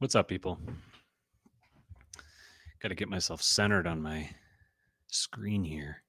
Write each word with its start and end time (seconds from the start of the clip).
What's 0.00 0.14
up, 0.14 0.28
people? 0.28 0.60
Got 2.80 2.90
to 2.90 2.94
get 2.94 3.08
myself 3.08 3.42
centered 3.42 3.84
on 3.84 4.00
my 4.00 4.30
screen 5.08 5.64
here. 5.64 6.04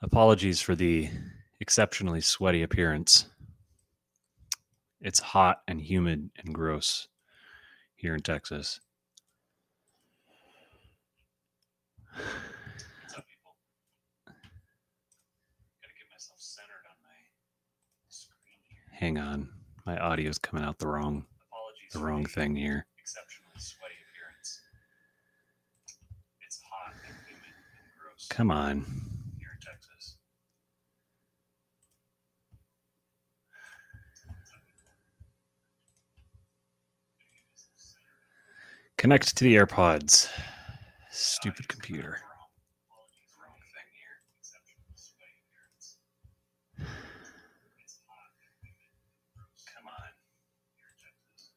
Apologies 0.00 0.62
for 0.62 0.74
the 0.74 1.10
exceptionally 1.60 2.22
sweaty 2.22 2.62
appearance. 2.62 3.26
It's 5.02 5.20
hot 5.20 5.60
and 5.68 5.82
humid 5.82 6.30
and 6.38 6.54
gross 6.54 7.08
here 7.94 8.14
in 8.14 8.22
Texas. 8.22 8.80
Hang 18.92 19.18
on. 19.18 19.50
My 19.84 19.98
audio's 19.98 20.38
coming 20.38 20.64
out 20.64 20.78
the 20.78 20.88
wrong 20.88 21.26
the 21.90 21.98
wrong 21.98 22.24
thing 22.24 22.54
here. 22.56 22.86
Exceptionally 22.98 23.58
sweaty 23.58 23.94
appearance. 24.10 24.60
It's 26.46 26.60
hot 26.70 26.94
and 27.06 27.14
humid 27.26 27.42
and 27.44 27.90
gross 28.00 28.26
Come 28.28 28.50
on. 28.50 28.84
here 29.38 29.50
in 29.54 29.60
Texas. 29.60 30.16
Connect 38.98 39.36
to 39.36 39.44
the 39.44 39.56
AirPods. 39.56 40.28
Stupid 41.10 41.68
computer. 41.68 42.20
Apologies, 42.20 43.32
wrong 43.40 43.56
thing 43.72 43.88
here. 43.96 44.16
Exceptionally 44.38 44.94
sweaty 44.94 45.40
appearance. 45.48 45.86
It's 47.80 47.96
hot 48.06 48.30
and 48.44 48.52
humid 48.60 48.92
and 48.92 49.32
gross 49.34 49.64
Come 49.72 49.88
on. 49.88 50.12
here 50.76 50.86
in 50.92 50.96
Texas. 51.00 51.56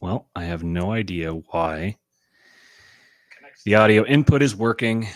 Well, 0.00 0.28
I 0.36 0.44
have 0.44 0.62
no 0.62 0.92
idea 0.92 1.32
why 1.32 1.96
the 3.64 3.74
audio 3.74 4.04
input 4.04 4.42
is 4.42 4.54
working 4.54 5.08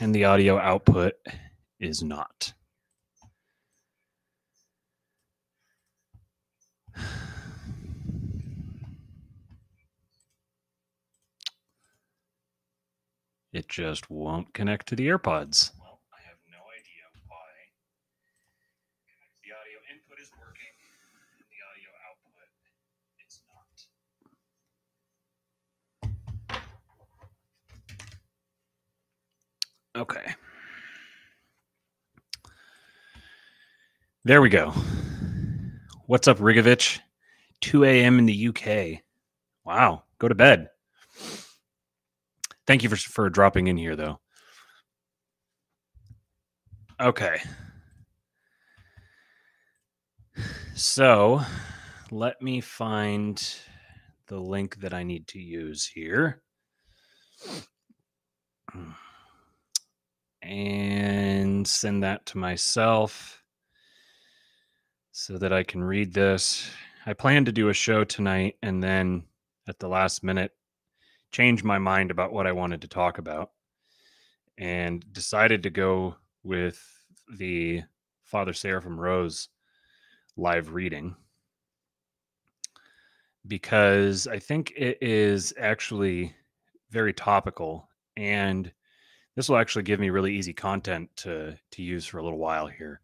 and 0.00 0.14
the 0.14 0.24
audio 0.24 0.58
output 0.58 1.14
is 1.80 2.02
not. 2.02 2.52
It 13.52 13.68
just 13.70 14.10
won't 14.10 14.52
connect 14.52 14.86
to 14.88 14.96
the 14.96 15.08
AirPods. 15.08 15.72
Well, 15.80 16.00
I 16.12 16.20
have 16.28 16.36
no 16.52 16.60
idea 16.76 17.08
why. 17.26 17.48
Connect 19.08 19.32
the 19.40 19.52
audio 19.56 19.80
input 19.90 20.20
is 20.20 20.30
working, 20.36 20.76
and 21.40 21.48
the 21.48 21.64
audio 21.64 21.88
output 22.04 22.52
is 23.26 23.40
not. 23.48 23.88
Okay. 29.96 30.34
There 34.26 34.42
we 34.42 34.50
go. 34.50 34.74
What's 36.04 36.28
up, 36.28 36.36
Rigovich? 36.36 36.98
2 37.62 37.84
a.m. 37.84 38.18
in 38.18 38.26
the 38.26 38.48
UK. 38.48 39.00
Wow. 39.64 40.02
Go 40.18 40.28
to 40.28 40.34
bed. 40.34 40.68
Thank 42.66 42.82
you 42.82 42.90
for, 42.90 42.96
for 42.96 43.30
dropping 43.30 43.68
in 43.68 43.78
here, 43.78 43.96
though. 43.96 44.20
Okay. 47.00 47.40
So 50.74 51.40
let 52.10 52.42
me 52.42 52.60
find 52.60 53.42
the 54.26 54.38
link 54.38 54.80
that 54.80 54.92
I 54.92 55.04
need 55.04 55.26
to 55.28 55.38
use 55.38 55.86
here. 55.86 56.42
Hmm. 58.70 58.90
And 60.46 61.66
send 61.66 62.02
that 62.02 62.24
to 62.26 62.38
myself 62.38 63.42
so 65.12 65.38
that 65.38 65.52
I 65.52 65.62
can 65.62 65.82
read 65.82 66.12
this. 66.14 66.70
I 67.04 67.12
plan 67.12 67.44
to 67.46 67.52
do 67.52 67.68
a 67.68 67.74
show 67.74 68.04
tonight 68.04 68.56
and 68.62 68.82
then 68.82 69.24
at 69.68 69.78
the 69.78 69.88
last 69.88 70.22
minute 70.22 70.52
change 71.32 71.64
my 71.64 71.78
mind 71.78 72.10
about 72.10 72.32
what 72.32 72.46
I 72.46 72.52
wanted 72.52 72.82
to 72.82 72.88
talk 72.88 73.18
about 73.18 73.50
and 74.58 75.04
decided 75.12 75.62
to 75.64 75.70
go 75.70 76.16
with 76.42 76.80
the 77.36 77.82
Father 78.22 78.52
Seraphim 78.52 78.98
Rose 78.98 79.48
live 80.36 80.72
reading 80.72 81.16
because 83.46 84.26
I 84.26 84.38
think 84.38 84.72
it 84.76 84.98
is 85.00 85.52
actually 85.58 86.34
very 86.90 87.12
topical 87.12 87.88
and 88.16 88.72
this 89.36 89.48
will 89.48 89.58
actually 89.58 89.82
give 89.82 90.00
me 90.00 90.10
really 90.10 90.34
easy 90.34 90.52
content 90.52 91.10
to 91.16 91.56
to 91.72 91.82
use 91.82 92.06
for 92.06 92.18
a 92.18 92.22
little 92.22 92.38
while 92.38 92.66
here 92.66 93.00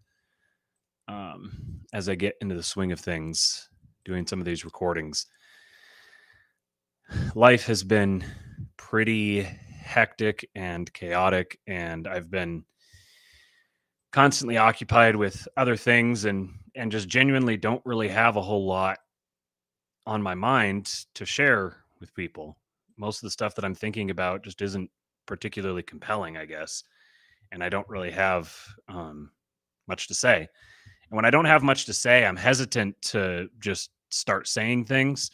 um, 1.08 1.80
as 1.92 2.08
I 2.08 2.14
get 2.14 2.36
into 2.40 2.54
the 2.54 2.62
swing 2.62 2.92
of 2.92 3.00
things, 3.00 3.68
doing 4.04 4.26
some 4.26 4.40
of 4.40 4.46
these 4.46 4.64
recordings. 4.64 5.26
Life 7.34 7.66
has 7.66 7.84
been 7.84 8.24
pretty 8.76 9.42
hectic 9.42 10.48
and 10.54 10.90
chaotic, 10.92 11.58
and 11.66 12.06
I've 12.06 12.30
been 12.30 12.64
constantly 14.12 14.56
occupied 14.56 15.16
with 15.16 15.46
other 15.56 15.76
things, 15.76 16.24
and 16.24 16.50
and 16.74 16.90
just 16.90 17.08
genuinely 17.08 17.58
don't 17.58 17.84
really 17.84 18.08
have 18.08 18.36
a 18.36 18.42
whole 18.42 18.66
lot 18.66 18.98
on 20.06 20.22
my 20.22 20.34
mind 20.34 21.04
to 21.14 21.26
share 21.26 21.76
with 22.00 22.14
people. 22.14 22.56
Most 22.96 23.18
of 23.18 23.22
the 23.22 23.30
stuff 23.30 23.54
that 23.54 23.64
I'm 23.64 23.74
thinking 23.74 24.10
about 24.10 24.42
just 24.42 24.62
isn't 24.62 24.90
particularly 25.32 25.82
compelling, 25.82 26.36
I 26.36 26.44
guess. 26.44 26.84
And 27.52 27.64
I 27.64 27.70
don't 27.70 27.88
really 27.88 28.10
have 28.10 28.54
um, 28.86 29.30
much 29.88 30.06
to 30.08 30.14
say. 30.14 30.40
And 30.40 31.16
when 31.16 31.24
I 31.24 31.30
don't 31.30 31.46
have 31.46 31.62
much 31.62 31.86
to 31.86 31.94
say, 31.94 32.26
I'm 32.26 32.36
hesitant 32.36 33.00
to 33.12 33.48
just 33.58 33.92
start 34.10 34.46
saying 34.46 34.84
things 34.84 35.30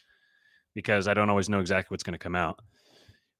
because 0.73 1.09
I 1.09 1.15
don't 1.15 1.31
always 1.31 1.49
know 1.49 1.59
exactly 1.59 1.93
what's 1.93 2.05
going 2.05 2.12
to 2.12 2.19
come 2.19 2.37
out. 2.37 2.61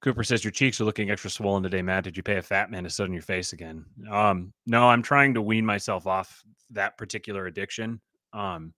Cooper 0.01 0.21
says 0.21 0.43
your 0.43 0.51
cheeks 0.51 0.81
are 0.81 0.83
looking 0.83 1.09
extra 1.09 1.29
swollen 1.29 1.63
today, 1.63 1.81
Matt. 1.81 2.03
Did 2.03 2.17
you 2.17 2.23
pay 2.23 2.35
a 2.35 2.41
fat 2.41 2.69
man 2.69 2.83
to 2.83 2.89
sit 2.89 3.03
on 3.03 3.13
your 3.13 3.21
face 3.21 3.53
again? 3.53 3.85
Um, 4.11 4.51
no, 4.65 4.89
I'm 4.89 5.01
trying 5.01 5.33
to 5.35 5.41
wean 5.41 5.65
myself 5.65 6.07
off 6.07 6.43
that 6.71 6.97
particular 6.97 7.45
addiction. 7.45 8.01
Um, 8.33 8.73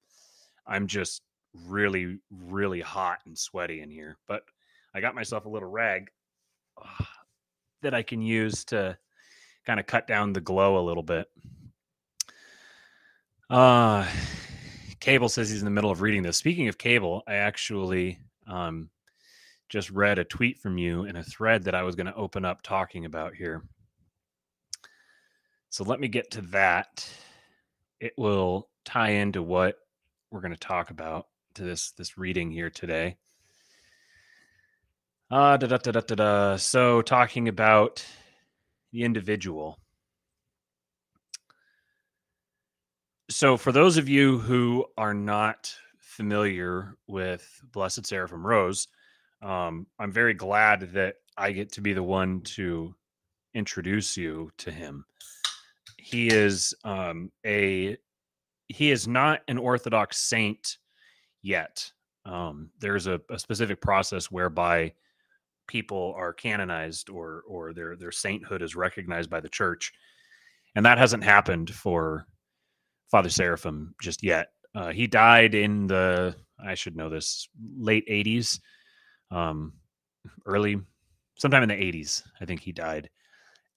I'm 0.67 0.85
just 0.85 1.23
really, 1.65 2.19
really 2.29 2.81
hot 2.81 3.21
and 3.25 3.35
sweaty 3.35 3.81
in 3.81 3.89
here, 3.89 4.19
but 4.27 4.43
I 4.93 5.01
got 5.01 5.15
myself 5.15 5.45
a 5.45 5.49
little 5.49 5.69
rag 5.69 6.11
that 7.81 7.93
I 7.93 8.03
can 8.03 8.21
use 8.21 8.65
to 8.65 8.97
kind 9.65 9.79
of 9.79 9.85
cut 9.85 10.07
down 10.07 10.33
the 10.33 10.41
glow 10.41 10.77
a 10.77 10.85
little 10.85 11.03
bit. 11.03 11.27
Uh, 13.49 14.07
Cable 14.99 15.29
says 15.29 15.49
he's 15.49 15.59
in 15.61 15.65
the 15.65 15.71
middle 15.71 15.91
of 15.91 16.01
reading 16.01 16.23
this. 16.23 16.37
Speaking 16.37 16.67
of 16.67 16.77
Cable, 16.77 17.23
I 17.27 17.35
actually 17.35 18.19
um, 18.47 18.89
just 19.67 19.89
read 19.89 20.19
a 20.19 20.23
tweet 20.23 20.59
from 20.59 20.77
you 20.77 21.05
in 21.05 21.15
a 21.15 21.23
thread 21.23 21.63
that 21.63 21.75
I 21.75 21.83
was 21.83 21.95
going 21.95 22.05
to 22.05 22.15
open 22.15 22.45
up 22.45 22.61
talking 22.61 23.05
about 23.05 23.35
here. 23.35 23.63
So 25.69 25.83
let 25.83 25.99
me 25.99 26.07
get 26.07 26.31
to 26.31 26.41
that. 26.41 27.09
It 27.99 28.13
will 28.17 28.69
tie 28.85 29.11
into 29.11 29.41
what 29.41 29.77
we're 30.29 30.41
going 30.41 30.53
to 30.53 30.59
talk 30.59 30.89
about 30.89 31.27
to 31.55 31.63
this 31.63 31.91
this 31.91 32.17
reading 32.17 32.51
here 32.51 32.69
today. 32.69 33.17
Uh, 35.31 35.55
da, 35.55 35.65
da, 35.65 35.77
da, 35.77 35.91
da, 35.91 36.15
da. 36.15 36.57
So, 36.57 37.01
talking 37.01 37.47
about 37.47 38.05
the 38.91 39.03
individual. 39.03 39.79
So, 43.29 43.55
for 43.55 43.71
those 43.71 43.95
of 43.95 44.09
you 44.09 44.39
who 44.39 44.85
are 44.97 45.13
not 45.13 45.73
familiar 45.99 46.97
with 47.07 47.49
Blessed 47.71 48.05
Seraphim 48.05 48.45
Rose, 48.45 48.89
um, 49.41 49.87
I'm 49.99 50.11
very 50.11 50.33
glad 50.33 50.91
that 50.91 51.15
I 51.37 51.53
get 51.53 51.71
to 51.73 51.81
be 51.81 51.93
the 51.93 52.03
one 52.03 52.41
to 52.55 52.93
introduce 53.53 54.17
you 54.17 54.51
to 54.57 54.69
him. 54.69 55.05
He 55.97 56.27
is 56.27 56.73
um, 56.83 57.31
a 57.45 57.95
he 58.67 58.91
is 58.91 59.07
not 59.07 59.43
an 59.47 59.57
Orthodox 59.57 60.17
saint 60.17 60.75
yet. 61.41 61.89
Um, 62.25 62.69
there's 62.79 63.07
a, 63.07 63.21
a 63.29 63.39
specific 63.39 63.79
process 63.79 64.29
whereby 64.29 64.91
people 65.71 66.13
are 66.17 66.33
canonized 66.33 67.09
or 67.09 67.43
or 67.47 67.73
their 67.73 67.95
their 67.95 68.11
sainthood 68.11 68.61
is 68.61 68.75
recognized 68.75 69.29
by 69.29 69.39
the 69.39 69.47
church, 69.47 69.93
and 70.75 70.85
that 70.85 70.97
hasn't 70.97 71.23
happened 71.23 71.73
for 71.73 72.27
Father 73.09 73.29
Seraphim 73.29 73.95
just 74.01 74.21
yet. 74.21 74.49
Uh, 74.75 74.91
he 74.91 75.07
died 75.07 75.55
in 75.55 75.87
the 75.87 76.35
I 76.63 76.75
should 76.75 76.97
know 76.97 77.09
this 77.09 77.47
late 77.77 78.05
'80s, 78.09 78.59
um, 79.31 79.73
early 80.45 80.77
sometime 81.37 81.63
in 81.63 81.69
the 81.69 81.75
'80s. 81.75 82.21
I 82.41 82.45
think 82.45 82.59
he 82.59 82.73
died, 82.73 83.09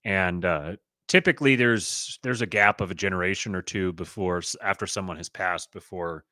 and 0.04 0.44
uh, 0.44 0.72
typically 1.06 1.54
there's 1.54 2.18
there's 2.24 2.42
a 2.42 2.46
gap 2.46 2.80
of 2.80 2.90
a 2.90 2.94
generation 2.96 3.54
or 3.54 3.62
two 3.62 3.92
before 3.92 4.42
after 4.62 4.88
someone 4.88 5.16
has 5.16 5.28
passed 5.28 5.72
before 5.72 6.24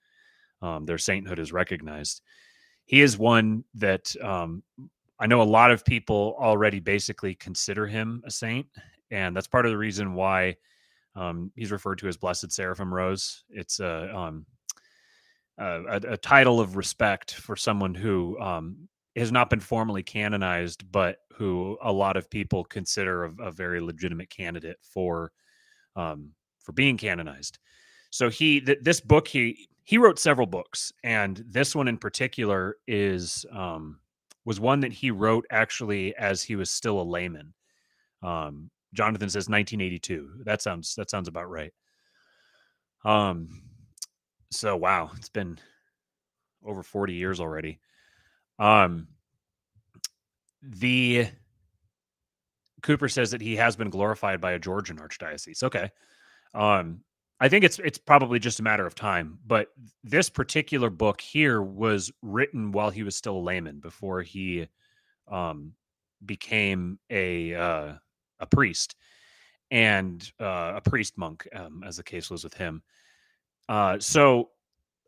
um, 0.60 0.86
their 0.86 0.98
sainthood 0.98 1.38
is 1.38 1.52
recognized. 1.52 2.20
He 2.84 3.00
is 3.00 3.16
one 3.16 3.62
that 3.74 4.12
um, 4.20 4.64
I 5.22 5.26
know 5.26 5.40
a 5.40 5.44
lot 5.44 5.70
of 5.70 5.84
people 5.84 6.34
already 6.36 6.80
basically 6.80 7.36
consider 7.36 7.86
him 7.86 8.24
a 8.26 8.30
saint, 8.30 8.66
and 9.12 9.36
that's 9.36 9.46
part 9.46 9.64
of 9.64 9.70
the 9.70 9.78
reason 9.78 10.14
why 10.14 10.56
um, 11.14 11.52
he's 11.54 11.70
referred 11.70 11.98
to 11.98 12.08
as 12.08 12.16
Blessed 12.16 12.50
Seraphim 12.50 12.92
Rose. 12.92 13.44
It's 13.48 13.78
a, 13.78 14.12
um, 14.12 14.46
a, 15.58 16.00
a 16.08 16.16
title 16.16 16.58
of 16.58 16.76
respect 16.76 17.34
for 17.34 17.54
someone 17.54 17.94
who 17.94 18.36
um, 18.40 18.88
has 19.14 19.30
not 19.30 19.48
been 19.48 19.60
formally 19.60 20.02
canonized, 20.02 20.90
but 20.90 21.18
who 21.36 21.78
a 21.84 21.92
lot 21.92 22.16
of 22.16 22.28
people 22.28 22.64
consider 22.64 23.26
a, 23.26 23.32
a 23.42 23.50
very 23.52 23.80
legitimate 23.80 24.28
candidate 24.28 24.78
for 24.82 25.30
um, 25.94 26.30
for 26.58 26.72
being 26.72 26.96
canonized. 26.96 27.60
So 28.10 28.28
he 28.28 28.60
th- 28.60 28.78
this 28.82 29.00
book 29.00 29.28
he 29.28 29.68
he 29.84 29.98
wrote 29.98 30.18
several 30.18 30.48
books, 30.48 30.92
and 31.04 31.44
this 31.46 31.76
one 31.76 31.86
in 31.86 31.98
particular 31.98 32.76
is 32.88 33.46
um, 33.52 34.00
was 34.44 34.60
one 34.60 34.80
that 34.80 34.92
he 34.92 35.10
wrote 35.10 35.46
actually 35.50 36.14
as 36.16 36.42
he 36.42 36.56
was 36.56 36.70
still 36.70 37.00
a 37.00 37.02
layman. 37.02 37.54
Um, 38.22 38.70
Jonathan 38.94 39.28
says 39.28 39.48
1982. 39.48 40.42
That 40.44 40.62
sounds 40.62 40.94
that 40.96 41.10
sounds 41.10 41.28
about 41.28 41.48
right. 41.50 41.72
Um, 43.04 43.62
so 44.50 44.76
wow, 44.76 45.10
it's 45.16 45.28
been 45.28 45.58
over 46.64 46.82
40 46.82 47.14
years 47.14 47.40
already. 47.40 47.80
Um, 48.58 49.08
the 50.62 51.28
Cooper 52.82 53.08
says 53.08 53.30
that 53.30 53.40
he 53.40 53.56
has 53.56 53.76
been 53.76 53.90
glorified 53.90 54.40
by 54.40 54.52
a 54.52 54.58
Georgian 54.58 54.98
archdiocese. 54.98 55.62
Okay. 55.62 55.90
Um, 56.54 57.00
I 57.42 57.48
think 57.48 57.64
it's 57.64 57.80
it's 57.80 57.98
probably 57.98 58.38
just 58.38 58.60
a 58.60 58.62
matter 58.62 58.86
of 58.86 58.94
time. 58.94 59.36
But 59.44 59.66
this 60.04 60.30
particular 60.30 60.90
book 60.90 61.20
here 61.20 61.60
was 61.60 62.12
written 62.22 62.70
while 62.70 62.90
he 62.90 63.02
was 63.02 63.16
still 63.16 63.36
a 63.36 63.42
layman, 63.42 63.80
before 63.80 64.22
he 64.22 64.68
um, 65.26 65.72
became 66.24 67.00
a 67.10 67.52
uh, 67.52 67.92
a 68.38 68.46
priest 68.46 68.94
and 69.72 70.30
uh, 70.38 70.74
a 70.76 70.80
priest 70.88 71.18
monk, 71.18 71.48
um, 71.52 71.82
as 71.84 71.96
the 71.96 72.04
case 72.04 72.30
was 72.30 72.44
with 72.44 72.54
him. 72.54 72.80
Uh, 73.68 73.98
so 73.98 74.50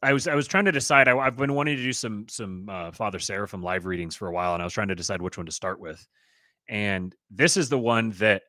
I 0.03 0.13
was 0.13 0.27
I 0.27 0.35
was 0.35 0.49
trying 0.49 0.65
to 0.65 0.73
decide. 0.73 1.07
I, 1.07 1.15
have 1.23 1.37
been 1.37 1.55
wanting 1.55 1.77
to 1.77 1.83
do 1.85 1.93
some 1.93 2.27
some 2.29 2.69
uh, 2.69 2.91
Father 2.91 3.21
Seraphim 3.21 3.63
live 3.63 3.87
readings 3.87 4.17
for 4.17 4.27
a 4.27 4.33
while, 4.33 4.55
and 4.55 4.61
I 4.61 4.67
was 4.67 4.73
trying 4.73 4.89
to 4.89 4.97
decide 4.97 5.23
which 5.23 5.37
one 5.37 5.47
to 5.47 5.53
start 5.53 5.79
with. 5.79 6.05
And 6.69 7.15
this 7.31 7.57
is 7.57 7.69
the 7.69 7.79
one 7.79 8.11
that 8.19 8.43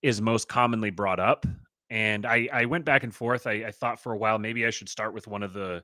is 0.00 0.22
most 0.22 0.48
commonly 0.48 0.88
brought 0.88 1.20
up 1.20 1.44
and 1.90 2.26
I 2.26 2.48
I 2.52 2.64
went 2.66 2.84
back 2.84 3.04
and 3.04 3.14
forth. 3.14 3.46
I, 3.46 3.64
I 3.66 3.70
thought 3.70 4.00
for 4.00 4.12
a 4.12 4.18
while 4.18 4.38
maybe 4.38 4.66
I 4.66 4.70
should 4.70 4.88
start 4.88 5.14
with 5.14 5.26
one 5.26 5.42
of 5.42 5.52
the 5.52 5.82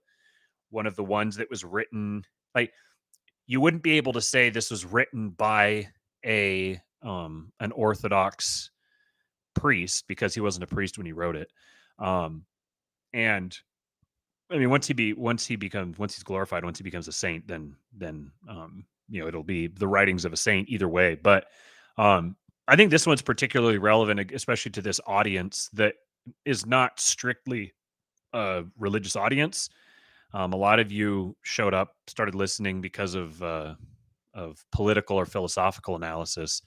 one 0.71 0.87
of 0.87 0.97
the 0.97 1.05
ones 1.05 1.37
that 1.37 1.51
was 1.51 1.65
written 1.65 2.25
like 2.55 2.73
you 3.47 3.61
wouldn't 3.61 3.83
be 3.83 3.93
able 3.93 4.15
to 4.15 4.21
say 4.21 4.51
this 4.51 4.71
was 4.71 4.85
written 4.85 5.31
by 5.31 5.89
a 6.25 6.81
um 7.03 7.53
an 7.61 7.73
orthodox 7.73 8.71
priest 9.55 10.05
because 10.09 10.35
he 10.35 10.41
wasn't 10.41 10.65
a 10.65 10.67
priest 10.67 10.97
when 10.97 11.07
he 11.07 11.13
wrote 11.13 11.37
it 11.37 11.51
um 11.99 12.45
and 13.13 13.59
i 14.51 14.57
mean 14.57 14.71
once 14.71 14.87
he 14.87 14.95
be 14.95 15.13
once 15.13 15.47
he 15.47 15.57
becomes 15.57 15.99
once 15.99 16.15
he's 16.15 16.23
glorified 16.23 16.65
once 16.65 16.79
he 16.79 16.85
becomes 16.85 17.09
a 17.09 17.13
saint 17.13 17.47
then 17.47 17.75
then 17.97 18.31
um 18.49 18.85
you 19.11 19.21
know 19.21 19.29
it'll 19.29 19.43
be 19.43 19.67
the 19.67 19.87
writings 19.87 20.25
of 20.25 20.33
a 20.33 20.37
saint 20.37 20.69
either 20.71 20.89
way 20.89 21.15
but 21.15 21.47
um 21.99 22.35
I 22.69 22.77
think 22.77 22.91
this 22.91 23.07
one's 23.07 23.23
particularly 23.23 23.79
relevant, 23.79 24.31
especially 24.33 24.71
to 24.73 24.83
this 24.83 25.01
audience 25.07 25.69
that 25.73 25.95
is 26.45 26.65
not 26.65 27.01
strictly 27.01 27.73
a 28.33 28.65
religious 28.79 29.17
audience. 29.17 29.69
Um, 30.33 30.53
a 30.53 30.57
lot 30.57 30.79
of 30.79 30.91
you 30.91 31.37
showed 31.43 31.75
up, 31.75 31.97
started 32.07 32.35
listening 32.35 32.81
because 32.81 33.15
of 33.15 33.43
uh, 33.43 33.75
of 34.35 34.65
political 34.73 35.17
or 35.17 35.27
philosophical 35.27 35.97
analysis, 35.97 36.63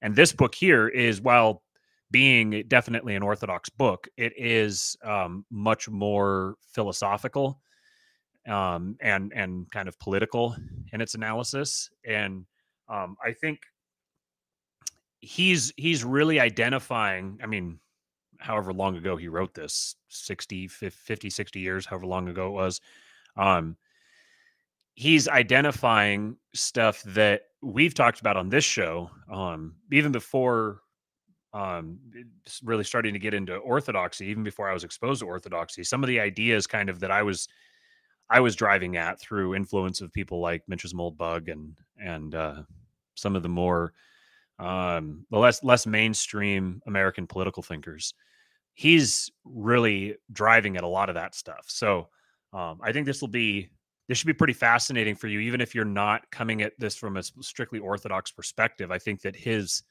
and 0.00 0.16
this 0.16 0.32
book 0.32 0.54
here 0.54 0.88
is 0.88 1.20
while 1.20 1.62
being 2.10 2.62
definitely 2.68 3.16
an 3.16 3.22
orthodox 3.22 3.68
book, 3.70 4.06
it 4.16 4.32
is 4.36 4.96
um, 5.02 5.44
much 5.50 5.88
more 5.88 6.56
philosophical 6.72 7.60
um, 8.46 8.96
and 9.00 9.32
and 9.34 9.70
kind 9.70 9.88
of 9.88 9.98
political 9.98 10.56
in 10.92 11.00
its 11.00 11.14
analysis. 11.14 11.90
And 12.06 12.46
um, 12.88 13.16
I 13.24 13.32
think 13.32 13.60
he's 15.22 15.72
he's 15.76 16.04
really 16.04 16.40
identifying 16.40 17.38
i 17.42 17.46
mean 17.46 17.78
however 18.38 18.72
long 18.72 18.96
ago 18.96 19.16
he 19.16 19.28
wrote 19.28 19.54
this 19.54 19.94
60 20.08 20.66
50 20.66 21.30
60 21.30 21.60
years 21.60 21.86
however 21.86 22.06
long 22.06 22.28
ago 22.28 22.48
it 22.48 22.50
was 22.50 22.80
um 23.36 23.76
he's 24.94 25.28
identifying 25.28 26.36
stuff 26.54 27.02
that 27.04 27.42
we've 27.62 27.94
talked 27.94 28.20
about 28.20 28.36
on 28.36 28.48
this 28.48 28.64
show 28.64 29.08
um 29.32 29.76
even 29.92 30.10
before 30.10 30.80
um 31.54 31.98
really 32.64 32.84
starting 32.84 33.12
to 33.12 33.20
get 33.20 33.32
into 33.32 33.54
orthodoxy 33.56 34.26
even 34.26 34.42
before 34.42 34.68
i 34.68 34.74
was 34.74 34.84
exposed 34.84 35.20
to 35.20 35.26
orthodoxy 35.26 35.84
some 35.84 36.02
of 36.02 36.08
the 36.08 36.18
ideas 36.18 36.66
kind 36.66 36.90
of 36.90 36.98
that 36.98 37.12
i 37.12 37.22
was 37.22 37.46
i 38.28 38.40
was 38.40 38.56
driving 38.56 38.96
at 38.96 39.20
through 39.20 39.54
influence 39.54 40.00
of 40.00 40.12
people 40.12 40.40
like 40.40 40.64
Mencius 40.68 40.94
Moldbug 40.94 41.48
and 41.48 41.78
and 41.96 42.34
uh 42.34 42.62
some 43.14 43.36
of 43.36 43.44
the 43.44 43.48
more 43.48 43.92
um, 44.58 45.26
the 45.30 45.38
less 45.38 45.62
less 45.62 45.86
mainstream 45.86 46.82
American 46.86 47.26
political 47.26 47.62
thinkers. 47.62 48.14
He's 48.74 49.30
really 49.44 50.16
driving 50.32 50.76
at 50.76 50.84
a 50.84 50.88
lot 50.88 51.08
of 51.08 51.14
that 51.16 51.34
stuff. 51.34 51.64
So 51.66 52.08
um, 52.52 52.80
I 52.82 52.92
think 52.92 53.06
this 53.06 53.20
will 53.20 53.28
be 53.28 53.70
this 54.08 54.18
should 54.18 54.26
be 54.26 54.32
pretty 54.34 54.52
fascinating 54.52 55.14
for 55.14 55.28
you, 55.28 55.40
even 55.40 55.60
if 55.60 55.74
you're 55.74 55.84
not 55.84 56.30
coming 56.30 56.62
at 56.62 56.72
this 56.78 56.94
from 56.94 57.16
a 57.16 57.22
strictly 57.22 57.78
orthodox 57.78 58.30
perspective. 58.30 58.90
I 58.90 58.98
think 58.98 59.22
that 59.22 59.36
his 59.36 59.82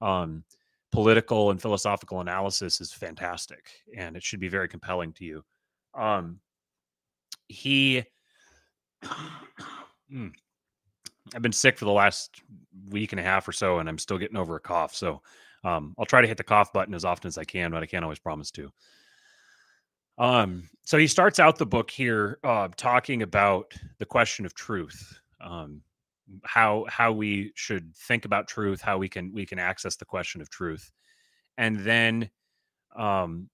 um, 0.00 0.44
political 0.92 1.50
and 1.50 1.60
philosophical 1.60 2.20
analysis 2.20 2.80
is 2.80 2.92
fantastic, 2.92 3.68
and 3.96 4.16
it 4.16 4.22
should 4.22 4.40
be 4.40 4.48
very 4.48 4.68
compelling 4.68 5.12
to 5.14 5.24
you. 5.24 5.44
Um, 5.94 6.40
he. 7.48 8.04
I've 11.34 11.42
been 11.42 11.52
sick 11.52 11.78
for 11.78 11.84
the 11.84 11.92
last 11.92 12.42
week 12.88 13.12
and 13.12 13.20
a 13.20 13.24
half 13.24 13.46
or 13.48 13.52
so, 13.52 13.78
and 13.78 13.88
I'm 13.88 13.98
still 13.98 14.18
getting 14.18 14.36
over 14.36 14.56
a 14.56 14.60
cough. 14.60 14.94
So 14.94 15.22
um, 15.64 15.94
I'll 15.98 16.06
try 16.06 16.20
to 16.20 16.28
hit 16.28 16.36
the 16.36 16.44
cough 16.44 16.72
button 16.72 16.94
as 16.94 17.04
often 17.04 17.28
as 17.28 17.38
I 17.38 17.44
can, 17.44 17.70
but 17.70 17.82
I 17.82 17.86
can't 17.86 18.04
always 18.04 18.18
promise 18.18 18.50
to. 18.52 18.70
Um, 20.18 20.68
so 20.84 20.98
he 20.98 21.06
starts 21.06 21.38
out 21.38 21.58
the 21.58 21.66
book 21.66 21.90
here 21.90 22.38
uh, 22.42 22.68
talking 22.76 23.22
about 23.22 23.72
the 23.98 24.06
question 24.06 24.44
of 24.44 24.54
truth, 24.54 25.20
um, 25.40 25.82
how 26.44 26.86
how 26.88 27.12
we 27.12 27.52
should 27.54 27.94
think 27.94 28.24
about 28.24 28.48
truth, 28.48 28.80
how 28.80 28.98
we 28.98 29.08
can 29.08 29.32
we 29.32 29.46
can 29.46 29.58
access 29.58 29.96
the 29.96 30.04
question 30.04 30.40
of 30.40 30.50
truth, 30.50 30.90
and 31.56 31.78
then 31.80 32.30
um, 32.96 33.48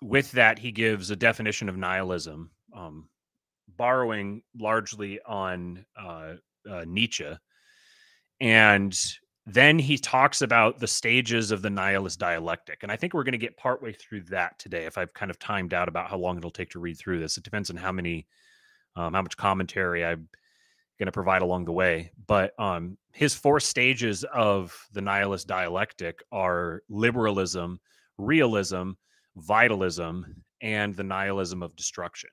with 0.00 0.30
that 0.32 0.58
he 0.58 0.70
gives 0.70 1.10
a 1.10 1.16
definition 1.16 1.68
of 1.68 1.76
nihilism, 1.76 2.50
um, 2.76 3.08
borrowing 3.76 4.42
largely 4.56 5.20
on 5.26 5.84
uh, 5.98 6.34
uh, 6.70 6.84
Nietzsche, 6.86 7.30
and 8.40 8.98
then 9.46 9.78
he 9.78 9.98
talks 9.98 10.40
about 10.40 10.78
the 10.78 10.86
stages 10.86 11.50
of 11.50 11.60
the 11.60 11.68
nihilist 11.68 12.18
dialectic. 12.18 12.82
And 12.82 12.90
I 12.90 12.96
think 12.96 13.12
we're 13.12 13.24
going 13.24 13.32
to 13.32 13.38
get 13.38 13.56
partway 13.58 13.92
through 13.92 14.22
that 14.24 14.58
today. 14.58 14.86
If 14.86 14.96
I've 14.96 15.12
kind 15.12 15.30
of 15.30 15.38
timed 15.38 15.74
out 15.74 15.88
about 15.88 16.08
how 16.08 16.16
long 16.16 16.38
it'll 16.38 16.50
take 16.50 16.70
to 16.70 16.78
read 16.80 16.98
through 16.98 17.20
this, 17.20 17.36
it 17.36 17.44
depends 17.44 17.68
on 17.68 17.76
how 17.76 17.92
many, 17.92 18.26
um, 18.96 19.12
how 19.12 19.20
much 19.20 19.36
commentary 19.36 20.02
I'm 20.04 20.28
going 20.98 21.06
to 21.06 21.12
provide 21.12 21.42
along 21.42 21.66
the 21.66 21.72
way. 21.72 22.10
But 22.26 22.58
um, 22.58 22.96
his 23.12 23.34
four 23.34 23.60
stages 23.60 24.24
of 24.32 24.74
the 24.92 25.02
nihilist 25.02 25.46
dialectic 25.46 26.22
are 26.32 26.82
liberalism, 26.88 27.80
realism, 28.16 28.92
vitalism, 29.36 30.42
and 30.62 30.94
the 30.94 31.04
nihilism 31.04 31.62
of 31.62 31.76
destruction. 31.76 32.30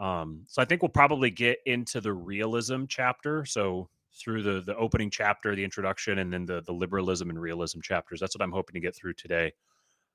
Um, 0.00 0.44
so 0.48 0.62
I 0.62 0.64
think 0.64 0.82
we'll 0.82 0.88
probably 0.88 1.30
get 1.30 1.58
into 1.66 2.00
the 2.00 2.12
realism 2.12 2.84
chapter. 2.88 3.44
So 3.44 3.88
through 4.18 4.42
the 4.42 4.60
the 4.60 4.76
opening 4.76 5.10
chapter, 5.10 5.54
the 5.54 5.62
introduction, 5.62 6.18
and 6.18 6.32
then 6.32 6.46
the 6.46 6.62
the 6.62 6.72
liberalism 6.72 7.30
and 7.30 7.40
realism 7.40 7.80
chapters. 7.80 8.18
That's 8.18 8.34
what 8.36 8.42
I'm 8.42 8.52
hoping 8.52 8.74
to 8.74 8.80
get 8.80 8.96
through 8.96 9.14
today. 9.14 9.52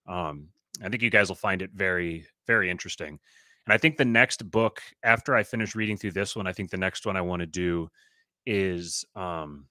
Um, 0.08 0.50
I 0.84 0.90
think 0.90 1.02
you 1.02 1.10
guys 1.10 1.30
will 1.30 1.36
find 1.36 1.62
it 1.62 1.72
very 1.74 2.26
very 2.48 2.70
interesting. 2.70 3.20
And 3.66 3.74
I 3.74 3.78
think 3.78 3.98
the 3.98 4.06
next 4.06 4.50
book 4.52 4.82
after 5.04 5.36
I 5.36 5.44
finish 5.44 5.76
reading 5.76 5.98
through 5.98 6.12
this 6.12 6.36
one, 6.36 6.46
I 6.46 6.54
think 6.54 6.70
the 6.70 6.78
next 6.78 7.06
one 7.06 7.18
I 7.18 7.22
want 7.22 7.40
to 7.40 7.48
do 7.48 7.90
is 8.46 9.06
um, 9.16 9.66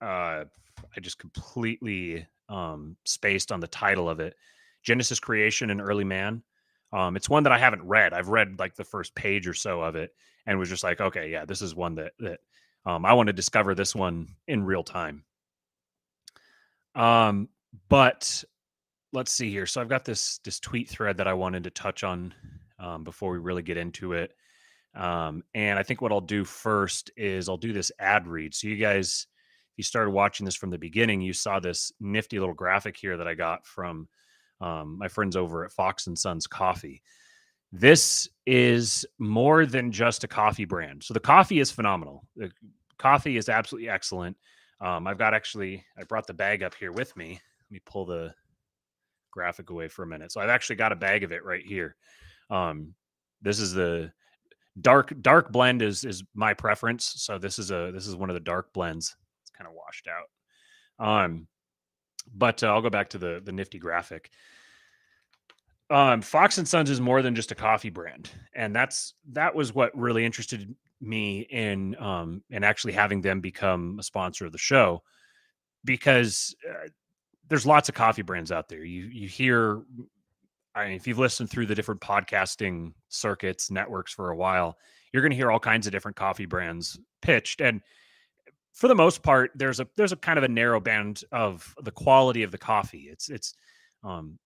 uh, 0.00 0.44
I 0.44 1.00
just 1.00 1.18
completely 1.18 2.26
um, 2.48 2.96
spaced 3.04 3.52
on 3.52 3.60
the 3.60 3.66
title 3.66 4.08
of 4.08 4.20
it, 4.20 4.34
Genesis 4.82 5.20
Creation 5.20 5.70
and 5.70 5.80
Early 5.80 6.04
Man. 6.04 6.42
Um, 6.92 7.16
it's 7.16 7.28
one 7.28 7.44
that 7.44 7.52
I 7.52 7.58
haven't 7.58 7.86
read. 7.86 8.12
I've 8.12 8.28
read 8.28 8.58
like 8.58 8.74
the 8.74 8.84
first 8.84 9.14
page 9.14 9.46
or 9.46 9.54
so 9.54 9.80
of 9.80 9.96
it, 9.96 10.14
and 10.46 10.58
was 10.58 10.68
just 10.68 10.84
like, 10.84 11.00
okay, 11.00 11.30
yeah, 11.30 11.44
this 11.44 11.62
is 11.62 11.74
one 11.74 11.94
that 11.96 12.12
that 12.18 12.40
um, 12.86 13.04
I 13.04 13.12
want 13.12 13.28
to 13.28 13.32
discover 13.32 13.74
this 13.74 13.94
one 13.94 14.28
in 14.48 14.64
real 14.64 14.82
time. 14.82 15.24
Um, 16.94 17.48
but 17.88 18.44
let's 19.12 19.32
see 19.32 19.50
here. 19.50 19.66
So 19.66 19.80
I've 19.80 19.88
got 19.88 20.04
this 20.04 20.38
this 20.38 20.60
tweet 20.60 20.88
thread 20.88 21.18
that 21.18 21.28
I 21.28 21.34
wanted 21.34 21.64
to 21.64 21.70
touch 21.70 22.04
on 22.04 22.34
um, 22.78 23.04
before 23.04 23.32
we 23.32 23.38
really 23.38 23.62
get 23.62 23.76
into 23.76 24.14
it. 24.14 24.34
Um, 24.94 25.44
and 25.54 25.78
I 25.78 25.82
think 25.82 26.00
what 26.00 26.10
I'll 26.10 26.20
do 26.20 26.44
first 26.44 27.10
is 27.16 27.48
I'll 27.48 27.56
do 27.56 27.72
this 27.72 27.92
ad 28.00 28.26
read. 28.26 28.54
So 28.54 28.66
you 28.66 28.76
guys, 28.76 29.26
if 29.72 29.78
you 29.78 29.84
started 29.84 30.10
watching 30.10 30.44
this 30.44 30.56
from 30.56 30.70
the 30.70 30.78
beginning, 30.78 31.20
you 31.20 31.32
saw 31.32 31.60
this 31.60 31.92
nifty 32.00 32.40
little 32.40 32.54
graphic 32.54 32.96
here 32.96 33.16
that 33.16 33.28
I 33.28 33.34
got 33.34 33.66
from 33.66 34.08
um, 34.60 34.98
my 34.98 35.08
friends 35.08 35.36
over 35.36 35.64
at 35.64 35.72
Fox 35.72 36.06
and 36.06 36.18
Sons 36.18 36.46
Coffee. 36.46 37.02
This 37.72 38.28
is 38.46 39.06
more 39.18 39.64
than 39.64 39.92
just 39.92 40.24
a 40.24 40.28
coffee 40.28 40.64
brand. 40.64 41.04
So 41.04 41.14
the 41.14 41.20
coffee 41.20 41.60
is 41.60 41.70
phenomenal. 41.70 42.26
The 42.36 42.50
coffee 42.98 43.36
is 43.36 43.48
absolutely 43.48 43.88
excellent. 43.88 44.36
Um, 44.80 45.06
I've 45.06 45.18
got 45.18 45.34
actually, 45.34 45.84
I 45.98 46.04
brought 46.04 46.26
the 46.26 46.34
bag 46.34 46.62
up 46.62 46.74
here 46.74 46.92
with 46.92 47.16
me. 47.16 47.40
Let 47.68 47.70
me 47.70 47.80
pull 47.86 48.06
the 48.06 48.34
graphic 49.30 49.70
away 49.70 49.88
for 49.88 50.02
a 50.02 50.06
minute. 50.06 50.32
So 50.32 50.40
I've 50.40 50.48
actually 50.50 50.76
got 50.76 50.92
a 50.92 50.96
bag 50.96 51.22
of 51.22 51.32
it 51.32 51.44
right 51.44 51.64
here. 51.64 51.96
Um, 52.50 52.94
this 53.42 53.60
is 53.60 53.72
the 53.72 54.12
dark 54.80 55.12
dark 55.20 55.50
blend 55.50 55.82
is 55.82 56.04
is 56.04 56.22
my 56.34 56.54
preference. 56.54 57.12
So 57.16 57.38
this 57.38 57.58
is 57.58 57.70
a 57.70 57.90
this 57.92 58.06
is 58.06 58.16
one 58.16 58.30
of 58.30 58.34
the 58.34 58.40
dark 58.40 58.72
blends. 58.72 59.16
It's 59.42 59.50
kind 59.50 59.68
of 59.68 59.74
washed 59.74 60.08
out. 60.08 61.24
Um, 61.24 61.46
but 62.34 62.62
uh, 62.62 62.68
I'll 62.68 62.82
go 62.82 62.90
back 62.90 63.10
to 63.10 63.18
the 63.18 63.40
the 63.44 63.52
nifty 63.52 63.78
graphic. 63.78 64.30
Um, 65.90 66.22
Fox 66.22 66.58
and 66.58 66.68
Sons 66.68 66.88
is 66.88 67.00
more 67.00 67.20
than 67.20 67.34
just 67.34 67.50
a 67.50 67.56
coffee 67.56 67.90
brand, 67.90 68.30
and 68.54 68.74
that's 68.74 69.14
that 69.32 69.54
was 69.54 69.74
what 69.74 69.96
really 69.96 70.24
interested 70.24 70.74
me 71.00 71.40
in 71.50 71.96
um 71.98 72.42
in 72.50 72.62
actually 72.62 72.92
having 72.92 73.22
them 73.22 73.40
become 73.40 73.98
a 73.98 74.02
sponsor 74.02 74.44
of 74.44 74.52
the 74.52 74.58
show 74.58 75.02
because 75.84 76.54
uh, 76.68 76.88
there's 77.48 77.64
lots 77.64 77.88
of 77.88 77.94
coffee 77.94 78.22
brands 78.22 78.52
out 78.52 78.68
there. 78.68 78.84
You 78.84 79.04
you 79.04 79.28
hear 79.28 79.82
I 80.74 80.86
mean, 80.86 80.94
if 80.94 81.06
you've 81.06 81.18
listened 81.18 81.50
through 81.50 81.66
the 81.66 81.74
different 81.74 82.00
podcasting 82.00 82.92
circuits, 83.08 83.70
networks 83.70 84.12
for 84.12 84.30
a 84.30 84.36
while, 84.36 84.76
you're 85.12 85.22
going 85.22 85.32
to 85.32 85.36
hear 85.36 85.50
all 85.50 85.58
kinds 85.58 85.86
of 85.86 85.92
different 85.92 86.16
coffee 86.16 86.46
brands 86.46 86.98
pitched. 87.22 87.60
And 87.60 87.80
for 88.72 88.88
the 88.88 88.94
most 88.94 89.22
part, 89.22 89.52
there's 89.54 89.80
a 89.80 89.88
there's 89.96 90.12
a 90.12 90.16
kind 90.16 90.38
of 90.38 90.44
a 90.44 90.48
narrow 90.48 90.80
band 90.80 91.24
of 91.32 91.74
the 91.82 91.90
quality 91.90 92.42
of 92.42 92.50
the 92.50 92.58
coffee. 92.58 93.08
It's 93.10 93.28
it's 93.28 93.54
um, 94.04 94.38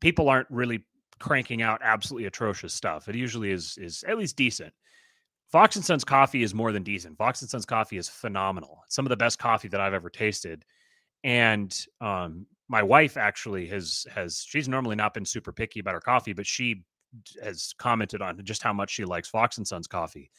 people 0.00 0.28
aren't 0.28 0.50
really 0.50 0.84
cranking 1.18 1.62
out 1.62 1.80
absolutely 1.82 2.26
atrocious 2.26 2.74
stuff. 2.74 3.08
It 3.08 3.14
usually 3.14 3.50
is 3.50 3.78
is 3.78 4.04
at 4.06 4.18
least 4.18 4.36
decent. 4.36 4.72
Fox 5.50 5.76
and 5.76 5.84
Sons 5.84 6.04
coffee 6.04 6.42
is 6.42 6.54
more 6.54 6.72
than 6.72 6.82
decent. 6.82 7.18
Fox 7.18 7.42
and 7.42 7.50
Sons 7.50 7.66
coffee 7.66 7.98
is 7.98 8.08
phenomenal. 8.08 8.82
Some 8.88 9.04
of 9.04 9.10
the 9.10 9.16
best 9.16 9.38
coffee 9.38 9.68
that 9.68 9.80
I've 9.80 9.92
ever 9.92 10.08
tasted. 10.08 10.64
And 11.24 11.78
um, 12.00 12.46
my 12.68 12.82
wife 12.82 13.16
actually 13.16 13.66
has 13.66 14.06
has 14.14 14.44
she's 14.46 14.68
normally 14.68 14.96
not 14.96 15.14
been 15.14 15.24
super 15.24 15.52
picky 15.52 15.80
about 15.80 15.94
her 15.94 16.00
coffee, 16.00 16.32
but 16.32 16.46
she 16.46 16.84
has 17.42 17.74
commented 17.78 18.22
on 18.22 18.42
just 18.44 18.62
how 18.62 18.72
much 18.72 18.90
she 18.90 19.04
likes 19.04 19.28
Fox 19.28 19.58
and 19.58 19.68
Sons 19.68 19.86
coffee. 19.86 20.30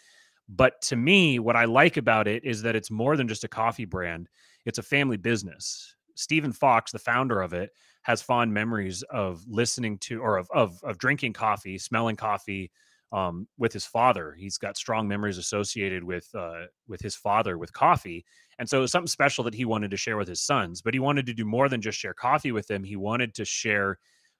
But 0.49 0.81
to 0.83 0.95
me, 0.95 1.39
what 1.39 1.55
I 1.55 1.65
like 1.65 1.97
about 1.97 2.27
it 2.27 2.43
is 2.43 2.61
that 2.63 2.75
it's 2.75 2.91
more 2.91 3.15
than 3.15 3.27
just 3.27 3.43
a 3.43 3.47
coffee 3.47 3.85
brand; 3.85 4.29
it's 4.65 4.77
a 4.77 4.83
family 4.83 5.17
business. 5.17 5.95
Stephen 6.15 6.51
Fox, 6.51 6.91
the 6.91 6.99
founder 6.99 7.41
of 7.41 7.53
it, 7.53 7.71
has 8.03 8.21
fond 8.21 8.53
memories 8.53 9.03
of 9.03 9.43
listening 9.47 9.97
to 9.99 10.21
or 10.21 10.37
of 10.37 10.49
of, 10.53 10.79
of 10.83 10.97
drinking 10.97 11.33
coffee, 11.33 11.77
smelling 11.77 12.15
coffee, 12.15 12.71
um, 13.13 13.47
with 13.57 13.71
his 13.71 13.85
father. 13.85 14.35
He's 14.37 14.57
got 14.57 14.75
strong 14.75 15.07
memories 15.07 15.37
associated 15.37 16.03
with 16.03 16.27
uh, 16.35 16.65
with 16.87 16.99
his 16.99 17.15
father 17.15 17.57
with 17.57 17.71
coffee, 17.71 18.25
and 18.59 18.67
so 18.67 18.79
it 18.79 18.81
was 18.81 18.91
something 18.91 19.07
special 19.07 19.43
that 19.45 19.53
he 19.53 19.65
wanted 19.65 19.91
to 19.91 19.97
share 19.97 20.17
with 20.17 20.27
his 20.27 20.41
sons. 20.41 20.81
But 20.81 20.93
he 20.93 20.99
wanted 20.99 21.27
to 21.27 21.33
do 21.33 21.45
more 21.45 21.69
than 21.69 21.81
just 21.81 21.99
share 21.99 22.13
coffee 22.13 22.51
with 22.51 22.67
them. 22.67 22.83
He 22.83 22.95
wanted 22.95 23.35
to 23.35 23.45
share 23.45 23.99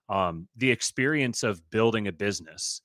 um, 0.09 0.47
the 0.57 0.71
experience 0.71 1.43
of 1.43 1.69
building 1.69 2.07
a 2.07 2.11
business 2.11 2.81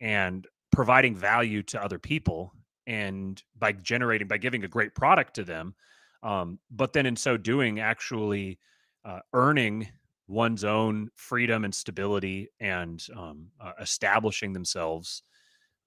and 0.00 0.46
providing 0.72 1.14
value 1.14 1.62
to 1.64 1.82
other 1.82 1.98
people, 1.98 2.54
and 2.86 3.42
by 3.58 3.72
generating 3.72 4.28
by 4.28 4.38
giving 4.38 4.64
a 4.64 4.68
great 4.68 4.94
product 4.94 5.34
to 5.34 5.44
them. 5.44 5.74
Um, 6.22 6.58
but 6.70 6.92
then 6.92 7.06
in 7.06 7.16
so 7.16 7.36
doing, 7.36 7.80
actually 7.80 8.58
uh, 9.04 9.20
earning 9.32 9.88
one's 10.28 10.64
own 10.64 11.10
freedom 11.16 11.64
and 11.64 11.74
stability 11.74 12.48
and 12.60 13.04
um, 13.16 13.48
uh, 13.60 13.72
establishing 13.80 14.52
themselves 14.52 15.22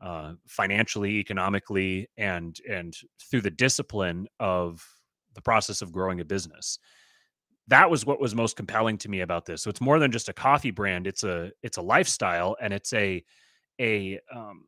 uh, 0.02 0.34
financially, 0.48 1.12
economically, 1.20 2.10
and 2.18 2.60
and 2.70 2.94
through 3.32 3.42
the 3.42 3.50
discipline 3.50 4.28
of 4.40 4.86
the 5.34 5.42
process 5.42 5.82
of 5.82 5.92
growing 5.92 6.20
a 6.20 6.26
business. 6.26 6.78
That 7.68 7.90
was 7.90 8.06
what 8.06 8.20
was 8.20 8.36
most 8.36 8.58
compelling 8.58 8.98
to 9.00 9.10
me 9.10 9.22
about 9.22 9.46
this. 9.46 9.62
So 9.62 9.70
it's 9.70 9.80
more 9.80 10.00
than 10.00 10.12
just 10.12 10.28
a 10.28 10.34
coffee 10.34 10.72
brand; 10.72 11.08
it's 11.08 11.24
a 11.24 11.52
it's 11.62 11.78
a 11.78 11.82
lifestyle, 11.82 12.58
and 12.60 12.74
it's 12.74 12.92
a 12.92 13.24
a 13.80 14.20
um, 14.34 14.66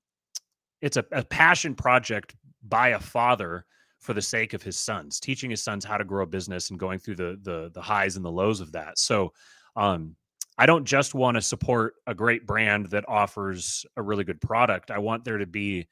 it's 0.82 0.98
a, 0.98 1.05
a 1.12 1.24
passion 1.24 1.75
project 1.75 2.36
by 2.67 2.89
a 2.89 3.00
father 3.00 3.65
for 4.00 4.13
the 4.13 4.21
sake 4.21 4.54
of 4.54 4.62
his 4.62 4.78
sons, 4.80 5.19
teaching 5.19 5.49
his 5.49 5.63
sons 5.63 5.84
how 5.84 5.97
to 5.97 6.04
grow 6.04 6.23
a 6.23 6.28
business 6.28 6.69
and 6.69 6.80
going 6.80 6.99
through 6.99 7.15
the 7.15 7.39
the 7.41 7.71
the 7.73 7.82
highs 7.82 8.15
and 8.15 8.26
the 8.26 8.32
lows 8.32 8.60
of 8.60 8.71
that. 8.71 8.99
So 8.99 9.34
um, 9.76 10.15
I 10.58 10.65
don't 10.65 10.86
just 10.86 11.15
want 11.15 11.36
to 11.36 11.41
support 11.41 11.95
a 12.08 12.13
great 12.13 12.45
brand 12.45 12.88
that 12.88 13.08
offers 13.08 13.86
a 13.97 14.02
really 14.02 14.23
good 14.23 14.39
product. 14.39 14.91
I 14.91 14.99
want 14.99 15.26
there 15.26 15.38
to 15.38 15.47
be 15.47 15.88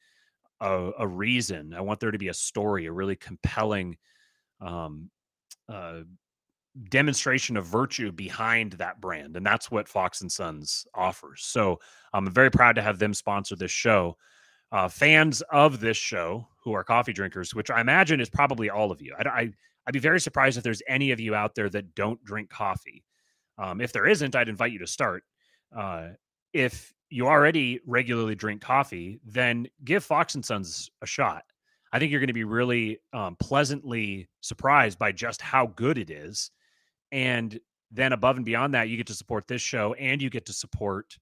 a, 0.60 0.90
a 0.98 1.06
reason. 1.06 1.74
I 1.74 1.80
want 1.80 2.00
there 2.00 2.12
to 2.12 2.18
be 2.18 2.28
a 2.28 2.34
story, 2.34 2.86
a 2.86 2.92
really 2.92 3.16
compelling 3.16 3.96
um, 4.60 5.10
uh, 5.68 6.00
demonstration 6.88 7.56
of 7.56 7.66
virtue 7.66 8.10
behind 8.10 8.72
that 8.74 9.00
brand, 9.00 9.36
and 9.36 9.44
that's 9.44 9.70
what 9.70 9.88
Fox 9.88 10.22
and 10.22 10.32
Sons 10.32 10.86
offers. 10.94 11.42
So 11.42 11.78
I'm 12.12 12.30
very 12.30 12.50
proud 12.50 12.76
to 12.76 12.82
have 12.82 12.98
them 12.98 13.12
sponsor 13.12 13.56
this 13.56 13.70
show. 13.70 14.16
Uh, 14.74 14.88
fans 14.88 15.40
of 15.52 15.78
this 15.78 15.96
show 15.96 16.48
who 16.64 16.72
are 16.72 16.82
coffee 16.82 17.12
drinkers, 17.12 17.54
which 17.54 17.70
I 17.70 17.80
imagine 17.80 18.20
is 18.20 18.28
probably 18.28 18.70
all 18.70 18.90
of 18.90 19.00
you. 19.00 19.14
I, 19.16 19.28
I 19.28 19.50
I'd 19.86 19.92
be 19.92 20.00
very 20.00 20.18
surprised 20.18 20.58
if 20.58 20.64
there's 20.64 20.82
any 20.88 21.12
of 21.12 21.20
you 21.20 21.32
out 21.32 21.54
there 21.54 21.70
that 21.70 21.94
don't 21.94 22.22
drink 22.24 22.50
coffee. 22.50 23.04
Um, 23.56 23.80
if 23.80 23.92
there 23.92 24.04
isn't, 24.04 24.34
I'd 24.34 24.48
invite 24.48 24.72
you 24.72 24.80
to 24.80 24.86
start. 24.88 25.22
Uh, 25.76 26.08
if 26.52 26.92
you 27.08 27.28
already 27.28 27.78
regularly 27.86 28.34
drink 28.34 28.62
coffee, 28.62 29.20
then 29.24 29.68
give 29.84 30.02
Fox 30.02 30.34
and 30.34 30.44
Sons 30.44 30.90
a 31.02 31.06
shot. 31.06 31.44
I 31.92 32.00
think 32.00 32.10
you're 32.10 32.18
going 32.20 32.26
to 32.26 32.32
be 32.32 32.42
really 32.42 32.98
um, 33.12 33.36
pleasantly 33.36 34.28
surprised 34.40 34.98
by 34.98 35.12
just 35.12 35.40
how 35.40 35.68
good 35.68 35.98
it 35.98 36.10
is. 36.10 36.50
And 37.12 37.60
then 37.92 38.12
above 38.12 38.38
and 38.38 38.44
beyond 38.44 38.74
that, 38.74 38.88
you 38.88 38.96
get 38.96 39.06
to 39.06 39.14
support 39.14 39.46
this 39.46 39.62
show 39.62 39.94
and 39.94 40.20
you 40.20 40.30
get 40.30 40.46
to 40.46 40.52
support 40.52 41.16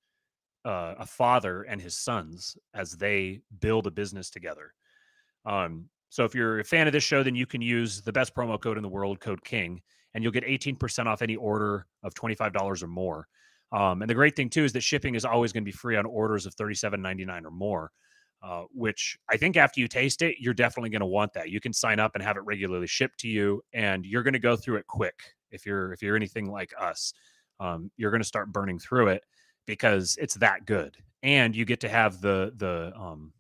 uh, 0.65 0.95
a 0.99 1.07
father 1.07 1.63
and 1.63 1.81
his 1.81 1.97
sons 1.97 2.57
as 2.75 2.93
they 2.93 3.41
build 3.61 3.87
a 3.87 3.91
business 3.91 4.31
together. 4.31 4.73
Um, 5.45 5.89
so 6.09 6.25
if 6.25 6.35
you're 6.35 6.61
a 6.61 6.65
fan 6.65 6.87
of 6.87 6.93
this 6.93 7.05
show, 7.05 7.23
then 7.23 7.35
you 7.35 7.47
can 7.47 7.63
use 7.63 8.03
the 8.03 8.13
best 8.13 8.35
promo 8.35 8.61
code 8.61 8.77
in 8.77 8.83
the 8.83 8.89
world, 8.89 9.21
code 9.21 9.43
King, 9.45 9.81
and 10.15 10.23
you'll 10.23 10.33
get 10.33 10.45
18% 10.45 11.07
off 11.07 11.23
any 11.23 11.37
order 11.37 11.87
of 12.03 12.15
$25 12.15 12.83
or 12.83 12.87
more. 12.87 13.27
Um, 13.73 14.03
and 14.03 14.11
the 14.11 14.15
great 14.15 14.37
thing 14.37 14.51
too 14.51 14.65
is 14.65 14.73
that 14.75 14.83
shipping 14.83 15.15
is 15.15 15.25
always 15.25 15.53
going 15.53 15.65
to 15.65 15.71
be 15.71 15.77
free 15.77 15.97
on 15.97 16.05
orders 16.05 16.45
of 16.45 16.55
$37.99 16.57 17.45
or 17.45 17.51
more. 17.51 17.91
Uh, 18.43 18.65
which 18.75 19.17
I 19.31 19.37
think 19.37 19.57
after 19.57 19.79
you 19.79 19.87
taste 19.87 20.21
it, 20.21 20.35
you're 20.41 20.53
definitely 20.53 20.91
going 20.91 20.99
to 20.99 21.07
want 21.07 21.33
that. 21.35 21.51
You 21.51 21.61
can 21.61 21.73
sign 21.73 22.01
up 22.01 22.17
and 22.17 22.25
have 22.25 22.37
it 22.37 22.41
regularly 22.41 22.89
shipped 22.89 23.21
to 23.21 23.29
you, 23.29 23.63
and 23.73 24.05
you're 24.05 24.25
going 24.25 24.33
to 24.33 24.41
go 24.41 24.57
through 24.57 24.79
it 24.79 24.87
quick. 24.89 25.15
If 25.53 25.65
you're 25.65 25.93
if 25.93 26.03
you're 26.03 26.17
anything 26.17 26.51
like 26.51 26.73
us, 26.77 27.13
um, 27.61 27.93
you're 27.97 28.11
going 28.11 28.21
to 28.21 28.27
start 28.27 28.51
burning 28.51 28.81
through 28.81 29.11
it 29.11 29.23
because 29.67 30.17
it's 30.21 30.35
that 30.35 30.67
good, 30.67 30.97
and 31.23 31.55
you 31.55 31.65
get 31.65 31.81
to 31.81 31.89
have 31.89 32.21
the 32.21 32.53
the 32.57 32.93
um, 32.97 33.33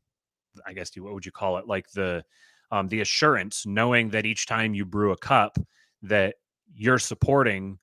I 0.66 0.72
guess 0.72 0.90
what 0.96 1.14
would 1.14 1.26
you 1.26 1.32
call 1.32 1.58
it 1.58 1.66
like 1.66 1.90
the 1.90 2.24
um, 2.70 2.88
the 2.88 3.00
assurance 3.00 3.66
knowing 3.66 4.08
that 4.10 4.26
each 4.26 4.46
time 4.46 4.74
you 4.74 4.84
brew 4.84 5.12
a 5.12 5.16
cup 5.16 5.58
that 6.02 6.36
you're 6.74 6.98
supporting 6.98 7.78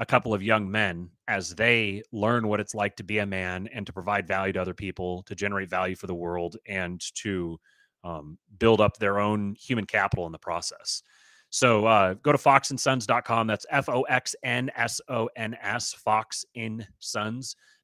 a 0.00 0.06
couple 0.06 0.34
of 0.34 0.42
young 0.42 0.68
men 0.68 1.08
as 1.28 1.54
they 1.54 2.02
learn 2.12 2.48
what 2.48 2.58
it's 2.60 2.74
like 2.74 2.96
to 2.96 3.04
be 3.04 3.18
a 3.18 3.26
man 3.26 3.68
and 3.72 3.86
to 3.86 3.92
provide 3.92 4.26
value 4.26 4.52
to 4.52 4.60
other 4.60 4.74
people, 4.74 5.22
to 5.24 5.34
generate 5.34 5.70
value 5.70 5.94
for 5.94 6.08
the 6.08 6.14
world, 6.14 6.56
and 6.66 7.00
to 7.14 7.58
um, 8.02 8.36
build 8.58 8.80
up 8.80 8.96
their 8.96 9.20
own 9.20 9.54
human 9.54 9.84
capital 9.84 10.26
in 10.26 10.32
the 10.32 10.38
process. 10.38 11.02
So 11.50 11.84
uh, 11.86 12.14
go 12.14 12.32
to 12.32 12.38
foxandsons.com. 12.38 13.46
That's 13.46 13.66
F 13.70 13.88
O 13.88 14.02
X 14.02 14.34
N 14.42 14.70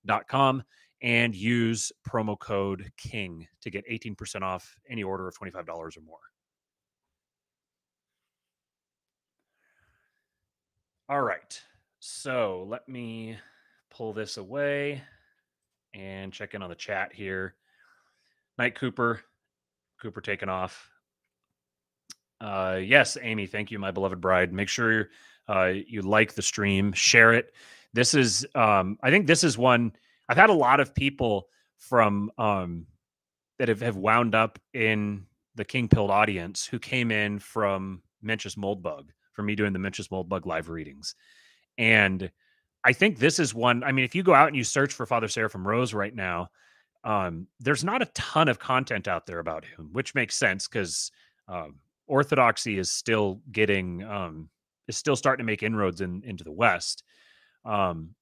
Foxnsons.com, 0.07 0.63
and 1.03 1.35
use 1.35 1.93
promo 2.09 2.39
code 2.39 2.91
KING 2.97 3.47
to 3.61 3.71
get 3.71 3.89
18% 3.89 4.43
off 4.43 4.77
any 4.89 5.03
order 5.03 5.29
of 5.29 5.39
$25 5.39 5.69
or 5.69 5.91
more. 6.05 6.19
All 11.09 11.23
right. 11.23 11.61
So 12.01 12.67
let 12.69 12.89
me 12.89 13.39
pull 13.91 14.13
this 14.13 14.37
away 14.37 15.03
and 15.95 16.33
check 16.33 16.55
in 16.55 16.63
on 16.63 16.69
the 16.69 16.77
chat 16.77 17.13
here. 17.13 17.55
Night 18.59 18.75
Cooper. 18.75 19.21
Cooper 20.01 20.21
taken 20.21 20.49
off. 20.49 20.91
Uh, 22.41 22.79
yes, 22.81 23.17
Amy, 23.21 23.47
thank 23.47 23.71
you, 23.71 23.79
my 23.79 23.91
beloved 23.91 24.21
bride. 24.21 24.53
Make 24.53 24.69
sure 24.69 25.09
uh, 25.49 25.73
you 25.87 26.03
like 26.03 26.35
the 26.35 26.43
stream, 26.43 26.93
share 26.93 27.33
it. 27.33 27.53
This 27.93 28.15
is 28.15 28.47
um 28.55 28.99
i 29.03 29.11
think 29.11 29.27
this 29.27 29.45
is 29.45 29.57
one 29.57 29.93
i've 30.29 30.37
had 30.37 30.51
a 30.51 30.55
lot 30.55 30.81
of 30.81 30.95
people 30.95 31.49
from 31.79 32.31
um 32.39 32.87
that 33.59 33.69
have, 33.69 33.81
have 33.81 33.97
wound 33.97 34.35
up 34.35 34.59
in 34.73 35.27
the 35.55 35.65
Kingpilled 35.65 36.11
audience 36.11 36.65
who 36.65 36.79
came 36.79 37.11
in 37.11 37.39
from 37.39 38.03
Mencius 38.25 38.57
Moldbug, 38.57 39.09
from 39.33 39.47
me 39.47 39.55
doing 39.55 39.73
the 39.73 39.79
Mencius 39.79 40.09
Moldbug 40.09 40.47
live 40.47 40.69
readings. 40.69 41.15
And 41.77 42.31
I 42.85 42.93
think 42.93 43.19
this 43.19 43.39
is 43.39 43.55
one. 43.55 43.83
I 43.83 43.93
mean, 43.93 44.05
if 44.05 44.15
you 44.15 44.23
go 44.23 44.35
out 44.35 44.49
and 44.49 44.57
you 44.57 44.65
search 44.65 44.93
for 44.93 45.05
Father 45.05 45.29
Seraphim 45.29 45.67
Rose 45.67 45.93
right 45.93 46.15
now, 46.15 46.49
um, 47.05 47.49
there's 47.61 47.85
not 47.85 48.03
a 48.03 48.07
ton 48.15 48.49
of 48.49 48.59
content 48.59 49.09
out 49.09 49.27
there 49.27 49.41
about 49.41 49.65
him, 49.65 49.91
which 49.93 50.15
makes 50.15 50.37
sense 50.37 50.69
because 50.69 51.11
um, 51.49 51.77
Orthodoxy 52.07 52.79
is 52.79 52.91
still 52.91 53.41
getting 53.51 54.05
um, 54.05 54.49
is 54.87 54.97
still 54.97 55.17
starting 55.17 55.45
to 55.45 55.51
make 55.51 55.63
inroads 55.63 56.01
in 56.01 56.23
into 56.25 56.45
the 56.45 56.53
West. 56.53 57.03
Um, 57.65 58.15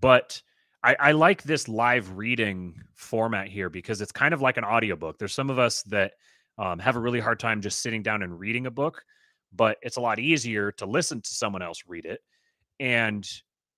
but 0.00 0.40
I, 0.82 0.96
I 0.98 1.12
like 1.12 1.42
this 1.42 1.68
live 1.68 2.16
reading 2.16 2.80
format 2.94 3.48
here 3.48 3.68
because 3.68 4.00
it's 4.00 4.12
kind 4.12 4.32
of 4.32 4.40
like 4.40 4.56
an 4.56 4.64
audiobook. 4.64 5.18
There's 5.18 5.34
some 5.34 5.50
of 5.50 5.58
us 5.58 5.82
that 5.84 6.12
um, 6.58 6.78
have 6.78 6.96
a 6.96 7.00
really 7.00 7.20
hard 7.20 7.38
time 7.38 7.60
just 7.60 7.82
sitting 7.82 8.02
down 8.02 8.22
and 8.22 8.38
reading 8.38 8.66
a 8.66 8.70
book, 8.70 9.02
but 9.52 9.78
it's 9.82 9.96
a 9.96 10.00
lot 10.00 10.18
easier 10.18 10.72
to 10.72 10.86
listen 10.86 11.20
to 11.20 11.30
someone 11.30 11.62
else 11.62 11.82
read 11.86 12.06
it. 12.06 12.20
And 12.78 13.28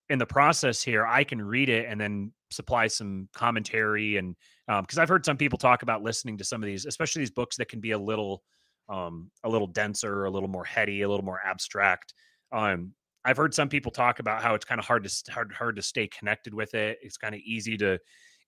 in 0.08 0.18
the 0.18 0.26
process 0.26 0.82
here, 0.82 1.06
I 1.06 1.24
can 1.24 1.40
read 1.40 1.68
it 1.68 1.86
and 1.88 2.00
then 2.00 2.32
supply 2.50 2.86
some 2.86 3.28
commentary. 3.32 4.16
And 4.16 4.36
because 4.66 4.98
um, 4.98 5.02
I've 5.02 5.08
heard 5.08 5.24
some 5.24 5.36
people 5.36 5.58
talk 5.58 5.82
about 5.82 6.02
listening 6.02 6.38
to 6.38 6.44
some 6.44 6.62
of 6.62 6.66
these, 6.66 6.86
especially 6.86 7.20
these 7.20 7.30
books 7.30 7.56
that 7.56 7.68
can 7.68 7.80
be 7.80 7.92
a 7.92 7.98
little, 7.98 8.42
um, 8.88 9.30
a 9.42 9.48
little 9.48 9.66
denser, 9.66 10.24
a 10.24 10.30
little 10.30 10.48
more 10.48 10.64
heady, 10.64 11.02
a 11.02 11.08
little 11.08 11.24
more 11.24 11.40
abstract. 11.44 12.14
Um, 12.52 12.92
I've 13.24 13.36
heard 13.36 13.54
some 13.54 13.68
people 13.68 13.92
talk 13.92 14.18
about 14.18 14.42
how 14.42 14.54
it's 14.54 14.64
kind 14.64 14.78
of 14.78 14.84
hard 14.84 15.04
to 15.04 15.32
hard 15.32 15.52
hard 15.52 15.76
to 15.76 15.82
stay 15.82 16.08
connected 16.08 16.52
with 16.52 16.74
it. 16.74 16.98
It's 17.02 17.16
kind 17.16 17.34
of 17.34 17.40
easy 17.40 17.76
to 17.78 17.98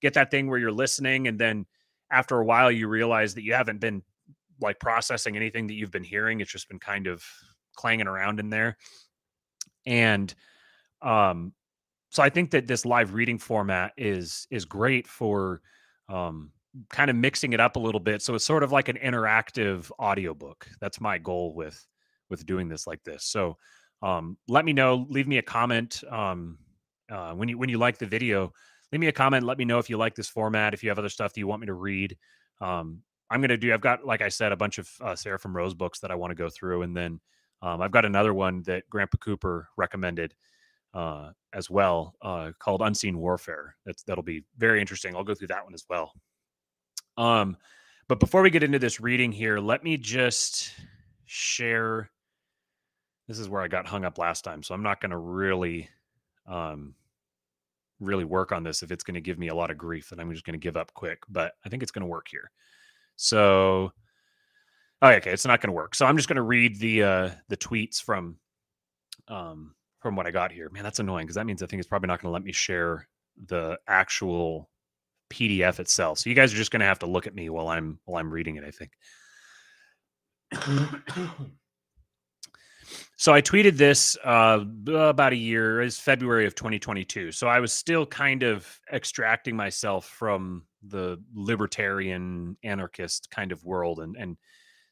get 0.02 0.14
that 0.14 0.30
thing 0.30 0.48
where 0.48 0.58
you're 0.58 0.72
listening 0.72 1.28
and 1.28 1.38
then 1.38 1.66
after 2.10 2.38
a 2.38 2.44
while 2.44 2.70
you 2.70 2.88
realize 2.88 3.34
that 3.34 3.44
you 3.44 3.54
haven't 3.54 3.80
been 3.80 4.02
like 4.60 4.78
processing 4.80 5.36
anything 5.36 5.66
that 5.66 5.74
you've 5.74 5.90
been 5.90 6.04
hearing. 6.04 6.40
It's 6.40 6.50
just 6.50 6.68
been 6.68 6.78
kind 6.78 7.06
of 7.06 7.24
clanging 7.74 8.06
around 8.06 8.40
in 8.40 8.50
there. 8.50 8.76
And 9.86 10.34
um 11.02 11.52
so 12.10 12.22
I 12.22 12.30
think 12.30 12.52
that 12.52 12.66
this 12.66 12.84
live 12.84 13.14
reading 13.14 13.38
format 13.38 13.92
is 13.96 14.46
is 14.50 14.64
great 14.64 15.06
for 15.06 15.60
um 16.08 16.50
kind 16.90 17.10
of 17.10 17.16
mixing 17.16 17.52
it 17.52 17.60
up 17.60 17.76
a 17.76 17.80
little 17.80 18.00
bit 18.00 18.20
so 18.20 18.34
it's 18.34 18.44
sort 18.44 18.64
of 18.64 18.72
like 18.72 18.88
an 18.88 18.96
interactive 18.96 19.90
audiobook. 20.00 20.66
That's 20.80 21.00
my 21.00 21.18
goal 21.18 21.54
with 21.54 21.86
with 22.30 22.44
doing 22.46 22.68
this 22.68 22.86
like 22.86 23.02
this. 23.04 23.24
So 23.24 23.56
um, 24.04 24.36
let 24.48 24.64
me 24.66 24.72
know. 24.74 25.06
Leave 25.08 25.26
me 25.26 25.38
a 25.38 25.42
comment 25.42 26.04
um, 26.10 26.58
uh, 27.10 27.32
when 27.32 27.48
you 27.48 27.56
when 27.56 27.70
you 27.70 27.78
like 27.78 27.96
the 27.96 28.06
video. 28.06 28.52
Leave 28.92 29.00
me 29.00 29.08
a 29.08 29.12
comment. 29.12 29.44
Let 29.44 29.56
me 29.56 29.64
know 29.64 29.78
if 29.78 29.88
you 29.88 29.96
like 29.96 30.14
this 30.14 30.28
format. 30.28 30.74
If 30.74 30.82
you 30.82 30.90
have 30.90 30.98
other 30.98 31.08
stuff 31.08 31.32
that 31.32 31.40
you 31.40 31.46
want 31.46 31.62
me 31.62 31.66
to 31.66 31.74
read. 31.74 32.16
Um, 32.60 33.00
I'm 33.30 33.40
gonna 33.40 33.56
do. 33.56 33.72
I've 33.72 33.80
got, 33.80 34.04
like 34.04 34.20
I 34.20 34.28
said, 34.28 34.52
a 34.52 34.56
bunch 34.56 34.78
of 34.78 34.88
uh, 35.00 35.16
Seraphim 35.16 35.56
Rose 35.56 35.74
books 35.74 36.00
that 36.00 36.10
I 36.10 36.14
want 36.14 36.30
to 36.30 36.34
go 36.34 36.50
through, 36.50 36.82
and 36.82 36.94
then 36.94 37.18
um, 37.62 37.80
I've 37.80 37.90
got 37.90 38.04
another 38.04 38.34
one 38.34 38.62
that 38.64 38.88
Grandpa 38.90 39.16
Cooper 39.16 39.68
recommended 39.78 40.34
uh, 40.92 41.30
as 41.54 41.70
well, 41.70 42.14
uh, 42.20 42.52
called 42.58 42.82
Unseen 42.82 43.18
Warfare. 43.18 43.74
That's 43.86 44.02
that'll 44.02 44.22
be 44.22 44.44
very 44.58 44.80
interesting. 44.80 45.16
I'll 45.16 45.24
go 45.24 45.34
through 45.34 45.48
that 45.48 45.64
one 45.64 45.72
as 45.72 45.86
well. 45.88 46.12
Um, 47.16 47.56
but 48.06 48.20
before 48.20 48.42
we 48.42 48.50
get 48.50 48.62
into 48.62 48.78
this 48.78 49.00
reading 49.00 49.32
here, 49.32 49.58
let 49.58 49.82
me 49.82 49.96
just 49.96 50.74
share 51.24 52.10
this 53.28 53.38
is 53.38 53.48
where 53.48 53.62
I 53.62 53.68
got 53.68 53.86
hung 53.86 54.04
up 54.04 54.18
last 54.18 54.42
time. 54.42 54.62
So 54.62 54.74
I'm 54.74 54.82
not 54.82 55.00
going 55.00 55.10
to 55.10 55.18
really, 55.18 55.88
um, 56.46 56.94
really 58.00 58.24
work 58.24 58.52
on 58.52 58.62
this 58.62 58.82
if 58.82 58.90
it's 58.90 59.04
going 59.04 59.14
to 59.14 59.20
give 59.20 59.38
me 59.38 59.48
a 59.48 59.54
lot 59.54 59.70
of 59.70 59.78
grief. 59.78 60.10
Then 60.10 60.20
I'm 60.20 60.30
just 60.32 60.44
going 60.44 60.58
to 60.58 60.62
give 60.62 60.76
up 60.76 60.92
quick. 60.94 61.22
But 61.28 61.52
I 61.64 61.68
think 61.68 61.82
it's 61.82 61.92
going 61.92 62.02
to 62.02 62.08
work 62.08 62.28
here. 62.28 62.50
So, 63.16 63.92
oh, 65.00 65.08
okay, 65.08 65.30
it's 65.30 65.46
not 65.46 65.60
going 65.60 65.68
to 65.68 65.74
work. 65.76 65.94
So 65.94 66.04
I'm 66.04 66.16
just 66.16 66.28
going 66.28 66.36
to 66.36 66.42
read 66.42 66.78
the 66.78 67.02
uh, 67.02 67.30
the 67.48 67.56
tweets 67.56 68.02
from 68.02 68.36
um, 69.28 69.74
from 70.00 70.16
what 70.16 70.26
I 70.26 70.30
got 70.30 70.52
here. 70.52 70.68
Man, 70.70 70.82
that's 70.82 70.98
annoying 70.98 71.24
because 71.24 71.36
that 71.36 71.46
means 71.46 71.62
I 71.62 71.66
think 71.66 71.80
it's 71.80 71.88
probably 71.88 72.08
not 72.08 72.20
going 72.20 72.30
to 72.30 72.34
let 72.34 72.44
me 72.44 72.52
share 72.52 73.08
the 73.46 73.78
actual 73.88 74.68
PDF 75.30 75.80
itself. 75.80 76.18
So 76.18 76.28
you 76.28 76.36
guys 76.36 76.52
are 76.52 76.58
just 76.58 76.70
going 76.70 76.80
to 76.80 76.86
have 76.86 76.98
to 76.98 77.06
look 77.06 77.26
at 77.26 77.34
me 77.34 77.48
while 77.48 77.68
I'm 77.68 78.00
while 78.04 78.20
I'm 78.20 78.30
reading 78.30 78.56
it. 78.56 78.64
I 78.64 78.70
think. 78.70 78.90
So 83.16 83.32
I 83.32 83.40
tweeted 83.40 83.76
this 83.76 84.16
uh, 84.24 84.64
about 84.88 85.32
a 85.32 85.36
year, 85.36 85.80
is 85.80 85.98
February 85.98 86.46
of 86.46 86.54
2022. 86.54 87.30
So 87.32 87.46
I 87.46 87.60
was 87.60 87.72
still 87.72 88.04
kind 88.06 88.42
of 88.42 88.80
extracting 88.92 89.56
myself 89.56 90.06
from 90.06 90.64
the 90.86 91.22
libertarian 91.32 92.56
anarchist 92.64 93.30
kind 93.30 93.52
of 93.52 93.64
world 93.64 94.00
and 94.00 94.16
and 94.16 94.36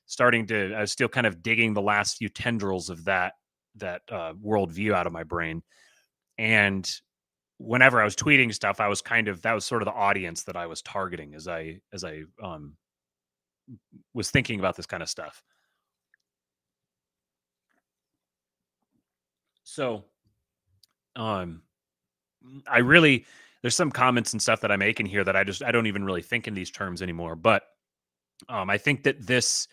starting 0.07 0.47
to. 0.49 0.75
I 0.75 0.81
was 0.83 0.93
still 0.93 1.09
kind 1.09 1.27
of 1.27 1.43
digging 1.43 1.75
the 1.75 1.83
last 1.83 2.19
few 2.19 2.29
tendrils 2.29 2.91
of 2.91 3.05
that 3.07 3.35
that 3.77 4.03
uh, 4.11 4.35
worldview 4.35 4.93
out 4.95 5.07
of 5.07 5.13
my 5.13 5.25
brain. 5.25 5.63
And 6.39 6.89
whenever 7.59 8.01
I 8.01 8.05
was 8.05 8.17
tweeting 8.17 8.55
stuff, 8.55 8.81
I 8.81 8.89
was 8.89 9.03
kind 9.03 9.29
of 9.29 9.43
that 9.43 9.53
was 9.55 9.65
sort 9.65 9.83
of 9.83 9.87
the 9.87 9.93
audience 9.93 10.45
that 10.45 10.57
I 10.57 10.67
was 10.67 10.81
targeting 10.83 11.35
as 11.35 11.49
I 11.49 11.81
as 11.93 12.05
I 12.05 12.23
um, 12.43 12.77
was 14.15 14.31
thinking 14.31 14.61
about 14.61 14.77
this 14.77 14.87
kind 14.87 15.03
of 15.03 15.09
stuff. 15.09 15.43
So, 19.73 20.05
um, 21.17 21.63
I 22.69 22.81
really 22.81 23.25
there's 23.63 23.75
some 23.75 23.91
comments 23.91 24.35
and 24.35 24.43
stuff 24.43 24.61
that 24.61 24.71
I 24.71 24.77
make 24.77 25.01
in 25.01 25.07
here 25.07 25.25
that 25.25 25.35
I 25.35 25.45
just 25.45 25.63
I 25.63 25.73
don't 25.73 25.87
even 25.87 26.05
really 26.05 26.21
think 26.21 26.47
in 26.47 26.53
these 26.53 26.71
terms 26.71 27.01
anymore. 27.01 27.37
But 27.37 27.63
um, 28.51 28.69
I 28.69 28.77
think 28.77 29.03
that 29.05 29.27
this 29.27 29.69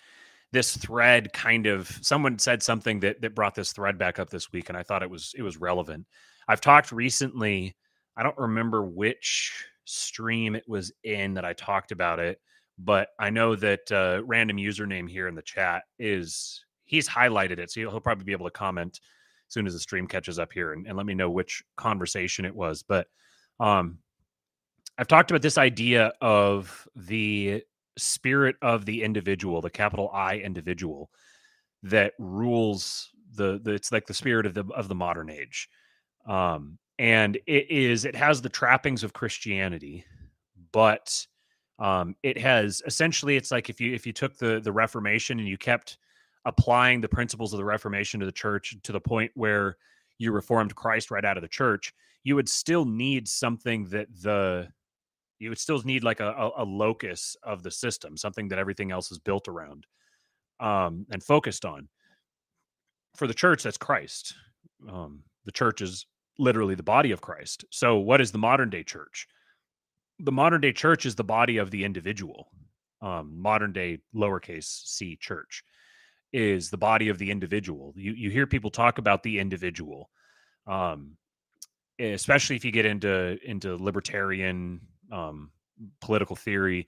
this 0.53 0.77
thread 0.77 1.33
kind 1.33 1.65
of 1.65 1.99
someone 2.01 2.39
said 2.39 2.63
something 2.63 3.01
that 3.01 3.19
that 3.21 3.35
brought 3.35 3.55
this 3.55 3.73
thread 3.73 3.97
back 3.97 4.19
up 4.19 4.29
this 4.29 4.53
week, 4.53 4.69
and 4.69 4.77
I 4.77 4.83
thought 4.83 5.03
it 5.03 5.09
was 5.09 5.33
it 5.38 5.41
was 5.41 5.57
relevant. 5.57 6.05
I've 6.47 6.62
talked 6.62 6.93
recently. 6.93 7.75
I 8.15 8.23
don't 8.23 8.38
remember 8.38 8.85
which 8.85 9.65
stream 9.83 10.55
it 10.55 10.63
was 10.65 10.93
in 11.03 11.33
that 11.33 11.43
I 11.43 11.51
talked 11.51 11.91
about 11.91 12.19
it, 12.19 12.39
but 12.77 13.09
I 13.19 13.31
know 13.31 13.53
that 13.57 13.91
uh, 13.91 14.21
random 14.25 14.55
username 14.55 15.09
here 15.09 15.27
in 15.27 15.35
the 15.35 15.41
chat 15.41 15.83
is 15.97 16.63
he's 16.85 17.09
highlighted 17.09 17.59
it, 17.59 17.69
so 17.69 17.81
he'll 17.81 17.99
probably 17.99 18.23
be 18.23 18.31
able 18.31 18.45
to 18.45 18.51
comment 18.51 19.01
soon 19.49 19.67
as 19.67 19.73
the 19.73 19.79
stream 19.79 20.07
catches 20.07 20.39
up 20.39 20.53
here 20.53 20.73
and, 20.73 20.88
and 20.88 20.95
let 20.95 21.05
me 21.05 21.13
know 21.13 21.29
which 21.29 21.63
conversation 21.75 22.45
it 22.45 22.55
was. 22.55 22.83
But 22.83 23.07
um, 23.59 23.97
I've 24.97 25.07
talked 25.07 25.31
about 25.31 25.41
this 25.41 25.57
idea 25.57 26.13
of 26.21 26.88
the 26.95 27.63
spirit 27.97 28.55
of 28.62 28.85
the 28.85 29.03
individual, 29.03 29.62
the 29.62 29.69
capital 29.69 30.09
I 30.13 30.38
individual 30.38 31.09
that 31.83 32.13
rules 32.19 33.09
the, 33.35 33.59
the 33.63 33.71
it's 33.73 33.91
like 33.91 34.07
the 34.07 34.13
spirit 34.13 34.45
of 34.45 34.53
the 34.53 34.65
of 34.75 34.88
the 34.88 34.95
modern 34.95 35.29
age. 35.29 35.69
Um, 36.25 36.77
and 36.97 37.38
it 37.47 37.69
is 37.71 38.05
it 38.05 38.15
has 38.15 38.41
the 38.41 38.49
trappings 38.49 39.03
of 39.03 39.13
Christianity, 39.13 40.05
but 40.71 41.25
um, 41.79 42.15
it 42.23 42.38
has 42.38 42.81
essentially 42.85 43.38
it's 43.38 43.51
like 43.51 43.69
if 43.69 43.79
you 43.79 43.93
if 43.93 44.05
you 44.05 44.13
took 44.13 44.38
the 44.38 44.59
the 44.59 44.71
Reformation 44.71 45.39
and 45.39 45.47
you 45.47 45.57
kept 45.57 45.97
applying 46.49 46.99
the 46.99 47.07
principles 47.07 47.53
of 47.53 47.57
the 47.57 47.63
Reformation 47.63 48.19
to 48.19 48.25
the 48.25 48.31
church 48.31 48.75
to 48.81 48.91
the 48.91 48.99
point 48.99 49.31
where 49.35 49.77
you 50.17 50.31
reformed 50.31 50.75
Christ 50.75 51.12
right 51.12 51.23
out 51.23 51.38
of 51.38 51.43
the 51.43 51.47
church, 51.47 51.93
you 52.23 52.35
would 52.35 52.49
still 52.49 52.85
need 52.85 53.27
something 53.27 53.85
that 53.89 54.07
the 54.21 54.67
you 55.38 55.47
would 55.47 55.59
still 55.59 55.81
need 55.85 56.03
like 56.03 56.19
a, 56.19 56.31
a, 56.31 56.63
a 56.63 56.65
locus 56.65 57.38
of 57.43 57.63
the 57.63 57.71
system, 57.71 58.17
something 58.17 58.49
that 58.49 58.59
everything 58.59 58.91
else 58.91 59.09
is 59.09 59.19
built 59.19 59.47
around 59.47 59.85
um, 60.59 61.05
and 61.12 61.23
focused 61.23 61.63
on. 61.63 61.88
For 63.15 63.25
the 63.25 63.33
church, 63.33 63.63
that's 63.63 63.77
Christ. 63.77 64.33
Um, 64.91 65.23
the 65.45 65.51
church 65.53 65.79
is 65.81 66.07
literally 66.39 66.75
the 66.75 66.83
body 66.83 67.12
of 67.12 67.21
Christ. 67.21 67.63
So, 67.69 67.97
what 67.97 68.19
is 68.19 68.31
the 68.31 68.38
modern 68.38 68.69
day 68.69 68.83
church? 68.83 69.27
The 70.19 70.31
modern 70.31 70.62
day 70.62 70.73
church 70.73 71.05
is 71.05 71.15
the 71.15 71.23
body 71.23 71.57
of 71.57 71.71
the 71.71 71.85
individual. 71.85 72.51
Um, 73.01 73.39
modern 73.39 73.71
day 73.71 73.99
lowercase 74.13 74.65
c 74.65 75.15
church 75.21 75.63
is 76.31 76.69
the 76.69 76.77
body 76.77 77.09
of 77.09 77.17
the 77.17 77.31
individual. 77.31 77.93
You 77.95 78.13
you 78.13 78.29
hear 78.29 78.47
people 78.47 78.69
talk 78.69 78.97
about 78.97 79.23
the 79.23 79.39
individual, 79.39 80.09
um, 80.67 81.17
especially 81.99 82.55
if 82.55 82.65
you 82.65 82.71
get 82.71 82.85
into 82.85 83.37
into 83.43 83.75
libertarian 83.75 84.81
um, 85.11 85.51
political 86.01 86.35
theory. 86.35 86.87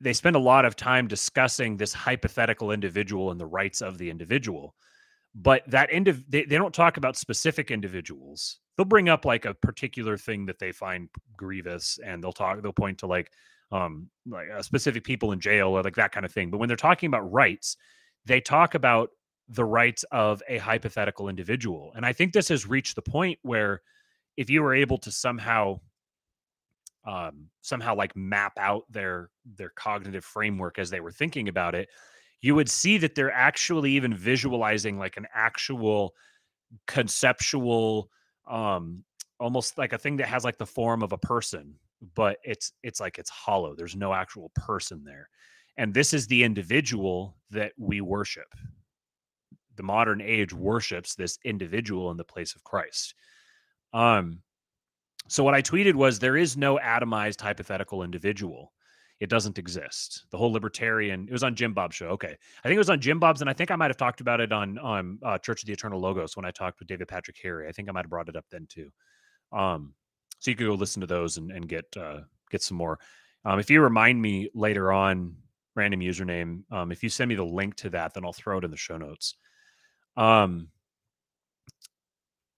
They 0.00 0.12
spend 0.14 0.34
a 0.34 0.40
lot 0.40 0.64
of 0.64 0.76
time 0.76 1.08
discussing 1.08 1.76
this 1.76 1.92
hypothetical 1.92 2.72
individual 2.72 3.30
and 3.30 3.38
the 3.40 3.46
rights 3.46 3.82
of 3.82 3.98
the 3.98 4.08
individual, 4.08 4.74
but 5.34 5.62
that 5.66 5.90
indiv- 5.90 6.24
they, 6.26 6.44
they 6.44 6.56
don't 6.56 6.74
talk 6.74 6.96
about 6.96 7.18
specific 7.18 7.70
individuals. 7.70 8.60
They'll 8.76 8.86
bring 8.86 9.10
up 9.10 9.26
like 9.26 9.44
a 9.44 9.52
particular 9.52 10.16
thing 10.16 10.46
that 10.46 10.58
they 10.58 10.72
find 10.72 11.10
grievous, 11.36 11.98
and 12.04 12.24
they'll 12.24 12.32
talk. 12.32 12.62
They'll 12.62 12.72
point 12.72 12.98
to 12.98 13.06
like 13.06 13.30
um 13.72 14.08
like 14.26 14.48
uh, 14.50 14.62
specific 14.62 15.04
people 15.04 15.30
in 15.32 15.38
jail 15.38 15.68
or 15.68 15.82
like 15.82 15.94
that 15.96 16.12
kind 16.12 16.26
of 16.26 16.32
thing. 16.32 16.50
But 16.50 16.58
when 16.58 16.68
they're 16.68 16.76
talking 16.76 17.06
about 17.06 17.30
rights, 17.30 17.76
they 18.26 18.40
talk 18.40 18.74
about 18.74 19.10
the 19.48 19.64
rights 19.64 20.04
of 20.12 20.42
a 20.48 20.58
hypothetical 20.58 21.28
individual. 21.28 21.92
And 21.96 22.06
I 22.06 22.12
think 22.12 22.32
this 22.32 22.48
has 22.48 22.66
reached 22.66 22.94
the 22.94 23.02
point 23.02 23.38
where 23.42 23.82
if 24.36 24.48
you 24.48 24.62
were 24.62 24.74
able 24.74 24.98
to 24.98 25.10
somehow 25.10 25.80
um, 27.06 27.48
somehow 27.62 27.94
like 27.94 28.14
map 28.14 28.52
out 28.58 28.84
their 28.90 29.30
their 29.56 29.70
cognitive 29.70 30.24
framework 30.24 30.78
as 30.78 30.90
they 30.90 31.00
were 31.00 31.12
thinking 31.12 31.48
about 31.48 31.74
it, 31.74 31.88
you 32.40 32.54
would 32.54 32.68
see 32.68 32.98
that 32.98 33.14
they're 33.14 33.32
actually 33.32 33.92
even 33.92 34.14
visualizing 34.14 34.98
like 34.98 35.16
an 35.16 35.26
actual 35.34 36.14
conceptual 36.86 38.10
um 38.48 39.04
almost 39.40 39.76
like 39.78 39.92
a 39.92 39.98
thing 39.98 40.16
that 40.16 40.28
has 40.28 40.44
like 40.44 40.58
the 40.58 40.66
form 40.66 41.02
of 41.02 41.12
a 41.12 41.18
person 41.18 41.74
but 42.14 42.38
it's 42.44 42.72
it's 42.82 43.00
like 43.00 43.18
it's 43.18 43.30
hollow 43.30 43.74
there's 43.74 43.96
no 43.96 44.12
actual 44.12 44.50
person 44.54 45.02
there 45.04 45.28
and 45.80 45.94
this 45.94 46.12
is 46.12 46.26
the 46.26 46.44
individual 46.44 47.38
that 47.50 47.72
we 47.78 48.02
worship. 48.02 48.54
The 49.76 49.82
modern 49.82 50.20
age 50.20 50.52
worships 50.52 51.14
this 51.14 51.38
individual 51.42 52.10
in 52.10 52.18
the 52.18 52.24
place 52.24 52.54
of 52.54 52.62
christ. 52.62 53.14
Um 53.94 54.42
so 55.26 55.42
what 55.42 55.54
i 55.54 55.62
tweeted 55.62 55.94
was 55.94 56.18
there 56.18 56.36
is 56.36 56.56
no 56.56 56.78
atomized 56.78 57.40
hypothetical 57.40 58.02
individual. 58.02 58.72
It 59.20 59.30
doesn't 59.30 59.58
exist. 59.58 60.26
The 60.30 60.36
whole 60.36 60.52
libertarian 60.52 61.26
it 61.26 61.32
was 61.32 61.42
on 61.42 61.56
jim 61.56 61.72
bob's 61.72 61.96
show 61.96 62.08
okay. 62.08 62.36
I 62.62 62.68
think 62.68 62.74
it 62.74 62.78
was 62.86 62.90
on 62.90 63.00
jim 63.00 63.18
bob's 63.18 63.40
and 63.40 63.48
i 63.48 63.54
think 63.54 63.70
i 63.70 63.76
might 63.76 63.90
have 63.90 63.96
talked 63.96 64.20
about 64.20 64.40
it 64.40 64.52
on 64.52 64.78
on 64.78 65.18
uh, 65.24 65.38
church 65.38 65.62
of 65.62 65.66
the 65.66 65.72
eternal 65.72 65.98
logos 65.98 66.36
when 66.36 66.44
i 66.44 66.50
talked 66.50 66.78
with 66.78 66.88
david 66.88 67.08
patrick 67.08 67.38
harry. 67.42 67.66
I 67.66 67.72
think 67.72 67.88
i 67.88 67.92
might 67.92 68.04
have 68.04 68.10
brought 68.10 68.28
it 68.28 68.36
up 68.36 68.44
then 68.50 68.66
too. 68.68 68.90
Um 69.50 69.94
so 70.40 70.50
you 70.50 70.56
could 70.58 70.66
go 70.66 70.74
listen 70.74 71.00
to 71.00 71.06
those 71.06 71.38
and, 71.38 71.50
and 71.50 71.66
get 71.66 71.86
uh, 71.96 72.20
get 72.50 72.62
some 72.62 72.76
more. 72.76 72.98
Um, 73.46 73.58
if 73.58 73.70
you 73.70 73.80
remind 73.80 74.20
me 74.20 74.50
later 74.54 74.92
on, 74.92 75.36
random 75.74 76.00
username, 76.00 76.62
um, 76.72 76.92
if 76.92 77.02
you 77.02 77.08
send 77.08 77.28
me 77.28 77.34
the 77.34 77.44
link 77.44 77.76
to 77.76 77.90
that, 77.90 78.14
then 78.14 78.24
I'll 78.24 78.32
throw 78.32 78.58
it 78.58 78.64
in 78.64 78.70
the 78.70 78.76
show 78.76 78.96
notes. 78.96 79.36
Um, 80.16 80.68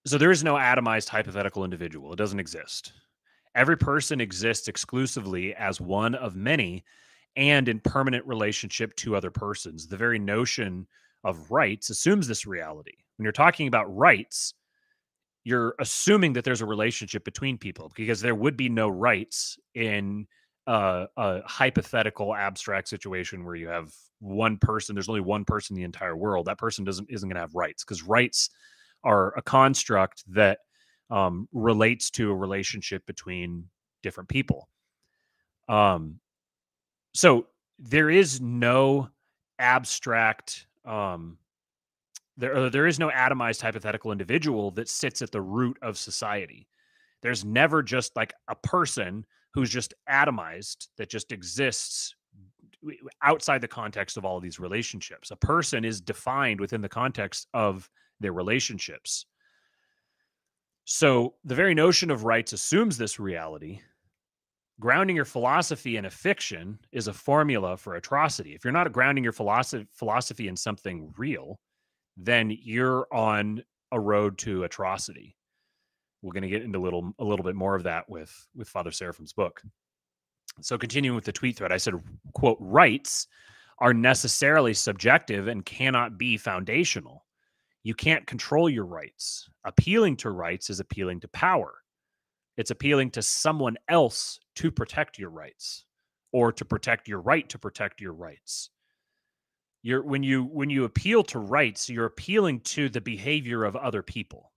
so 0.06 0.18
there 0.18 0.30
is 0.30 0.42
no 0.42 0.54
atomized 0.54 1.08
hypothetical 1.08 1.64
individual; 1.64 2.12
it 2.12 2.16
doesn't 2.16 2.40
exist. 2.40 2.92
Every 3.54 3.76
person 3.76 4.20
exists 4.20 4.68
exclusively 4.68 5.54
as 5.54 5.80
one 5.80 6.14
of 6.14 6.34
many, 6.34 6.84
and 7.36 7.68
in 7.68 7.80
permanent 7.80 8.26
relationship 8.26 8.94
to 8.96 9.16
other 9.16 9.30
persons. 9.30 9.86
The 9.86 9.96
very 9.96 10.18
notion 10.18 10.86
of 11.24 11.50
rights 11.50 11.90
assumes 11.90 12.26
this 12.26 12.46
reality. 12.46 12.96
When 13.16 13.24
you're 13.24 13.32
talking 13.32 13.68
about 13.68 13.94
rights, 13.94 14.54
you're 15.44 15.74
assuming 15.78 16.32
that 16.34 16.44
there's 16.44 16.60
a 16.60 16.66
relationship 16.66 17.24
between 17.24 17.58
people 17.58 17.92
because 17.94 18.20
there 18.20 18.34
would 18.34 18.56
be 18.56 18.68
no 18.68 18.88
rights 18.88 19.58
in 19.74 20.26
uh, 20.66 21.06
a 21.16 21.42
hypothetical 21.46 22.34
abstract 22.34 22.88
situation 22.88 23.44
where 23.44 23.54
you 23.54 23.68
have 23.68 23.92
one 24.20 24.56
person 24.56 24.94
there's 24.94 25.08
only 25.08 25.20
one 25.20 25.44
person 25.44 25.74
in 25.74 25.80
the 25.80 25.84
entire 25.84 26.16
world 26.16 26.46
that 26.46 26.58
person 26.58 26.84
doesn't 26.84 27.10
isn't 27.10 27.28
going 27.28 27.34
to 27.34 27.40
have 27.40 27.54
rights 27.54 27.84
because 27.84 28.02
rights 28.02 28.50
are 29.02 29.36
a 29.36 29.42
construct 29.42 30.22
that 30.32 30.58
um, 31.10 31.48
relates 31.52 32.10
to 32.10 32.30
a 32.30 32.34
relationship 32.34 33.04
between 33.06 33.64
different 34.02 34.28
people 34.28 34.68
um, 35.68 36.20
so 37.14 37.46
there 37.78 38.10
is 38.10 38.40
no 38.40 39.08
abstract 39.58 40.66
um, 40.84 41.38
there 42.36 42.70
there 42.70 42.86
is 42.86 42.98
no 42.98 43.10
atomized 43.10 43.60
hypothetical 43.60 44.12
individual 44.12 44.70
that 44.72 44.88
sits 44.88 45.22
at 45.22 45.30
the 45.30 45.40
root 45.40 45.76
of 45.82 45.98
society. 45.98 46.68
There's 47.20 47.44
never 47.44 47.82
just 47.82 48.16
like 48.16 48.32
a 48.48 48.54
person 48.54 49.24
who's 49.54 49.70
just 49.70 49.94
atomized 50.08 50.88
that 50.98 51.10
just 51.10 51.32
exists 51.32 52.14
outside 53.22 53.60
the 53.60 53.68
context 53.68 54.16
of 54.16 54.24
all 54.24 54.36
of 54.36 54.42
these 54.42 54.58
relationships. 54.58 55.30
A 55.30 55.36
person 55.36 55.84
is 55.84 56.00
defined 56.00 56.60
within 56.60 56.80
the 56.80 56.88
context 56.88 57.46
of 57.54 57.88
their 58.20 58.32
relationships. 58.32 59.26
So 60.84 61.34
the 61.44 61.54
very 61.54 61.74
notion 61.74 62.10
of 62.10 62.24
rights 62.24 62.52
assumes 62.52 62.98
this 62.98 63.20
reality. 63.20 63.80
Grounding 64.80 65.14
your 65.14 65.24
philosophy 65.24 65.96
in 65.96 66.06
a 66.06 66.10
fiction 66.10 66.78
is 66.90 67.06
a 67.06 67.12
formula 67.12 67.76
for 67.76 67.94
atrocity. 67.94 68.54
If 68.54 68.64
you're 68.64 68.72
not 68.72 68.92
grounding 68.92 69.22
your 69.22 69.32
philosophy 69.32 69.86
philosophy 69.92 70.48
in 70.48 70.56
something 70.56 71.12
real, 71.16 71.60
then 72.16 72.50
you're 72.50 73.06
on 73.12 73.62
a 73.92 74.00
road 74.00 74.38
to 74.38 74.64
atrocity. 74.64 75.36
We're 76.22 76.32
going 76.32 76.42
to 76.42 76.48
get 76.48 76.62
into 76.62 76.78
a 76.78 76.80
little 76.80 77.12
a 77.18 77.24
little 77.24 77.44
bit 77.44 77.54
more 77.54 77.74
of 77.74 77.82
that 77.84 78.08
with 78.08 78.32
with 78.54 78.68
Father 78.68 78.90
Seraphim's 78.90 79.32
book. 79.32 79.62
So 80.60 80.78
continuing 80.78 81.16
with 81.16 81.24
the 81.24 81.32
tweet 81.32 81.56
thread, 81.56 81.72
I 81.72 81.78
said, 81.78 81.94
quote, 82.34 82.58
rights 82.60 83.26
are 83.78 83.94
necessarily 83.94 84.74
subjective 84.74 85.48
and 85.48 85.64
cannot 85.64 86.18
be 86.18 86.36
foundational. 86.36 87.24
You 87.84 87.94
can't 87.94 88.26
control 88.26 88.68
your 88.68 88.84
rights. 88.84 89.48
Appealing 89.64 90.16
to 90.18 90.30
rights 90.30 90.70
is 90.70 90.78
appealing 90.78 91.20
to 91.20 91.28
power. 91.28 91.72
It's 92.56 92.70
appealing 92.70 93.10
to 93.12 93.22
someone 93.22 93.76
else 93.88 94.38
to 94.56 94.70
protect 94.70 95.18
your 95.18 95.30
rights 95.30 95.84
or 96.32 96.50
to 96.52 96.64
protect 96.64 97.08
your 97.08 97.20
right 97.20 97.48
to 97.48 97.58
protect 97.58 98.00
your 98.00 98.12
rights 98.12 98.70
you're 99.82 100.02
when 100.02 100.22
you 100.22 100.44
when 100.44 100.70
you 100.70 100.84
appeal 100.84 101.22
to 101.22 101.38
rights 101.38 101.88
you're 101.88 102.06
appealing 102.06 102.60
to 102.60 102.88
the 102.88 103.00
behavior 103.00 103.64
of 103.64 103.76
other 103.76 104.02
people 104.02 104.51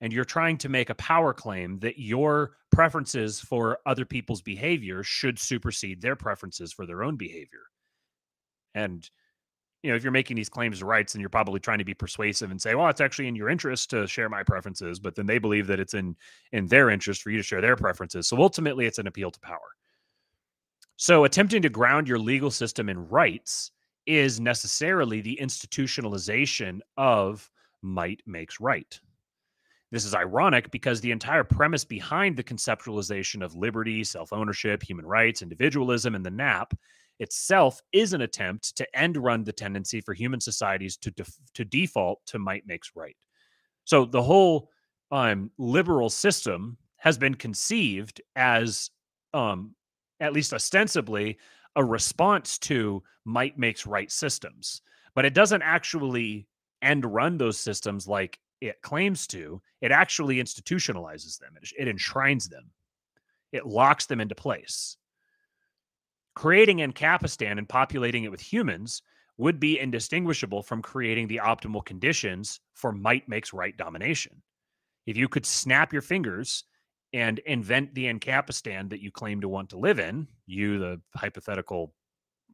and 0.00 0.12
you're 0.12 0.24
trying 0.24 0.58
to 0.58 0.68
make 0.68 0.90
a 0.90 0.94
power 0.96 1.32
claim 1.32 1.78
that 1.80 1.98
your 1.98 2.56
preferences 2.70 3.40
for 3.40 3.78
other 3.86 4.04
people's 4.04 4.42
behavior 4.42 5.02
should 5.02 5.38
supersede 5.38 6.00
their 6.00 6.16
preferences 6.16 6.72
for 6.72 6.86
their 6.86 7.02
own 7.02 7.16
behavior. 7.16 7.62
And 8.74 9.08
you 9.84 9.90
know 9.90 9.96
if 9.96 10.02
you're 10.02 10.12
making 10.12 10.36
these 10.36 10.48
claims 10.48 10.78
to 10.78 10.86
rights 10.86 11.14
and 11.14 11.20
you're 11.20 11.28
probably 11.28 11.60
trying 11.60 11.78
to 11.78 11.84
be 11.84 11.92
persuasive 11.92 12.50
and 12.50 12.60
say 12.60 12.74
well 12.74 12.88
it's 12.88 13.02
actually 13.02 13.28
in 13.28 13.36
your 13.36 13.50
interest 13.50 13.90
to 13.90 14.06
share 14.06 14.30
my 14.30 14.42
preferences 14.42 14.98
but 14.98 15.14
then 15.14 15.26
they 15.26 15.38
believe 15.38 15.66
that 15.66 15.78
it's 15.78 15.92
in 15.92 16.16
in 16.52 16.66
their 16.66 16.88
interest 16.88 17.20
for 17.22 17.30
you 17.30 17.36
to 17.36 17.42
share 17.42 17.60
their 17.60 17.76
preferences. 17.76 18.26
So 18.26 18.38
ultimately 18.38 18.86
it's 18.86 18.98
an 18.98 19.06
appeal 19.06 19.30
to 19.30 19.40
power. 19.40 19.76
So 20.96 21.24
attempting 21.24 21.62
to 21.62 21.68
ground 21.68 22.08
your 22.08 22.18
legal 22.18 22.50
system 22.50 22.88
in 22.88 23.08
rights 23.08 23.72
is 24.06 24.40
necessarily 24.40 25.20
the 25.20 25.38
institutionalization 25.40 26.80
of 26.96 27.50
might 27.82 28.22
makes 28.26 28.60
right. 28.60 28.98
This 29.94 30.04
is 30.04 30.12
ironic 30.12 30.72
because 30.72 31.00
the 31.00 31.12
entire 31.12 31.44
premise 31.44 31.84
behind 31.84 32.36
the 32.36 32.42
conceptualization 32.42 33.44
of 33.44 33.54
liberty, 33.54 34.02
self 34.02 34.32
ownership, 34.32 34.82
human 34.82 35.06
rights, 35.06 35.40
individualism, 35.40 36.16
and 36.16 36.26
the 36.26 36.32
NAP 36.32 36.74
itself 37.20 37.80
is 37.92 38.12
an 38.12 38.22
attempt 38.22 38.76
to 38.76 38.98
end 38.98 39.16
run 39.16 39.44
the 39.44 39.52
tendency 39.52 40.00
for 40.00 40.12
human 40.12 40.40
societies 40.40 40.96
to, 40.96 41.12
def- 41.12 41.38
to 41.54 41.64
default 41.64 42.26
to 42.26 42.40
might 42.40 42.66
makes 42.66 42.90
right. 42.96 43.14
So 43.84 44.04
the 44.04 44.20
whole 44.20 44.68
um, 45.12 45.52
liberal 45.58 46.10
system 46.10 46.76
has 46.96 47.16
been 47.16 47.36
conceived 47.36 48.20
as, 48.34 48.90
um, 49.32 49.76
at 50.18 50.32
least 50.32 50.52
ostensibly, 50.52 51.38
a 51.76 51.84
response 51.84 52.58
to 52.58 53.00
might 53.24 53.56
makes 53.56 53.86
right 53.86 54.10
systems, 54.10 54.82
but 55.14 55.24
it 55.24 55.34
doesn't 55.34 55.62
actually 55.62 56.48
end 56.82 57.04
run 57.04 57.38
those 57.38 57.60
systems 57.60 58.08
like 58.08 58.40
it 58.68 58.82
claims 58.82 59.26
to. 59.28 59.60
It 59.80 59.90
actually 59.90 60.36
institutionalizes 60.36 61.38
them, 61.38 61.54
it, 61.60 61.68
it 61.78 61.88
enshrines 61.88 62.48
them, 62.48 62.70
it 63.52 63.66
locks 63.66 64.06
them 64.06 64.20
into 64.20 64.34
place. 64.34 64.96
Creating 66.34 66.78
Ancapistan 66.78 67.58
and 67.58 67.68
populating 67.68 68.24
it 68.24 68.30
with 68.30 68.40
humans 68.40 69.02
would 69.36 69.60
be 69.60 69.78
indistinguishable 69.78 70.62
from 70.62 70.82
creating 70.82 71.28
the 71.28 71.40
optimal 71.42 71.84
conditions 71.84 72.60
for 72.74 72.92
might 72.92 73.28
makes 73.28 73.52
right 73.52 73.76
domination. 73.76 74.42
If 75.06 75.16
you 75.16 75.28
could 75.28 75.44
snap 75.44 75.92
your 75.92 76.02
fingers 76.02 76.64
and 77.12 77.38
invent 77.40 77.94
the 77.94 78.06
Ancapistan 78.06 78.90
that 78.90 79.00
you 79.00 79.10
claim 79.10 79.40
to 79.40 79.48
want 79.48 79.70
to 79.70 79.78
live 79.78 79.98
in, 80.00 80.26
you, 80.46 80.78
the 80.78 81.00
hypothetical 81.14 81.94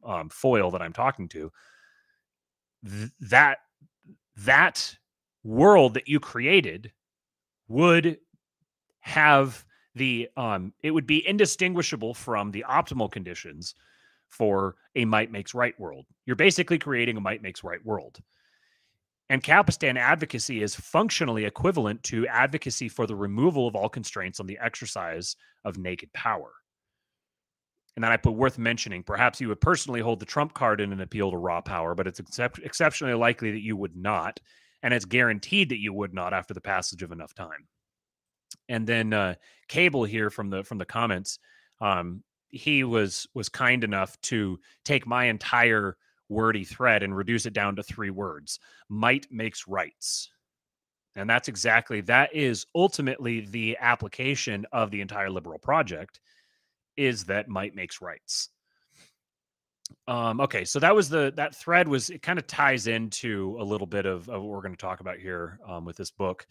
um, 0.03 0.29
foil 0.29 0.71
that 0.71 0.81
I'm 0.81 0.93
talking 0.93 1.27
to, 1.29 1.51
th- 2.87 3.11
that 3.21 3.59
that 4.37 4.95
world 5.43 5.93
that 5.95 6.07
you 6.07 6.19
created 6.19 6.91
would 7.67 8.17
have 8.99 9.65
the 9.95 10.29
um 10.37 10.73
it 10.83 10.91
would 10.91 11.07
be 11.07 11.27
indistinguishable 11.27 12.13
from 12.13 12.51
the 12.51 12.63
optimal 12.69 13.11
conditions 13.11 13.75
for 14.29 14.75
a 14.95 15.05
might 15.05 15.31
makes 15.31 15.53
right 15.53 15.77
world. 15.79 16.05
You're 16.25 16.35
basically 16.35 16.79
creating 16.79 17.17
a 17.17 17.21
might 17.21 17.41
makes 17.41 17.63
right 17.63 17.83
world. 17.85 18.19
Ancapistan 19.31 19.97
advocacy 19.97 20.61
is 20.61 20.75
functionally 20.75 21.45
equivalent 21.45 22.03
to 22.03 22.27
advocacy 22.27 22.89
for 22.89 23.07
the 23.07 23.15
removal 23.15 23.67
of 23.67 23.75
all 23.75 23.89
constraints 23.89 24.39
on 24.39 24.45
the 24.47 24.59
exercise 24.61 25.35
of 25.63 25.77
naked 25.77 26.11
power. 26.13 26.51
And 27.95 28.03
then 28.03 28.11
I 28.11 28.17
put 28.17 28.31
worth 28.31 28.57
mentioning. 28.57 29.03
Perhaps 29.03 29.39
you 29.39 29.47
would 29.49 29.61
personally 29.61 30.01
hold 30.01 30.19
the 30.19 30.25
trump 30.25 30.53
card 30.53 30.81
in 30.81 30.91
an 30.91 31.01
appeal 31.01 31.31
to 31.31 31.37
raw 31.37 31.61
power, 31.61 31.95
but 31.95 32.07
it's 32.07 32.19
excep- 32.19 32.59
exceptionally 32.59 33.13
likely 33.13 33.51
that 33.51 33.63
you 33.63 33.75
would 33.77 33.95
not. 33.95 34.39
And 34.83 34.93
it's 34.93 35.05
guaranteed 35.05 35.69
that 35.69 35.79
you 35.79 35.93
would 35.93 36.13
not 36.13 36.33
after 36.33 36.53
the 36.53 36.61
passage 36.61 37.03
of 37.03 37.11
enough 37.11 37.33
time. 37.33 37.67
And 38.69 38.87
then 38.87 39.13
uh, 39.13 39.35
Cable 39.67 40.03
here 40.05 40.29
from 40.29 40.49
the 40.49 40.63
from 40.63 40.77
the 40.77 40.85
comments, 40.85 41.39
um, 41.81 42.23
he 42.49 42.83
was 42.83 43.27
was 43.33 43.49
kind 43.49 43.83
enough 43.83 44.19
to 44.21 44.59
take 44.85 45.07
my 45.07 45.25
entire 45.25 45.97
wordy 46.29 46.63
thread 46.63 47.03
and 47.03 47.15
reduce 47.15 47.45
it 47.45 47.53
down 47.53 47.75
to 47.75 47.83
three 47.83 48.09
words 48.09 48.59
might 48.89 49.27
makes 49.31 49.67
rights 49.67 50.29
And 51.15 51.29
that's 51.29 51.47
exactly 51.47 52.01
that 52.01 52.33
is 52.33 52.65
ultimately 52.75 53.41
the 53.41 53.77
application 53.79 54.65
of 54.71 54.91
the 54.91 55.01
entire 55.01 55.29
liberal 55.29 55.59
project 55.59 56.21
is 56.97 57.25
that 57.25 57.49
might 57.49 57.75
makes 57.75 58.01
rights. 58.01 58.49
Um, 60.07 60.41
okay, 60.41 60.65
so 60.65 60.79
that 60.79 60.95
was 60.95 61.09
the 61.09 61.33
that 61.35 61.55
thread 61.55 61.87
was 61.87 62.09
it 62.09 62.21
kind 62.21 62.39
of 62.39 62.47
ties 62.47 62.87
into 62.87 63.57
a 63.59 63.63
little 63.63 63.87
bit 63.87 64.05
of, 64.05 64.27
of 64.29 64.41
what 64.41 64.49
we're 64.49 64.61
going 64.61 64.75
to 64.75 64.81
talk 64.81 64.99
about 64.99 65.17
here 65.19 65.59
um, 65.67 65.85
with 65.85 65.97
this 65.97 66.11
book. 66.11 66.45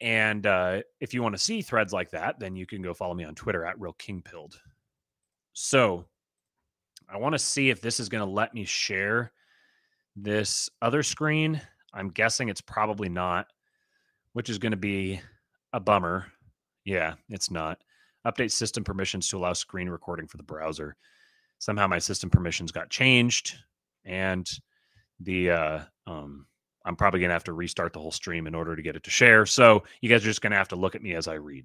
And 0.00 0.46
uh, 0.46 0.82
if 1.00 1.14
you 1.14 1.22
want 1.22 1.34
to 1.34 1.40
see 1.40 1.62
threads 1.62 1.92
like 1.92 2.10
that, 2.10 2.40
then 2.40 2.56
you 2.56 2.66
can 2.66 2.82
go 2.82 2.92
follow 2.92 3.14
me 3.14 3.24
on 3.24 3.34
Twitter 3.34 3.64
at 3.64 3.80
Real 3.80 3.94
Kingpilled. 3.94 4.54
So 5.52 6.06
I 7.08 7.18
want 7.18 7.34
to 7.34 7.38
see 7.38 7.70
if 7.70 7.80
this 7.80 8.00
is 8.00 8.08
going 8.08 8.24
to 8.24 8.30
let 8.30 8.52
me 8.52 8.64
share 8.64 9.32
this 10.16 10.68
other 10.80 11.02
screen. 11.02 11.60
I'm 11.94 12.08
guessing 12.08 12.48
it's 12.48 12.60
probably 12.60 13.08
not, 13.08 13.46
which 14.32 14.50
is 14.50 14.58
going 14.58 14.72
to 14.72 14.76
be 14.76 15.20
a 15.72 15.80
bummer. 15.80 16.26
Yeah, 16.84 17.14
it's 17.28 17.50
not. 17.50 17.78
Update 18.26 18.50
system 18.50 18.82
permissions 18.82 19.28
to 19.28 19.38
allow 19.38 19.52
screen 19.52 19.88
recording 19.88 20.26
for 20.26 20.36
the 20.36 20.42
browser. 20.42 20.96
Somehow 21.62 21.86
my 21.86 22.00
system 22.00 22.28
permissions 22.28 22.72
got 22.72 22.90
changed, 22.90 23.54
and 24.04 24.50
the 25.20 25.50
uh, 25.50 25.80
um, 26.08 26.44
I'm 26.84 26.96
probably 26.96 27.20
going 27.20 27.28
to 27.28 27.34
have 27.34 27.44
to 27.44 27.52
restart 27.52 27.92
the 27.92 28.00
whole 28.00 28.10
stream 28.10 28.48
in 28.48 28.54
order 28.56 28.74
to 28.74 28.82
get 28.82 28.96
it 28.96 29.04
to 29.04 29.10
share. 29.10 29.46
So 29.46 29.84
you 30.00 30.08
guys 30.08 30.22
are 30.22 30.28
just 30.28 30.40
going 30.40 30.50
to 30.50 30.56
have 30.56 30.70
to 30.70 30.76
look 30.76 30.96
at 30.96 31.04
me 31.04 31.14
as 31.14 31.28
I 31.28 31.34
read. 31.34 31.64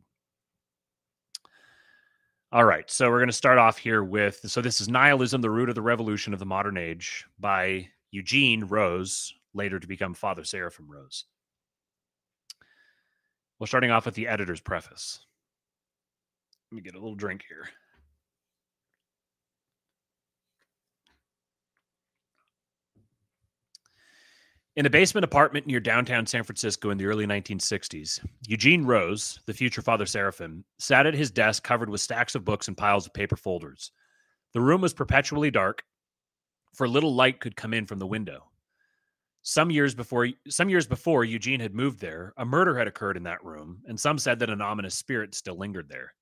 All 2.51 2.63
right, 2.63 2.87
so 2.91 3.09
we're 3.09 3.17
going 3.17 3.29
to 3.29 3.33
start 3.33 3.57
off 3.57 3.79
here 3.79 4.03
with 4.03 4.39
so 4.45 4.61
this 4.61 4.81
is 4.81 4.87
Nihilism, 4.87 5.41
the 5.41 5.49
Root 5.49 5.67
of 5.67 5.73
the 5.73 5.81
Revolution 5.81 6.31
of 6.31 6.37
the 6.37 6.45
Modern 6.45 6.77
Age 6.77 7.25
by 7.39 7.87
Eugene 8.11 8.65
Rose, 8.65 9.33
later 9.55 9.79
to 9.79 9.87
become 9.87 10.13
Father 10.13 10.43
Seraphim 10.43 10.85
Rose. 10.87 11.25
Well, 13.57 13.65
starting 13.65 13.89
off 13.89 14.05
with 14.05 14.13
the 14.13 14.27
editor's 14.27 14.61
preface. 14.61 15.25
Let 16.71 16.75
me 16.75 16.83
get 16.83 16.93
a 16.93 16.99
little 16.99 17.15
drink 17.15 17.43
here. 17.49 17.67
In 24.77 24.85
a 24.85 24.91
basement 24.91 25.23
apartment 25.25 25.65
near 25.65 25.79
downtown 25.79 26.27
San 26.27 26.43
Francisco 26.43 26.91
in 26.91 26.99
the 26.99 27.07
early 27.07 27.25
1960s, 27.25 28.23
Eugene 28.47 28.85
Rose, 28.85 29.39
the 29.47 29.53
future 29.55 29.81
Father 29.81 30.05
Seraphim, 30.05 30.65
sat 30.77 31.07
at 31.07 31.15
his 31.15 31.31
desk 31.31 31.63
covered 31.63 31.89
with 31.89 31.99
stacks 31.99 32.35
of 32.35 32.45
books 32.45 32.67
and 32.67 32.77
piles 32.77 33.07
of 33.07 33.13
paper 33.15 33.35
folders. 33.35 33.91
The 34.53 34.61
room 34.61 34.81
was 34.81 34.93
perpetually 34.93 35.49
dark, 35.49 35.83
for 36.75 36.87
little 36.87 37.15
light 37.15 37.39
could 37.39 37.55
come 37.55 37.73
in 37.73 37.87
from 37.87 37.97
the 37.97 38.05
window. 38.05 38.51
Some 39.41 39.71
years 39.71 39.95
before 39.95 40.27
some 40.47 40.69
years 40.69 40.85
before 40.85 41.25
Eugene 41.25 41.59
had 41.59 41.73
moved 41.73 41.99
there, 41.99 42.35
a 42.37 42.45
murder 42.45 42.77
had 42.77 42.87
occurred 42.87 43.17
in 43.17 43.23
that 43.23 43.43
room, 43.43 43.81
and 43.87 43.99
some 43.99 44.19
said 44.19 44.37
that 44.37 44.51
an 44.51 44.61
ominous 44.61 44.93
spirit 44.93 45.33
still 45.33 45.57
lingered 45.57 45.89
there. 45.89 46.13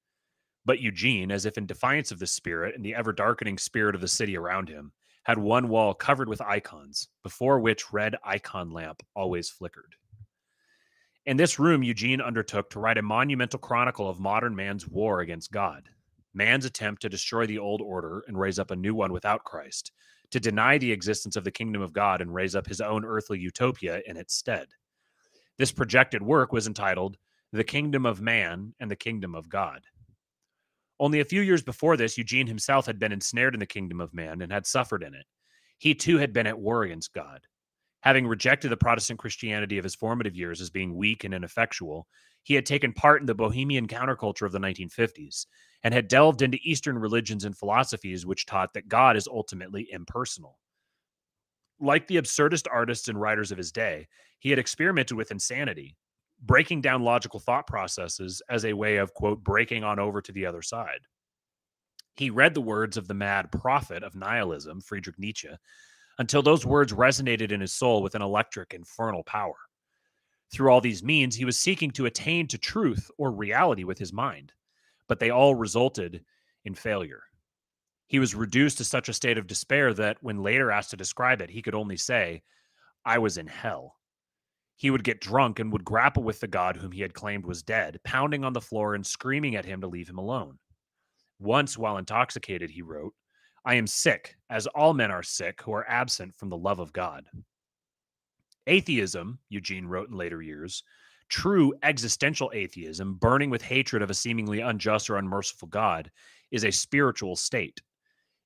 But 0.63 0.80
Eugene, 0.80 1.30
as 1.30 1.46
if 1.46 1.58
in 1.58 1.65
defiance 1.65 2.10
of 2.10 2.20
the 2.20 2.26
spirit 2.26 2.74
and 2.74 2.86
the 2.86 2.96
ever 2.96 3.12
darkening 3.12 3.58
spirit 3.58 3.96
of 3.96 4.02
the 4.02 4.08
city 4.08 4.38
around 4.38 4.70
him, 4.70 4.94
had 5.26 5.40
one 5.40 5.68
wall 5.70 5.94
covered 5.94 6.30
with 6.30 6.42
icons, 6.42 7.10
before 7.24 7.60
which 7.60 7.92
red 7.92 8.16
icon 8.24 8.72
lamp 8.72 9.02
always 9.16 9.50
flickered. 9.50 9.96
In 11.26 11.38
this 11.38 11.58
room, 11.58 11.82
Eugene 11.82 12.22
undertook 12.22 12.70
to 12.70 12.80
write 12.80 13.00
a 13.00 13.02
monumental 13.02 13.58
chronicle 13.58 14.08
of 14.08 14.20
modern 14.20 14.56
man's 14.56 14.88
war 14.88 15.22
against 15.22 15.52
God, 15.52 15.90
man's 16.36 16.66
attempt 16.66 17.02
to 17.02 17.10
destroy 17.10 17.48
the 17.48 17.58
old 17.58 17.82
order 17.82 18.24
and 18.28 18.40
raise 18.40 18.60
up 18.60 18.70
a 18.70 18.76
new 18.76 18.94
one 18.94 19.12
without 19.12 19.44
Christ, 19.44 19.92
to 20.30 20.40
deny 20.40 20.78
the 20.78 20.92
existence 20.92 21.36
of 21.36 21.44
the 21.44 21.52
kingdom 21.52 21.82
of 21.82 21.92
God 21.94 22.22
and 22.22 22.32
raise 22.32 22.56
up 22.56 22.68
his 22.68 22.80
own 22.80 23.04
earthly 23.04 23.40
utopia 23.40 24.02
in 24.06 24.18
its 24.18 24.36
stead. 24.36 24.68
This 25.58 25.72
projected 25.72 26.22
work 26.22 26.54
was 26.54 26.68
entitled 26.68 27.18
The 27.52 27.64
Kingdom 27.64 28.06
of 28.06 28.22
Man 28.22 28.76
and 28.80 28.92
the 28.92 28.96
Kingdom 28.96 29.34
of 29.34 29.50
God. 29.50 29.82
Only 31.00 31.20
a 31.20 31.26
few 31.26 31.42
years 31.42 31.62
before 31.62 31.98
this, 31.98 32.18
Eugene 32.18 32.48
himself 32.48 32.86
had 32.86 33.00
been 33.00 33.12
ensnared 33.12 33.54
in 33.54 33.60
the 33.60 33.66
kingdom 33.66 34.00
of 34.00 34.14
man 34.14 34.42
and 34.42 34.52
had 34.52 34.66
suffered 34.66 35.04
in 35.04 35.14
it. 35.14 35.26
He 35.78 35.94
too 35.94 36.18
had 36.18 36.32
been 36.32 36.48
at 36.48 36.60
war 36.60 36.84
against 36.84 37.14
God. 37.14 37.48
Having 38.02 38.28
rejected 38.28 38.70
the 38.70 38.78
Protestant 38.78 39.20
Christianity 39.20 39.78
of 39.78 39.84
his 39.84 39.96
formative 39.96 40.36
years 40.36 40.62
as 40.62 40.70
being 40.70 40.96
weak 40.96 41.24
and 41.24 41.34
ineffectual, 41.34 42.08
he 42.44 42.54
had 42.54 42.66
taken 42.66 42.94
part 42.94 43.20
in 43.20 43.26
the 43.26 43.34
bohemian 43.34 43.88
counterculture 43.88 44.46
of 44.46 44.52
the 44.52 44.60
1950s 44.60 45.48
and 45.84 45.94
had 45.94 46.08
delved 46.08 46.44
into 46.44 46.60
Eastern 46.62 46.98
religions 46.98 47.44
and 47.44 47.58
philosophies 47.58 48.26
which 48.26 48.46
taught 48.46 48.74
that 48.74 48.88
God 48.88 49.18
is 49.18 49.28
ultimately 49.28 49.88
impersonal. 49.92 50.60
Like 51.80 52.08
the 52.08 52.18
absurdist 52.18 52.68
artists 52.72 53.08
and 53.08 53.20
writers 53.20 53.52
of 53.52 53.58
his 53.58 53.72
day, 53.72 54.08
he 54.40 54.52
had 54.52 54.60
experimented 54.60 55.18
with 55.18 55.32
insanity, 55.32 55.98
breaking 56.41 56.82
down 56.82 57.04
logical 57.04 57.39
thought 57.39 57.67
processes 57.67 58.41
as 58.50 58.65
a 58.65 58.74
way 58.74 58.98
of, 58.98 59.13
quote, 59.13 59.43
breaking 59.43 59.84
on 59.84 60.00
over 60.00 60.21
to 60.21 60.32
the 60.32 60.45
other 60.45 60.62
side. 60.62 61.02
He 62.15 62.30
read 62.30 62.54
the 62.54 62.62
words 62.62 62.98
of 62.98 63.08
the 63.08 63.13
mad 63.13 63.52
prophet 63.52 64.04
of 64.04 64.15
nihilism, 64.15 64.82
Friedrich 64.82 65.19
Nietzsche, 65.19 65.50
until 66.17 66.41
those 66.41 66.65
words 66.65 66.93
resonated 66.93 67.52
in 67.52 67.62
his 67.62 67.74
soul 67.74 68.02
with 68.02 68.15
an 68.15 68.21
electric, 68.21 68.74
infernal 68.74 69.24
power. 69.24 69.56
Through 70.52 70.69
all 70.69 70.80
these 70.80 71.04
means, 71.04 71.36
he 71.36 71.45
was 71.45 71.60
seeking 71.60 71.91
to 71.91 72.06
attain 72.06 72.48
to 72.48 72.58
truth 72.58 73.10
or 73.17 73.32
reality 73.32 73.84
with 73.84 73.98
his 73.98 74.13
mind, 74.13 74.54
but 75.08 75.19
they 75.19 75.30
all 75.30 75.56
resulted 75.56 76.24
in 76.63 76.76
failure. 76.76 77.24
He 78.08 78.19
was 78.19 78.36
reduced 78.36 78.78
to 78.78 78.86
such 78.86 79.10
a 79.10 79.13
state 79.13 79.38
of 79.38 79.48
despair 79.48 79.93
that 79.95 80.17
when 80.21 80.43
later 80.43 80.71
asked 80.71 80.91
to 80.91 80.98
describe 80.98 81.41
it, 81.41 81.50
he 81.50 81.62
could 81.62 81.76
only 81.76 81.98
say, 81.98 82.43
I 83.04 83.17
was 83.17 83.38
in 83.38 83.48
hell. 83.48 83.95
He 84.76 84.90
would 84.92 85.04
get 85.04 85.22
drunk 85.22 85.60
and 85.60 85.72
would 85.72 85.86
grapple 85.86 86.24
with 86.24 86.40
the 86.40 86.48
God 86.48 86.78
whom 86.78 86.92
he 86.92 87.02
had 87.02 87.14
claimed 87.14 87.46
was 87.46 87.64
dead, 87.64 88.00
pounding 88.04 88.44
on 88.44 88.54
the 88.54 88.62
floor 88.62 88.94
and 88.96 89.06
screaming 89.06 89.56
at 89.56 89.66
him 89.66 89.82
to 89.82 89.88
leave 89.88 90.10
him 90.10 90.18
alone. 90.18 90.60
Once, 91.40 91.78
while 91.78 91.98
intoxicated, 91.98 92.70
he 92.70 92.82
wrote, 92.82 93.14
I 93.64 93.76
am 93.76 93.88
sick, 93.88 94.36
as 94.50 94.68
all 94.68 94.94
men 94.94 95.12
are 95.12 95.24
sick 95.24 95.62
who 95.62 95.74
are 95.74 95.90
absent 95.90 96.36
from 96.36 96.50
the 96.50 96.58
love 96.58 96.80
of 96.80 96.94
God. 96.94 97.26
Atheism, 98.68 99.40
Eugene 99.50 99.86
wrote 99.86 100.10
in 100.10 100.16
later 100.16 100.42
years, 100.42 100.84
true 101.30 101.74
existential 101.82 102.52
atheism, 102.54 103.16
burning 103.16 103.50
with 103.50 103.62
hatred 103.62 104.02
of 104.02 104.10
a 104.10 104.14
seemingly 104.14 104.60
unjust 104.60 105.10
or 105.10 105.18
unmerciful 105.18 105.68
God, 105.68 106.12
is 106.52 106.64
a 106.64 106.72
spiritual 106.72 107.36
state. 107.36 107.82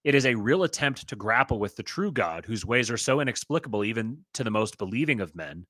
It 0.04 0.15
is 0.15 0.26
a 0.26 0.36
real 0.36 0.63
attempt 0.63 1.08
to 1.10 1.15
grapple 1.15 1.60
with 1.60 1.76
the 1.76 1.84
true 1.84 2.12
God, 2.12 2.46
whose 2.46 2.65
ways 2.65 2.89
are 2.89 2.98
so 2.98 3.20
inexplicable 3.20 3.84
even 3.84 4.26
to 4.34 4.44
the 4.44 4.52
most 4.52 4.78
believing 4.78 5.20
of 5.20 5.36
men, 5.36 5.65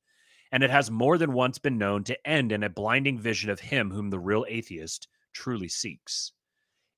and 0.52 0.64
it 0.64 0.70
has 0.70 0.90
more 0.90 1.18
than 1.18 1.34
once 1.34 1.58
been 1.58 1.78
known 1.78 2.04
to 2.06 2.28
end 2.28 2.52
in 2.52 2.64
a 2.64 2.70
blinding 2.70 3.20
vision 3.20 3.50
of 3.50 3.60
him 3.60 3.92
whom 3.92 4.10
the 4.10 4.20
real 4.20 4.46
atheist 4.48 5.08
truly 5.34 5.68
seeks. 5.68 6.32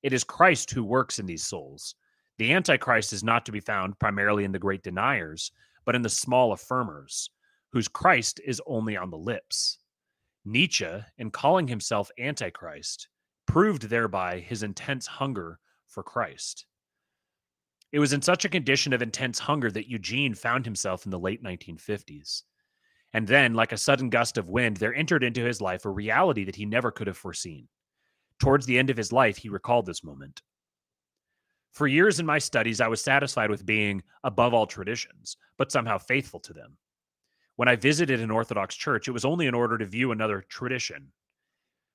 It 0.02 0.12
is 0.12 0.24
Christ 0.24 0.70
who 0.70 0.84
works 0.84 1.18
in 1.18 1.26
these 1.26 1.44
souls. 1.44 1.94
The 2.38 2.52
Antichrist 2.52 3.12
is 3.12 3.22
not 3.22 3.46
to 3.46 3.52
be 3.52 3.60
found 3.60 3.98
primarily 3.98 4.44
in 4.44 4.52
the 4.52 4.58
great 4.58 4.82
deniers, 4.82 5.52
but 5.84 5.94
in 5.94 6.02
the 6.02 6.08
small 6.08 6.54
affirmers, 6.54 7.28
whose 7.72 7.88
Christ 7.88 8.40
is 8.44 8.60
only 8.66 8.96
on 8.96 9.10
the 9.10 9.18
lips. 9.18 9.78
Nietzsche, 10.44 11.04
in 11.18 11.30
calling 11.30 11.68
himself 11.68 12.10
Antichrist, 12.18 13.08
proved 13.46 13.82
thereby 13.82 14.40
his 14.40 14.62
intense 14.62 15.06
hunger 15.06 15.58
for 15.86 16.02
Christ. 16.02 16.66
It 17.92 17.98
was 17.98 18.12
in 18.12 18.22
such 18.22 18.44
a 18.44 18.48
condition 18.48 18.92
of 18.92 19.02
intense 19.02 19.38
hunger 19.38 19.70
that 19.70 19.88
Eugene 19.88 20.34
found 20.34 20.64
himself 20.64 21.04
in 21.04 21.10
the 21.10 21.18
late 21.18 21.42
1950s. 21.42 22.42
And 23.14 23.28
then, 23.28 23.54
like 23.54 23.72
a 23.72 23.76
sudden 23.76 24.08
gust 24.08 24.38
of 24.38 24.48
wind, 24.48 24.78
there 24.78 24.94
entered 24.94 25.22
into 25.22 25.44
his 25.44 25.60
life 25.60 25.84
a 25.84 25.90
reality 25.90 26.44
that 26.44 26.56
he 26.56 26.64
never 26.64 26.90
could 26.90 27.06
have 27.06 27.16
foreseen. 27.16 27.68
Towards 28.38 28.64
the 28.66 28.78
end 28.78 28.90
of 28.90 28.96
his 28.96 29.12
life, 29.12 29.36
he 29.36 29.48
recalled 29.48 29.86
this 29.86 30.02
moment. 30.02 30.42
For 31.72 31.86
years 31.86 32.18
in 32.20 32.26
my 32.26 32.38
studies, 32.38 32.80
I 32.80 32.88
was 32.88 33.02
satisfied 33.02 33.50
with 33.50 33.66
being 33.66 34.02
above 34.24 34.54
all 34.54 34.66
traditions, 34.66 35.36
but 35.56 35.72
somehow 35.72 35.98
faithful 35.98 36.40
to 36.40 36.52
them. 36.52 36.76
When 37.56 37.68
I 37.68 37.76
visited 37.76 38.20
an 38.20 38.30
Orthodox 38.30 38.74
church, 38.74 39.08
it 39.08 39.12
was 39.12 39.24
only 39.24 39.46
in 39.46 39.54
order 39.54 39.78
to 39.78 39.86
view 39.86 40.12
another 40.12 40.44
tradition. 40.48 41.12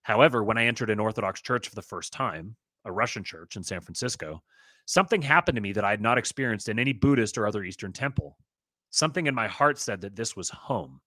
However, 0.03 0.43
when 0.43 0.57
I 0.57 0.65
entered 0.65 0.89
an 0.89 0.99
Orthodox 0.99 1.41
church 1.41 1.67
for 1.67 1.75
the 1.75 1.81
first 1.81 2.13
time, 2.13 2.55
a 2.85 2.91
Russian 2.91 3.23
church 3.23 3.55
in 3.55 3.63
San 3.63 3.81
Francisco, 3.81 4.41
something 4.85 5.21
happened 5.21 5.57
to 5.57 5.61
me 5.61 5.73
that 5.73 5.83
I 5.83 5.89
had 5.89 6.01
not 6.01 6.17
experienced 6.17 6.69
in 6.69 6.79
any 6.79 6.93
Buddhist 6.93 7.37
or 7.37 7.45
other 7.45 7.63
Eastern 7.63 7.91
temple. 7.91 8.37
Something 8.89 9.27
in 9.27 9.35
my 9.35 9.47
heart 9.47 9.79
said 9.79 10.01
that 10.01 10.15
this 10.15 10.35
was 10.35 10.49
home 10.49 11.01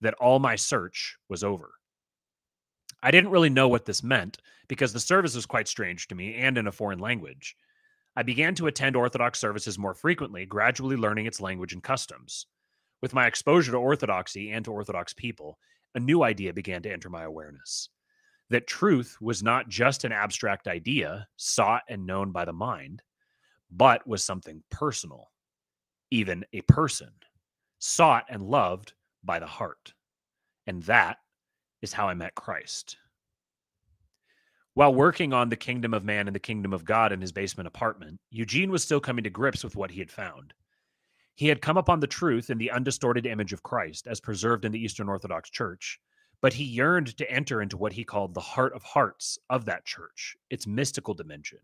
that 0.00 0.14
all 0.14 0.38
my 0.38 0.56
search 0.56 1.16
was 1.28 1.44
over. 1.44 1.70
I 3.02 3.10
didn't 3.10 3.30
really 3.30 3.50
know 3.50 3.68
what 3.68 3.84
this 3.84 4.02
meant 4.02 4.38
because 4.68 4.92
the 4.92 5.00
service 5.00 5.34
was 5.34 5.46
quite 5.46 5.68
strange 5.68 6.08
to 6.08 6.14
me 6.14 6.34
and 6.34 6.58
in 6.58 6.66
a 6.66 6.72
foreign 6.72 6.98
language. 6.98 7.56
I 8.16 8.22
began 8.22 8.54
to 8.56 8.66
attend 8.66 8.96
Orthodox 8.96 9.38
services 9.38 9.78
more 9.78 9.94
frequently, 9.94 10.44
gradually 10.46 10.96
learning 10.96 11.26
its 11.26 11.40
language 11.40 11.72
and 11.72 11.82
customs. 11.82 12.46
With 13.00 13.14
my 13.14 13.26
exposure 13.26 13.72
to 13.72 13.78
Orthodoxy 13.78 14.50
and 14.50 14.64
to 14.64 14.72
Orthodox 14.72 15.12
people, 15.12 15.58
a 15.94 16.00
new 16.00 16.24
idea 16.24 16.52
began 16.52 16.82
to 16.82 16.92
enter 16.92 17.08
my 17.08 17.22
awareness 17.22 17.88
that 18.50 18.66
truth 18.66 19.16
was 19.20 19.42
not 19.42 19.68
just 19.68 20.04
an 20.04 20.12
abstract 20.12 20.66
idea 20.66 21.28
sought 21.36 21.82
and 21.88 22.06
known 22.06 22.32
by 22.32 22.44
the 22.44 22.52
mind, 22.52 23.02
but 23.70 24.06
was 24.06 24.24
something 24.24 24.62
personal, 24.70 25.30
even 26.10 26.44
a 26.52 26.62
person, 26.62 27.10
sought 27.78 28.24
and 28.30 28.42
loved 28.42 28.94
by 29.28 29.38
the 29.38 29.46
heart. 29.46 29.92
And 30.66 30.82
that 30.84 31.18
is 31.82 31.92
how 31.92 32.08
I 32.08 32.14
met 32.14 32.34
Christ. 32.34 32.96
While 34.72 34.94
working 34.94 35.32
on 35.34 35.50
the 35.50 35.56
kingdom 35.56 35.92
of 35.92 36.02
man 36.02 36.28
and 36.28 36.34
the 36.34 36.40
kingdom 36.40 36.72
of 36.72 36.84
God 36.84 37.12
in 37.12 37.20
his 37.20 37.30
basement 37.30 37.66
apartment, 37.66 38.18
Eugene 38.30 38.70
was 38.70 38.82
still 38.82 39.00
coming 39.00 39.24
to 39.24 39.30
grips 39.30 39.62
with 39.62 39.76
what 39.76 39.90
he 39.90 39.98
had 39.98 40.10
found. 40.10 40.54
He 41.34 41.48
had 41.48 41.60
come 41.60 41.76
upon 41.76 42.00
the 42.00 42.06
truth 42.06 42.48
in 42.48 42.56
the 42.56 42.70
undistorted 42.70 43.26
image 43.26 43.52
of 43.52 43.62
Christ 43.62 44.06
as 44.06 44.18
preserved 44.18 44.64
in 44.64 44.72
the 44.72 44.82
Eastern 44.82 45.08
Orthodox 45.08 45.50
Church, 45.50 46.00
but 46.40 46.54
he 46.54 46.64
yearned 46.64 47.16
to 47.18 47.30
enter 47.30 47.60
into 47.60 47.76
what 47.76 47.92
he 47.92 48.04
called 48.04 48.32
the 48.32 48.40
heart 48.40 48.72
of 48.72 48.82
hearts 48.82 49.38
of 49.50 49.66
that 49.66 49.84
church, 49.84 50.36
its 50.48 50.66
mystical 50.66 51.12
dimension, 51.12 51.60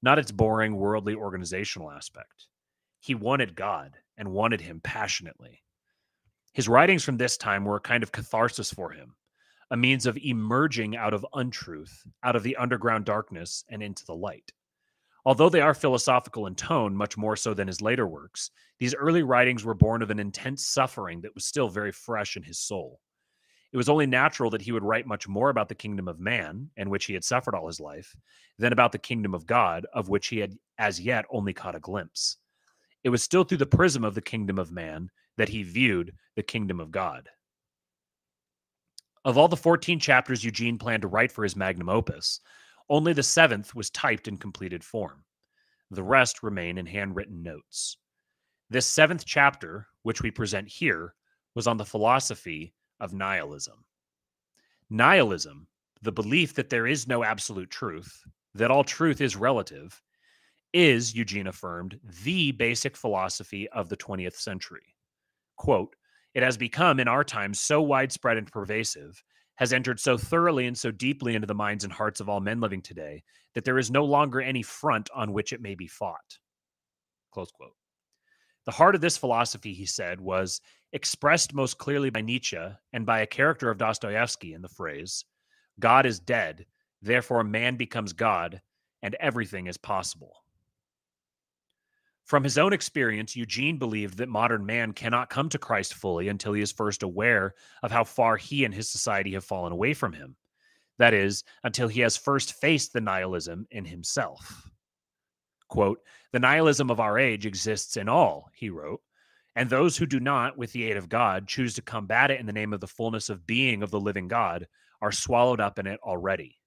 not 0.00 0.18
its 0.18 0.32
boring 0.32 0.76
worldly 0.76 1.14
organizational 1.14 1.90
aspect. 1.90 2.46
He 3.00 3.14
wanted 3.14 3.54
God 3.54 3.98
and 4.16 4.32
wanted 4.32 4.60
him 4.62 4.80
passionately. 4.82 5.62
His 6.52 6.68
writings 6.68 7.02
from 7.02 7.16
this 7.16 7.38
time 7.38 7.64
were 7.64 7.76
a 7.76 7.80
kind 7.80 8.02
of 8.02 8.12
catharsis 8.12 8.70
for 8.70 8.90
him, 8.90 9.14
a 9.70 9.76
means 9.76 10.04
of 10.04 10.18
emerging 10.18 10.96
out 10.96 11.14
of 11.14 11.26
untruth, 11.32 12.06
out 12.22 12.36
of 12.36 12.42
the 12.42 12.56
underground 12.56 13.06
darkness, 13.06 13.64
and 13.70 13.82
into 13.82 14.04
the 14.04 14.14
light. 14.14 14.52
Although 15.24 15.48
they 15.48 15.62
are 15.62 15.72
philosophical 15.72 16.46
in 16.46 16.54
tone, 16.54 16.94
much 16.94 17.16
more 17.16 17.36
so 17.36 17.54
than 17.54 17.68
his 17.68 17.80
later 17.80 18.06
works, 18.06 18.50
these 18.78 18.94
early 18.94 19.22
writings 19.22 19.64
were 19.64 19.72
born 19.72 20.02
of 20.02 20.10
an 20.10 20.18
intense 20.18 20.66
suffering 20.66 21.22
that 21.22 21.34
was 21.34 21.46
still 21.46 21.68
very 21.68 21.92
fresh 21.92 22.36
in 22.36 22.42
his 22.42 22.58
soul. 22.58 23.00
It 23.72 23.78
was 23.78 23.88
only 23.88 24.04
natural 24.04 24.50
that 24.50 24.60
he 24.60 24.72
would 24.72 24.82
write 24.82 25.06
much 25.06 25.26
more 25.26 25.48
about 25.48 25.70
the 25.70 25.74
kingdom 25.74 26.06
of 26.06 26.20
man, 26.20 26.68
in 26.76 26.90
which 26.90 27.06
he 27.06 27.14
had 27.14 27.24
suffered 27.24 27.54
all 27.54 27.66
his 27.66 27.80
life, 27.80 28.14
than 28.58 28.74
about 28.74 28.92
the 28.92 28.98
kingdom 28.98 29.32
of 29.32 29.46
God, 29.46 29.86
of 29.94 30.10
which 30.10 30.26
he 30.26 30.38
had 30.38 30.58
as 30.76 31.00
yet 31.00 31.24
only 31.30 31.54
caught 31.54 31.76
a 31.76 31.80
glimpse. 31.80 32.36
It 33.04 33.08
was 33.08 33.22
still 33.22 33.44
through 33.44 33.58
the 33.58 33.66
prism 33.66 34.04
of 34.04 34.14
the 34.14 34.20
kingdom 34.20 34.58
of 34.58 34.70
man 34.70 35.10
that 35.36 35.48
he 35.48 35.62
viewed 35.62 36.12
the 36.36 36.42
kingdom 36.42 36.80
of 36.80 36.90
God. 36.90 37.28
Of 39.24 39.38
all 39.38 39.48
the 39.48 39.56
14 39.56 40.00
chapters 40.00 40.44
Eugene 40.44 40.78
planned 40.78 41.02
to 41.02 41.08
write 41.08 41.30
for 41.30 41.44
his 41.44 41.56
magnum 41.56 41.88
opus, 41.88 42.40
only 42.88 43.12
the 43.12 43.22
seventh 43.22 43.74
was 43.74 43.90
typed 43.90 44.26
in 44.26 44.36
completed 44.36 44.82
form. 44.82 45.24
The 45.90 46.02
rest 46.02 46.42
remain 46.42 46.78
in 46.78 46.86
handwritten 46.86 47.42
notes. 47.42 47.98
This 48.70 48.86
seventh 48.86 49.24
chapter, 49.24 49.86
which 50.02 50.22
we 50.22 50.30
present 50.30 50.68
here, 50.68 51.14
was 51.54 51.66
on 51.66 51.76
the 51.76 51.84
philosophy 51.84 52.74
of 53.00 53.12
nihilism. 53.12 53.84
Nihilism, 54.90 55.68
the 56.02 56.12
belief 56.12 56.54
that 56.54 56.70
there 56.70 56.86
is 56.86 57.06
no 57.06 57.22
absolute 57.22 57.70
truth, 57.70 58.24
that 58.54 58.70
all 58.70 58.84
truth 58.84 59.20
is 59.20 59.36
relative, 59.36 60.02
is, 60.72 61.14
Eugene 61.14 61.46
affirmed, 61.46 62.00
the 62.24 62.52
basic 62.52 62.96
philosophy 62.96 63.68
of 63.68 63.88
the 63.88 63.96
20th 63.96 64.36
century. 64.36 64.94
Quote, 65.56 65.94
it 66.34 66.42
has 66.42 66.56
become 66.56 66.98
in 66.98 67.08
our 67.08 67.24
times 67.24 67.60
so 67.60 67.82
widespread 67.82 68.38
and 68.38 68.50
pervasive, 68.50 69.22
has 69.56 69.72
entered 69.72 70.00
so 70.00 70.16
thoroughly 70.16 70.66
and 70.66 70.76
so 70.76 70.90
deeply 70.90 71.34
into 71.34 71.46
the 71.46 71.54
minds 71.54 71.84
and 71.84 71.92
hearts 71.92 72.20
of 72.20 72.28
all 72.28 72.40
men 72.40 72.60
living 72.60 72.80
today, 72.80 73.22
that 73.54 73.64
there 73.64 73.78
is 73.78 73.90
no 73.90 74.04
longer 74.04 74.40
any 74.40 74.62
front 74.62 75.10
on 75.14 75.32
which 75.32 75.52
it 75.52 75.60
may 75.60 75.74
be 75.74 75.86
fought. 75.86 76.38
Close 77.32 77.50
quote. 77.50 77.74
The 78.64 78.72
heart 78.72 78.94
of 78.94 79.00
this 79.00 79.18
philosophy, 79.18 79.74
he 79.74 79.86
said, 79.86 80.20
was 80.20 80.60
expressed 80.92 81.52
most 81.52 81.78
clearly 81.78 82.10
by 82.10 82.20
Nietzsche 82.20 82.58
and 82.92 83.04
by 83.04 83.20
a 83.20 83.26
character 83.26 83.70
of 83.70 83.78
Dostoevsky 83.78 84.54
in 84.54 84.62
the 84.62 84.68
phrase, 84.68 85.24
God 85.80 86.06
is 86.06 86.20
dead, 86.20 86.66
therefore 87.00 87.44
man 87.44 87.76
becomes 87.76 88.12
God, 88.12 88.60
and 89.02 89.16
everything 89.16 89.66
is 89.66 89.76
possible. 89.76 90.41
From 92.32 92.44
his 92.44 92.56
own 92.56 92.72
experience, 92.72 93.36
Eugene 93.36 93.76
believed 93.76 94.16
that 94.16 94.28
modern 94.30 94.64
man 94.64 94.94
cannot 94.94 95.28
come 95.28 95.50
to 95.50 95.58
Christ 95.58 95.92
fully 95.92 96.28
until 96.28 96.54
he 96.54 96.62
is 96.62 96.72
first 96.72 97.02
aware 97.02 97.54
of 97.82 97.90
how 97.90 98.04
far 98.04 98.38
he 98.38 98.64
and 98.64 98.72
his 98.72 98.88
society 98.88 99.34
have 99.34 99.44
fallen 99.44 99.70
away 99.70 99.92
from 99.92 100.14
him. 100.14 100.36
That 100.96 101.12
is, 101.12 101.44
until 101.62 101.88
he 101.88 102.00
has 102.00 102.16
first 102.16 102.54
faced 102.54 102.94
the 102.94 103.02
nihilism 103.02 103.66
in 103.70 103.84
himself. 103.84 104.66
Quote, 105.68 105.98
the 106.32 106.38
nihilism 106.38 106.88
of 106.88 107.00
our 107.00 107.18
age 107.18 107.44
exists 107.44 107.98
in 107.98 108.08
all, 108.08 108.48
he 108.54 108.70
wrote, 108.70 109.02
and 109.54 109.68
those 109.68 109.98
who 109.98 110.06
do 110.06 110.18
not, 110.18 110.56
with 110.56 110.72
the 110.72 110.84
aid 110.84 110.96
of 110.96 111.10
God, 111.10 111.46
choose 111.46 111.74
to 111.74 111.82
combat 111.82 112.30
it 112.30 112.40
in 112.40 112.46
the 112.46 112.52
name 112.54 112.72
of 112.72 112.80
the 112.80 112.86
fullness 112.86 113.28
of 113.28 113.46
being 113.46 113.82
of 113.82 113.90
the 113.90 114.00
living 114.00 114.28
God 114.28 114.66
are 115.02 115.12
swallowed 115.12 115.60
up 115.60 115.78
in 115.78 115.86
it 115.86 116.00
already. 116.02 116.58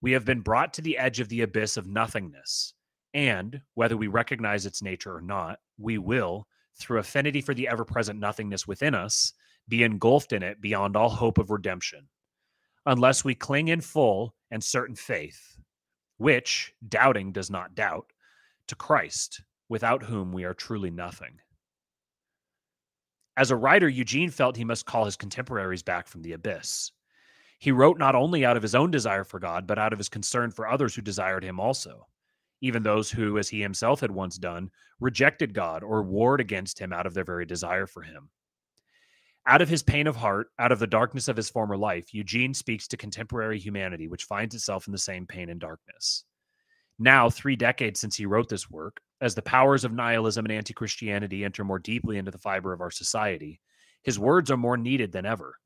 We 0.00 0.10
have 0.10 0.24
been 0.24 0.40
brought 0.40 0.74
to 0.74 0.82
the 0.82 0.98
edge 0.98 1.20
of 1.20 1.28
the 1.28 1.42
abyss 1.42 1.76
of 1.76 1.86
nothingness 1.86 2.74
and 3.14 3.60
whether 3.74 3.96
we 3.96 4.08
recognize 4.08 4.66
its 4.66 4.82
nature 4.82 5.14
or 5.16 5.20
not, 5.20 5.60
we 5.78 5.98
will, 5.98 6.48
through 6.76 6.98
affinity 6.98 7.40
for 7.40 7.54
the 7.54 7.68
ever 7.68 7.84
present 7.84 8.18
nothingness 8.18 8.66
within 8.66 8.94
us, 8.94 9.32
be 9.68 9.84
engulfed 9.84 10.32
in 10.32 10.42
it 10.42 10.60
beyond 10.60 10.96
all 10.96 11.08
hope 11.08 11.38
of 11.38 11.50
redemption, 11.50 12.08
unless 12.84 13.24
we 13.24 13.34
cling 13.34 13.68
in 13.68 13.80
full 13.80 14.34
and 14.50 14.62
certain 14.62 14.96
faith, 14.96 15.56
which, 16.18 16.74
doubting 16.88 17.32
does 17.32 17.50
not 17.50 17.74
doubt, 17.74 18.12
to 18.66 18.74
Christ, 18.74 19.42
without 19.68 20.02
whom 20.02 20.32
we 20.32 20.44
are 20.44 20.54
truly 20.54 20.90
nothing. 20.90 21.38
As 23.36 23.50
a 23.50 23.56
writer, 23.56 23.88
Eugene 23.88 24.30
felt 24.30 24.56
he 24.56 24.64
must 24.64 24.86
call 24.86 25.04
his 25.04 25.16
contemporaries 25.16 25.82
back 25.82 26.08
from 26.08 26.22
the 26.22 26.32
abyss. 26.32 26.90
He 27.58 27.72
wrote 27.72 27.98
not 27.98 28.14
only 28.14 28.44
out 28.44 28.56
of 28.56 28.62
his 28.62 28.74
own 28.74 28.90
desire 28.90 29.24
for 29.24 29.38
God, 29.38 29.66
but 29.66 29.78
out 29.78 29.92
of 29.92 29.98
his 29.98 30.08
concern 30.08 30.50
for 30.50 30.68
others 30.68 30.94
who 30.94 31.02
desired 31.02 31.44
him 31.44 31.58
also 31.58 32.06
even 32.60 32.82
those 32.82 33.10
who, 33.10 33.38
as 33.38 33.48
he 33.48 33.60
himself 33.60 34.00
had 34.00 34.10
once 34.10 34.38
done, 34.38 34.70
rejected 35.00 35.54
God 35.54 35.82
or 35.82 36.02
warred 36.02 36.40
against 36.40 36.78
him 36.78 36.92
out 36.92 37.06
of 37.06 37.14
their 37.14 37.24
very 37.24 37.46
desire 37.46 37.86
for 37.86 38.02
him. 38.02 38.30
Out 39.46 39.60
of 39.60 39.68
his 39.68 39.82
pain 39.82 40.06
of 40.06 40.16
heart, 40.16 40.48
out 40.58 40.72
of 40.72 40.78
the 40.78 40.86
darkness 40.86 41.28
of 41.28 41.36
his 41.36 41.50
former 41.50 41.76
life, 41.76 42.14
Eugene 42.14 42.54
speaks 42.54 42.88
to 42.88 42.96
contemporary 42.96 43.58
humanity, 43.58 44.08
which 44.08 44.24
finds 44.24 44.54
itself 44.54 44.86
in 44.86 44.92
the 44.92 44.98
same 44.98 45.26
pain 45.26 45.50
and 45.50 45.60
darkness. 45.60 46.24
Now, 46.98 47.28
three 47.28 47.56
decades 47.56 48.00
since 48.00 48.16
he 48.16 48.24
wrote 48.24 48.48
this 48.48 48.70
work, 48.70 49.00
as 49.20 49.34
the 49.34 49.42
powers 49.42 49.84
of 49.84 49.92
nihilism 49.92 50.46
and 50.46 50.52
anti 50.52 50.72
Christianity 50.72 51.44
enter 51.44 51.64
more 51.64 51.78
deeply 51.78 52.16
into 52.16 52.30
the 52.30 52.38
fiber 52.38 52.72
of 52.72 52.80
our 52.80 52.90
society, 52.90 53.60
his 54.02 54.18
words 54.18 54.50
are 54.50 54.56
more 54.56 54.76
needed 54.76 55.12
than 55.12 55.26
ever. 55.26 55.56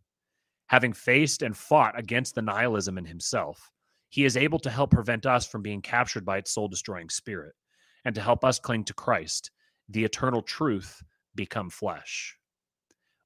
Having 0.68 0.94
faced 0.94 1.42
and 1.42 1.56
fought 1.56 1.98
against 1.98 2.34
the 2.34 2.42
nihilism 2.42 2.98
in 2.98 3.04
himself, 3.04 3.70
he 4.08 4.24
is 4.24 4.36
able 4.36 4.58
to 4.60 4.70
help 4.70 4.90
prevent 4.90 5.26
us 5.26 5.46
from 5.46 5.62
being 5.62 5.82
captured 5.82 6.24
by 6.24 6.38
its 6.38 6.52
soul 6.52 6.68
destroying 6.68 7.08
spirit 7.08 7.54
and 8.04 8.14
to 8.14 8.20
help 8.20 8.44
us 8.44 8.58
cling 8.58 8.84
to 8.84 8.94
Christ, 8.94 9.50
the 9.88 10.04
eternal 10.04 10.42
truth, 10.42 11.02
become 11.34 11.70
flesh. 11.70 12.36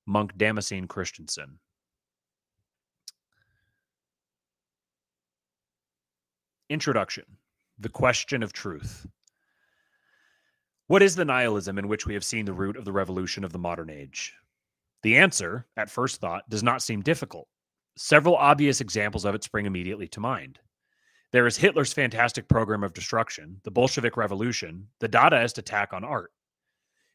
Monk 0.07 0.37
Damascene 0.37 0.89
Christensen. 0.89 1.59
Introduction 6.69 7.25
The 7.79 7.89
Question 7.89 8.43
of 8.43 8.53
Truth. 8.53 9.07
What 10.89 11.03
is 11.03 11.15
the 11.15 11.25
nihilism 11.25 11.79
in 11.79 11.87
which 11.87 12.07
we 12.07 12.15
have 12.15 12.25
seen 12.25 12.45
the 12.45 12.53
root 12.53 12.77
of 12.77 12.85
the 12.85 12.93
revolution 12.93 13.45
of 13.45 13.53
the 13.53 13.59
modern 13.59 13.89
age? 13.89 14.35
The 15.03 15.17
answer, 15.17 15.67
at 15.77 15.91
first 15.91 16.21
thought, 16.21 16.49
does 16.49 16.63
not 16.63 16.83
seem 16.83 17.03
difficult. 17.03 17.47
Several 17.97 18.37
obvious 18.37 18.81
examples 18.81 19.25
of 19.25 19.35
it 19.35 19.45
spring 19.45 19.67
immediately 19.67 20.09
to 20.09 20.21
mind. 20.21 20.59
There 21.33 21.47
is 21.47 21.57
Hitler's 21.57 21.95
fantastic 21.95 22.47
program 22.47 22.85
of 22.85 22.93
destruction, 22.93 23.59
the 23.65 23.71
Bolshevik 23.71 24.19
Revolution, 24.19 24.89
the 25.01 25.09
Dadaist 25.09 25.57
attack 25.57 25.95
on 25.95 26.05
art. 26.05 26.31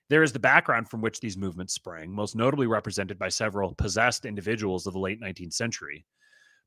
There 0.09 0.23
is 0.23 0.33
the 0.33 0.39
background 0.39 0.89
from 0.89 1.01
which 1.01 1.19
these 1.19 1.37
movements 1.37 1.75
sprang, 1.75 2.11
most 2.11 2.35
notably 2.35 2.65
represented 2.65 3.19
by 3.19 3.29
several 3.29 3.75
possessed 3.75 4.25
individuals 4.25 4.87
of 4.87 4.93
the 4.93 4.99
late 4.99 5.21
19th 5.21 5.53
century. 5.53 6.07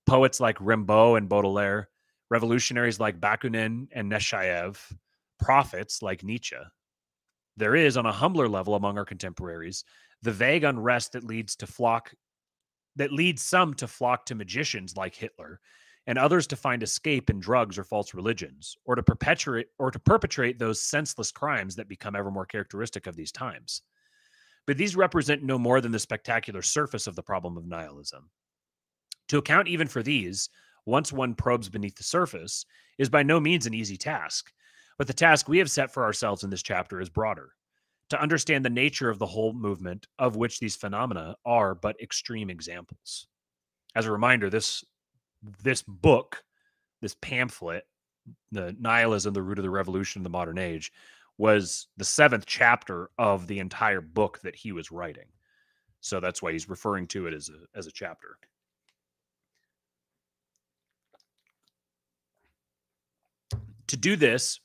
Poets 0.07 0.39
like 0.39 0.59
Rimbaud 0.59 1.17
and 1.17 1.29
Baudelaire, 1.29 1.89
revolutionaries 2.31 3.01
like 3.01 3.21
Bakunin 3.21 3.89
and 3.93 4.13
Nechayev, 4.13 4.79
prophets 5.41 6.03
like 6.03 6.23
Nietzsche. 6.23 6.57
There 7.57 7.75
is, 7.75 7.97
on 7.97 8.07
a 8.07 8.13
humbler 8.13 8.49
level 8.49 8.77
among 8.77 8.97
our 8.97 9.05
contemporaries, 9.05 9.85
the 10.23 10.31
vague 10.31 10.63
unrest 10.63 11.13
that 11.13 11.25
leads 11.25 11.57
to 11.57 11.67
flock 11.67 12.15
that 12.97 13.13
leads 13.13 13.43
some 13.43 13.75
to 13.75 13.87
flock 13.87 14.27
to 14.27 14.35
magicians 14.35 14.97
like 14.97 15.15
Hitler 15.15 15.61
and 16.11 16.19
others 16.19 16.49
to 16.49 16.57
find 16.57 16.83
escape 16.83 17.31
in 17.31 17.39
drugs 17.39 17.79
or 17.79 17.85
false 17.85 18.15
religions, 18.15 18.77
or 18.85 18.97
to 18.97 19.03
perpetuate 19.03 19.69
or 19.79 19.93
to 19.93 19.99
perpetrate 20.01 20.59
those 20.59 20.83
senseless 20.83 21.31
crimes 21.31 21.77
that 21.77 21.89
become 21.89 22.17
ever 22.17 22.33
more 22.33 22.45
characteristic 22.45 23.07
of 23.07 23.15
these 23.15 23.31
times. 23.31 23.83
But 24.67 24.77
these 24.77 24.97
represent 24.97 25.45
no 25.45 25.57
more 25.57 25.81
than 25.81 25.93
the 25.93 26.01
spectacular 26.01 26.63
surface 26.63 27.07
of 27.07 27.15
the 27.15 27.23
problem 27.23 27.57
of 27.57 27.65
nihilism. 27.65 28.29
To 29.29 29.39
account 29.39 29.69
even 29.69 29.87
for 29.87 30.03
these, 30.03 30.49
once 30.85 31.13
one 31.13 31.33
probes 31.33 31.69
beneath 31.69 31.95
the 31.95 32.03
surface, 32.03 32.67
is 32.99 33.09
by 33.09 33.23
no 33.23 33.39
means 33.39 33.67
an 33.67 33.75
easy 33.75 33.97
task. 33.97 34.51
But 34.99 35.07
the 35.07 35.13
task 35.13 35.49
we 35.49 35.59
have 35.59 35.71
set 35.71 35.95
for 35.95 36.03
ourselves 36.03 36.43
in 36.43 36.51
this 36.51 36.65
chapter 36.65 37.01
is 37.01 37.09
broader 37.09 37.53
to 38.09 38.21
understand 38.21 38.65
the 38.65 38.71
nature 38.71 39.11
of 39.11 39.21
the 39.21 39.27
whole 39.27 39.53
movement, 39.53 40.09
of 40.19 40.35
which 40.35 40.59
these 40.59 40.75
phenomena 40.75 41.37
are 41.47 41.77
but 41.77 42.01
extreme 42.01 42.51
examples. 42.51 43.29
As 43.95 44.07
a 44.07 44.13
reminder, 44.13 44.51
this 44.51 44.85
this 45.63 45.83
book, 45.83 46.43
this 47.01 47.17
pamphlet, 47.21 47.87
the 48.53 48.77
nihilism, 48.79 49.33
the 49.33 49.43
root 49.43 49.59
of 49.59 49.65
the 49.65 49.71
revolution 49.71 50.21
of 50.21 50.25
the 50.25 50.31
modern 50.31 50.59
age, 50.59 50.93
was 51.39 51.87
the 51.97 52.05
seventh 52.05 52.45
chapter 52.47 53.11
of 53.19 53.47
the 53.47 53.59
entire 53.59 54.03
book 54.03 54.41
that 54.43 54.55
he 54.55 54.73
was 54.73 54.93
writing. 54.93 55.27
So 56.01 56.21
that's 56.21 56.43
why 56.43 56.53
he's 56.53 56.69
referring 56.69 57.07
to 57.09 57.27
it 57.27 57.35
as 57.35 57.49
a 57.49 57.79
as 57.79 57.87
a 57.87 57.93
chapter. 57.93 58.37
To 63.89 63.97
do 63.97 64.17
this, 64.17 64.61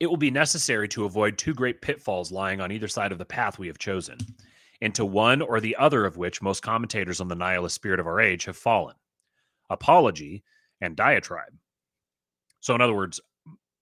it 0.00 0.06
will 0.06 0.16
be 0.16 0.30
necessary 0.30 0.88
to 0.88 1.04
avoid 1.04 1.38
two 1.38 1.54
great 1.54 1.80
pitfalls 1.80 2.32
lying 2.32 2.60
on 2.60 2.72
either 2.72 2.88
side 2.88 3.12
of 3.12 3.18
the 3.18 3.24
path 3.24 3.58
we 3.58 3.68
have 3.68 3.78
chosen, 3.78 4.18
into 4.80 5.04
one 5.04 5.40
or 5.40 5.60
the 5.60 5.76
other 5.76 6.04
of 6.04 6.16
which 6.16 6.42
most 6.42 6.62
commentators 6.62 7.20
on 7.20 7.28
the 7.28 7.34
nihilist 7.34 7.74
spirit 7.74 8.00
of 8.00 8.06
our 8.06 8.20
age 8.20 8.44
have 8.46 8.56
fallen 8.56 8.94
apology 9.70 10.42
and 10.80 10.96
diatribe. 10.96 11.52
So, 12.60 12.74
in 12.74 12.80
other 12.80 12.94
words, 12.94 13.20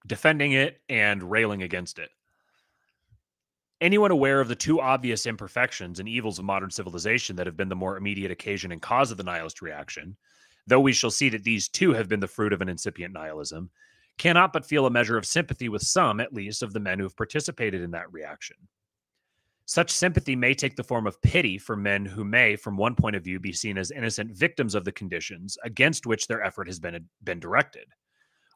defending 0.06 0.52
it 0.52 0.80
and 0.88 1.22
railing 1.30 1.62
against 1.62 1.98
it. 1.98 2.10
Anyone 3.80 4.10
aware 4.10 4.40
of 4.40 4.48
the 4.48 4.54
two 4.54 4.80
obvious 4.80 5.26
imperfections 5.26 5.98
and 5.98 6.08
evils 6.08 6.38
of 6.38 6.44
modern 6.44 6.70
civilization 6.70 7.36
that 7.36 7.46
have 7.46 7.56
been 7.56 7.68
the 7.68 7.76
more 7.76 7.96
immediate 7.96 8.30
occasion 8.30 8.72
and 8.72 8.80
cause 8.80 9.10
of 9.10 9.16
the 9.16 9.24
nihilist 9.24 9.62
reaction, 9.62 10.16
though 10.66 10.80
we 10.80 10.92
shall 10.92 11.10
see 11.10 11.28
that 11.30 11.44
these 11.44 11.68
too 11.68 11.92
have 11.92 12.08
been 12.08 12.20
the 12.20 12.28
fruit 12.28 12.52
of 12.52 12.62
an 12.62 12.68
incipient 12.68 13.12
nihilism, 13.12 13.70
cannot 14.16 14.52
but 14.52 14.64
feel 14.64 14.86
a 14.86 14.90
measure 14.90 15.18
of 15.18 15.26
sympathy 15.26 15.68
with 15.68 15.82
some, 15.82 16.20
at 16.20 16.32
least, 16.32 16.62
of 16.62 16.72
the 16.72 16.80
men 16.80 16.98
who 16.98 17.04
have 17.04 17.16
participated 17.16 17.82
in 17.82 17.90
that 17.90 18.12
reaction. 18.12 18.56
Such 19.66 19.90
sympathy 19.90 20.36
may 20.36 20.54
take 20.54 20.76
the 20.76 20.84
form 20.84 21.06
of 21.06 21.20
pity 21.22 21.56
for 21.56 21.74
men 21.74 22.04
who 22.04 22.22
may, 22.22 22.54
from 22.54 22.76
one 22.76 22.94
point 22.94 23.16
of 23.16 23.24
view, 23.24 23.40
be 23.40 23.52
seen 23.52 23.78
as 23.78 23.90
innocent 23.90 24.36
victims 24.36 24.74
of 24.74 24.84
the 24.84 24.92
conditions 24.92 25.56
against 25.64 26.06
which 26.06 26.26
their 26.26 26.42
effort 26.42 26.66
has 26.66 26.78
been, 26.78 27.08
been 27.22 27.40
directed. 27.40 27.86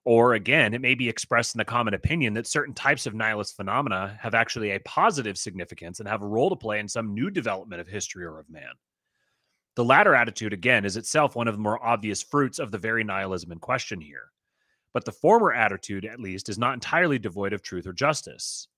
Or 0.04 0.34
again, 0.34 0.74
it 0.74 0.80
may 0.80 0.94
be 0.94 1.09
expressed 1.09 1.54
in 1.54 1.59
the 1.59 1.64
common 1.64 1.94
opinion 1.94 2.34
that 2.34 2.46
certain 2.46 2.74
types 2.74 3.06
of 3.06 3.14
nihilist 3.14 3.56
phenomena 3.56 4.18
have 4.20 4.34
actually 4.34 4.70
a 4.70 4.80
positive 4.80 5.38
significance 5.38 5.98
and 5.98 6.09
have 6.09 6.22
a 6.22 6.26
role 6.26 6.50
to 6.50 6.56
play 6.56 6.78
in 6.78 6.88
some 6.88 7.14
new 7.14 7.30
development 7.30 7.80
of 7.80 7.88
history 7.88 8.24
or 8.24 8.38
of 8.38 8.48
man. 8.50 8.72
The 9.76 9.84
latter 9.84 10.14
attitude, 10.14 10.52
again, 10.52 10.84
is 10.84 10.96
itself 10.96 11.36
one 11.36 11.48
of 11.48 11.54
the 11.54 11.62
more 11.62 11.84
obvious 11.84 12.22
fruits 12.22 12.59
of 12.59 12.70
the 12.70 12.78
very 12.78 13.04
nihilism 13.04 13.52
in 13.52 13.59
question 13.59 14.00
here. 14.00 14.32
But 14.92 15.04
the 15.04 15.12
former 15.12 15.52
attitude, 15.52 16.04
at 16.04 16.20
least, 16.20 16.48
is 16.48 16.59
not 16.59 16.74
entirely 16.74 17.18
devoid 17.18 17.52
of 17.52 17.62
truth 17.62 17.86
or 17.86 17.92
justice. 17.92 18.68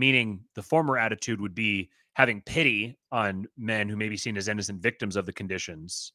Meaning, 0.00 0.40
the 0.54 0.62
former 0.62 0.96
attitude 0.96 1.42
would 1.42 1.54
be 1.54 1.90
having 2.14 2.40
pity 2.40 2.96
on 3.12 3.46
men 3.58 3.86
who 3.86 3.96
may 3.96 4.08
be 4.08 4.16
seen 4.16 4.38
as 4.38 4.48
innocent 4.48 4.80
victims 4.80 5.14
of 5.14 5.26
the 5.26 5.32
conditions. 5.32 6.12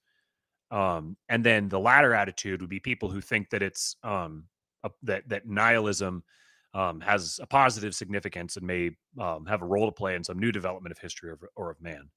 Um, 0.72 1.16
and 1.30 1.44
then 1.44 1.70
the 1.70 1.80
latter 1.80 2.16
attitude 2.16 2.62
would 2.62 2.70
be 2.70 2.80
people 2.80 3.10
who 3.10 3.22
think 3.22 3.52
that 3.52 3.62
it's 3.62 3.96
um, 4.04 4.46
a, 4.84 4.90
that 5.04 5.30
that 5.30 5.48
nihilism 5.48 6.24
um, 6.74 7.00
has 7.02 7.40
a 7.44 7.46
positive 7.46 7.94
significance 7.94 8.58
and 8.58 8.66
may 8.66 8.90
um, 9.22 9.46
have 9.46 9.62
a 9.62 9.68
role 9.68 9.86
to 9.86 9.92
play 9.92 10.16
in 10.16 10.24
some 10.24 10.40
new 10.40 10.52
development 10.52 10.92
of 10.92 10.98
history 10.98 11.30
or, 11.30 11.38
or 11.56 11.70
of 11.70 11.80
man. 11.80 12.10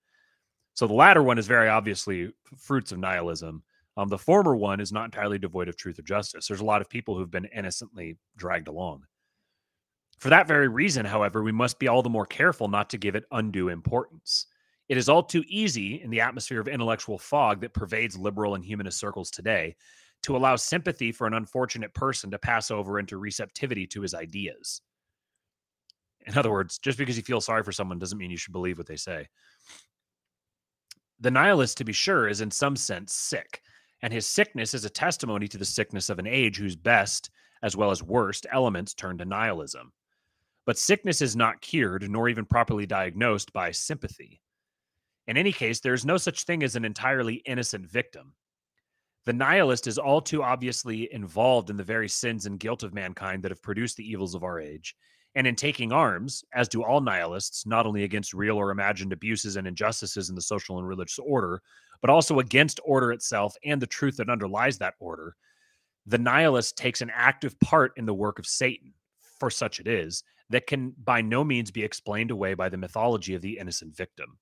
So 0.72 0.86
the 0.86 0.94
latter 0.94 1.22
one 1.22 1.38
is 1.38 1.46
very 1.46 1.68
obviously 1.68 2.32
fruits 2.56 2.92
of 2.92 2.98
nihilism. 2.98 3.62
Um, 3.98 4.08
the 4.08 4.24
former 4.30 4.56
one 4.56 4.80
is 4.80 4.92
not 4.92 5.04
entirely 5.04 5.38
devoid 5.38 5.68
of 5.68 5.76
truth 5.76 5.98
or 5.98 6.02
justice. 6.02 6.46
There's 6.46 6.60
a 6.60 6.72
lot 6.72 6.80
of 6.80 6.88
people 6.88 7.14
who've 7.14 7.30
been 7.38 7.48
innocently 7.54 8.16
dragged 8.36 8.68
along. 8.68 9.02
For 10.18 10.30
that 10.30 10.48
very 10.48 10.68
reason, 10.68 11.04
however, 11.04 11.42
we 11.42 11.52
must 11.52 11.78
be 11.78 11.88
all 11.88 12.02
the 12.02 12.08
more 12.08 12.26
careful 12.26 12.68
not 12.68 12.90
to 12.90 12.98
give 12.98 13.14
it 13.14 13.24
undue 13.30 13.68
importance. 13.68 14.46
It 14.88 14.96
is 14.96 15.08
all 15.08 15.22
too 15.22 15.44
easy 15.46 16.02
in 16.02 16.10
the 16.10 16.20
atmosphere 16.20 16.60
of 16.60 16.68
intellectual 16.68 17.18
fog 17.18 17.60
that 17.60 17.74
pervades 17.74 18.18
liberal 18.18 18.54
and 18.54 18.64
humanist 18.64 18.98
circles 18.98 19.30
today 19.30 19.76
to 20.22 20.36
allow 20.36 20.56
sympathy 20.56 21.12
for 21.12 21.26
an 21.26 21.34
unfortunate 21.34 21.94
person 21.94 22.30
to 22.30 22.38
pass 22.38 22.70
over 22.70 22.98
into 22.98 23.18
receptivity 23.18 23.86
to 23.86 24.02
his 24.02 24.14
ideas. 24.14 24.80
In 26.26 26.36
other 26.36 26.50
words, 26.50 26.78
just 26.78 26.98
because 26.98 27.16
you 27.16 27.22
feel 27.22 27.40
sorry 27.40 27.62
for 27.62 27.72
someone 27.72 27.98
doesn't 27.98 28.18
mean 28.18 28.30
you 28.30 28.36
should 28.36 28.52
believe 28.52 28.76
what 28.76 28.86
they 28.86 28.96
say. 28.96 29.28
The 31.20 31.30
nihilist, 31.30 31.78
to 31.78 31.84
be 31.84 31.92
sure, 31.92 32.28
is 32.28 32.40
in 32.40 32.50
some 32.50 32.76
sense 32.76 33.14
sick 33.14 33.62
and 34.02 34.12
his 34.12 34.26
sickness 34.26 34.74
is 34.74 34.84
a 34.84 34.90
testimony 34.90 35.48
to 35.48 35.58
the 35.58 35.64
sickness 35.64 36.08
of 36.10 36.18
an 36.18 36.26
age 36.26 36.56
whose 36.56 36.76
best, 36.76 37.30
as 37.62 37.76
well 37.76 37.90
as 37.90 38.02
worst, 38.02 38.46
elements 38.52 38.94
turn 38.94 39.18
to 39.18 39.24
nihilism. 39.24 39.92
But 40.68 40.76
sickness 40.76 41.22
is 41.22 41.34
not 41.34 41.62
cured, 41.62 42.10
nor 42.10 42.28
even 42.28 42.44
properly 42.44 42.84
diagnosed 42.84 43.54
by 43.54 43.70
sympathy. 43.70 44.42
In 45.26 45.38
any 45.38 45.50
case, 45.50 45.80
there 45.80 45.94
is 45.94 46.04
no 46.04 46.18
such 46.18 46.42
thing 46.42 46.62
as 46.62 46.76
an 46.76 46.84
entirely 46.84 47.36
innocent 47.46 47.90
victim. 47.90 48.34
The 49.24 49.32
nihilist 49.32 49.86
is 49.86 49.96
all 49.96 50.20
too 50.20 50.42
obviously 50.42 51.10
involved 51.10 51.70
in 51.70 51.78
the 51.78 51.84
very 51.84 52.06
sins 52.06 52.44
and 52.44 52.60
guilt 52.60 52.82
of 52.82 52.92
mankind 52.92 53.42
that 53.42 53.50
have 53.50 53.62
produced 53.62 53.96
the 53.96 54.06
evils 54.06 54.34
of 54.34 54.44
our 54.44 54.60
age, 54.60 54.94
and 55.34 55.46
in 55.46 55.56
taking 55.56 55.90
arms, 55.90 56.44
as 56.52 56.68
do 56.68 56.84
all 56.84 57.00
nihilists, 57.00 57.64
not 57.64 57.86
only 57.86 58.04
against 58.04 58.34
real 58.34 58.58
or 58.58 58.70
imagined 58.70 59.14
abuses 59.14 59.56
and 59.56 59.66
injustices 59.66 60.28
in 60.28 60.34
the 60.34 60.42
social 60.42 60.78
and 60.78 60.86
religious 60.86 61.18
order, 61.18 61.62
but 62.02 62.10
also 62.10 62.40
against 62.40 62.78
order 62.84 63.10
itself 63.10 63.54
and 63.64 63.80
the 63.80 63.86
truth 63.86 64.18
that 64.18 64.28
underlies 64.28 64.76
that 64.76 64.96
order, 65.00 65.34
the 66.04 66.18
nihilist 66.18 66.76
takes 66.76 67.00
an 67.00 67.10
active 67.14 67.58
part 67.60 67.92
in 67.96 68.04
the 68.04 68.12
work 68.12 68.38
of 68.38 68.46
Satan, 68.46 68.92
for 69.38 69.48
such 69.48 69.80
it 69.80 69.86
is, 69.86 70.22
that 70.50 70.66
can 70.66 70.94
by 71.04 71.20
no 71.20 71.44
means 71.44 71.70
be 71.70 71.84
explained 71.84 72.30
away 72.30 72.54
by 72.54 72.68
the 72.68 72.76
mythology 72.76 73.34
of 73.34 73.42
the 73.42 73.58
innocent 73.58 73.96
victim. 73.96 74.38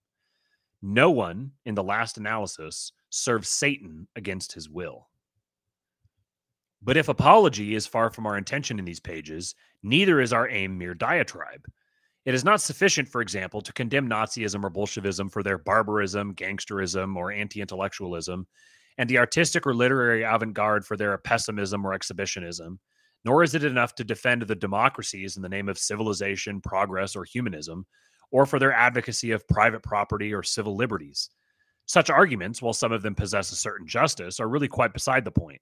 No 0.82 1.10
one, 1.10 1.52
in 1.64 1.74
the 1.74 1.82
last 1.82 2.18
analysis, 2.18 2.92
serves 3.10 3.48
Satan 3.48 4.06
against 4.14 4.52
his 4.52 4.68
will. 4.68 5.08
But 6.82 6.96
if 6.96 7.08
apology 7.08 7.74
is 7.74 7.86
far 7.86 8.10
from 8.10 8.26
our 8.26 8.36
intention 8.38 8.78
in 8.78 8.84
these 8.84 9.00
pages, 9.00 9.54
neither 9.82 10.20
is 10.20 10.32
our 10.32 10.48
aim 10.48 10.78
mere 10.78 10.94
diatribe. 10.94 11.66
It 12.26 12.34
is 12.34 12.44
not 12.44 12.60
sufficient, 12.60 13.08
for 13.08 13.20
example, 13.20 13.60
to 13.60 13.72
condemn 13.72 14.08
Nazism 14.08 14.62
or 14.64 14.70
Bolshevism 14.70 15.28
for 15.28 15.42
their 15.42 15.58
barbarism, 15.58 16.34
gangsterism, 16.34 17.16
or 17.16 17.32
anti 17.32 17.60
intellectualism, 17.60 18.46
and 18.98 19.08
the 19.08 19.18
artistic 19.18 19.66
or 19.66 19.74
literary 19.74 20.22
avant 20.22 20.52
garde 20.52 20.84
for 20.84 20.96
their 20.96 21.16
pessimism 21.18 21.84
or 21.84 21.94
exhibitionism, 21.94 22.78
nor 23.26 23.42
is 23.42 23.56
it 23.56 23.64
enough 23.64 23.92
to 23.96 24.04
defend 24.04 24.42
the 24.42 24.54
democracies 24.54 25.36
in 25.36 25.42
the 25.42 25.48
name 25.48 25.68
of 25.68 25.80
civilization, 25.80 26.60
progress, 26.60 27.16
or 27.16 27.24
humanism, 27.24 27.84
or 28.30 28.46
for 28.46 28.60
their 28.60 28.72
advocacy 28.72 29.32
of 29.32 29.48
private 29.48 29.82
property 29.82 30.32
or 30.32 30.44
civil 30.44 30.76
liberties. 30.76 31.30
Such 31.86 32.08
arguments, 32.08 32.62
while 32.62 32.72
some 32.72 32.92
of 32.92 33.02
them 33.02 33.16
possess 33.16 33.50
a 33.50 33.56
certain 33.56 33.84
justice, 33.84 34.38
are 34.38 34.48
really 34.48 34.68
quite 34.68 34.92
beside 34.92 35.24
the 35.24 35.32
point. 35.32 35.60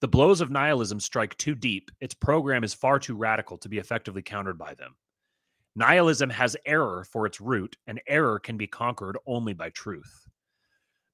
The 0.00 0.08
blows 0.08 0.40
of 0.40 0.50
nihilism 0.50 0.98
strike 0.98 1.36
too 1.36 1.54
deep, 1.54 1.90
its 2.00 2.14
program 2.14 2.64
is 2.64 2.72
far 2.72 2.98
too 2.98 3.14
radical 3.14 3.58
to 3.58 3.68
be 3.68 3.76
effectively 3.76 4.22
countered 4.22 4.56
by 4.56 4.72
them. 4.72 4.94
Nihilism 5.74 6.30
has 6.30 6.56
error 6.64 7.04
for 7.12 7.26
its 7.26 7.42
root, 7.42 7.76
and 7.86 8.00
error 8.06 8.38
can 8.38 8.56
be 8.56 8.66
conquered 8.66 9.18
only 9.26 9.52
by 9.52 9.68
truth. 9.68 10.25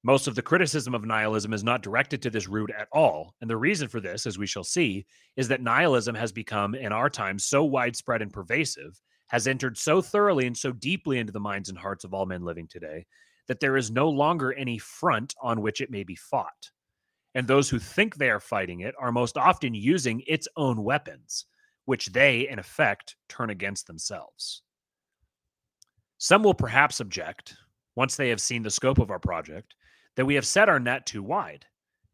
Most 0.05 0.27
of 0.27 0.35
the 0.35 0.43
criticism 0.43 0.95
of 0.95 1.05
nihilism 1.05 1.53
is 1.53 1.63
not 1.63 1.83
directed 1.83 2.21
to 2.23 2.31
this 2.31 2.49
root 2.49 2.71
at 2.77 2.89
all. 2.93 3.35
And 3.41 3.49
the 3.49 3.57
reason 3.57 3.87
for 3.87 4.01
this, 4.01 4.27
as 4.27 4.37
we 4.37 4.49
shall 4.49 4.65
see, 4.65 5.07
is 5.37 5.47
that 5.49 5.63
nihilism 5.63 6.17
has 6.17 6.33
become, 6.33 6.75
in 6.75 6.93
our 6.93 7.09
time, 7.09 7.39
so 7.39 7.63
widespread 7.63 8.21
and 8.21 8.33
pervasive, 8.33 9.01
has 9.29 9.47
entered 9.47 9.79
so 9.79 10.03
thoroughly 10.03 10.47
and 10.47 10.57
so 10.57 10.73
deeply 10.73 11.19
into 11.19 11.33
the 11.33 11.39
minds 11.41 11.69
and 11.69 11.79
hearts 11.79 12.05
of 12.05 12.13
all 12.13 12.27
men 12.27 12.43
living 12.43 12.67
today, 12.67 13.07
that 13.47 13.61
there 13.61 13.77
is 13.77 13.93
no 13.93 14.11
longer 14.11 14.53
any 14.53 14.77
front 14.77 15.35
on 15.41 15.63
which 15.63 15.81
it 15.81 15.91
may 15.91 16.03
be 16.03 16.17
fought. 16.17 16.71
And 17.35 17.47
those 17.47 17.71
who 17.71 17.79
think 17.79 18.17
they 18.17 18.29
are 18.29 18.41
fighting 18.41 18.81
it 18.81 18.95
are 18.99 19.13
most 19.13 19.39
often 19.39 19.73
using 19.73 20.23
its 20.27 20.49
own 20.57 20.83
weapons 20.83 21.47
which 21.85 22.07
they, 22.07 22.49
in 22.49 22.59
effect, 22.59 23.17
turn 23.29 23.51
against 23.51 23.87
themselves. 23.87 24.63
Some 26.19 26.43
will 26.43 26.55
perhaps 26.55 27.01
object, 27.01 27.57
once 27.97 28.17
they 28.17 28.29
have 28.29 28.41
seen 28.41 28.63
the 28.63 28.71
scope 28.71 28.99
of 28.99 29.11
our 29.11 29.19
project, 29.19 29.75
that 30.17 30.27
we 30.27 30.35
have 30.35 30.47
set 30.47 30.69
our 30.69 30.81
net 30.81 31.07
too 31.07 31.23
wide, 31.23 31.67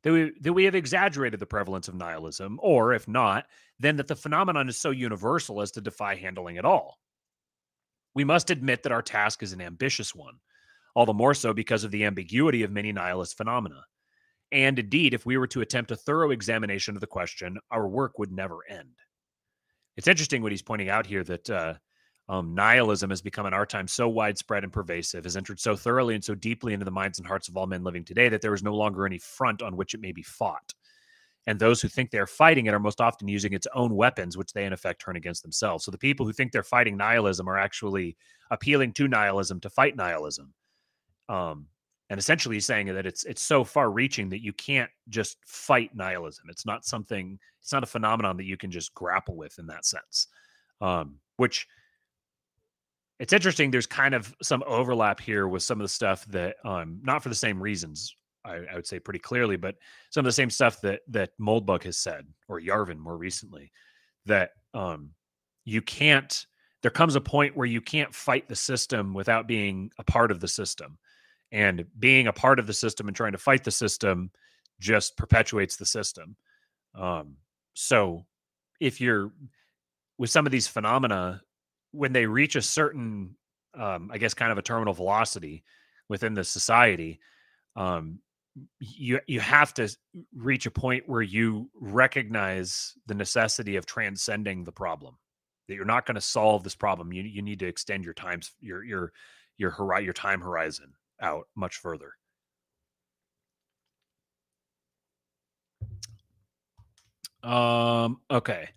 that 0.03 0.13
we, 0.13 0.33
that 0.41 0.53
we 0.53 0.65
have 0.65 0.75
exaggerated 0.75 1.41
the 1.41 1.47
prevalence 1.47 1.89
of 1.89 1.95
nihilism, 1.95 2.59
or 2.63 2.93
if 2.95 3.09
not, 3.09 3.47
then 3.79 3.97
that 3.97 4.09
the 4.09 4.17
phenomenon 4.17 4.69
is 4.69 4.79
so 4.79 4.91
universal 4.91 5.61
as 5.61 5.71
to 5.73 5.81
defy 5.81 6.15
handling 6.15 6.59
at 6.59 6.65
all. 6.65 6.99
We 8.15 8.25
must 8.25 8.51
admit 8.51 8.83
that 8.83 8.93
our 8.93 9.03
task 9.03 9.43
is 9.43 9.53
an 9.53 9.61
ambitious 9.61 10.15
one, 10.15 10.35
all 10.95 11.07
the 11.07 11.13
more 11.13 11.35
so 11.35 11.53
because 11.53 11.85
of 11.85 11.91
the 11.91 12.05
ambiguity 12.05 12.63
of 12.63 12.71
many 12.71 12.93
nihilist 12.93 13.37
phenomena. 13.37 13.83
And 14.51 14.79
indeed, 14.79 15.15
if 15.15 15.27
we 15.27 15.37
were 15.37 15.47
to 15.49 15.61
attempt 15.61 15.91
a 15.91 15.97
thorough 15.97 16.31
examination 16.31 16.97
of 16.97 17.01
the 17.01 17.07
question, 17.07 17.59
our 17.71 17.87
work 17.87 18.19
would 18.19 18.33
never 18.33 18.59
end 18.69 18.95
it's 19.99 20.07
interesting 20.07 20.43
what 20.43 20.53
he's 20.53 20.63
pointing 20.63 20.89
out 20.89 21.07
here 21.07 21.25
that 21.25 21.51
uh, 21.51 21.75
um, 22.29 22.55
nihilism 22.55 23.11
has 23.11 23.23
become 23.23 23.47
in 23.47 23.55
our 23.55 23.65
time 23.65 23.89
so 23.89 24.09
widespread 24.09 24.65
and 24.65 24.73
pervasive, 24.73 25.25
has 25.25 25.37
entered 25.37 25.59
so 25.59 25.75
thoroughly 25.75 26.15
and 26.15 26.23
so 26.23 26.35
deeply 26.35 26.75
into 26.75 26.85
the 26.85 26.91
minds 26.91 27.19
and 27.19 27.27
hearts 27.27 27.49
of 27.49 27.57
all 27.57 27.67
men 27.67 27.83
living 27.83 28.05
today 28.05 28.29
that 28.29 28.43
there 28.43 28.53
is 28.53 28.63
no 28.63 28.75
longer 28.75 29.07
any 29.07 29.19
front 29.19 29.63
on 29.63 29.77
which 29.77 29.95
it 29.95 30.01
may 30.01 30.13
be 30.13 30.23
fought. 30.23 30.75
And 31.47 31.59
those 31.59 31.81
who 31.81 31.89
think 31.89 32.11
they're 32.11 32.27
fighting 32.27 32.67
it 32.67 32.75
are 32.75 32.79
most 32.79 33.01
often 33.01 33.27
using 33.27 33.55
its 33.55 33.67
own 33.75 33.97
weapons, 33.97 34.37
which 34.37 34.53
they 34.53 34.67
in 34.67 34.75
effect 34.75 35.01
turn 35.01 35.17
against 35.17 35.43
themselves. 35.43 35.85
So 35.85 35.91
the 35.91 35.97
people 35.97 36.27
who 36.27 36.33
think 36.35 36.53
they're 36.53 36.63
fighting 36.63 36.99
nihilism 36.99 37.49
are 37.49 37.57
actually 37.57 38.19
appealing 38.51 38.93
to 38.95 39.09
nihilism 39.09 39.61
to 39.61 39.71
fight 39.71 39.97
nihilism. 39.97 40.53
Um, 41.31 41.69
and 42.11 42.19
essentially 42.19 42.61
saying 42.61 42.87
that 42.87 43.07
it's 43.07 43.25
it's 43.25 43.43
so 43.43 43.65
far 43.65 43.91
reaching 43.91 44.29
that 44.31 44.43
you 44.43 44.53
can't 44.53 44.91
just 45.09 45.37
fight 45.45 45.95
nihilism 45.95 46.47
it's 46.49 46.65
not 46.65 46.85
something 46.85 47.39
it's 47.61 47.73
not 47.73 47.83
a 47.83 47.87
phenomenon 47.87 48.37
that 48.37 48.47
you 48.47 48.57
can 48.57 48.71
just 48.71 48.95
grapple 48.95 49.37
with 49.37 49.59
in 49.59 49.67
that 49.67 49.85
sense 49.85 50.29
um, 50.81 51.17
which 51.37 51.67
it's 53.19 53.33
interesting 53.33 53.71
there's 53.71 53.87
kind 53.87 54.15
of 54.15 54.35
some 54.43 54.63
overlap 54.67 55.21
here 55.21 55.49
with 55.49 55.63
some 55.63 55.81
of 55.81 55.85
the 55.85 55.89
stuff 55.89 56.25
that 56.27 56.57
um, 56.65 57.01
not 57.03 57.23
for 57.23 57.29
the 57.29 57.35
same 57.35 57.63
reasons 57.63 58.15
I, 58.45 58.61
I, 58.71 58.75
would 58.75 58.87
say 58.87 58.99
pretty 58.99 59.19
clearly 59.19 59.57
but 59.57 59.77
some 60.11 60.21
of 60.21 60.27
the 60.27 60.33
same 60.33 60.51
stuff 60.51 60.81
that 60.83 61.01
that 61.09 61.31
moldbug 61.41 61.85
has 61.85 61.99
said 61.99 62.27
or 62.49 62.61
yarvin 62.61 62.99
more 62.99 63.17
recently 63.17 63.73
that 64.27 64.51
um, 64.75 65.11
you 65.65 65.83
can't 65.83 66.47
there 66.83 66.91
comes 66.91 67.17
a 67.17 67.21
point 67.21 67.57
where 67.57 67.67
you 67.67 67.81
can't 67.81 68.15
fight 68.15 68.49
the 68.49 68.57
system 68.57 69.13
without 69.13 69.49
being 69.49 69.91
a 69.99 70.05
part 70.05 70.31
of 70.31 70.41
the 70.41 70.49
system 70.49 70.99
and 71.51 71.85
being 71.99 72.29
a 72.29 72.33
part 72.33 72.59
of 72.59 72.67
the 72.67 72.73
system 72.73 73.09
and 73.09 73.17
trying 73.17 73.33
to 73.33 73.39
fight 73.39 73.65
the 73.65 73.71
system 73.71 74.31
just 74.81 75.17
perpetuates 75.17 75.77
the 75.77 75.87
system 75.87 76.37
um, 76.95 77.37
so 77.75 78.25
if 78.81 79.01
you're 79.01 79.33
with 80.19 80.31
some 80.31 80.47
of 80.47 80.53
these 80.53 80.69
phenomena 80.69 81.41
when 81.93 82.13
they 82.13 82.27
reach 82.27 82.57
a 82.57 82.63
certain 82.63 83.37
um, 83.75 84.11
i 84.13 84.19
guess 84.19 84.35
kind 84.35 84.53
of 84.53 84.59
a 84.59 84.63
terminal 84.63 84.95
velocity 84.95 85.65
within 86.09 86.35
the 86.35 86.45
society 86.45 87.21
um, 87.77 88.19
you 88.81 89.21
you 89.27 89.41
have 89.41 89.73
to 89.75 89.89
reach 90.35 90.67
a 90.67 90.71
point 90.71 91.05
where 91.07 91.23
you 91.23 91.71
recognize 91.75 92.95
the 93.07 93.15
necessity 93.15 93.77
of 93.77 93.87
transcending 93.87 94.65
the 94.65 94.73
problem 94.73 95.17
that 95.69 95.75
you're 95.75 95.85
not 95.85 96.07
going 96.07 96.15
to 96.15 96.21
solve 96.21 96.65
this 96.65 96.75
problem 96.75 97.13
you 97.13 97.23
you 97.23 97.43
need 97.43 97.59
to 97.59 97.67
extend 97.67 98.05
your 98.05 98.15
times 98.15 98.53
your 98.61 98.83
your 98.83 99.13
your 99.59 99.71
hori- 99.71 100.05
your 100.05 100.15
time 100.15 100.41
horizon 100.41 100.95
out 101.21 101.49
much 101.55 101.77
further. 101.77 102.13
Um 107.43 108.21
okay 108.31 108.71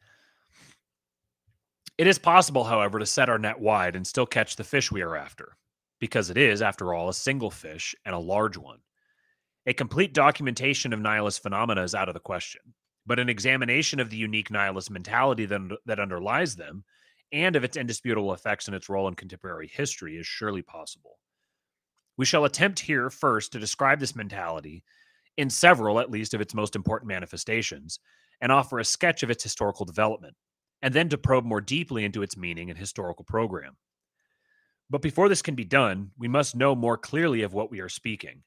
it 2.01 2.07
is 2.07 2.17
possible 2.17 2.63
however 2.63 2.97
to 2.97 3.05
set 3.05 3.29
our 3.29 3.37
net 3.37 3.59
wide 3.59 3.95
and 3.95 4.07
still 4.07 4.25
catch 4.25 4.55
the 4.55 4.63
fish 4.63 4.91
we 4.91 5.03
are 5.03 5.15
after 5.15 5.55
because 5.99 6.31
it 6.31 6.37
is 6.37 6.59
after 6.59 6.95
all 6.95 7.09
a 7.09 7.13
single 7.13 7.51
fish 7.51 7.93
and 8.05 8.15
a 8.15 8.19
large 8.19 8.57
one 8.57 8.79
a 9.67 9.73
complete 9.73 10.11
documentation 10.11 10.91
of 10.91 10.99
nihilist 10.99 11.43
phenomena 11.43 11.83
is 11.83 11.93
out 11.93 12.07
of 12.07 12.15
the 12.15 12.19
question, 12.19 12.61
but 13.05 13.19
an 13.19 13.29
examination 13.29 13.99
of 13.99 14.09
the 14.09 14.17
unique 14.17 14.49
nihilist 14.49 14.89
mentality 14.89 15.45
that, 15.45 15.77
that 15.85 15.99
underlies 15.99 16.55
them 16.55 16.83
and 17.31 17.55
of 17.55 17.63
its 17.63 17.77
indisputable 17.77 18.33
effects 18.33 18.67
and 18.67 18.75
its 18.75 18.89
role 18.89 19.07
in 19.07 19.13
contemporary 19.13 19.67
history 19.67 20.17
is 20.17 20.25
surely 20.25 20.63
possible. 20.63 21.19
We 22.17 22.25
shall 22.25 22.45
attempt 22.45 22.79
here 22.79 23.11
first 23.11 23.51
to 23.51 23.59
describe 23.59 23.99
this 23.99 24.15
mentality 24.15 24.83
in 25.37 25.49
several, 25.49 25.99
at 25.99 26.11
least, 26.11 26.33
of 26.33 26.41
its 26.41 26.55
most 26.55 26.75
important 26.75 27.07
manifestations 27.07 27.99
and 28.41 28.51
offer 28.51 28.79
a 28.79 28.83
sketch 28.83 29.21
of 29.21 29.29
its 29.29 29.43
historical 29.43 29.85
development, 29.85 30.35
and 30.81 30.93
then 30.93 31.09
to 31.09 31.17
probe 31.17 31.45
more 31.45 31.61
deeply 31.61 32.03
into 32.03 32.23
its 32.23 32.37
meaning 32.37 32.69
and 32.69 32.77
historical 32.77 33.25
program. 33.25 33.77
But 34.89 35.01
before 35.01 35.29
this 35.29 35.41
can 35.41 35.55
be 35.55 35.63
done, 35.63 36.11
we 36.17 36.27
must 36.27 36.55
know 36.55 36.75
more 36.75 36.97
clearly 36.97 37.43
of 37.43 37.53
what 37.53 37.71
we 37.71 37.79
are 37.79 37.89
speaking. 37.89 38.43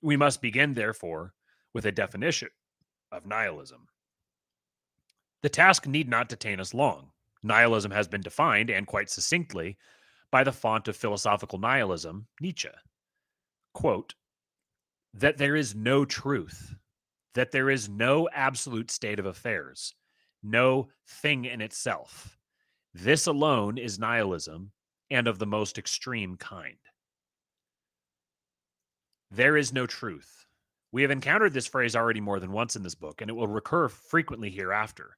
We 0.00 0.16
must 0.16 0.40
begin, 0.40 0.74
therefore, 0.74 1.34
with 1.74 1.84
a 1.84 1.92
definition 1.92 2.48
of 3.12 3.26
nihilism. 3.26 3.88
The 5.42 5.48
task 5.48 5.86
need 5.86 6.08
not 6.08 6.28
detain 6.28 6.60
us 6.60 6.72
long. 6.72 7.10
Nihilism 7.42 7.90
has 7.90 8.08
been 8.08 8.22
defined, 8.22 8.70
and 8.70 8.86
quite 8.86 9.10
succinctly, 9.10 9.76
by 10.30 10.42
the 10.42 10.52
font 10.52 10.88
of 10.88 10.96
philosophical 10.96 11.58
nihilism, 11.58 12.26
Nietzsche. 12.40 12.70
Quote, 13.74 14.14
that 15.12 15.38
there 15.38 15.56
is 15.56 15.74
no 15.74 16.04
truth, 16.04 16.74
that 17.34 17.52
there 17.52 17.70
is 17.70 17.88
no 17.88 18.28
absolute 18.32 18.90
state 18.90 19.18
of 19.18 19.26
affairs, 19.26 19.94
no 20.42 20.88
thing 21.06 21.44
in 21.44 21.60
itself. 21.60 22.38
This 22.94 23.26
alone 23.26 23.78
is 23.78 23.98
nihilism, 23.98 24.72
and 25.10 25.28
of 25.28 25.38
the 25.38 25.46
most 25.46 25.78
extreme 25.78 26.36
kind. 26.36 26.78
There 29.30 29.56
is 29.56 29.72
no 29.72 29.86
truth. 29.86 30.46
We 30.92 31.02
have 31.02 31.10
encountered 31.10 31.52
this 31.52 31.66
phrase 31.66 31.94
already 31.94 32.20
more 32.20 32.40
than 32.40 32.52
once 32.52 32.76
in 32.76 32.82
this 32.82 32.94
book, 32.94 33.20
and 33.20 33.28
it 33.28 33.34
will 33.34 33.48
recur 33.48 33.88
frequently 33.88 34.50
hereafter. 34.50 35.16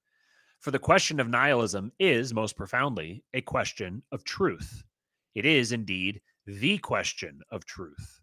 For 0.61 0.71
the 0.73 0.79
question 0.79 1.21
of 1.21 1.29
nihilism 1.29 1.93
is, 2.01 2.35
most 2.35 2.57
profoundly, 2.57 3.23
a 3.33 3.41
question 3.41 4.03
of 4.11 4.25
truth. 4.25 4.83
It 5.35 5.47
is, 5.47 5.71
indeed, 5.71 6.21
the 6.47 6.79
question 6.79 7.41
of 7.53 7.65
truth. 7.65 8.21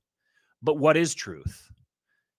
But 0.61 0.77
what 0.77 0.97
is 0.97 1.15
truth? 1.15 1.71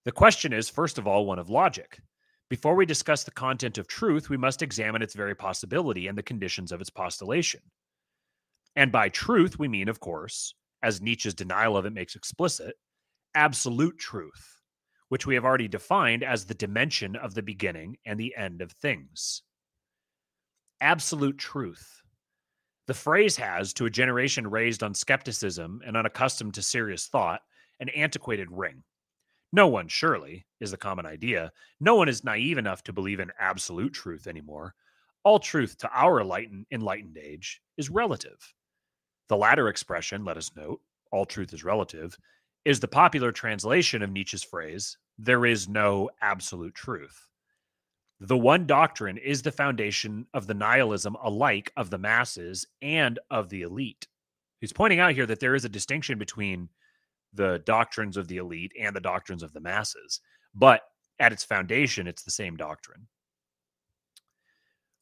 The 0.05 0.13
question 0.13 0.53
is, 0.53 0.69
first 0.69 0.99
of 0.99 1.07
all, 1.07 1.25
one 1.25 1.39
of 1.39 1.49
logic. 1.49 2.01
Before 2.49 2.77
we 2.77 2.87
discuss 2.87 3.25
the 3.25 3.33
content 3.33 3.77
of 3.77 3.89
truth, 3.89 4.31
we 4.31 4.37
must 4.37 4.63
examine 4.63 5.03
its 5.03 5.15
very 5.15 5.35
possibility 5.35 6.07
and 6.07 6.17
the 6.17 6.23
conditions 6.23 6.71
of 6.71 6.81
its 6.81 6.91
postulation. 6.91 7.61
And 8.77 8.93
by 8.93 9.09
truth, 9.09 9.59
we 9.59 9.67
mean, 9.67 9.89
of 9.89 9.99
course, 9.99 10.55
as 10.83 11.01
Nietzsche's 11.01 11.35
denial 11.35 11.77
of 11.77 11.87
it 11.87 11.93
makes 11.93 12.15
explicit, 12.15 12.77
absolute 13.35 13.99
truth, 13.99 14.61
which 15.09 15.27
we 15.27 15.35
have 15.35 15.45
already 15.45 15.67
defined 15.67 16.23
as 16.23 16.45
the 16.45 16.55
dimension 16.55 17.17
of 17.17 17.35
the 17.35 17.43
beginning 17.43 17.97
and 18.07 18.21
the 18.21 18.35
end 18.37 18.63
of 18.63 18.71
things. 18.73 19.43
Absolute 20.81 21.39
truth. 21.39 22.03
The 22.87 22.95
phrase 22.95 23.37
has, 23.39 23.73
to 23.75 23.87
a 23.87 23.91
generation 23.91 24.47
raised 24.47 24.85
on 24.85 24.95
skepticism 24.95 25.81
and 25.85 25.97
unaccustomed 25.97 26.55
to 26.55 26.63
serious 26.63 27.09
thought, 27.09 27.41
an 27.81 27.89
antiquated 27.89 28.49
ring. 28.53 28.85
No 29.57 29.69
one, 29.69 29.89
surely, 29.89 30.45
is 30.61 30.71
the 30.71 30.77
common 30.77 31.07
idea. 31.07 31.51
No 31.81 31.95
one 31.95 32.11
is 32.11 32.23
naive 32.23 32.59
enough 32.59 32.83
to 32.83 32.93
believe 32.93 33.21
in 33.21 33.33
absolute 33.41 33.95
truth 33.95 34.27
anymore. 34.27 34.75
All 35.25 35.39
truth 35.39 35.79
to 35.79 35.89
our 35.95 36.21
enlightened, 36.21 36.67
enlightened 36.71 37.17
age 37.17 37.63
is 37.79 37.89
relative. 37.89 38.53
The 39.29 39.37
latter 39.39 39.71
expression, 39.71 40.27
let 40.27 40.37
us 40.37 40.55
note, 40.55 40.83
all 41.11 41.25
truth 41.25 41.55
is 41.55 41.65
relative, 41.65 42.19
is 42.67 42.81
the 42.81 42.87
popular 42.87 43.33
translation 43.33 44.03
of 44.03 44.11
Nietzsche's 44.11 44.45
phrase, 44.45 44.99
there 45.17 45.47
is 45.47 45.71
no 45.71 46.11
absolute 46.21 46.75
truth. 46.75 47.31
The 48.21 48.37
one 48.37 48.67
doctrine 48.67 49.17
is 49.17 49.41
the 49.41 49.53
foundation 49.53 50.27
of 50.35 50.47
the 50.47 50.55
nihilism 50.55 51.17
alike 51.23 51.73
of 51.79 51.89
the 51.89 51.97
masses 51.97 52.67
and 52.83 53.19
of 53.31 53.49
the 53.49 53.63
elite. 53.63 54.07
He's 54.61 54.75
pointing 54.75 55.01
out 55.01 55.15
here 55.15 55.25
that 55.25 55.41
there 55.41 55.55
is 55.55 55.65
a 55.65 55.71
distinction 55.71 56.19
between 56.19 56.69
the 57.37 57.63
doctrines 57.67 58.17
of 58.17 58.29
the 58.29 58.39
elite 58.39 58.73
and 58.81 58.95
the 58.95 59.01
doctrines 59.01 59.43
of 59.43 59.53
the 59.53 59.61
masses, 59.61 60.21
but 60.55 60.83
at 61.19 61.33
its 61.33 61.45
foundation, 61.45 62.07
it's 62.07 62.23
the 62.23 62.31
same 62.31 62.57
doctrine. 62.57 63.07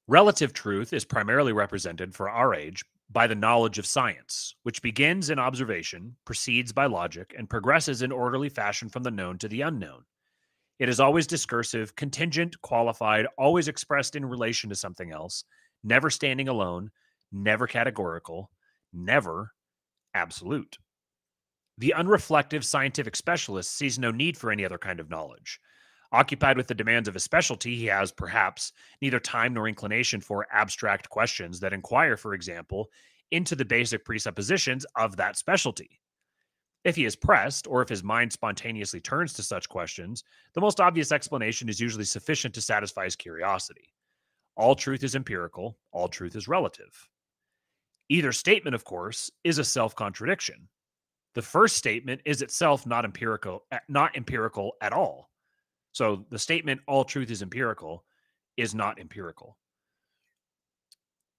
Relative 0.06 0.52
truth 0.52 0.92
is 0.92 1.04
primarily 1.04 1.52
represented 1.52 2.14
for 2.14 2.28
our 2.28 2.54
age 2.54 2.84
by 3.10 3.26
the 3.26 3.34
knowledge 3.34 3.78
of 3.78 3.86
science, 3.86 4.54
which 4.62 4.82
begins 4.82 5.30
in 5.30 5.38
observation, 5.38 6.16
proceeds 6.24 6.72
by 6.72 6.86
logic, 6.86 7.34
and 7.36 7.48
progresses 7.48 8.02
in 8.02 8.12
orderly 8.12 8.48
fashion 8.48 8.88
from 8.88 9.02
the 9.02 9.10
known 9.10 9.38
to 9.38 9.48
the 9.48 9.62
unknown. 9.62 10.04
It 10.78 10.88
is 10.88 11.00
always 11.00 11.26
discursive, 11.26 11.94
contingent, 11.96 12.60
qualified, 12.60 13.26
always 13.38 13.68
expressed 13.68 14.16
in 14.16 14.24
relation 14.24 14.68
to 14.70 14.76
something 14.76 15.12
else, 15.12 15.44
never 15.84 16.10
standing 16.10 16.48
alone, 16.48 16.90
never 17.30 17.66
categorical, 17.66 18.50
never 18.92 19.52
absolute. 20.14 20.78
The 21.78 21.94
unreflective 21.96 22.64
scientific 22.64 23.16
specialist 23.16 23.76
sees 23.76 23.98
no 23.98 24.10
need 24.10 24.36
for 24.36 24.52
any 24.52 24.64
other 24.64 24.78
kind 24.78 25.00
of 25.00 25.10
knowledge. 25.10 25.58
Occupied 26.12 26.56
with 26.56 26.68
the 26.68 26.74
demands 26.74 27.08
of 27.08 27.14
his 27.14 27.24
specialty, 27.24 27.76
he 27.76 27.86
has, 27.86 28.12
perhaps, 28.12 28.72
neither 29.02 29.18
time 29.18 29.52
nor 29.52 29.66
inclination 29.66 30.20
for 30.20 30.46
abstract 30.52 31.08
questions 31.08 31.58
that 31.58 31.72
inquire, 31.72 32.16
for 32.16 32.34
example, 32.34 32.88
into 33.32 33.56
the 33.56 33.64
basic 33.64 34.04
presuppositions 34.04 34.86
of 34.94 35.16
that 35.16 35.36
specialty. 35.36 36.00
If 36.84 36.94
he 36.94 37.06
is 37.06 37.16
pressed, 37.16 37.66
or 37.66 37.82
if 37.82 37.88
his 37.88 38.04
mind 38.04 38.32
spontaneously 38.32 39.00
turns 39.00 39.32
to 39.32 39.42
such 39.42 39.68
questions, 39.68 40.22
the 40.52 40.60
most 40.60 40.80
obvious 40.80 41.10
explanation 41.10 41.68
is 41.68 41.80
usually 41.80 42.04
sufficient 42.04 42.54
to 42.54 42.60
satisfy 42.60 43.04
his 43.04 43.16
curiosity. 43.16 43.92
All 44.56 44.76
truth 44.76 45.02
is 45.02 45.16
empirical, 45.16 45.78
all 45.90 46.08
truth 46.08 46.36
is 46.36 46.46
relative. 46.46 47.08
Either 48.08 48.30
statement, 48.30 48.74
of 48.74 48.84
course, 48.84 49.30
is 49.42 49.58
a 49.58 49.64
self 49.64 49.96
contradiction. 49.96 50.68
The 51.34 51.42
first 51.42 51.76
statement 51.76 52.20
is 52.24 52.42
itself 52.42 52.86
not 52.86 53.04
empirical, 53.04 53.64
eh, 53.72 53.80
not 53.88 54.16
empirical 54.16 54.74
at 54.80 54.92
all. 54.92 55.30
So 55.92 56.24
the 56.30 56.38
statement, 56.38 56.80
all 56.86 57.04
truth 57.04 57.30
is 57.30 57.42
empirical, 57.42 58.04
is 58.56 58.74
not 58.74 59.00
empirical, 59.00 59.56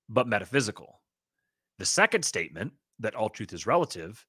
but 0.10 0.28
metaphysical. 0.28 1.02
The 1.78 1.86
second 1.86 2.24
statement, 2.24 2.74
that 3.00 3.16
all 3.16 3.30
truth 3.30 3.54
is 3.54 3.66
relative, 3.66 4.26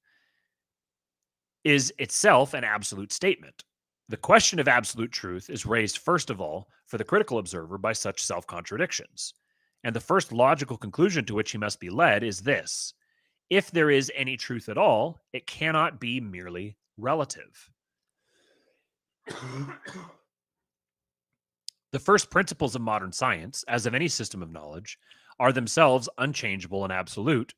is 1.63 1.93
itself 1.97 2.53
an 2.53 2.63
absolute 2.63 3.11
statement. 3.11 3.63
The 4.09 4.17
question 4.17 4.59
of 4.59 4.69
absolute 4.69 5.11
truth 5.11 5.49
is 5.49 5.65
raised, 5.65 5.97
first 5.97 6.29
of 6.29 6.39
all, 6.39 6.69
for 6.85 6.97
the 6.97 7.03
critical 7.03 7.39
observer 7.39 7.77
by 7.77 7.91
such 7.91 8.23
self 8.23 8.47
contradictions. 8.47 9.33
And 9.83 9.95
the 9.95 9.99
first 9.99 10.31
logical 10.31 10.77
conclusion 10.77 11.25
to 11.25 11.35
which 11.35 11.51
he 11.51 11.57
must 11.57 11.79
be 11.79 11.89
led 11.89 12.23
is 12.23 12.39
this 12.39 12.93
if 13.49 13.71
there 13.71 13.89
is 13.89 14.11
any 14.15 14.37
truth 14.37 14.69
at 14.69 14.77
all, 14.77 15.19
it 15.33 15.47
cannot 15.47 15.99
be 15.99 16.19
merely 16.19 16.77
relative. 16.97 17.69
The 21.91 21.99
first 21.99 22.29
principles 22.29 22.75
of 22.75 22.81
modern 22.81 23.11
science, 23.11 23.63
as 23.67 23.85
of 23.85 23.95
any 23.95 24.07
system 24.07 24.43
of 24.43 24.51
knowledge, 24.51 24.97
are 25.39 25.51
themselves 25.51 26.09
unchangeable 26.17 26.83
and 26.83 26.91
absolute. 26.91 27.53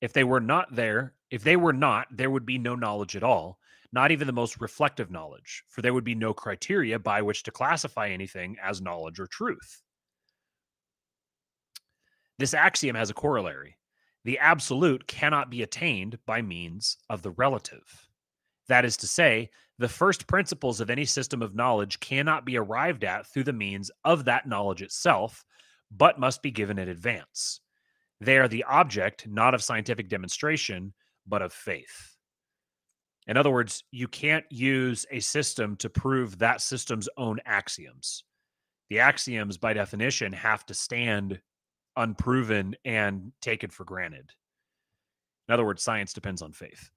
If 0.00 0.12
they 0.12 0.24
were 0.24 0.40
not 0.40 0.74
there, 0.74 1.14
if 1.30 1.42
they 1.42 1.56
were 1.56 1.72
not, 1.72 2.06
there 2.10 2.30
would 2.30 2.46
be 2.46 2.58
no 2.58 2.76
knowledge 2.76 3.16
at 3.16 3.22
all, 3.22 3.58
not 3.92 4.10
even 4.10 4.26
the 4.26 4.32
most 4.32 4.60
reflective 4.60 5.10
knowledge, 5.10 5.64
for 5.68 5.82
there 5.82 5.94
would 5.94 6.04
be 6.04 6.14
no 6.14 6.32
criteria 6.34 6.98
by 6.98 7.22
which 7.22 7.42
to 7.44 7.50
classify 7.50 8.08
anything 8.08 8.56
as 8.62 8.80
knowledge 8.80 9.18
or 9.18 9.26
truth. 9.26 9.82
This 12.38 12.54
axiom 12.54 12.96
has 12.96 13.10
a 13.10 13.14
corollary. 13.14 13.76
The 14.24 14.38
absolute 14.38 15.06
cannot 15.06 15.50
be 15.50 15.62
attained 15.62 16.18
by 16.26 16.40
means 16.40 16.96
of 17.10 17.22
the 17.22 17.30
relative. 17.30 18.08
That 18.68 18.84
is 18.84 18.96
to 18.98 19.06
say, 19.06 19.50
the 19.78 19.88
first 19.88 20.26
principles 20.26 20.80
of 20.80 20.88
any 20.88 21.04
system 21.04 21.42
of 21.42 21.54
knowledge 21.54 22.00
cannot 22.00 22.44
be 22.44 22.56
arrived 22.56 23.04
at 23.04 23.26
through 23.26 23.44
the 23.44 23.52
means 23.52 23.90
of 24.04 24.24
that 24.24 24.46
knowledge 24.46 24.82
itself, 24.82 25.44
but 25.90 26.18
must 26.18 26.42
be 26.42 26.50
given 26.50 26.78
in 26.78 26.88
advance. 26.88 27.60
They 28.20 28.38
are 28.38 28.48
the 28.48 28.64
object 28.64 29.26
not 29.26 29.54
of 29.54 29.62
scientific 29.62 30.08
demonstration, 30.08 30.94
but 31.26 31.42
of 31.42 31.52
faith. 31.52 32.16
In 33.26 33.36
other 33.36 33.50
words, 33.50 33.84
you 33.90 34.06
can't 34.06 34.44
use 34.50 35.06
a 35.10 35.20
system 35.20 35.76
to 35.76 35.90
prove 35.90 36.38
that 36.38 36.60
system's 36.60 37.08
own 37.16 37.40
axioms. 37.44 38.24
The 38.90 39.00
axioms, 39.00 39.56
by 39.58 39.72
definition, 39.72 40.32
have 40.32 40.64
to 40.66 40.74
stand 40.74 41.40
unproven 41.96 42.76
and 42.84 43.32
taken 43.40 43.70
for 43.70 43.84
granted. 43.84 44.30
In 45.48 45.54
other 45.54 45.64
words, 45.64 45.82
science 45.82 46.12
depends 46.12 46.42
on 46.42 46.52
faith. 46.52 46.90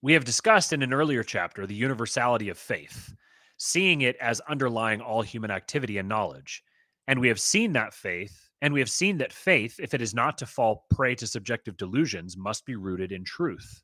We 0.00 0.12
have 0.12 0.24
discussed 0.24 0.72
in 0.72 0.82
an 0.82 0.92
earlier 0.92 1.24
chapter 1.24 1.66
the 1.66 1.74
universality 1.74 2.50
of 2.50 2.58
faith, 2.58 3.12
seeing 3.56 4.02
it 4.02 4.16
as 4.20 4.40
underlying 4.48 5.00
all 5.00 5.22
human 5.22 5.50
activity 5.50 5.98
and 5.98 6.08
knowledge. 6.08 6.62
And 7.08 7.20
we 7.20 7.28
have 7.28 7.40
seen 7.40 7.72
that 7.72 7.94
faith, 7.94 8.48
and 8.62 8.72
we 8.72 8.80
have 8.80 8.90
seen 8.90 9.18
that 9.18 9.32
faith, 9.32 9.80
if 9.80 9.94
it 9.94 10.02
is 10.02 10.14
not 10.14 10.38
to 10.38 10.46
fall 10.46 10.84
prey 10.90 11.14
to 11.16 11.26
subjective 11.26 11.76
delusions, 11.76 12.36
must 12.36 12.64
be 12.64 12.76
rooted 12.76 13.10
in 13.10 13.24
truth. 13.24 13.82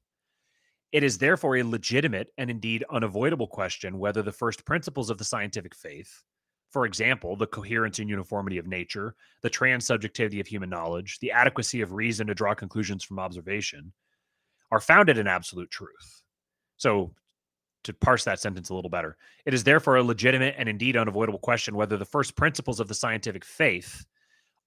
It 0.92 1.02
is 1.02 1.18
therefore 1.18 1.56
a 1.56 1.64
legitimate 1.64 2.28
and 2.38 2.48
indeed 2.48 2.84
unavoidable 2.92 3.48
question 3.48 3.98
whether 3.98 4.22
the 4.22 4.30
first 4.30 4.64
principles 4.64 5.10
of 5.10 5.18
the 5.18 5.24
scientific 5.24 5.74
faith, 5.74 6.22
for 6.74 6.86
example, 6.86 7.36
the 7.36 7.46
coherence 7.46 8.00
and 8.00 8.10
uniformity 8.10 8.58
of 8.58 8.66
nature, 8.66 9.14
the 9.42 9.48
transsubjectivity 9.48 10.40
of 10.40 10.48
human 10.48 10.68
knowledge, 10.68 11.20
the 11.20 11.30
adequacy 11.30 11.82
of 11.82 11.92
reason 11.92 12.26
to 12.26 12.34
draw 12.34 12.52
conclusions 12.52 13.04
from 13.04 13.20
observation, 13.20 13.92
are 14.72 14.80
founded 14.80 15.16
in 15.16 15.28
absolute 15.28 15.70
truth. 15.70 16.22
So, 16.76 17.14
to 17.84 17.92
parse 17.92 18.24
that 18.24 18.40
sentence 18.40 18.70
a 18.70 18.74
little 18.74 18.90
better, 18.90 19.16
it 19.46 19.54
is 19.54 19.62
therefore 19.62 19.98
a 19.98 20.02
legitimate 20.02 20.56
and 20.58 20.68
indeed 20.68 20.96
unavoidable 20.96 21.38
question 21.38 21.76
whether 21.76 21.96
the 21.96 22.04
first 22.04 22.34
principles 22.34 22.80
of 22.80 22.88
the 22.88 22.94
scientific 22.94 23.44
faith 23.44 24.04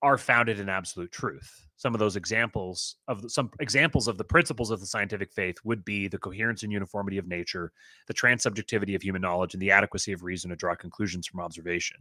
are 0.02 0.18
founded 0.18 0.60
in 0.60 0.70
absolute 0.70 1.12
truth. 1.12 1.66
Some 1.78 1.94
of 1.94 2.00
those 2.00 2.16
examples 2.16 2.96
of 3.08 3.22
the, 3.22 3.30
some 3.30 3.52
examples 3.60 4.08
of 4.08 4.18
the 4.18 4.24
principles 4.24 4.72
of 4.72 4.80
the 4.80 4.86
scientific 4.86 5.32
faith 5.32 5.58
would 5.64 5.86
be 5.86 6.08
the 6.08 6.18
coherence 6.18 6.64
and 6.64 6.72
uniformity 6.72 7.18
of 7.18 7.28
nature, 7.28 7.72
the 8.08 8.14
transsubjectivity 8.14 8.96
of 8.96 9.04
human 9.04 9.22
knowledge, 9.22 9.54
and 9.54 9.62
the 9.62 9.72
adequacy 9.72 10.12
of 10.12 10.24
reason 10.24 10.50
to 10.50 10.56
draw 10.56 10.76
conclusions 10.76 11.28
from 11.28 11.40
observation. 11.40 11.98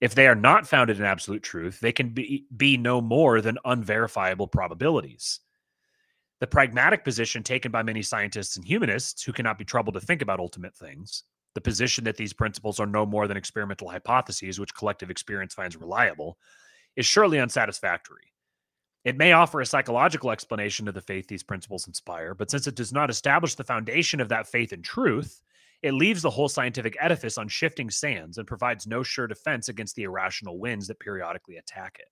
If 0.00 0.14
they 0.14 0.26
are 0.26 0.34
not 0.34 0.66
founded 0.66 0.98
in 0.98 1.04
absolute 1.04 1.42
truth, 1.42 1.78
they 1.80 1.92
can 1.92 2.08
be, 2.10 2.46
be 2.56 2.76
no 2.76 3.00
more 3.00 3.40
than 3.40 3.58
unverifiable 3.64 4.48
probabilities. 4.48 5.40
The 6.40 6.46
pragmatic 6.46 7.04
position 7.04 7.42
taken 7.42 7.70
by 7.70 7.82
many 7.82 8.02
scientists 8.02 8.56
and 8.56 8.64
humanists 8.64 9.22
who 9.22 9.32
cannot 9.32 9.58
be 9.58 9.64
troubled 9.64 9.94
to 9.94 10.00
think 10.00 10.22
about 10.22 10.40
ultimate 10.40 10.74
things, 10.74 11.24
the 11.54 11.60
position 11.60 12.04
that 12.04 12.16
these 12.16 12.32
principles 12.32 12.78
are 12.78 12.86
no 12.86 13.04
more 13.04 13.26
than 13.26 13.36
experimental 13.36 13.88
hypotheses 13.88 14.60
which 14.60 14.74
collective 14.74 15.10
experience 15.10 15.54
finds 15.54 15.76
reliable, 15.76 16.38
is 16.96 17.06
surely 17.06 17.38
unsatisfactory. 17.38 18.32
It 19.04 19.16
may 19.16 19.32
offer 19.32 19.60
a 19.60 19.66
psychological 19.66 20.30
explanation 20.30 20.86
of 20.86 20.94
the 20.94 21.00
faith 21.00 21.26
these 21.26 21.42
principles 21.42 21.86
inspire, 21.86 22.34
but 22.34 22.50
since 22.50 22.66
it 22.66 22.74
does 22.74 22.92
not 22.92 23.10
establish 23.10 23.54
the 23.54 23.64
foundation 23.64 24.20
of 24.20 24.28
that 24.28 24.46
faith 24.46 24.72
in 24.72 24.82
truth, 24.82 25.40
it 25.82 25.92
leaves 25.92 26.20
the 26.20 26.30
whole 26.30 26.48
scientific 26.48 26.96
edifice 27.00 27.38
on 27.38 27.48
shifting 27.48 27.88
sands 27.88 28.36
and 28.36 28.46
provides 28.46 28.86
no 28.86 29.02
sure 29.02 29.26
defense 29.26 29.68
against 29.70 29.96
the 29.96 30.02
irrational 30.02 30.58
winds 30.58 30.86
that 30.88 31.00
periodically 31.00 31.56
attack 31.56 31.96
it. 31.98 32.08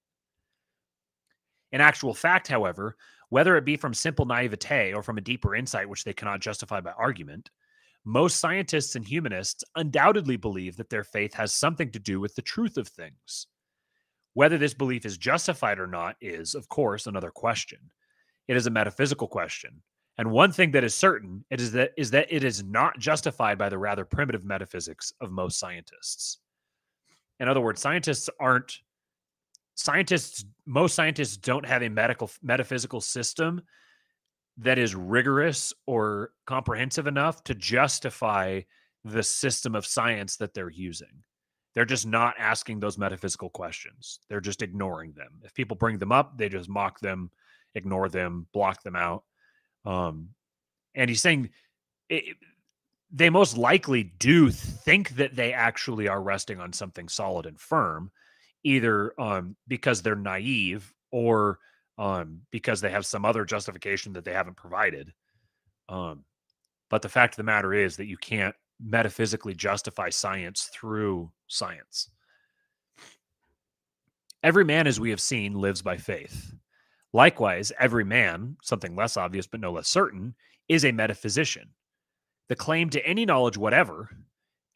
In 1.71 1.83
actual 1.83 2.15
fact, 2.15 2.49
however, 2.49 2.97
whether 3.29 3.57
it 3.57 3.67
be 3.67 3.77
from 3.77 3.93
simple 3.93 4.25
naivete 4.25 4.95
or 4.95 5.03
from 5.03 5.19
a 5.19 5.23
deeper 5.23 5.55
insight 5.55 5.89
which 5.89 6.05
they 6.05 6.15
cannot 6.15 6.41
justify 6.41 6.81
by 6.81 6.93
argument, 6.93 7.51
most 8.09 8.39
scientists 8.39 8.97
and 8.97 9.05
humanists 9.05 9.63
undoubtedly 9.77 10.39
believe 10.39 10.79
that 10.79 10.89
their 10.89 11.05
faith 11.05 11.35
has 11.35 11.53
something 11.53 11.91
to 11.91 11.99
do 11.99 12.21
with 12.21 12.35
the 12.35 12.43
truth 12.43 12.79
of 12.79 12.89
things. 12.89 13.49
Whether 14.33 14.57
this 14.57 14.73
belief 14.73 15.05
is 15.05 15.19
justified 15.19 15.79
or 15.79 15.87
not 15.87 16.17
is, 16.23 16.55
of 16.55 16.71
course, 16.71 17.07
another 17.07 17.31
question. 17.31 17.79
It 18.49 18.57
is 18.57 18.67
a 18.67 18.71
metaphysical 18.71 19.29
question. 19.29 19.83
And 20.17 20.31
one 20.31 20.53
thing 20.53 20.71
that 20.71 20.85
is 20.85 20.95
certain 20.95 21.45
it 21.51 21.61
is 21.61 21.71
that 21.73 21.93
is 21.99 22.11
that 22.13 22.33
it 22.33 22.45
is 22.45 22.65
not 22.65 22.99
justified 22.99 23.59
by 23.59 23.69
the 23.69 23.77
rather 23.77 24.07
primitive 24.07 24.43
metaphysics 24.43 25.13
of 25.21 25.31
most 25.31 25.59
scientists. 25.59 26.39
In 27.41 27.47
other 27.47 27.61
words, 27.61 27.83
scientists 27.83 28.31
aren't 28.41 28.79
scientists 29.75 30.47
most 30.65 30.95
scientists 30.95 31.37
don't 31.37 31.67
have 31.67 31.83
a 31.83 31.91
medical 31.91 32.31
metaphysical 32.43 33.03
system 33.03 33.61
that 34.59 34.79
is 34.79 34.95
rigorous 34.95 35.73
or 35.87 36.31
comprehensive 36.47 37.07
enough 37.07 37.43
to 37.45 37.55
justify 37.55 38.61
the 39.05 39.23
system 39.23 39.75
of 39.75 39.87
science 39.87 40.37
that 40.37 40.55
they're 40.55 40.71
using. 40.71 41.23
They're 41.75 41.85
just 41.85 42.07
not 42.07 42.35
asking 42.39 42.81
those 42.81 42.99
metaphysical 42.99 43.51
questions. 43.51 44.19
They're 44.29 44.41
just 44.41 44.63
ignoring 44.63 45.13
them. 45.13 45.41
If 45.45 45.55
people 45.55 45.77
bring 45.77 45.99
them 45.99 46.13
up 46.13 46.37
they 46.37 46.49
just 46.49 46.69
mock 46.69 46.99
them 47.01 47.31
ignore 47.75 48.09
them 48.09 48.47
block 48.53 48.83
them 48.83 48.97
out. 48.97 49.25
Um 49.85 50.31
and 50.95 51.09
he's 51.09 51.23
saying 51.23 51.51
it, 52.09 52.37
they 53.11 53.31
most 53.31 53.57
likely 53.57 54.03
do 54.03 54.51
think 54.51 55.11
that 55.11 55.35
they 55.35 55.53
actually 55.53 56.09
are 56.09 56.21
resting 56.21 56.61
on 56.61 56.73
something 56.73 57.09
solid 57.09 57.47
and 57.47 57.59
firm 57.59 58.11
either 58.65 59.19
um, 59.21 59.57
because 59.67 60.03
they're 60.03 60.17
naive 60.17 60.93
or 61.11 61.59
um, 61.99 62.43
because 62.51 62.81
they 62.81 62.91
have 62.91 63.05
some 63.05 63.25
other 63.25 63.45
justification 63.45 64.13
that 64.13 64.25
they 64.25 64.33
haven't 64.33 64.57
provided. 64.57 65.13
Um, 65.89 66.25
but 66.89 67.03
the 67.03 67.09
fact 67.09 67.35
of 67.35 67.39
the 67.39 67.43
matter 67.43 67.75
is 67.75 67.97
that 67.97 68.07
you 68.07 68.17
can't 68.17 68.55
metaphysically 68.81 69.55
justify 69.55 70.09
science 70.09 70.71
through 70.73 71.31
science. 71.49 72.11
Every 74.43 74.65
man, 74.65 74.87
as 74.87 75.01
we 75.01 75.11
have 75.11 75.21
seen, 75.21 75.55
lives 75.55 75.83
by 75.83 75.97
faith. 75.97 76.55
Likewise, 77.13 77.73
every 77.81 78.05
man, 78.05 78.57
something 78.63 78.95
less 78.95 79.17
obvious 79.17 79.47
but 79.47 79.61
no 79.61 79.73
less 79.73 79.89
certain, 79.89 80.35
is 80.69 80.85
a 80.85 80.93
metaphysician. 80.93 81.71
The 82.49 82.57
claim 82.57 82.89
to 82.91 83.05
any 83.05 83.27
knowledge 83.27 83.57
whatever, 83.57 84.11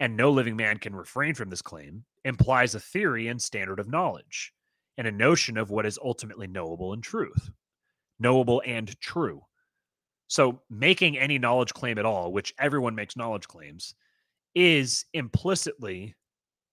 and 0.00 0.16
no 0.16 0.32
living 0.32 0.56
man 0.56 0.78
can 0.78 0.96
refrain 0.96 1.34
from 1.34 1.50
this 1.50 1.62
claim, 1.62 2.04
implies 2.24 2.74
a 2.74 2.80
theory 2.80 3.28
and 3.28 3.40
standard 3.40 3.78
of 3.78 3.88
knowledge 3.88 4.52
and 4.98 5.06
a 5.06 5.12
notion 5.12 5.56
of 5.56 5.70
what 5.70 5.86
is 5.86 5.98
ultimately 6.02 6.46
knowable 6.46 6.92
and 6.92 7.02
truth, 7.02 7.50
knowable 8.18 8.62
and 8.66 8.98
true. 9.00 9.42
So, 10.28 10.60
making 10.70 11.18
any 11.18 11.38
knowledge 11.38 11.74
claim 11.74 11.98
at 11.98 12.06
all, 12.06 12.32
which 12.32 12.54
everyone 12.58 12.94
makes 12.94 13.16
knowledge 13.16 13.46
claims, 13.46 13.94
is 14.54 15.04
implicitly 15.12 16.14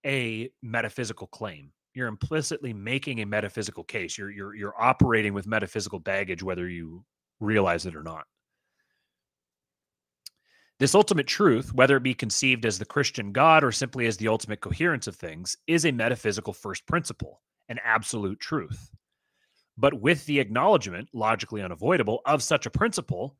a 0.05 0.49
metaphysical 0.61 1.27
claim. 1.27 1.71
You're 1.93 2.07
implicitly 2.07 2.73
making 2.73 3.19
a 3.19 3.25
metaphysical 3.25 3.83
case. 3.83 4.17
You're 4.17 4.31
you're 4.31 4.55
you're 4.55 4.81
operating 4.81 5.33
with 5.33 5.47
metaphysical 5.47 5.99
baggage, 5.99 6.43
whether 6.43 6.69
you 6.69 7.03
realize 7.39 7.85
it 7.85 7.95
or 7.95 8.03
not. 8.03 8.25
This 10.79 10.95
ultimate 10.95 11.27
truth, 11.27 11.73
whether 11.73 11.97
it 11.97 12.03
be 12.03 12.13
conceived 12.13 12.65
as 12.65 12.79
the 12.79 12.85
Christian 12.85 13.33
God 13.33 13.65
or 13.65 13.71
simply 13.71 14.05
as 14.05 14.15
the 14.15 14.29
ultimate 14.29 14.61
coherence 14.61 15.07
of 15.07 15.15
things, 15.17 15.57
is 15.67 15.85
a 15.85 15.91
metaphysical 15.91 16.53
first 16.53 16.87
principle, 16.87 17.41
an 17.69 17.79
absolute 17.83 18.39
truth. 18.39 18.91
But 19.77 20.01
with 20.01 20.25
the 20.25 20.39
acknowledgement, 20.39 21.09
logically 21.13 21.61
unavoidable, 21.61 22.21
of 22.25 22.43
such 22.43 22.65
a 22.65 22.71
principle, 22.71 23.37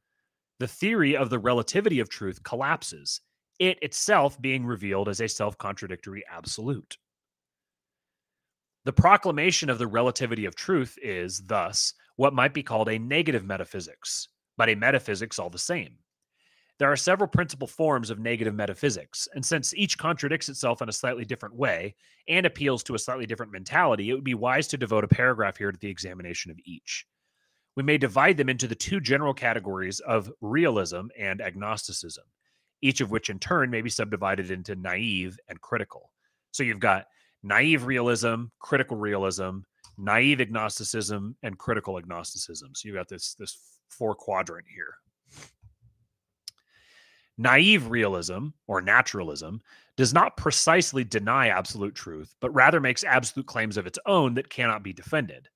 the 0.60 0.68
theory 0.68 1.18
of 1.18 1.30
the 1.30 1.40
relativity 1.40 2.00
of 2.00 2.10
truth 2.10 2.44
collapses, 2.44 3.22
it 3.60 3.78
itself 3.82 4.42
being 4.42 4.66
revealed 4.66 5.10
as 5.10 5.20
a 5.20 5.28
self 5.28 5.58
contradictory 5.58 6.24
absolute. 6.32 6.98
The 8.86 8.94
proclamation 8.94 9.70
of 9.70 9.78
the 9.78 9.88
relativity 9.88 10.46
of 10.46 10.56
truth 10.56 10.98
is, 11.02 11.42
thus, 11.46 11.94
what 12.16 12.34
might 12.34 12.54
be 12.54 12.64
called 12.64 12.90
a 12.90 12.98
negative 12.98 13.44
metaphysics, 13.44 14.30
but 14.58 14.70
a 14.70 14.76
metaphysics 14.76 15.40
all 15.40 15.50
the 15.50 15.58
same. 15.58 15.98
There 16.80 16.90
are 16.90 16.96
several 16.96 17.28
principal 17.28 17.68
forms 17.68 18.10
of 18.10 18.20
negative 18.20 18.56
metaphysics, 18.56 19.28
and 19.36 19.46
since 19.46 19.76
each 19.76 19.98
contradicts 19.98 20.48
itself 20.48 20.82
in 20.82 20.88
a 20.88 20.94
slightly 20.94 21.26
different 21.26 21.56
way 21.56 21.94
and 22.30 22.46
appeals 22.46 22.84
to 22.84 22.96
a 22.96 23.00
slightly 23.00 23.26
different 23.26 23.52
mentality, 23.52 24.10
it 24.10 24.14
would 24.14 24.24
be 24.24 24.34
wise 24.34 24.66
to 24.70 24.78
devote 24.78 25.04
a 25.04 25.10
paragraph 25.10 25.58
here 25.58 25.74
to 25.74 25.78
the 25.78 25.90
examination 25.90 26.52
of 26.52 26.58
each. 26.64 27.06
We 27.76 27.84
may 27.84 27.98
divide 27.98 28.38
them 28.38 28.48
into 28.48 28.66
the 28.66 28.76
two 28.76 29.02
general 29.02 29.34
categories 29.34 30.00
of 30.00 30.32
realism 30.40 31.08
and 31.18 31.42
agnosticism, 31.42 32.24
each 32.82 33.02
of 33.02 33.12
which 33.12 33.30
in 33.30 33.40
turn 33.40 33.70
may 33.70 33.82
be 33.82 33.90
subdivided 33.90 34.50
into 34.50 34.76
naive 34.76 35.38
and 35.50 35.60
critical. 35.60 36.14
So 36.52 36.64
you've 36.64 36.80
got 36.80 37.08
naive 37.44 37.86
realism, 37.88 38.46
critical 38.60 38.96
realism, 38.96 39.60
naive 39.98 40.40
agnosticism, 40.40 41.36
and 41.44 41.58
critical 41.58 41.98
agnosticism. 41.98 42.70
So 42.74 42.88
you've 42.88 42.98
got 42.98 43.10
this 43.10 43.34
this 43.34 43.58
four 43.90 44.16
quadrant 44.16 44.66
here. 44.74 44.96
Naive 47.40 47.90
realism 47.90 48.50
or 48.68 48.82
naturalism 48.82 49.62
does 49.96 50.14
not 50.14 50.36
precisely 50.36 51.06
deny 51.06 51.48
absolute 51.48 51.96
truth, 51.96 52.36
but 52.42 52.54
rather 52.54 52.82
makes 52.82 53.06
absolute 53.06 53.48
claims 53.48 53.78
of 53.78 53.88
its 53.88 53.98
own 54.06 54.34
that 54.34 54.50
cannot 54.50 54.84
be 54.84 54.92
defended. 54.92 55.48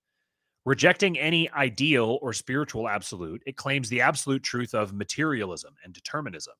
Rejecting 0.64 1.20
any 1.20 1.52
ideal 1.52 2.20
or 2.22 2.32
spiritual 2.32 2.88
absolute, 2.88 3.44
it 3.46 3.58
claims 3.58 3.90
the 3.90 4.00
absolute 4.00 4.44
truth 4.44 4.74
of 4.74 4.94
materialism 4.94 5.76
and 5.84 5.94
determinism. 5.94 6.54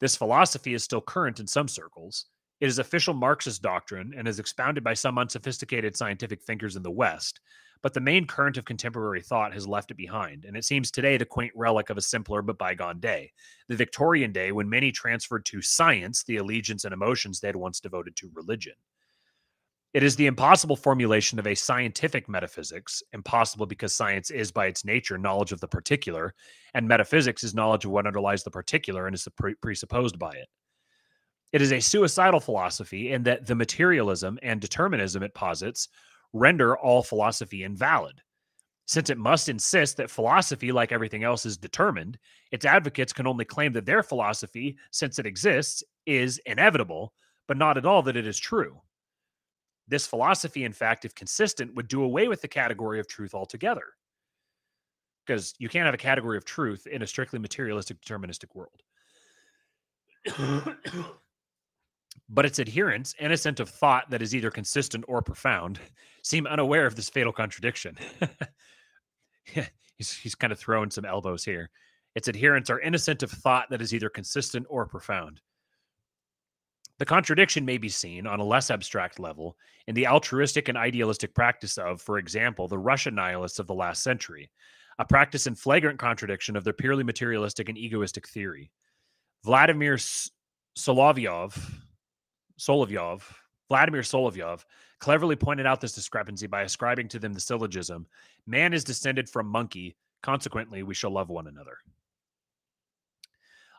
This 0.00 0.16
philosophy 0.16 0.74
is 0.74 0.84
still 0.84 1.00
current 1.00 1.40
in 1.40 1.46
some 1.46 1.66
circles. 1.66 2.26
It 2.60 2.66
is 2.66 2.78
official 2.78 3.14
Marxist 3.14 3.62
doctrine 3.62 4.12
and 4.18 4.28
is 4.28 4.38
expounded 4.38 4.84
by 4.84 4.92
some 4.92 5.16
unsophisticated 5.16 5.96
scientific 5.96 6.42
thinkers 6.42 6.76
in 6.76 6.82
the 6.82 6.90
West, 6.90 7.40
but 7.82 7.94
the 7.94 8.00
main 8.00 8.26
current 8.26 8.56
of 8.56 8.64
contemporary 8.64 9.20
thought 9.20 9.52
has 9.52 9.66
left 9.66 9.90
it 9.90 9.96
behind, 9.96 10.44
and 10.44 10.56
it 10.56 10.64
seems 10.64 10.90
today 10.90 11.16
the 11.16 11.24
quaint 11.24 11.52
relic 11.54 11.90
of 11.90 11.96
a 11.96 12.02
simpler 12.02 12.42
but 12.42 12.58
bygone 12.58 13.00
day, 13.00 13.32
the 13.68 13.76
Victorian 13.76 14.32
day 14.32 14.52
when 14.52 14.68
many 14.68 14.92
transferred 14.92 15.44
to 15.46 15.62
science 15.62 16.24
the 16.24 16.36
allegiance 16.36 16.84
and 16.84 16.94
emotions 16.94 17.40
they 17.40 17.48
had 17.48 17.56
once 17.56 17.80
devoted 17.80 18.16
to 18.16 18.30
religion. 18.34 18.74
It 19.94 20.02
is 20.02 20.16
the 20.16 20.26
impossible 20.26 20.76
formulation 20.76 21.38
of 21.38 21.46
a 21.46 21.54
scientific 21.54 22.28
metaphysics, 22.28 23.02
impossible 23.14 23.64
because 23.64 23.94
science 23.94 24.30
is 24.30 24.52
by 24.52 24.66
its 24.66 24.84
nature 24.84 25.16
knowledge 25.16 25.52
of 25.52 25.60
the 25.60 25.68
particular, 25.68 26.34
and 26.74 26.86
metaphysics 26.86 27.42
is 27.42 27.54
knowledge 27.54 27.86
of 27.86 27.92
what 27.92 28.06
underlies 28.06 28.44
the 28.44 28.50
particular 28.50 29.06
and 29.06 29.14
is 29.14 29.26
pre- 29.36 29.54
presupposed 29.54 30.18
by 30.18 30.32
it. 30.32 30.48
It 31.52 31.62
is 31.62 31.72
a 31.72 31.80
suicidal 31.80 32.40
philosophy 32.40 33.12
in 33.12 33.22
that 33.22 33.46
the 33.46 33.54
materialism 33.54 34.38
and 34.42 34.60
determinism 34.60 35.22
it 35.22 35.32
posits 35.32 35.88
render 36.32 36.76
all 36.76 37.02
philosophy 37.02 37.64
invalid. 37.64 38.20
Since 38.86 39.10
it 39.10 39.18
must 39.18 39.48
insist 39.48 39.96
that 39.96 40.10
philosophy, 40.10 40.70
like 40.70 40.92
everything 40.92 41.24
else, 41.24 41.44
is 41.44 41.56
determined, 41.56 42.18
its 42.52 42.64
advocates 42.64 43.12
can 43.12 43.26
only 43.26 43.44
claim 43.44 43.72
that 43.72 43.84
their 43.84 44.02
philosophy, 44.02 44.76
since 44.92 45.18
it 45.18 45.26
exists, 45.26 45.82
is 46.06 46.40
inevitable, 46.46 47.12
but 47.48 47.56
not 47.56 47.76
at 47.76 47.84
all 47.84 48.02
that 48.02 48.16
it 48.16 48.26
is 48.26 48.38
true. 48.38 48.80
This 49.88 50.06
philosophy, 50.06 50.64
in 50.64 50.72
fact, 50.72 51.04
if 51.04 51.14
consistent, 51.14 51.74
would 51.74 51.88
do 51.88 52.02
away 52.02 52.28
with 52.28 52.42
the 52.42 52.48
category 52.48 53.00
of 53.00 53.08
truth 53.08 53.34
altogether. 53.34 53.84
Because 55.26 55.54
you 55.58 55.68
can't 55.68 55.86
have 55.86 55.94
a 55.94 55.98
category 55.98 56.36
of 56.36 56.44
truth 56.44 56.86
in 56.86 57.02
a 57.02 57.06
strictly 57.06 57.40
materialistic, 57.40 58.00
deterministic 58.00 58.54
world. 58.54 58.82
but 62.28 62.44
its 62.44 62.58
adherents, 62.58 63.14
innocent 63.20 63.60
of 63.60 63.68
thought 63.68 64.10
that 64.10 64.22
is 64.22 64.34
either 64.34 64.50
consistent 64.50 65.04
or 65.06 65.22
profound, 65.22 65.78
seem 66.22 66.46
unaware 66.46 66.86
of 66.86 66.96
this 66.96 67.08
fatal 67.08 67.32
contradiction. 67.32 67.96
he's, 69.96 70.12
he's 70.12 70.34
kind 70.34 70.52
of 70.52 70.58
throwing 70.58 70.90
some 70.90 71.04
elbows 71.04 71.44
here. 71.44 71.70
Its 72.14 72.28
adherents 72.28 72.70
are 72.70 72.80
innocent 72.80 73.22
of 73.22 73.30
thought 73.30 73.68
that 73.70 73.82
is 73.82 73.94
either 73.94 74.08
consistent 74.08 74.66
or 74.68 74.86
profound. 74.86 75.40
The 76.98 77.04
contradiction 77.04 77.64
may 77.64 77.76
be 77.76 77.90
seen 77.90 78.26
on 78.26 78.40
a 78.40 78.44
less 78.44 78.70
abstract 78.70 79.20
level 79.20 79.56
in 79.86 79.94
the 79.94 80.06
altruistic 80.06 80.68
and 80.68 80.78
idealistic 80.78 81.34
practice 81.34 81.76
of, 81.76 82.00
for 82.00 82.18
example, 82.18 82.68
the 82.68 82.78
Russian 82.78 83.14
nihilists 83.14 83.58
of 83.58 83.66
the 83.66 83.74
last 83.74 84.02
century, 84.02 84.50
a 84.98 85.04
practice 85.04 85.46
in 85.46 85.54
flagrant 85.54 85.98
contradiction 85.98 86.56
of 86.56 86.64
their 86.64 86.72
purely 86.72 87.04
materialistic 87.04 87.68
and 87.68 87.76
egoistic 87.76 88.26
theory. 88.26 88.70
Vladimir 89.44 89.98
Solovyov, 90.76 91.56
Solovyov, 92.58 93.22
Vladimir 93.68 94.02
Solovyov, 94.02 94.64
cleverly 94.98 95.36
pointed 95.36 95.66
out 95.66 95.80
this 95.80 95.94
discrepancy 95.94 96.46
by 96.46 96.62
ascribing 96.62 97.08
to 97.08 97.18
them 97.18 97.32
the 97.32 97.40
syllogism 97.40 98.06
man 98.46 98.72
is 98.72 98.84
descended 98.84 99.28
from 99.28 99.46
monkey, 99.46 99.96
consequently, 100.22 100.82
we 100.82 100.94
shall 100.94 101.10
love 101.10 101.28
one 101.28 101.46
another. 101.46 101.78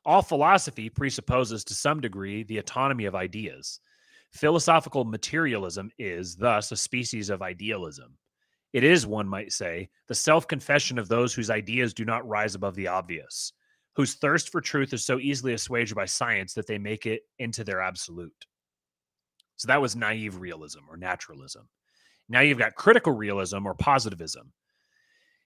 All 0.06 0.22
philosophy 0.22 0.90
presupposes 0.90 1.64
to 1.66 1.74
some 1.74 2.00
degree 2.00 2.44
the 2.44 2.60
autonomy 2.60 3.06
of 3.06 3.16
ideas. 3.16 3.80
Philosophical 4.32 5.04
materialism 5.04 5.92
is, 5.98 6.36
thus, 6.36 6.72
a 6.72 6.78
species 6.78 7.30
of 7.30 7.42
idealism. 7.42 8.18
It 8.74 8.84
is, 8.84 9.08
one 9.08 9.28
might 9.28 9.52
say, 9.52 9.90
the 10.08 10.16
self 10.16 10.48
confession 10.48 11.00
of 11.00 11.08
those 11.08 11.34
whose 11.34 11.50
ideas 11.50 11.94
do 11.94 12.06
not 12.06 12.28
rise 12.28 12.56
above 12.56 12.76
the 12.76 12.88
obvious, 12.88 13.54
whose 13.96 14.16
thirst 14.16 14.50
for 14.50 14.62
truth 14.62 14.94
is 14.94 15.04
so 15.04 15.20
easily 15.20 15.54
assuaged 15.54 15.96
by 15.96 16.06
science 16.06 16.54
that 16.54 16.68
they 16.68 16.78
make 16.78 17.06
it 17.06 17.24
into 17.40 17.64
their 17.64 17.82
absolute. 17.82 18.46
So 19.58 19.68
that 19.68 19.82
was 19.82 19.96
naive 19.96 20.40
realism 20.40 20.80
or 20.90 20.98
naturalism. 20.98 21.68
Now 22.30 22.42
you've 22.42 22.58
got 22.58 22.76
critical 22.76 23.14
realism 23.14 23.66
or 23.66 23.74
positivism, 23.74 24.52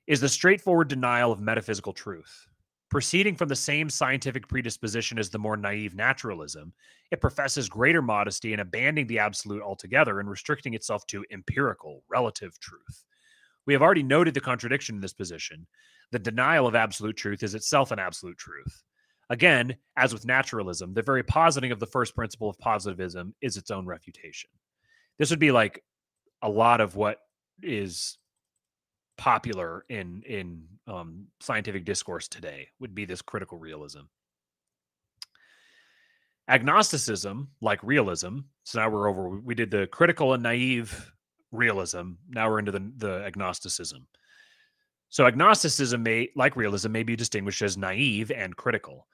is 0.07 0.19
the 0.19 0.29
straightforward 0.29 0.87
denial 0.87 1.31
of 1.31 1.39
metaphysical 1.39 1.93
truth. 1.93 2.47
Proceeding 2.89 3.37
from 3.37 3.47
the 3.47 3.55
same 3.55 3.89
scientific 3.89 4.47
predisposition 4.49 5.17
as 5.17 5.29
the 5.29 5.39
more 5.39 5.55
naive 5.55 5.95
naturalism, 5.95 6.73
it 7.11 7.21
professes 7.21 7.69
greater 7.69 8.01
modesty 8.01 8.51
in 8.51 8.59
abandoning 8.59 9.07
the 9.07 9.19
absolute 9.19 9.61
altogether 9.61 10.19
and 10.19 10.29
restricting 10.29 10.73
itself 10.73 11.07
to 11.07 11.23
empirical, 11.31 12.03
relative 12.09 12.59
truth. 12.59 13.05
We 13.65 13.73
have 13.73 13.81
already 13.81 14.03
noted 14.03 14.33
the 14.33 14.41
contradiction 14.41 14.95
in 14.95 15.01
this 15.01 15.13
position. 15.13 15.65
The 16.11 16.19
denial 16.19 16.67
of 16.67 16.75
absolute 16.75 17.15
truth 17.15 17.43
is 17.43 17.55
itself 17.55 17.91
an 17.91 17.99
absolute 17.99 18.37
truth. 18.37 18.83
Again, 19.31 19.77
as 19.95 20.11
with 20.11 20.25
naturalism, 20.25 20.93
the 20.93 21.01
very 21.01 21.23
positing 21.23 21.71
of 21.71 21.79
the 21.79 21.87
first 21.87 22.13
principle 22.13 22.49
of 22.49 22.59
positivism 22.59 23.33
is 23.41 23.55
its 23.55 23.71
own 23.71 23.85
refutation. 23.85 24.49
This 25.17 25.29
would 25.29 25.39
be 25.39 25.53
like 25.53 25.85
a 26.41 26.49
lot 26.49 26.81
of 26.81 26.97
what 26.97 27.19
is 27.63 28.17
popular 29.17 29.85
in 29.87 30.21
in 30.27 30.65
um, 30.85 31.27
scientific 31.39 31.85
discourse 31.85 32.27
today 32.27 32.67
would 32.81 32.93
be 32.93 33.05
this 33.05 33.21
critical 33.21 33.57
realism. 33.57 34.01
Agnosticism, 36.49 37.51
like 37.61 37.81
realism, 37.83 38.39
so 38.63 38.81
now 38.81 38.89
we're 38.89 39.07
over. 39.07 39.29
We 39.29 39.55
did 39.55 39.71
the 39.71 39.87
critical 39.87 40.33
and 40.33 40.43
naive 40.43 41.09
realism. 41.53 42.13
Now 42.27 42.49
we're 42.49 42.59
into 42.59 42.73
the, 42.73 42.91
the 42.97 43.23
agnosticism. 43.23 44.07
So 45.07 45.25
agnosticism 45.25 46.03
may, 46.03 46.31
like 46.35 46.57
realism, 46.57 46.91
may 46.91 47.03
be 47.03 47.15
distinguished 47.15 47.61
as 47.61 47.77
naive 47.77 48.29
and 48.31 48.57
critical. 48.57 49.07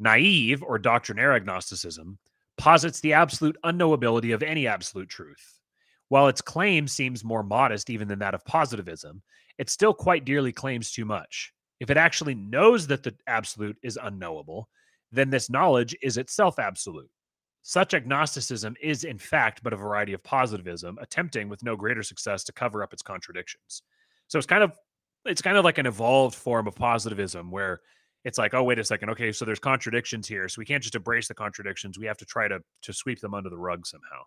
Naive 0.00 0.62
or 0.62 0.78
doctrinaire 0.78 1.34
agnosticism 1.34 2.18
posits 2.58 3.00
the 3.00 3.12
absolute 3.12 3.56
unknowability 3.64 4.34
of 4.34 4.42
any 4.42 4.66
absolute 4.66 5.08
truth. 5.08 5.58
While 6.08 6.26
its 6.26 6.40
claim 6.40 6.88
seems 6.88 7.22
more 7.22 7.42
modest 7.42 7.88
even 7.88 8.08
than 8.08 8.18
that 8.18 8.34
of 8.34 8.44
positivism, 8.44 9.22
it 9.58 9.70
still 9.70 9.94
quite 9.94 10.24
dearly 10.24 10.52
claims 10.52 10.90
too 10.90 11.04
much. 11.04 11.52
If 11.78 11.90
it 11.90 11.96
actually 11.96 12.34
knows 12.34 12.86
that 12.88 13.02
the 13.02 13.14
absolute 13.26 13.76
is 13.82 13.98
unknowable, 14.02 14.68
then 15.12 15.30
this 15.30 15.50
knowledge 15.50 15.96
is 16.02 16.16
itself 16.16 16.58
absolute. 16.58 17.10
Such 17.62 17.94
agnosticism 17.94 18.74
is, 18.80 19.04
in 19.04 19.18
fact, 19.18 19.62
but 19.62 19.72
a 19.72 19.76
variety 19.76 20.12
of 20.14 20.22
positivism, 20.22 20.98
attempting 21.00 21.48
with 21.48 21.62
no 21.62 21.76
greater 21.76 22.02
success 22.02 22.42
to 22.44 22.52
cover 22.52 22.82
up 22.82 22.92
its 22.92 23.02
contradictions. 23.02 23.82
So 24.28 24.38
it's 24.38 24.46
kind 24.46 24.62
of 24.62 24.72
it's 25.26 25.42
kind 25.42 25.58
of 25.58 25.64
like 25.64 25.76
an 25.76 25.86
evolved 25.86 26.34
form 26.34 26.66
of 26.66 26.74
positivism 26.74 27.50
where 27.50 27.80
it's 28.24 28.38
like, 28.38 28.54
oh, 28.54 28.62
wait 28.62 28.78
a 28.78 28.84
second. 28.84 29.10
Okay, 29.10 29.32
so 29.32 29.44
there's 29.44 29.58
contradictions 29.58 30.28
here. 30.28 30.48
So 30.48 30.58
we 30.58 30.66
can't 30.66 30.82
just 30.82 30.94
embrace 30.94 31.28
the 31.28 31.34
contradictions. 31.34 31.98
We 31.98 32.06
have 32.06 32.18
to 32.18 32.26
try 32.26 32.48
to 32.48 32.60
to 32.82 32.92
sweep 32.92 33.20
them 33.20 33.34
under 33.34 33.50
the 33.50 33.58
rug 33.58 33.86
somehow. 33.86 34.22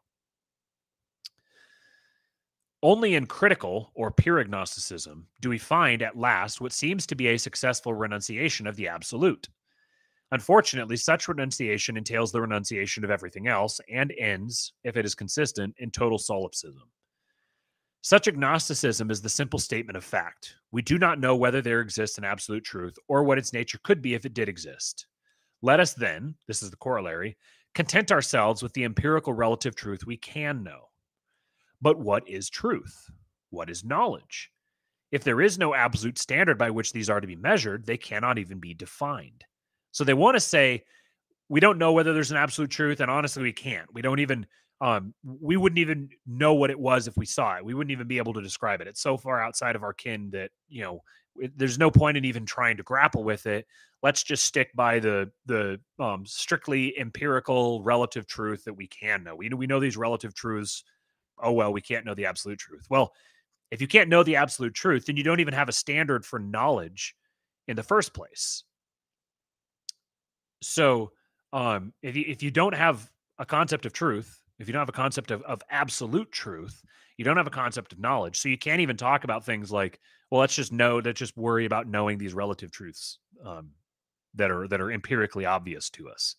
Only 2.82 3.16
in 3.16 3.28
critical 3.28 3.92
or 3.96 4.12
pure 4.12 4.40
agnosticism 4.40 5.28
do 5.40 5.50
we 5.50 5.58
find 5.58 6.02
at 6.02 6.18
last 6.18 6.60
what 6.60 6.74
seems 6.74 7.08
to 7.08 7.16
be 7.16 7.28
a 7.28 7.38
successful 7.38 7.94
renunciation 7.94 8.68
of 8.68 8.76
the 8.76 8.90
absolute. 8.90 9.48
Unfortunately, 10.34 10.98
such 10.98 11.30
renunciation 11.30 11.96
entails 11.96 12.32
the 12.32 12.42
renunciation 12.42 13.06
of 13.06 13.12
everything 13.12 13.48
else 13.48 13.80
and 13.90 14.12
ends, 14.20 14.74
if 14.84 14.98
it 14.98 15.06
is 15.06 15.16
consistent, 15.16 15.74
in 15.78 15.92
total 15.92 16.18
solipsism. 16.18 16.84
Such 18.06 18.28
agnosticism 18.28 19.10
is 19.10 19.22
the 19.22 19.30
simple 19.30 19.60
statement 19.60 19.96
of 19.96 20.04
fact. 20.04 20.58
We 20.74 20.82
do 20.82 21.00
not 21.00 21.22
know 21.22 21.38
whether 21.38 21.62
there 21.62 21.80
exists 21.80 22.18
an 22.18 22.26
absolute 22.26 22.66
truth 22.66 22.96
or 23.08 23.24
what 23.24 23.38
its 23.38 23.54
nature 23.54 23.80
could 23.82 24.02
be 24.02 24.14
if 24.14 24.26
it 24.26 24.34
did 24.34 24.50
exist. 24.50 25.08
Let 25.62 25.80
us 25.80 25.94
then, 25.94 26.36
this 26.46 26.62
is 26.62 26.70
the 26.70 26.76
corollary, 26.76 27.38
content 27.74 28.12
ourselves 28.12 28.62
with 28.62 28.74
the 28.74 28.84
empirical 28.84 29.32
relative 29.32 29.74
truth 29.74 30.06
we 30.06 30.18
can 30.18 30.64
know. 30.64 30.90
But 31.82 31.98
what 31.98 32.28
is 32.28 32.50
truth? 32.50 33.10
What 33.52 33.70
is 33.70 33.86
knowledge? 33.86 34.52
If 35.14 35.24
there 35.24 35.40
is 35.40 35.58
no 35.58 35.74
absolute 35.74 36.20
standard 36.20 36.58
by 36.58 36.72
which 36.72 36.92
these 36.92 37.10
are 37.10 37.22
to 37.22 37.28
be 37.28 37.38
measured, 37.38 37.86
they 37.86 37.96
cannot 37.96 38.38
even 38.38 38.60
be 38.60 38.74
defined. 38.74 39.46
So 39.94 40.04
they 40.04 40.14
want 40.14 40.36
to 40.36 40.42
say, 40.42 40.84
we 41.48 41.62
don't 41.62 41.78
know 41.78 41.94
whether 41.94 42.14
there's 42.14 42.32
an 42.32 42.38
absolute 42.38 42.70
truth, 42.72 43.00
and 43.00 43.10
honestly, 43.10 43.44
we 43.44 43.54
can't. 43.54 43.94
We 43.94 44.02
don't 44.02 44.20
even 44.20 44.46
um, 44.84 45.14
we 45.24 45.56
wouldn't 45.56 45.80
even 45.80 46.10
know 46.28 46.56
what 46.56 46.70
it 46.70 46.78
was 46.78 47.08
if 47.08 47.16
we 47.16 47.26
saw 47.26 47.56
it. 47.56 47.64
We 47.64 47.74
wouldn't 47.74 47.94
even 47.94 48.06
be 48.06 48.18
able 48.18 48.34
to 48.34 48.42
describe 48.42 48.82
it. 48.82 48.88
It's 48.88 49.00
so 49.00 49.16
far 49.16 49.42
outside 49.42 49.78
of 49.78 49.84
our 49.84 49.94
kin 49.94 50.30
that 50.32 50.52
you 50.68 50.82
know 50.82 51.02
it, 51.38 51.58
there's 51.58 51.80
no 51.80 51.90
point 51.90 52.18
in 52.18 52.26
even 52.26 52.46
trying 52.46 52.76
to 52.76 52.84
grapple 52.84 53.24
with 53.24 53.46
it. 53.46 53.66
Let's 54.02 54.24
just 54.24 54.44
stick 54.44 54.72
by 54.76 55.00
the 55.00 55.32
the 55.46 55.80
um, 56.00 56.26
strictly 56.26 57.00
empirical 57.00 57.82
relative 57.82 58.28
truth 58.28 58.66
that 58.66 58.74
we 58.74 58.88
can 58.88 59.24
know. 59.24 59.38
We 59.38 59.48
we 59.48 59.68
know 59.68 59.80
these 59.80 59.96
relative 59.96 60.34
truths. 60.34 60.84
Oh 61.42 61.54
well, 61.54 61.72
we 61.72 61.80
can't 61.80 62.06
know 62.06 62.14
the 62.14 62.26
absolute 62.26 62.60
truth. 62.60 62.86
Well, 62.90 63.14
if 63.72 63.80
you 63.80 63.88
can't 63.88 64.10
know 64.10 64.22
the 64.22 64.36
absolute 64.36 64.74
truth, 64.74 65.06
then 65.06 65.16
you 65.16 65.24
don't 65.24 65.40
even 65.40 65.54
have 65.54 65.70
a 65.70 65.74
standard 65.74 66.26
for 66.26 66.40
knowledge 66.40 67.16
in 67.70 67.78
the 67.78 67.84
first 67.84 68.14
place. 68.14 68.66
So, 70.62 71.14
um, 71.54 71.94
if 72.02 72.18
you, 72.18 72.26
if 72.28 72.44
you 72.44 72.52
don't 72.52 72.76
have 72.76 73.10
a 73.40 73.46
concept 73.46 73.86
of 73.86 73.94
truth, 73.94 74.43
if 74.60 74.68
you 74.68 74.74
don't 74.74 74.82
have 74.82 74.90
a 74.90 74.94
concept 74.94 75.32
of, 75.32 75.42
of 75.44 75.62
absolute 75.70 76.32
truth, 76.32 76.84
you 77.18 77.26
don't 77.26 77.38
have 77.38 77.48
a 77.48 77.52
concept 77.52 77.94
of 77.94 78.00
knowledge. 78.00 78.40
So 78.40 78.50
you 78.50 78.58
can't 78.58 78.82
even 78.82 78.98
talk 78.98 79.24
about 79.24 79.46
things 79.46 79.72
like, 79.72 80.00
well, 80.30 80.42
let's 80.42 80.56
just 80.56 80.72
know, 80.72 80.98
let's 80.98 81.20
just 81.20 81.38
worry 81.38 81.66
about 81.66 81.88
knowing 81.88 82.18
these 82.18 82.34
relative 82.34 82.72
truths 82.72 83.20
um, 83.46 83.72
that 84.36 84.52
are 84.52 84.68
that 84.68 84.82
are 84.82 84.92
empirically 84.92 85.46
obvious 85.46 85.90
to 85.92 86.10
us. 86.10 86.36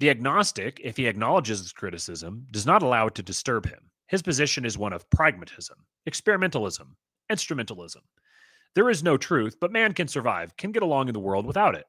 The 0.00 0.10
agnostic, 0.10 0.80
if 0.82 0.96
he 0.96 1.06
acknowledges 1.06 1.60
his 1.60 1.72
criticism, 1.72 2.46
does 2.50 2.66
not 2.66 2.82
allow 2.82 3.06
it 3.06 3.14
to 3.16 3.22
disturb 3.22 3.66
him. 3.66 3.90
His 4.08 4.22
position 4.22 4.64
is 4.64 4.76
one 4.76 4.92
of 4.92 5.08
pragmatism, 5.10 5.76
experimentalism, 6.08 6.88
instrumentalism. 7.30 8.02
There 8.74 8.90
is 8.90 9.02
no 9.02 9.16
truth, 9.16 9.56
but 9.60 9.72
man 9.72 9.92
can 9.92 10.08
survive, 10.08 10.56
can 10.56 10.72
get 10.72 10.82
along 10.82 11.08
in 11.08 11.14
the 11.14 11.20
world 11.20 11.46
without 11.46 11.74
it. 11.74 11.84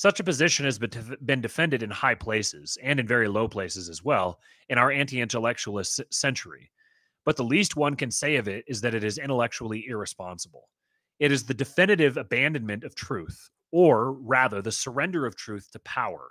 Such 0.00 0.18
a 0.18 0.24
position 0.24 0.64
has 0.64 0.78
been 0.78 1.42
defended 1.42 1.82
in 1.82 1.90
high 1.90 2.14
places 2.14 2.78
and 2.82 2.98
in 2.98 3.06
very 3.06 3.28
low 3.28 3.46
places 3.46 3.90
as 3.90 4.02
well 4.02 4.40
in 4.70 4.78
our 4.78 4.90
anti 4.90 5.20
intellectualist 5.20 6.00
century. 6.10 6.70
But 7.26 7.36
the 7.36 7.44
least 7.44 7.76
one 7.76 7.96
can 7.96 8.10
say 8.10 8.36
of 8.36 8.48
it 8.48 8.64
is 8.66 8.80
that 8.80 8.94
it 8.94 9.04
is 9.04 9.18
intellectually 9.18 9.84
irresponsible. 9.86 10.70
It 11.18 11.30
is 11.30 11.44
the 11.44 11.52
definitive 11.52 12.16
abandonment 12.16 12.82
of 12.82 12.94
truth, 12.94 13.50
or 13.72 14.12
rather, 14.12 14.62
the 14.62 14.72
surrender 14.72 15.26
of 15.26 15.36
truth 15.36 15.70
to 15.72 15.78
power, 15.80 16.30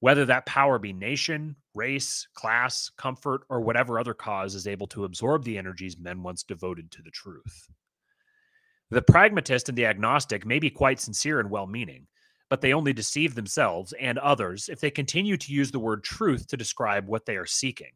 whether 0.00 0.26
that 0.26 0.44
power 0.44 0.78
be 0.78 0.92
nation, 0.92 1.56
race, 1.74 2.28
class, 2.34 2.90
comfort, 2.98 3.46
or 3.48 3.62
whatever 3.62 3.98
other 3.98 4.12
cause 4.12 4.54
is 4.54 4.66
able 4.66 4.88
to 4.88 5.06
absorb 5.06 5.42
the 5.44 5.56
energies 5.56 5.96
men 5.96 6.22
once 6.22 6.42
devoted 6.42 6.90
to 6.90 7.02
the 7.02 7.10
truth. 7.10 7.66
The 8.90 9.00
pragmatist 9.00 9.70
and 9.70 9.78
the 9.78 9.86
agnostic 9.86 10.44
may 10.44 10.58
be 10.58 10.68
quite 10.68 11.00
sincere 11.00 11.40
and 11.40 11.50
well 11.50 11.66
meaning, 11.66 12.06
but 12.50 12.60
they 12.60 12.74
only 12.74 12.92
deceive 12.92 13.34
themselves 13.34 13.94
and 13.98 14.18
others 14.18 14.68
if 14.68 14.80
they 14.80 14.90
continue 14.90 15.36
to 15.38 15.52
use 15.52 15.70
the 15.70 15.78
word 15.78 16.02
truth 16.04 16.48
to 16.48 16.56
describe 16.56 17.06
what 17.06 17.24
they 17.24 17.36
are 17.36 17.46
seeking. 17.46 17.92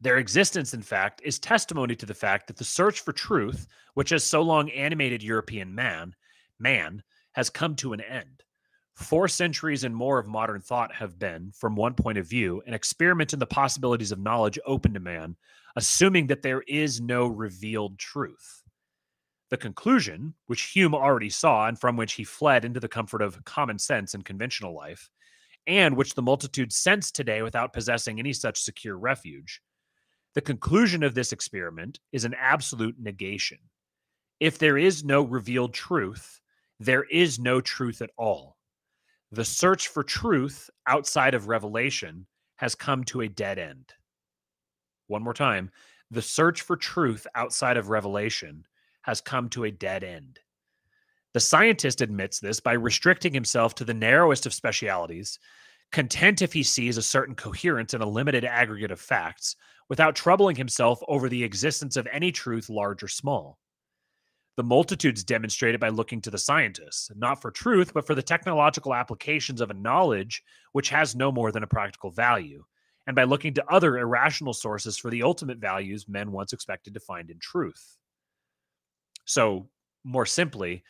Their 0.00 0.18
existence, 0.18 0.72
in 0.72 0.82
fact, 0.82 1.20
is 1.24 1.40
testimony 1.40 1.96
to 1.96 2.06
the 2.06 2.14
fact 2.14 2.46
that 2.46 2.56
the 2.56 2.64
search 2.64 3.00
for 3.00 3.12
truth, 3.12 3.66
which 3.94 4.10
has 4.10 4.22
so 4.22 4.40
long 4.40 4.70
animated 4.70 5.22
European 5.22 5.74
man, 5.74 6.14
man, 6.60 7.02
has 7.32 7.50
come 7.50 7.74
to 7.76 7.92
an 7.92 8.00
end. 8.00 8.44
Four 8.94 9.26
centuries 9.26 9.82
and 9.82 9.94
more 9.94 10.20
of 10.20 10.28
modern 10.28 10.60
thought 10.60 10.94
have 10.94 11.18
been, 11.18 11.50
from 11.52 11.74
one 11.74 11.94
point 11.94 12.18
of 12.18 12.28
view, 12.28 12.62
an 12.66 12.74
experiment 12.74 13.32
in 13.32 13.40
the 13.40 13.46
possibilities 13.46 14.12
of 14.12 14.20
knowledge 14.20 14.58
open 14.64 14.94
to 14.94 15.00
man, 15.00 15.36
assuming 15.74 16.28
that 16.28 16.42
there 16.42 16.62
is 16.68 17.00
no 17.00 17.26
revealed 17.26 17.98
truth. 17.98 18.62
The 19.50 19.56
conclusion, 19.56 20.34
which 20.46 20.62
Hume 20.62 20.94
already 20.94 21.30
saw 21.30 21.68
and 21.68 21.80
from 21.80 21.96
which 21.96 22.14
he 22.14 22.24
fled 22.24 22.64
into 22.64 22.80
the 22.80 22.88
comfort 22.88 23.22
of 23.22 23.42
common 23.44 23.78
sense 23.78 24.14
and 24.14 24.24
conventional 24.24 24.74
life, 24.74 25.08
and 25.66 25.96
which 25.96 26.14
the 26.14 26.22
multitude 26.22 26.72
sense 26.72 27.10
today 27.10 27.42
without 27.42 27.72
possessing 27.72 28.18
any 28.18 28.32
such 28.32 28.60
secure 28.60 28.98
refuge, 28.98 29.62
the 30.34 30.40
conclusion 30.40 31.02
of 31.02 31.14
this 31.14 31.32
experiment 31.32 31.98
is 32.12 32.24
an 32.24 32.34
absolute 32.38 32.96
negation. 32.98 33.58
If 34.38 34.58
there 34.58 34.78
is 34.78 35.02
no 35.02 35.22
revealed 35.22 35.74
truth, 35.74 36.40
there 36.78 37.04
is 37.04 37.38
no 37.38 37.60
truth 37.60 38.02
at 38.02 38.10
all. 38.16 38.56
The 39.32 39.44
search 39.44 39.88
for 39.88 40.02
truth 40.02 40.70
outside 40.86 41.34
of 41.34 41.48
revelation 41.48 42.26
has 42.56 42.74
come 42.74 43.04
to 43.04 43.22
a 43.22 43.28
dead 43.28 43.58
end. 43.58 43.92
One 45.06 45.22
more 45.22 45.34
time 45.34 45.70
the 46.10 46.22
search 46.22 46.62
for 46.62 46.76
truth 46.76 47.26
outside 47.34 47.76
of 47.76 47.90
revelation 47.90 48.64
has 49.08 49.22
come 49.22 49.48
to 49.48 49.64
a 49.64 49.70
dead 49.70 50.04
end. 50.04 50.38
The 51.32 51.40
scientist 51.40 52.02
admits 52.02 52.40
this 52.40 52.60
by 52.60 52.74
restricting 52.74 53.32
himself 53.32 53.74
to 53.76 53.84
the 53.86 53.94
narrowest 53.94 54.44
of 54.44 54.52
specialities, 54.52 55.38
content 55.90 56.42
if 56.42 56.52
he 56.52 56.62
sees 56.62 56.98
a 56.98 57.02
certain 57.02 57.34
coherence 57.34 57.94
in 57.94 58.02
a 58.02 58.06
limited 58.06 58.44
aggregate 58.44 58.90
of 58.90 59.00
facts, 59.00 59.56
without 59.88 60.14
troubling 60.14 60.56
himself 60.56 61.00
over 61.08 61.30
the 61.30 61.42
existence 61.42 61.96
of 61.96 62.06
any 62.12 62.30
truth, 62.30 62.68
large 62.68 63.02
or 63.02 63.08
small. 63.08 63.58
The 64.56 64.62
multitudes 64.62 65.24
demonstrated 65.24 65.80
by 65.80 65.88
looking 65.88 66.20
to 66.20 66.30
the 66.30 66.36
scientists, 66.36 67.10
not 67.16 67.40
for 67.40 67.50
truth, 67.50 67.94
but 67.94 68.06
for 68.06 68.14
the 68.14 68.22
technological 68.22 68.94
applications 68.94 69.62
of 69.62 69.70
a 69.70 69.74
knowledge 69.74 70.42
which 70.72 70.90
has 70.90 71.16
no 71.16 71.32
more 71.32 71.50
than 71.50 71.62
a 71.62 71.66
practical 71.66 72.10
value, 72.10 72.62
and 73.06 73.16
by 73.16 73.24
looking 73.24 73.54
to 73.54 73.72
other 73.72 73.96
irrational 73.96 74.52
sources 74.52 74.98
for 74.98 75.10
the 75.10 75.22
ultimate 75.22 75.56
values 75.56 76.06
men 76.08 76.30
once 76.30 76.52
expected 76.52 76.92
to 76.92 77.00
find 77.00 77.30
in 77.30 77.38
truth. 77.38 77.96
So, 79.28 79.68
more 80.04 80.24
simply, 80.24 80.82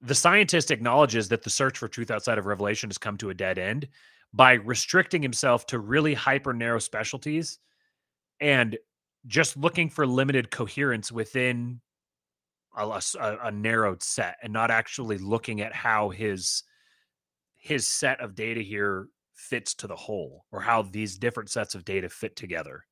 the 0.00 0.14
scientist 0.14 0.70
acknowledges 0.70 1.28
that 1.28 1.42
the 1.42 1.50
search 1.50 1.76
for 1.76 1.86
truth 1.86 2.10
outside 2.10 2.38
of 2.38 2.46
revelation 2.46 2.88
has 2.88 2.96
come 2.96 3.18
to 3.18 3.28
a 3.28 3.34
dead 3.34 3.58
end 3.58 3.88
by 4.32 4.54
restricting 4.54 5.20
himself 5.20 5.66
to 5.66 5.78
really 5.78 6.14
hyper 6.14 6.54
narrow 6.54 6.78
specialties 6.78 7.58
and 8.40 8.78
just 9.26 9.58
looking 9.58 9.90
for 9.90 10.06
limited 10.06 10.50
coherence 10.50 11.12
within 11.12 11.78
a, 12.74 13.02
a, 13.20 13.36
a, 13.44 13.52
narrowed 13.52 14.02
set 14.02 14.36
and 14.42 14.52
not 14.52 14.70
actually 14.70 15.18
looking 15.18 15.60
at 15.60 15.74
how 15.74 16.08
his 16.08 16.62
his 17.54 17.86
set 17.86 18.18
of 18.20 18.34
data 18.34 18.60
here 18.60 19.08
fits 19.34 19.74
to 19.74 19.86
the 19.86 19.96
whole 19.96 20.46
or 20.52 20.60
how 20.60 20.82
these 20.82 21.18
different 21.18 21.50
sets 21.50 21.74
of 21.74 21.84
data 21.84 22.08
fit 22.08 22.34
together. 22.34 22.86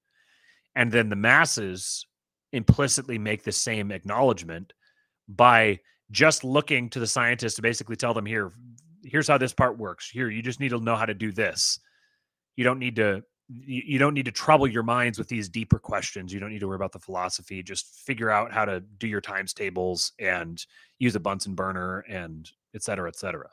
And 0.75 0.93
then 0.93 1.09
the 1.09 1.17
masses 1.17 2.07
implicitly 2.53 3.19
make 3.19 3.43
the 3.43 3.53
same 3.53 3.91
acknowledgement 3.91 4.75
by 5.29 5.79
just 6.11 6.45
looking 6.45 6.91
to 6.91 7.01
the 7.01 7.07
scientists 7.07 7.55
to 7.55 7.63
basically 7.63 7.97
tell 7.97 8.15
them 8.15 8.27
here 8.27 8.53
here's 9.05 9.29
how 9.29 9.39
this 9.39 9.53
part 9.53 9.79
works. 9.79 10.09
Here 10.09 10.31
you 10.31 10.43
just 10.43 10.61
need 10.61 10.71
to 10.71 10.81
know 10.81 10.97
how 10.97 11.07
to 11.07 11.15
do 11.15 11.33
this. 11.33 11.81
You 12.57 12.65
don't 12.65 12.79
need 12.79 12.97
to 12.97 13.23
you 13.55 13.99
don't 13.99 14.15
need 14.15 14.25
to 14.25 14.33
trouble 14.33 14.67
your 14.67 14.85
minds 14.85 15.19
with 15.19 15.29
these 15.29 15.49
deeper 15.49 15.79
questions. 15.79 16.33
You 16.33 16.41
don't 16.41 16.51
need 16.51 16.61
to 16.61 16.69
worry 16.69 16.77
about 16.77 16.93
the 16.93 16.99
philosophy. 16.99 17.63
Just 17.63 17.87
figure 18.07 18.31
out 18.31 18.51
how 18.51 18.65
to 18.65 18.81
do 18.81 19.07
your 19.07 19.21
times 19.21 19.53
tables 19.53 20.13
and 20.19 20.65
use 20.99 21.17
a 21.17 21.21
bunsen 21.21 21.55
burner 21.55 22.01
and 22.09 22.51
et 22.75 22.83
cetera 22.83 23.09
et 23.09 23.17
cetera. 23.17 23.51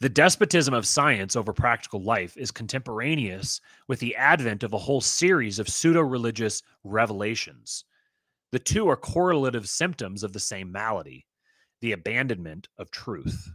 The 0.00 0.08
despotism 0.08 0.74
of 0.74 0.86
science 0.86 1.36
over 1.36 1.52
practical 1.52 2.02
life 2.02 2.36
is 2.36 2.50
contemporaneous 2.50 3.60
with 3.86 4.00
the 4.00 4.16
advent 4.16 4.62
of 4.62 4.72
a 4.72 4.78
whole 4.78 5.02
series 5.02 5.58
of 5.58 5.68
pseudo 5.68 6.00
religious 6.00 6.62
revelations 6.82 7.84
the 8.52 8.58
two 8.58 8.88
are 8.88 8.96
correlative 8.96 9.68
symptoms 9.68 10.22
of 10.22 10.32
the 10.32 10.40
same 10.40 10.72
malady 10.72 11.26
the 11.80 11.92
abandonment 11.92 12.68
of 12.78 12.90
truth. 12.90 13.50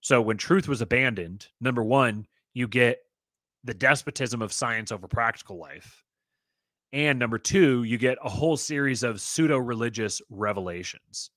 So, 0.00 0.20
when 0.20 0.36
truth 0.36 0.68
was 0.68 0.80
abandoned, 0.80 1.46
number 1.60 1.82
one, 1.82 2.26
you 2.52 2.68
get 2.68 2.98
the 3.62 3.74
despotism 3.74 4.42
of 4.42 4.52
science 4.52 4.92
over 4.92 5.08
practical 5.08 5.58
life. 5.58 6.04
And 6.92 7.18
number 7.18 7.38
two, 7.38 7.82
you 7.84 7.96
get 7.96 8.18
a 8.22 8.28
whole 8.28 8.56
series 8.56 9.02
of 9.02 9.20
pseudo 9.20 9.56
religious 9.56 10.20
revelations. 10.30 11.30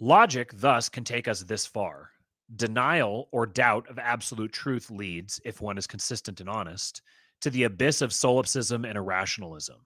Logic, 0.00 0.50
thus, 0.54 0.88
can 0.88 1.04
take 1.04 1.28
us 1.28 1.42
this 1.42 1.66
far. 1.66 2.10
Denial 2.56 3.28
or 3.30 3.46
doubt 3.46 3.88
of 3.90 3.98
absolute 3.98 4.52
truth 4.52 4.90
leads, 4.90 5.40
if 5.44 5.60
one 5.60 5.76
is 5.76 5.86
consistent 5.86 6.40
and 6.40 6.48
honest, 6.48 7.02
to 7.40 7.50
the 7.50 7.64
abyss 7.64 8.00
of 8.00 8.12
solipsism 8.12 8.84
and 8.84 8.96
irrationalism. 8.96 9.76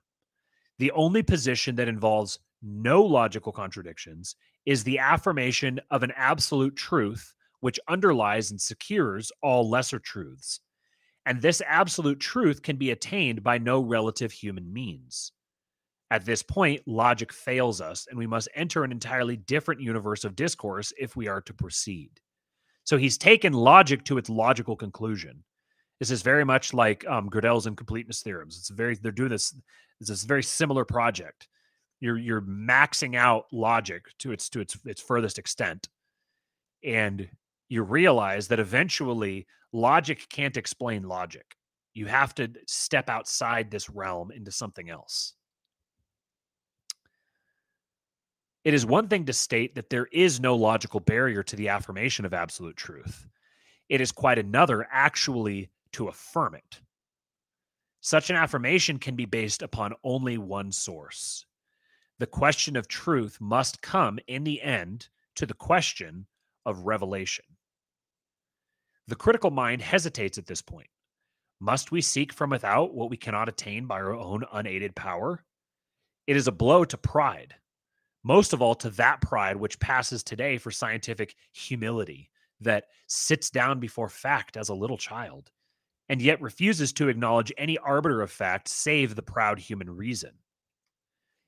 The 0.78 0.90
only 0.92 1.22
position 1.22 1.76
that 1.76 1.88
involves 1.88 2.38
no 2.62 3.02
logical 3.02 3.52
contradictions 3.52 4.36
is 4.66 4.84
the 4.84 4.98
affirmation 4.98 5.80
of 5.90 6.02
an 6.02 6.12
absolute 6.16 6.76
truth 6.76 7.34
which 7.60 7.80
underlies 7.88 8.50
and 8.50 8.60
secures 8.60 9.30
all 9.40 9.68
lesser 9.70 9.98
truths. 9.98 10.60
And 11.26 11.40
this 11.40 11.62
absolute 11.66 12.18
truth 12.18 12.62
can 12.62 12.76
be 12.76 12.90
attained 12.90 13.42
by 13.42 13.58
no 13.58 13.80
relative 13.80 14.32
human 14.32 14.72
means. 14.72 15.32
At 16.10 16.24
this 16.24 16.42
point, 16.42 16.82
logic 16.86 17.32
fails 17.32 17.80
us, 17.80 18.06
and 18.10 18.18
we 18.18 18.26
must 18.26 18.48
enter 18.54 18.84
an 18.84 18.92
entirely 18.92 19.36
different 19.36 19.80
universe 19.80 20.24
of 20.24 20.36
discourse 20.36 20.92
if 20.98 21.16
we 21.16 21.28
are 21.28 21.40
to 21.42 21.54
proceed. 21.54 22.10
So 22.84 22.96
he's 22.96 23.16
taken 23.16 23.52
logic 23.52 24.04
to 24.04 24.18
its 24.18 24.28
logical 24.28 24.76
conclusion. 24.76 25.44
This 26.00 26.10
is 26.10 26.22
very 26.22 26.44
much 26.44 26.74
like 26.74 27.06
um, 27.06 27.30
Gödel's 27.30 27.66
incompleteness 27.66 28.22
theorems. 28.22 28.58
It's 28.58 28.70
very 28.70 28.96
they're 28.96 29.12
doing 29.12 29.30
this. 29.30 29.54
It's 30.02 30.08
this 30.08 30.24
very 30.24 30.42
similar 30.42 30.84
project. 30.84 31.46
You're 32.00 32.18
you're 32.18 32.42
maxing 32.42 33.14
out 33.14 33.44
logic 33.52 34.06
to 34.18 34.32
its 34.32 34.48
to 34.48 34.60
its 34.60 34.76
its 34.84 35.00
furthest 35.00 35.38
extent, 35.38 35.88
and 36.82 37.28
you 37.68 37.84
realize 37.84 38.48
that 38.48 38.58
eventually 38.58 39.46
logic 39.72 40.26
can't 40.28 40.56
explain 40.56 41.04
logic. 41.04 41.56
You 41.94 42.06
have 42.06 42.34
to 42.34 42.50
step 42.66 43.08
outside 43.08 43.70
this 43.70 43.88
realm 43.88 44.32
into 44.32 44.50
something 44.50 44.90
else. 44.90 45.34
It 48.64 48.74
is 48.74 48.84
one 48.84 49.06
thing 49.06 49.24
to 49.26 49.32
state 49.32 49.76
that 49.76 49.88
there 49.88 50.08
is 50.10 50.40
no 50.40 50.56
logical 50.56 50.98
barrier 50.98 51.44
to 51.44 51.54
the 51.54 51.68
affirmation 51.68 52.24
of 52.24 52.34
absolute 52.34 52.76
truth. 52.76 53.28
It 53.88 54.00
is 54.00 54.10
quite 54.10 54.38
another 54.40 54.88
actually 54.90 55.70
to 55.92 56.08
affirm 56.08 56.56
it. 56.56 56.80
Such 58.04 58.30
an 58.30 58.36
affirmation 58.36 58.98
can 58.98 59.14
be 59.14 59.26
based 59.26 59.62
upon 59.62 59.94
only 60.02 60.36
one 60.36 60.72
source. 60.72 61.46
The 62.18 62.26
question 62.26 62.76
of 62.76 62.88
truth 62.88 63.40
must 63.40 63.80
come 63.80 64.18
in 64.26 64.42
the 64.42 64.60
end 64.60 65.08
to 65.36 65.46
the 65.46 65.54
question 65.54 66.26
of 66.66 66.80
revelation. 66.80 67.44
The 69.06 69.14
critical 69.14 69.52
mind 69.52 69.82
hesitates 69.82 70.36
at 70.36 70.46
this 70.46 70.60
point. 70.60 70.88
Must 71.60 71.92
we 71.92 72.00
seek 72.00 72.32
from 72.32 72.50
without 72.50 72.92
what 72.92 73.08
we 73.08 73.16
cannot 73.16 73.48
attain 73.48 73.86
by 73.86 73.96
our 73.96 74.14
own 74.14 74.44
unaided 74.52 74.96
power? 74.96 75.44
It 76.26 76.34
is 76.34 76.48
a 76.48 76.52
blow 76.52 76.84
to 76.84 76.98
pride, 76.98 77.54
most 78.24 78.52
of 78.52 78.60
all 78.60 78.74
to 78.76 78.90
that 78.90 79.20
pride 79.20 79.56
which 79.56 79.78
passes 79.78 80.24
today 80.24 80.58
for 80.58 80.72
scientific 80.72 81.36
humility, 81.52 82.30
that 82.60 82.86
sits 83.06 83.48
down 83.48 83.78
before 83.78 84.08
fact 84.08 84.56
as 84.56 84.70
a 84.70 84.74
little 84.74 84.98
child, 84.98 85.52
and 86.12 86.20
yet 86.20 86.42
refuses 86.42 86.92
to 86.92 87.08
acknowledge 87.08 87.50
any 87.56 87.78
arbiter 87.78 88.20
of 88.20 88.30
fact 88.30 88.68
save 88.68 89.14
the 89.14 89.22
proud 89.22 89.58
human 89.58 89.88
reason. 89.88 90.32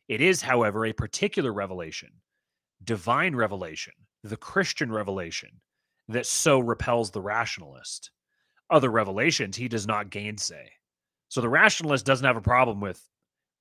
It 0.08 0.22
is, 0.22 0.40
however, 0.40 0.86
a 0.86 0.94
particular 0.94 1.52
revelation, 1.52 2.08
divine 2.82 3.36
revelation, 3.36 3.92
the 4.22 4.38
Christian 4.38 4.90
revelation, 4.90 5.50
that 6.08 6.24
so 6.24 6.60
repels 6.60 7.10
the 7.10 7.20
rationalist. 7.20 8.10
Other 8.70 8.90
revelations 8.90 9.54
he 9.54 9.68
does 9.68 9.86
not 9.86 10.08
gainsay. 10.08 10.70
So 11.28 11.42
the 11.42 11.48
rationalist 11.50 12.06
doesn't 12.06 12.26
have 12.26 12.38
a 12.38 12.40
problem 12.40 12.80
with 12.80 13.06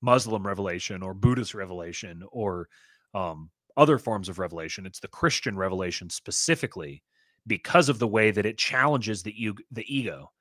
Muslim 0.01 0.47
revelation 0.47 1.03
or 1.03 1.13
Buddhist 1.13 1.53
revelation 1.53 2.23
or 2.31 2.69
um, 3.13 3.49
other 3.75 3.97
forms 3.97 4.29
of 4.29 4.39
revelation. 4.39 4.85
It's 4.85 5.01
the 5.01 5.09
Christian 5.09 5.57
revelation 5.57 6.09
specifically 6.09 7.03
because 7.45 7.89
of 7.89 7.99
the 7.99 8.07
way 8.07 8.31
that 8.31 8.45
it 8.45 8.57
challenges 8.57 9.21
the, 9.21 9.51
the 9.69 9.93
ego, 9.93 10.31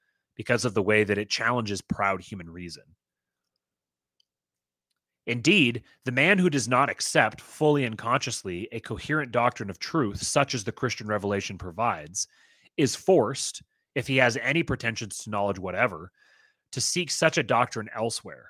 because 0.42 0.64
of 0.64 0.74
the 0.74 0.82
way 0.82 1.04
that 1.04 1.18
it 1.18 1.30
challenges 1.30 1.80
proud 1.80 2.20
human 2.20 2.50
reason. 2.50 2.82
Indeed, 5.24 5.84
the 6.04 6.10
man 6.10 6.36
who 6.36 6.50
does 6.50 6.66
not 6.66 6.90
accept 6.90 7.40
fully 7.40 7.84
and 7.84 7.96
consciously 7.96 8.66
a 8.72 8.80
coherent 8.80 9.30
doctrine 9.30 9.70
of 9.70 9.78
truth, 9.78 10.20
such 10.20 10.52
as 10.52 10.64
the 10.64 10.72
Christian 10.72 11.06
revelation 11.06 11.58
provides, 11.58 12.26
is 12.76 12.96
forced, 12.96 13.62
if 13.94 14.08
he 14.08 14.16
has 14.16 14.36
any 14.38 14.64
pretensions 14.64 15.18
to 15.18 15.30
knowledge 15.30 15.60
whatever, 15.60 16.10
to 16.72 16.80
seek 16.80 17.12
such 17.12 17.38
a 17.38 17.44
doctrine 17.44 17.88
elsewhere. 17.94 18.48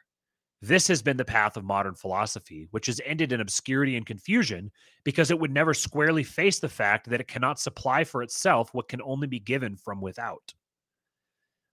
This 0.62 0.88
has 0.88 1.02
been 1.02 1.18
the 1.18 1.26
path 1.26 1.58
of 1.58 1.64
modern 1.64 1.94
philosophy, 1.94 2.68
which 2.70 2.86
has 2.86 3.02
ended 3.04 3.32
in 3.32 3.42
obscurity 3.42 3.98
and 3.98 4.06
confusion 4.06 4.70
because 5.04 5.30
it 5.30 5.38
would 5.38 5.52
never 5.52 5.74
squarely 5.74 6.24
face 6.24 6.58
the 6.58 6.70
fact 6.70 7.10
that 7.10 7.20
it 7.20 7.28
cannot 7.28 7.60
supply 7.60 8.04
for 8.04 8.22
itself 8.22 8.72
what 8.72 8.88
can 8.88 9.02
only 9.02 9.26
be 9.26 9.40
given 9.40 9.76
from 9.76 10.00
without. 10.00 10.54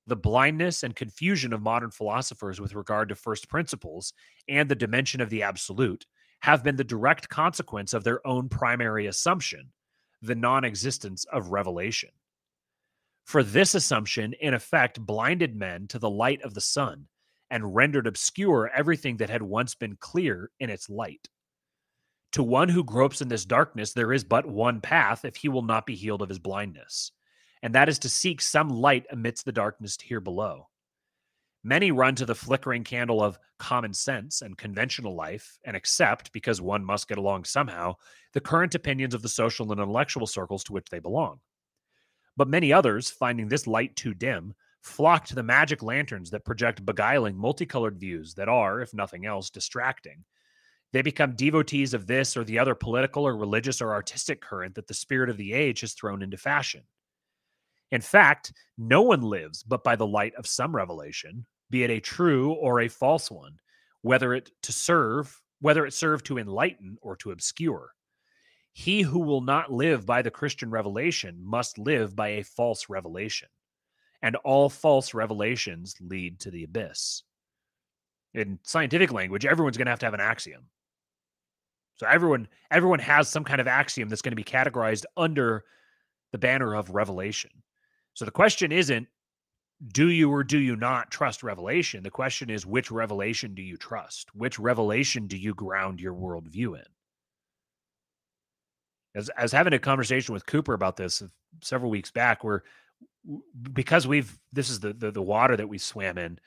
The 0.09 0.15
blindness 0.15 0.81
and 0.81 0.95
confusion 0.95 1.53
of 1.53 1.61
modern 1.61 1.91
philosophers 1.91 2.59
with 2.59 2.73
regard 2.73 3.09
to 3.09 3.15
first 3.15 3.47
principles 3.47 4.11
and 4.47 4.67
the 4.67 4.73
dimension 4.73 5.21
of 5.21 5.29
the 5.29 5.43
absolute 5.43 6.07
have 6.39 6.63
been 6.63 6.77
the 6.77 6.83
direct 6.83 7.29
consequence 7.29 7.93
of 7.93 8.03
their 8.03 8.25
own 8.25 8.49
primary 8.49 9.05
assumption, 9.05 9.71
the 10.23 10.33
non 10.33 10.63
existence 10.63 11.25
of 11.25 11.51
revelation. 11.51 12.09
For 13.25 13.43
this 13.43 13.75
assumption, 13.75 14.33
in 14.41 14.55
effect, 14.55 14.99
blinded 14.99 15.55
men 15.55 15.87
to 15.89 15.99
the 15.99 16.09
light 16.09 16.41
of 16.41 16.55
the 16.55 16.61
sun 16.61 17.07
and 17.51 17.75
rendered 17.75 18.07
obscure 18.07 18.71
everything 18.73 19.17
that 19.17 19.29
had 19.29 19.43
once 19.43 19.75
been 19.75 19.95
clear 19.97 20.49
in 20.59 20.71
its 20.71 20.89
light. 20.89 21.29
To 22.31 22.41
one 22.41 22.69
who 22.69 22.83
gropes 22.83 23.21
in 23.21 23.27
this 23.27 23.45
darkness, 23.45 23.93
there 23.93 24.11
is 24.11 24.23
but 24.23 24.47
one 24.47 24.81
path 24.81 25.23
if 25.23 25.35
he 25.35 25.49
will 25.49 25.61
not 25.61 25.85
be 25.85 25.93
healed 25.93 26.23
of 26.23 26.29
his 26.29 26.39
blindness 26.39 27.11
and 27.61 27.75
that 27.75 27.89
is 27.89 27.99
to 27.99 28.09
seek 28.09 28.41
some 28.41 28.69
light 28.69 29.05
amidst 29.11 29.45
the 29.45 29.51
darkness 29.51 29.97
here 30.01 30.21
below. 30.21 30.67
Many 31.63 31.91
run 31.91 32.15
to 32.15 32.25
the 32.25 32.35
flickering 32.35 32.85
candle 32.85 33.21
of 33.21 33.37
common 33.57 33.93
sense 33.93 34.41
and 34.41 34.57
conventional 34.57 35.15
life 35.15 35.57
and 35.65 35.75
accept, 35.75 36.31
because 36.31 36.61
one 36.61 36.85
must 36.85 37.09
get 37.09 37.17
along 37.17 37.43
somehow, 37.43 37.95
the 38.33 38.39
current 38.39 38.75
opinions 38.75 39.13
of 39.13 39.21
the 39.21 39.29
social 39.29 39.69
and 39.69 39.79
intellectual 39.79 40.25
circles 40.25 40.63
to 40.63 40.73
which 40.73 40.87
they 40.89 40.99
belong. 40.99 41.39
But 42.37 42.47
many 42.47 42.71
others, 42.71 43.11
finding 43.11 43.49
this 43.49 43.67
light 43.67 43.95
too 43.97 44.13
dim, 44.13 44.53
flock 44.81 45.25
to 45.25 45.35
the 45.35 45.43
magic 45.43 45.83
lanterns 45.83 46.29
that 46.29 46.45
project 46.45 46.85
beguiling, 46.85 47.35
multicolored 47.35 47.99
views 47.99 48.33
that 48.35 48.47
are, 48.47 48.79
if 48.79 48.93
nothing 48.93 49.25
else, 49.25 49.49
distracting. 49.49 50.23
They 50.93 51.01
become 51.01 51.35
devotees 51.35 51.93
of 51.93 52.07
this 52.07 52.37
or 52.37 52.45
the 52.45 52.59
other 52.59 52.75
political 52.75 53.27
or 53.27 53.35
religious 53.35 53.81
or 53.81 53.91
artistic 53.91 54.39
current 54.41 54.75
that 54.75 54.87
the 54.87 54.93
spirit 54.93 55.29
of 55.29 55.35
the 55.35 55.51
age 55.51 55.81
has 55.81 55.93
thrown 55.93 56.21
into 56.21 56.37
fashion. 56.37 56.83
In 57.91 58.01
fact, 58.01 58.53
no 58.77 59.01
one 59.01 59.21
lives 59.21 59.63
but 59.63 59.83
by 59.83 59.95
the 59.95 60.07
light 60.07 60.33
of 60.35 60.47
some 60.47 60.75
revelation, 60.75 61.45
be 61.69 61.83
it 61.83 61.89
a 61.89 61.99
true 61.99 62.53
or 62.53 62.81
a 62.81 62.87
false 62.87 63.29
one, 63.31 63.59
whether 64.01 64.33
it 64.33 64.51
to 64.63 64.71
serve, 64.71 65.41
whether 65.61 65.85
it 65.85 65.93
serve 65.93 66.23
to 66.23 66.37
enlighten 66.37 66.97
or 67.01 67.15
to 67.17 67.31
obscure. 67.31 67.91
He 68.73 69.01
who 69.01 69.19
will 69.19 69.41
not 69.41 69.71
live 69.71 70.05
by 70.05 70.21
the 70.21 70.31
Christian 70.31 70.69
revelation 70.69 71.37
must 71.43 71.77
live 71.77 72.15
by 72.15 72.29
a 72.29 72.43
false 72.43 72.89
revelation. 72.89 73.49
And 74.21 74.35
all 74.37 74.69
false 74.69 75.13
revelations 75.13 75.95
lead 76.01 76.39
to 76.41 76.51
the 76.51 76.63
abyss. 76.63 77.23
In 78.33 78.59
scientific 78.63 79.11
language, 79.11 79.45
everyone's 79.45 79.77
going 79.77 79.87
to 79.87 79.91
have 79.91 79.99
to 79.99 80.05
have 80.05 80.13
an 80.13 80.19
axiom. 80.19 80.65
So 81.95 82.07
everyone 82.07 82.47
everyone 82.71 82.99
has 82.99 83.27
some 83.27 83.43
kind 83.43 83.59
of 83.59 83.67
axiom 83.67 84.07
that's 84.07 84.21
going 84.21 84.31
to 84.31 84.35
be 84.35 84.43
categorized 84.43 85.05
under 85.17 85.65
the 86.31 86.37
banner 86.37 86.75
of 86.75 86.91
revelation. 86.91 87.51
So 88.19 88.25
the 88.25 88.31
question 88.31 88.73
isn't, 88.73 89.07
do 89.93 90.09
you 90.09 90.29
or 90.29 90.43
do 90.43 90.57
you 90.57 90.75
not 90.75 91.09
trust 91.09 91.41
revelation? 91.41 92.03
The 92.03 92.11
question 92.11 92.49
is, 92.49 92.65
which 92.65 92.91
revelation 92.91 93.55
do 93.55 93.61
you 93.61 93.77
trust? 93.77 94.35
Which 94.35 94.59
revelation 94.59 95.25
do 95.25 95.37
you 95.37 95.53
ground 95.53 96.01
your 96.01 96.13
worldview 96.13 96.75
in? 96.75 96.85
As, 99.15 99.29
as 99.37 99.53
having 99.53 99.71
a 99.71 99.79
conversation 99.79 100.33
with 100.33 100.45
Cooper 100.45 100.73
about 100.73 100.97
this 100.97 101.23
several 101.61 101.89
weeks 101.89 102.11
back, 102.11 102.43
where 102.43 102.63
because 103.71 104.05
we've 104.05 104.37
this 104.51 104.69
is 104.69 104.81
the, 104.81 104.91
the 104.91 105.11
the 105.11 105.21
water 105.21 105.55
that 105.55 105.69
we 105.69 105.77
swam 105.77 106.17
in, 106.17 106.39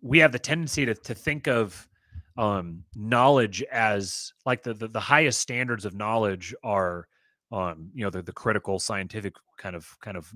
we 0.00 0.20
have 0.20 0.30
the 0.30 0.38
tendency 0.38 0.86
to 0.86 0.94
to 0.94 1.12
think 1.12 1.48
of 1.48 1.88
um, 2.36 2.84
knowledge 2.94 3.64
as 3.64 4.32
like 4.46 4.62
the, 4.62 4.74
the 4.74 4.86
the 4.86 5.00
highest 5.00 5.40
standards 5.40 5.84
of 5.84 5.96
knowledge 5.96 6.54
are 6.62 7.08
um, 7.52 7.90
you 7.94 8.04
know 8.04 8.10
the, 8.10 8.22
the 8.22 8.32
critical 8.32 8.78
scientific 8.78 9.34
kind 9.56 9.74
of 9.74 9.96
kind 10.00 10.16
of 10.16 10.32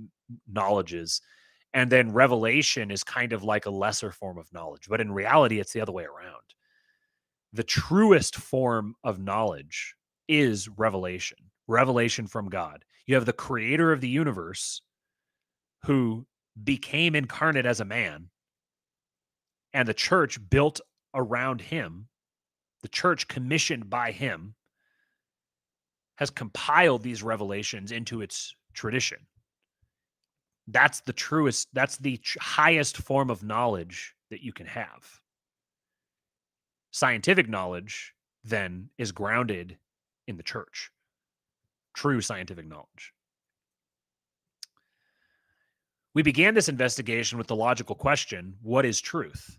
knowledges 0.50 1.20
and 1.74 1.90
then 1.90 2.12
revelation 2.12 2.90
is 2.90 3.02
kind 3.04 3.32
of 3.32 3.44
like 3.44 3.66
a 3.66 3.70
lesser 3.70 4.10
form 4.10 4.38
of 4.38 4.52
knowledge 4.52 4.88
but 4.88 5.00
in 5.00 5.12
reality 5.12 5.60
it's 5.60 5.72
the 5.72 5.80
other 5.80 5.92
way 5.92 6.04
around. 6.04 6.42
The 7.52 7.62
truest 7.62 8.36
form 8.36 8.94
of 9.04 9.18
knowledge 9.18 9.94
is 10.28 10.68
revelation 10.68 11.38
revelation 11.68 12.26
from 12.26 12.48
god. 12.48 12.84
You 13.06 13.14
have 13.14 13.26
the 13.26 13.32
creator 13.32 13.92
of 13.92 14.00
the 14.00 14.08
universe 14.08 14.82
who 15.84 16.26
became 16.64 17.14
incarnate 17.14 17.66
as 17.66 17.80
a 17.80 17.84
man 17.84 18.28
and 19.72 19.88
the 19.88 19.94
church 19.94 20.38
built 20.50 20.80
around 21.14 21.60
him 21.60 22.08
the 22.82 22.88
church 22.88 23.28
commissioned 23.28 23.88
by 23.88 24.12
him 24.12 24.54
has 26.16 26.30
compiled 26.30 27.02
these 27.02 27.22
revelations 27.22 27.92
into 27.92 28.20
its 28.20 28.54
tradition. 28.74 29.18
That's 30.68 31.00
the 31.00 31.12
truest, 31.12 31.68
that's 31.72 31.96
the 31.96 32.20
highest 32.40 32.98
form 32.98 33.30
of 33.30 33.42
knowledge 33.42 34.14
that 34.30 34.42
you 34.42 34.52
can 34.52 34.66
have. 34.66 35.20
Scientific 36.90 37.48
knowledge 37.48 38.12
then 38.44 38.90
is 38.98 39.12
grounded 39.12 39.78
in 40.26 40.36
the 40.36 40.42
church. 40.42 40.90
True 41.94 42.20
scientific 42.20 42.66
knowledge. 42.66 43.12
We 46.14 46.22
began 46.22 46.54
this 46.54 46.68
investigation 46.68 47.38
with 47.38 47.46
the 47.46 47.56
logical 47.56 47.94
question 47.94 48.54
what 48.62 48.84
is 48.84 49.00
truth? 49.00 49.58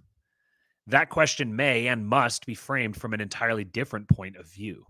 That 0.88 1.10
question 1.10 1.56
may 1.56 1.88
and 1.88 2.08
must 2.08 2.46
be 2.46 2.56
framed 2.56 2.98
from 2.98 3.14
an 3.14 3.22
entirely 3.22 3.64
different 3.64 4.10
point 4.10 4.36
of 4.36 4.48
view. 4.48 4.86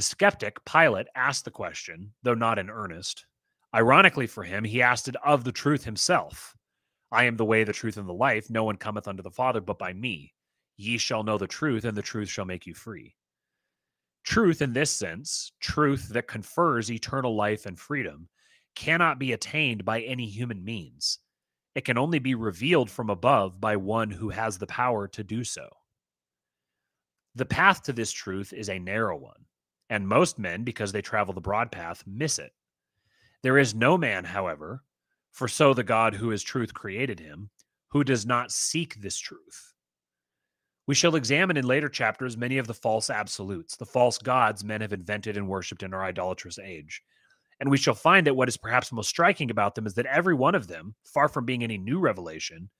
The 0.00 0.04
skeptic, 0.04 0.64
Pilate, 0.64 1.08
asked 1.14 1.44
the 1.44 1.50
question, 1.50 2.14
though 2.22 2.32
not 2.32 2.58
in 2.58 2.70
earnest. 2.70 3.26
Ironically 3.74 4.26
for 4.26 4.44
him, 4.44 4.64
he 4.64 4.80
asked 4.80 5.08
it 5.08 5.16
of 5.16 5.44
the 5.44 5.52
truth 5.52 5.84
himself. 5.84 6.56
I 7.12 7.24
am 7.24 7.36
the 7.36 7.44
way, 7.44 7.64
the 7.64 7.74
truth, 7.74 7.98
and 7.98 8.08
the 8.08 8.14
life. 8.14 8.48
No 8.48 8.64
one 8.64 8.78
cometh 8.78 9.06
unto 9.06 9.22
the 9.22 9.30
Father 9.30 9.60
but 9.60 9.78
by 9.78 9.92
me. 9.92 10.32
Ye 10.78 10.96
shall 10.96 11.22
know 11.22 11.36
the 11.36 11.46
truth, 11.46 11.84
and 11.84 11.94
the 11.94 12.00
truth 12.00 12.30
shall 12.30 12.46
make 12.46 12.66
you 12.66 12.72
free. 12.72 13.14
Truth, 14.24 14.62
in 14.62 14.72
this 14.72 14.90
sense, 14.90 15.52
truth 15.60 16.08
that 16.14 16.26
confers 16.26 16.90
eternal 16.90 17.36
life 17.36 17.66
and 17.66 17.78
freedom, 17.78 18.30
cannot 18.74 19.18
be 19.18 19.34
attained 19.34 19.84
by 19.84 20.00
any 20.00 20.24
human 20.24 20.64
means. 20.64 21.18
It 21.74 21.84
can 21.84 21.98
only 21.98 22.20
be 22.20 22.34
revealed 22.34 22.90
from 22.90 23.10
above 23.10 23.60
by 23.60 23.76
one 23.76 24.10
who 24.10 24.30
has 24.30 24.56
the 24.56 24.66
power 24.66 25.08
to 25.08 25.22
do 25.22 25.44
so. 25.44 25.68
The 27.34 27.44
path 27.44 27.82
to 27.82 27.92
this 27.92 28.10
truth 28.10 28.54
is 28.54 28.70
a 28.70 28.78
narrow 28.78 29.18
one 29.18 29.44
and 29.90 30.08
most 30.08 30.38
men, 30.38 30.62
because 30.64 30.92
they 30.92 31.02
travel 31.02 31.34
the 31.34 31.40
broad 31.40 31.70
path, 31.70 32.04
miss 32.06 32.38
it. 32.38 32.52
There 33.42 33.58
is 33.58 33.74
no 33.74 33.98
man, 33.98 34.24
however, 34.24 34.84
for 35.32 35.48
so 35.48 35.74
the 35.74 35.82
God 35.82 36.14
who 36.14 36.30
is 36.30 36.42
truth 36.42 36.72
created 36.72 37.18
him, 37.18 37.50
who 37.88 38.04
does 38.04 38.24
not 38.24 38.52
seek 38.52 38.94
this 38.94 39.18
truth. 39.18 39.74
We 40.86 40.94
shall 40.94 41.16
examine 41.16 41.56
in 41.56 41.66
later 41.66 41.88
chapters 41.88 42.36
many 42.36 42.58
of 42.58 42.66
the 42.66 42.74
false 42.74 43.10
absolutes, 43.10 43.76
the 43.76 43.86
false 43.86 44.18
gods 44.18 44.64
men 44.64 44.80
have 44.80 44.92
invented 44.92 45.36
and 45.36 45.48
worshipped 45.48 45.82
in 45.82 45.92
our 45.92 46.04
idolatrous 46.04 46.58
age. 46.58 47.02
And 47.58 47.70
we 47.70 47.76
shall 47.76 47.94
find 47.94 48.26
that 48.26 48.34
what 48.34 48.48
is 48.48 48.56
perhaps 48.56 48.90
most 48.92 49.08
striking 49.08 49.50
about 49.50 49.74
them 49.74 49.86
is 49.86 49.94
that 49.94 50.06
every 50.06 50.34
one 50.34 50.54
of 50.54 50.66
them, 50.66 50.94
far 51.04 51.28
from 51.28 51.44
being 51.44 51.62
any 51.62 51.78
new 51.78 51.98
revelation, 51.98 52.70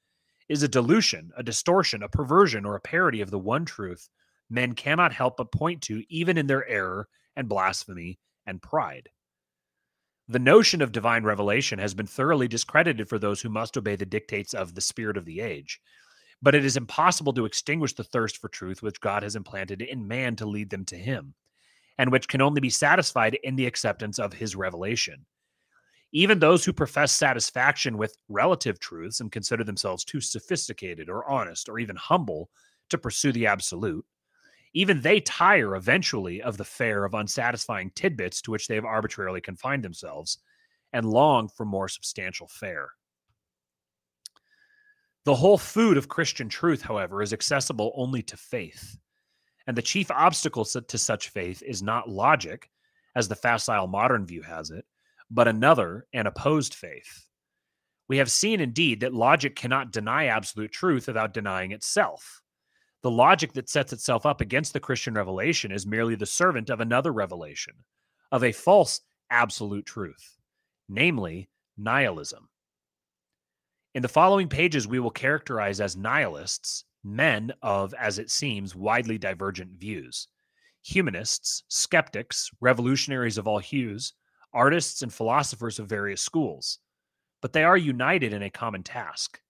is 0.48 0.62
a 0.62 0.68
dilution, 0.68 1.30
a 1.36 1.42
distortion, 1.42 2.02
a 2.02 2.08
perversion, 2.08 2.64
or 2.64 2.76
a 2.76 2.80
parody 2.80 3.20
of 3.20 3.30
the 3.30 3.38
one 3.38 3.64
truth 3.64 4.08
men 4.50 4.74
cannot 4.74 5.12
help 5.12 5.36
but 5.36 5.52
point 5.52 5.82
to, 5.82 6.02
even 6.08 6.36
in 6.36 6.46
their 6.46 6.66
error 6.68 7.08
and 7.36 7.48
blasphemy 7.48 8.18
and 8.46 8.60
pride. 8.60 9.08
The 10.28 10.38
notion 10.38 10.82
of 10.82 10.92
divine 10.92 11.24
revelation 11.24 11.78
has 11.78 11.94
been 11.94 12.06
thoroughly 12.06 12.46
discredited 12.46 13.08
for 13.08 13.18
those 13.18 13.40
who 13.40 13.48
must 13.48 13.76
obey 13.76 13.96
the 13.96 14.06
dictates 14.06 14.54
of 14.54 14.74
the 14.74 14.80
spirit 14.80 15.16
of 15.16 15.24
the 15.24 15.40
age. 15.40 15.80
But 16.42 16.54
it 16.54 16.64
is 16.64 16.76
impossible 16.76 17.32
to 17.32 17.44
extinguish 17.44 17.94
the 17.94 18.04
thirst 18.04 18.38
for 18.38 18.48
truth 18.48 18.82
which 18.82 19.00
God 19.00 19.22
has 19.22 19.36
implanted 19.36 19.82
in 19.82 20.06
man 20.06 20.36
to 20.36 20.46
lead 20.46 20.70
them 20.70 20.84
to 20.86 20.96
Him, 20.96 21.34
and 21.98 22.12
which 22.12 22.28
can 22.28 22.40
only 22.40 22.60
be 22.60 22.70
satisfied 22.70 23.38
in 23.42 23.56
the 23.56 23.66
acceptance 23.66 24.18
of 24.18 24.32
His 24.32 24.54
revelation. 24.54 25.26
Even 26.12 26.38
those 26.38 26.64
who 26.64 26.72
profess 26.72 27.12
satisfaction 27.12 27.98
with 27.98 28.16
relative 28.28 28.80
truths 28.80 29.20
and 29.20 29.30
consider 29.30 29.64
themselves 29.64 30.04
too 30.04 30.20
sophisticated 30.20 31.08
or 31.08 31.28
honest 31.28 31.68
or 31.68 31.78
even 31.78 31.96
humble 31.96 32.50
to 32.88 32.98
pursue 32.98 33.32
the 33.32 33.46
absolute, 33.46 34.04
even 34.72 35.00
they 35.00 35.20
tire 35.20 35.74
eventually 35.74 36.42
of 36.42 36.56
the 36.56 36.64
fare 36.64 37.04
of 37.04 37.14
unsatisfying 37.14 37.90
tidbits 37.94 38.40
to 38.42 38.50
which 38.50 38.68
they 38.68 38.76
have 38.76 38.84
arbitrarily 38.84 39.40
confined 39.40 39.84
themselves 39.84 40.38
and 40.92 41.06
long 41.06 41.48
for 41.48 41.64
more 41.64 41.88
substantial 41.88 42.48
fare. 42.48 42.90
The 45.24 45.34
whole 45.34 45.58
food 45.58 45.96
of 45.96 46.08
Christian 46.08 46.48
truth, 46.48 46.82
however, 46.82 47.22
is 47.22 47.32
accessible 47.32 47.92
only 47.94 48.22
to 48.22 48.36
faith. 48.36 48.96
And 49.66 49.76
the 49.76 49.82
chief 49.82 50.10
obstacle 50.10 50.64
to 50.64 50.98
such 50.98 51.28
faith 51.28 51.62
is 51.62 51.82
not 51.82 52.08
logic, 52.08 52.70
as 53.14 53.28
the 53.28 53.36
facile 53.36 53.86
modern 53.86 54.24
view 54.24 54.42
has 54.42 54.70
it, 54.70 54.84
but 55.30 55.48
another 55.48 56.06
and 56.12 56.26
opposed 56.26 56.74
faith. 56.74 57.26
We 58.08 58.16
have 58.16 58.30
seen 58.30 58.60
indeed 58.60 59.00
that 59.00 59.14
logic 59.14 59.54
cannot 59.54 59.92
deny 59.92 60.26
absolute 60.26 60.72
truth 60.72 61.06
without 61.06 61.34
denying 61.34 61.72
itself. 61.72 62.42
The 63.02 63.10
logic 63.10 63.54
that 63.54 63.68
sets 63.68 63.92
itself 63.92 64.26
up 64.26 64.40
against 64.40 64.72
the 64.72 64.80
Christian 64.80 65.14
revelation 65.14 65.72
is 65.72 65.86
merely 65.86 66.14
the 66.14 66.26
servant 66.26 66.68
of 66.68 66.80
another 66.80 67.12
revelation, 67.12 67.74
of 68.30 68.44
a 68.44 68.52
false 68.52 69.00
absolute 69.30 69.86
truth, 69.86 70.38
namely 70.88 71.48
nihilism. 71.78 72.48
In 73.94 74.02
the 74.02 74.08
following 74.08 74.48
pages, 74.48 74.86
we 74.86 75.00
will 75.00 75.10
characterize 75.10 75.80
as 75.80 75.96
nihilists 75.96 76.84
men 77.02 77.52
of, 77.62 77.94
as 77.94 78.18
it 78.18 78.30
seems, 78.30 78.76
widely 78.76 79.18
divergent 79.18 79.72
views 79.72 80.28
humanists, 80.82 81.62
skeptics, 81.68 82.50
revolutionaries 82.60 83.36
of 83.36 83.46
all 83.46 83.58
hues, 83.58 84.14
artists, 84.54 85.02
and 85.02 85.12
philosophers 85.12 85.78
of 85.78 85.86
various 85.86 86.22
schools. 86.22 86.78
But 87.42 87.52
they 87.52 87.64
are 87.64 87.76
united 87.76 88.32
in 88.32 88.42
a 88.42 88.50
common 88.50 88.82
task 88.82 89.40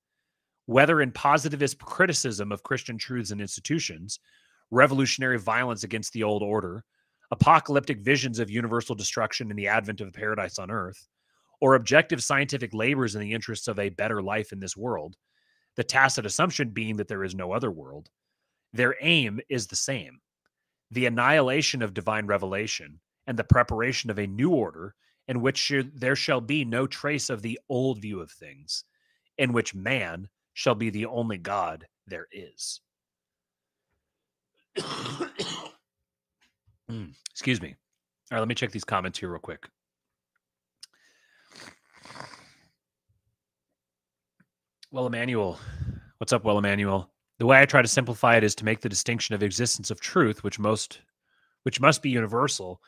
whether 0.70 1.00
in 1.00 1.10
positivist 1.10 1.80
criticism 1.80 2.52
of 2.52 2.62
Christian 2.62 2.96
truths 2.96 3.32
and 3.32 3.40
institutions, 3.40 4.20
revolutionary 4.70 5.36
violence 5.36 5.82
against 5.82 6.12
the 6.12 6.22
old 6.22 6.44
order, 6.44 6.84
apocalyptic 7.32 7.98
visions 7.98 8.38
of 8.38 8.48
universal 8.48 8.94
destruction 8.94 9.50
and 9.50 9.58
the 9.58 9.66
advent 9.66 10.00
of 10.00 10.12
paradise 10.12 10.60
on 10.60 10.70
earth, 10.70 11.08
or 11.60 11.74
objective 11.74 12.22
scientific 12.22 12.72
labors 12.72 13.16
in 13.16 13.20
the 13.20 13.32
interests 13.32 13.66
of 13.66 13.80
a 13.80 13.88
better 13.88 14.22
life 14.22 14.52
in 14.52 14.60
this 14.60 14.76
world, 14.76 15.16
the 15.74 15.82
tacit 15.82 16.24
assumption 16.24 16.70
being 16.70 16.96
that 16.96 17.08
there 17.08 17.24
is 17.24 17.34
no 17.34 17.50
other 17.50 17.72
world, 17.72 18.08
their 18.72 18.94
aim 19.00 19.40
is 19.48 19.66
the 19.66 19.74
same. 19.74 20.20
The 20.92 21.06
annihilation 21.06 21.82
of 21.82 21.94
divine 21.94 22.28
revelation 22.28 23.00
and 23.26 23.36
the 23.36 23.42
preparation 23.42 24.08
of 24.08 24.20
a 24.20 24.26
new 24.28 24.50
order 24.50 24.94
in 25.26 25.40
which 25.40 25.72
there 25.96 26.14
shall 26.14 26.40
be 26.40 26.64
no 26.64 26.86
trace 26.86 27.28
of 27.28 27.42
the 27.42 27.58
old 27.68 28.00
view 28.00 28.20
of 28.20 28.30
things, 28.30 28.84
in 29.36 29.52
which 29.52 29.74
man, 29.74 30.28
shall 30.60 30.74
be 30.74 30.90
the 30.90 31.06
only 31.06 31.38
God 31.38 31.86
there 32.06 32.26
is. 32.30 32.82
mm, 34.78 35.30
excuse 37.30 37.62
me. 37.62 37.74
All 38.30 38.36
right, 38.36 38.40
let 38.40 38.48
me 38.48 38.54
check 38.54 38.70
these 38.70 38.84
comments 38.84 39.18
here 39.18 39.30
real 39.30 39.38
quick. 39.38 39.66
Well, 44.90 45.06
Emmanuel, 45.06 45.58
what's 46.18 46.34
up, 46.34 46.44
Well, 46.44 46.58
Emmanuel? 46.58 47.10
The 47.38 47.46
way 47.46 47.62
I 47.62 47.64
try 47.64 47.80
to 47.80 47.88
simplify 47.88 48.36
it 48.36 48.44
is 48.44 48.54
to 48.56 48.66
make 48.66 48.82
the 48.82 48.88
distinction 48.90 49.34
of 49.34 49.42
existence 49.42 49.90
of 49.90 49.98
truth, 49.98 50.44
which 50.44 50.58
most, 50.58 51.00
which 51.62 51.80
must 51.80 52.02
be 52.02 52.10
universal, 52.10 52.82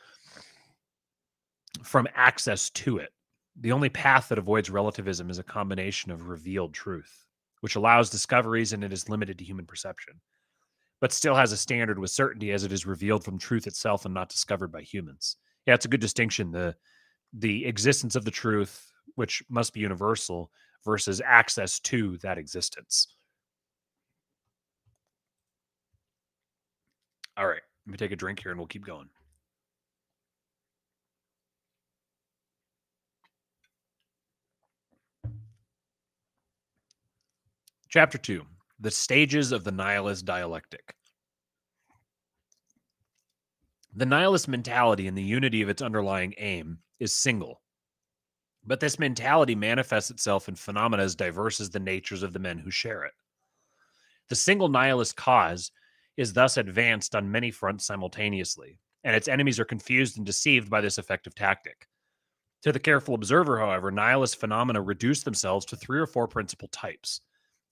from 1.81 2.07
access 2.13 2.69
to 2.69 2.99
it. 2.99 3.09
The 3.59 3.71
only 3.71 3.89
path 3.89 4.29
that 4.29 4.37
avoids 4.37 4.69
relativism 4.69 5.31
is 5.31 5.39
a 5.39 5.43
combination 5.43 6.11
of 6.11 6.29
revealed 6.29 6.75
truth 6.75 7.22
which 7.63 7.77
allows 7.77 8.09
discoveries 8.09 8.73
and 8.73 8.83
it 8.83 8.91
is 8.91 9.07
limited 9.07 9.37
to 9.37 9.45
human 9.45 9.65
perception, 9.65 10.19
but 10.99 11.13
still 11.13 11.33
has 11.33 11.53
a 11.53 11.57
standard 11.57 11.97
with 11.97 12.11
certainty 12.11 12.51
as 12.51 12.65
it 12.65 12.73
is 12.73 12.85
revealed 12.85 13.23
from 13.23 13.39
truth 13.39 13.67
itself 13.67 14.03
and 14.03 14.13
not 14.13 14.27
discovered 14.27 14.69
by 14.69 14.81
humans. 14.81 15.37
Yeah, 15.65 15.73
it's 15.73 15.85
a 15.85 15.87
good 15.87 16.01
distinction. 16.01 16.51
The 16.51 16.75
the 17.31 17.65
existence 17.65 18.17
of 18.17 18.25
the 18.25 18.31
truth, 18.31 18.91
which 19.15 19.41
must 19.47 19.73
be 19.73 19.79
universal, 19.79 20.51
versus 20.83 21.21
access 21.25 21.79
to 21.79 22.17
that 22.17 22.37
existence. 22.37 23.15
All 27.37 27.47
right, 27.47 27.61
let 27.87 27.91
me 27.91 27.97
take 27.97 28.11
a 28.11 28.17
drink 28.17 28.41
here 28.41 28.51
and 28.51 28.59
we'll 28.59 28.67
keep 28.67 28.85
going. 28.85 29.07
Chapter 37.93 38.17
2 38.17 38.43
The 38.79 38.89
Stages 38.89 39.51
of 39.51 39.63
the 39.63 39.71
Nihilist 39.71 40.25
Dialectic. 40.25 40.95
The 43.95 44.07
nihilist 44.07 44.47
mentality 44.47 45.05
and 45.05 45.15
the 45.15 45.21
unity 45.21 45.61
of 45.61 45.69
its 45.69 45.83
underlying 45.83 46.33
aim 46.39 46.79
is 46.99 47.13
single. 47.13 47.61
But 48.65 48.79
this 48.79 48.97
mentality 48.97 49.53
manifests 49.53 50.09
itself 50.09 50.49
in 50.49 50.55
phenomena 50.55 51.03
as 51.03 51.13
diverse 51.13 51.61
as 51.61 51.69
the 51.69 51.79
natures 51.79 52.23
of 52.23 52.33
the 52.33 52.39
men 52.39 52.57
who 52.57 52.71
share 52.71 53.03
it. 53.03 53.13
The 54.27 54.35
single 54.37 54.69
nihilist 54.69 55.15
cause 55.15 55.71
is 56.17 56.33
thus 56.33 56.57
advanced 56.57 57.13
on 57.13 57.31
many 57.31 57.51
fronts 57.51 57.85
simultaneously, 57.85 58.79
and 59.03 59.15
its 59.15 59.27
enemies 59.27 59.59
are 59.59 59.65
confused 59.65 60.17
and 60.17 60.25
deceived 60.25 60.67
by 60.67 60.81
this 60.81 60.97
effective 60.97 61.35
tactic. 61.35 61.87
To 62.63 62.71
the 62.71 62.79
careful 62.79 63.13
observer, 63.13 63.59
however, 63.59 63.91
nihilist 63.91 64.39
phenomena 64.39 64.81
reduce 64.81 65.21
themselves 65.21 65.63
to 65.67 65.75
three 65.75 65.99
or 65.99 66.07
four 66.07 66.27
principal 66.27 66.69
types 66.69 67.21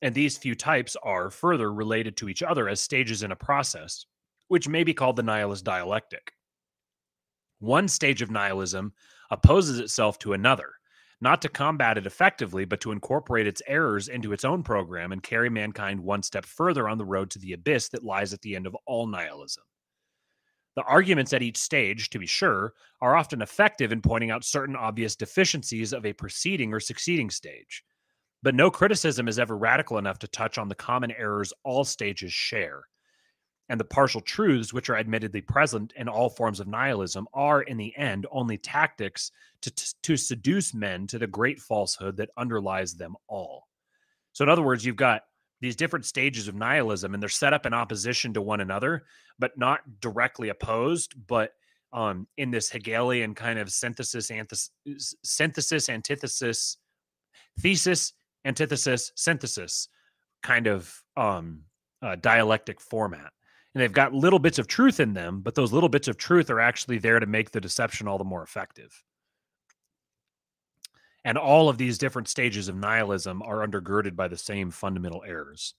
and 0.01 0.15
these 0.15 0.37
few 0.37 0.55
types 0.55 0.97
are 1.03 1.29
further 1.29 1.71
related 1.71 2.17
to 2.17 2.29
each 2.29 2.41
other 2.41 2.67
as 2.67 2.81
stages 2.81 3.23
in 3.23 3.31
a 3.31 3.35
process, 3.35 4.05
which 4.47 4.67
may 4.67 4.83
be 4.83 4.93
called 4.93 5.15
the 5.15 5.23
nihilist 5.23 5.63
dialectic. 5.63 6.33
One 7.59 7.87
stage 7.87 8.21
of 8.21 8.31
nihilism 8.31 8.93
opposes 9.29 9.79
itself 9.79 10.17
to 10.19 10.33
another, 10.33 10.73
not 11.21 11.41
to 11.43 11.49
combat 11.49 11.99
it 11.99 12.07
effectively, 12.07 12.65
but 12.65 12.81
to 12.81 12.91
incorporate 12.91 13.45
its 13.45 13.61
errors 13.67 14.07
into 14.07 14.33
its 14.33 14.43
own 14.43 14.63
program 14.63 15.11
and 15.11 15.21
carry 15.21 15.49
mankind 15.49 15.99
one 15.99 16.23
step 16.23 16.45
further 16.45 16.89
on 16.89 16.97
the 16.97 17.05
road 17.05 17.29
to 17.31 17.39
the 17.39 17.53
abyss 17.53 17.89
that 17.89 18.03
lies 18.03 18.33
at 18.33 18.41
the 18.41 18.55
end 18.55 18.65
of 18.65 18.75
all 18.87 19.05
nihilism. 19.05 19.63
The 20.75 20.83
arguments 20.83 21.33
at 21.33 21.43
each 21.43 21.57
stage, 21.57 22.09
to 22.09 22.19
be 22.19 22.25
sure, 22.25 22.73
are 23.01 23.15
often 23.15 23.41
effective 23.41 23.91
in 23.91 24.01
pointing 24.01 24.31
out 24.31 24.43
certain 24.43 24.75
obvious 24.75 25.15
deficiencies 25.15 25.93
of 25.93 26.05
a 26.05 26.13
preceding 26.13 26.73
or 26.73 26.79
succeeding 26.79 27.29
stage 27.29 27.83
but 28.43 28.55
no 28.55 28.71
criticism 28.71 29.27
is 29.27 29.39
ever 29.39 29.57
radical 29.57 29.97
enough 29.97 30.19
to 30.19 30.27
touch 30.27 30.57
on 30.57 30.67
the 30.67 30.75
common 30.75 31.11
errors 31.11 31.53
all 31.63 31.83
stages 31.83 32.33
share. 32.33 32.83
And 33.69 33.79
the 33.79 33.85
partial 33.85 34.19
truths, 34.19 34.73
which 34.73 34.89
are 34.89 34.97
admittedly 34.97 35.41
present 35.41 35.93
in 35.95 36.09
all 36.09 36.29
forms 36.29 36.59
of 36.59 36.67
nihilism, 36.67 37.27
are 37.33 37.61
in 37.61 37.77
the 37.77 37.95
end 37.95 38.25
only 38.31 38.57
tactics 38.57 39.31
to, 39.61 39.71
to 40.03 40.17
seduce 40.17 40.73
men 40.73 41.07
to 41.07 41.17
the 41.17 41.27
great 41.27 41.59
falsehood 41.59 42.17
that 42.17 42.31
underlies 42.37 42.95
them 42.95 43.15
all. 43.27 43.67
So, 44.33 44.43
in 44.43 44.49
other 44.49 44.61
words, 44.61 44.85
you've 44.85 44.97
got 44.97 45.21
these 45.61 45.75
different 45.75 46.05
stages 46.05 46.47
of 46.47 46.55
nihilism, 46.55 47.13
and 47.13 47.21
they're 47.21 47.29
set 47.29 47.53
up 47.53 47.65
in 47.65 47.73
opposition 47.73 48.33
to 48.33 48.41
one 48.41 48.61
another, 48.61 49.03
but 49.39 49.57
not 49.57 50.01
directly 50.01 50.49
opposed, 50.49 51.13
but 51.27 51.53
um, 51.93 52.27
in 52.37 52.51
this 52.51 52.69
Hegelian 52.69 53.35
kind 53.35 53.59
of 53.59 53.71
synthesis, 53.71 54.31
antithesis, 54.31 55.15
synthesis, 55.23 55.87
antithesis, 55.87 56.77
thesis, 57.59 58.13
antithesis, 58.45 59.11
synthesis 59.15 59.87
kind 60.41 60.67
of 60.67 61.03
um, 61.17 61.61
uh, 62.01 62.15
dialectic 62.15 62.81
format. 62.81 63.31
And 63.73 63.81
they've 63.81 63.91
got 63.91 64.13
little 64.13 64.39
bits 64.39 64.59
of 64.59 64.67
truth 64.67 64.99
in 64.99 65.13
them, 65.13 65.41
but 65.41 65.55
those 65.55 65.71
little 65.71 65.89
bits 65.89 66.07
of 66.07 66.17
truth 66.17 66.49
are 66.49 66.59
actually 66.59 66.97
there 66.97 67.19
to 67.19 67.25
make 67.25 67.51
the 67.51 67.61
deception 67.61 68.07
all 68.07 68.17
the 68.17 68.23
more 68.23 68.43
effective. 68.43 69.03
And 71.23 71.37
all 71.37 71.69
of 71.69 71.77
these 71.77 71.97
different 71.97 72.27
stages 72.27 72.67
of 72.67 72.75
nihilism 72.75 73.41
are 73.43 73.65
undergirded 73.65 74.15
by 74.15 74.27
the 74.27 74.37
same 74.37 74.71
fundamental 74.71 75.23
errors. 75.25 75.75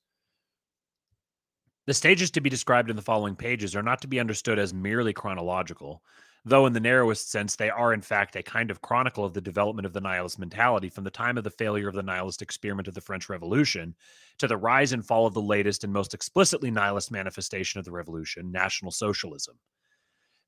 The 1.86 1.94
stages 1.94 2.30
to 2.32 2.40
be 2.40 2.48
described 2.48 2.90
in 2.90 2.96
the 2.96 3.02
following 3.02 3.34
pages 3.34 3.74
are 3.74 3.82
not 3.82 4.02
to 4.02 4.08
be 4.08 4.20
understood 4.20 4.58
as 4.58 4.72
merely 4.72 5.12
chronological, 5.12 6.02
though 6.44 6.66
in 6.66 6.72
the 6.72 6.80
narrowest 6.80 7.30
sense 7.30 7.54
they 7.54 7.70
are 7.70 7.92
in 7.92 8.00
fact 8.00 8.34
a 8.34 8.42
kind 8.42 8.70
of 8.70 8.82
chronicle 8.82 9.24
of 9.24 9.32
the 9.32 9.40
development 9.40 9.86
of 9.86 9.92
the 9.92 10.00
nihilist 10.00 10.38
mentality 10.38 10.88
from 10.88 11.04
the 11.04 11.10
time 11.10 11.38
of 11.38 11.44
the 11.44 11.50
failure 11.50 11.88
of 11.88 11.94
the 11.94 12.02
nihilist 12.02 12.42
experiment 12.42 12.88
of 12.88 12.94
the 12.94 13.00
French 13.00 13.28
Revolution 13.28 13.94
to 14.38 14.48
the 14.48 14.56
rise 14.56 14.92
and 14.92 15.06
fall 15.06 15.26
of 15.26 15.34
the 15.34 15.42
latest 15.42 15.84
and 15.84 15.92
most 15.92 16.14
explicitly 16.14 16.70
nihilist 16.70 17.12
manifestation 17.12 17.78
of 17.78 17.84
the 17.84 17.92
revolution, 17.92 18.50
National 18.50 18.90
Socialism. 18.90 19.56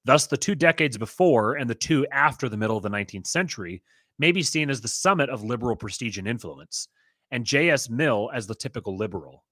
Thus, 0.04 0.26
the 0.26 0.36
two 0.36 0.54
decades 0.54 0.98
before 0.98 1.54
and 1.54 1.70
the 1.70 1.74
two 1.74 2.06
after 2.08 2.48
the 2.48 2.56
middle 2.56 2.76
of 2.76 2.82
the 2.82 2.90
19th 2.90 3.26
century 3.26 3.82
may 4.18 4.32
be 4.32 4.42
seen 4.42 4.70
as 4.70 4.80
the 4.80 4.88
summit 4.88 5.30
of 5.30 5.42
liberal 5.42 5.76
prestige 5.76 6.18
and 6.18 6.28
influence, 6.28 6.88
and 7.30 7.44
J.S. 7.44 7.88
Mill 7.88 8.30
as 8.34 8.46
the 8.46 8.54
typical 8.54 8.96
liberal. 8.96 9.44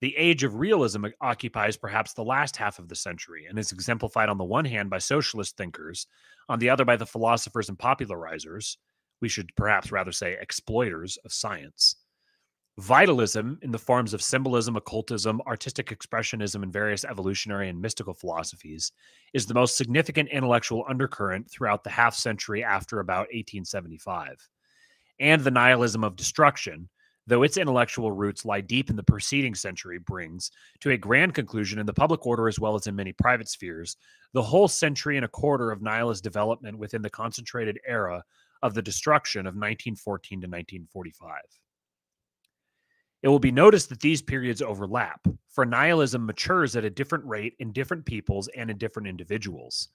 The 0.00 0.16
age 0.16 0.44
of 0.44 0.56
realism 0.56 1.06
occupies 1.20 1.76
perhaps 1.76 2.12
the 2.12 2.24
last 2.24 2.56
half 2.56 2.78
of 2.78 2.88
the 2.88 2.94
century 2.94 3.46
and 3.48 3.58
is 3.58 3.72
exemplified 3.72 4.28
on 4.28 4.36
the 4.36 4.44
one 4.44 4.66
hand 4.66 4.90
by 4.90 4.98
socialist 4.98 5.56
thinkers, 5.56 6.06
on 6.48 6.58
the 6.58 6.68
other 6.68 6.84
by 6.84 6.96
the 6.96 7.06
philosophers 7.06 7.68
and 7.68 7.78
popularizers, 7.78 8.76
we 9.20 9.28
should 9.28 9.54
perhaps 9.56 9.90
rather 9.90 10.12
say 10.12 10.36
exploiters 10.38 11.16
of 11.24 11.32
science. 11.32 11.96
Vitalism, 12.78 13.58
in 13.62 13.70
the 13.70 13.78
forms 13.78 14.12
of 14.12 14.20
symbolism, 14.20 14.76
occultism, 14.76 15.40
artistic 15.46 15.86
expressionism, 15.86 16.62
and 16.62 16.70
various 16.70 17.06
evolutionary 17.06 17.70
and 17.70 17.80
mystical 17.80 18.12
philosophies, 18.12 18.92
is 19.32 19.46
the 19.46 19.54
most 19.54 19.78
significant 19.78 20.28
intellectual 20.28 20.84
undercurrent 20.86 21.50
throughout 21.50 21.84
the 21.84 21.90
half 21.90 22.14
century 22.14 22.62
after 22.62 23.00
about 23.00 23.28
1875. 23.32 24.46
And 25.18 25.40
the 25.40 25.50
nihilism 25.50 26.04
of 26.04 26.16
destruction, 26.16 26.90
though 27.26 27.42
its 27.42 27.56
intellectual 27.56 28.12
roots 28.12 28.44
lie 28.44 28.60
deep 28.60 28.90
in 28.90 28.96
the 28.96 29.02
preceding 29.02 29.54
century, 29.54 29.98
brings 29.98 30.50
to 30.80 30.90
a 30.90 30.96
grand 30.96 31.34
conclusion 31.34 31.78
in 31.78 31.86
the 31.86 31.92
public 31.92 32.26
order 32.26 32.48
as 32.48 32.60
well 32.60 32.74
as 32.74 32.86
in 32.86 32.94
many 32.94 33.12
private 33.12 33.48
spheres 33.48 33.96
the 34.32 34.42
whole 34.42 34.68
century 34.68 35.16
and 35.16 35.24
a 35.24 35.28
quarter 35.28 35.70
of 35.70 35.80
nihilist 35.80 36.22
development 36.22 36.78
within 36.78 37.00
the 37.00 37.10
concentrated 37.10 37.78
era 37.86 38.22
of 38.62 38.74
the 38.74 38.82
destruction 38.82 39.40
of 39.40 39.54
1914 39.54 40.40
to 40.40 40.46
1945. 40.46 41.38
It 43.22 43.28
will 43.28 43.38
be 43.38 43.50
noticed 43.50 43.88
that 43.88 44.00
these 44.00 44.22
periods 44.22 44.62
overlap, 44.62 45.26
for 45.48 45.64
nihilism 45.64 46.26
matures 46.26 46.76
at 46.76 46.84
a 46.84 46.90
different 46.90 47.24
rate 47.24 47.54
in 47.58 47.72
different 47.72 48.04
peoples 48.04 48.48
and 48.48 48.70
in 48.70 48.78
different 48.78 49.08
individuals. 49.08 49.88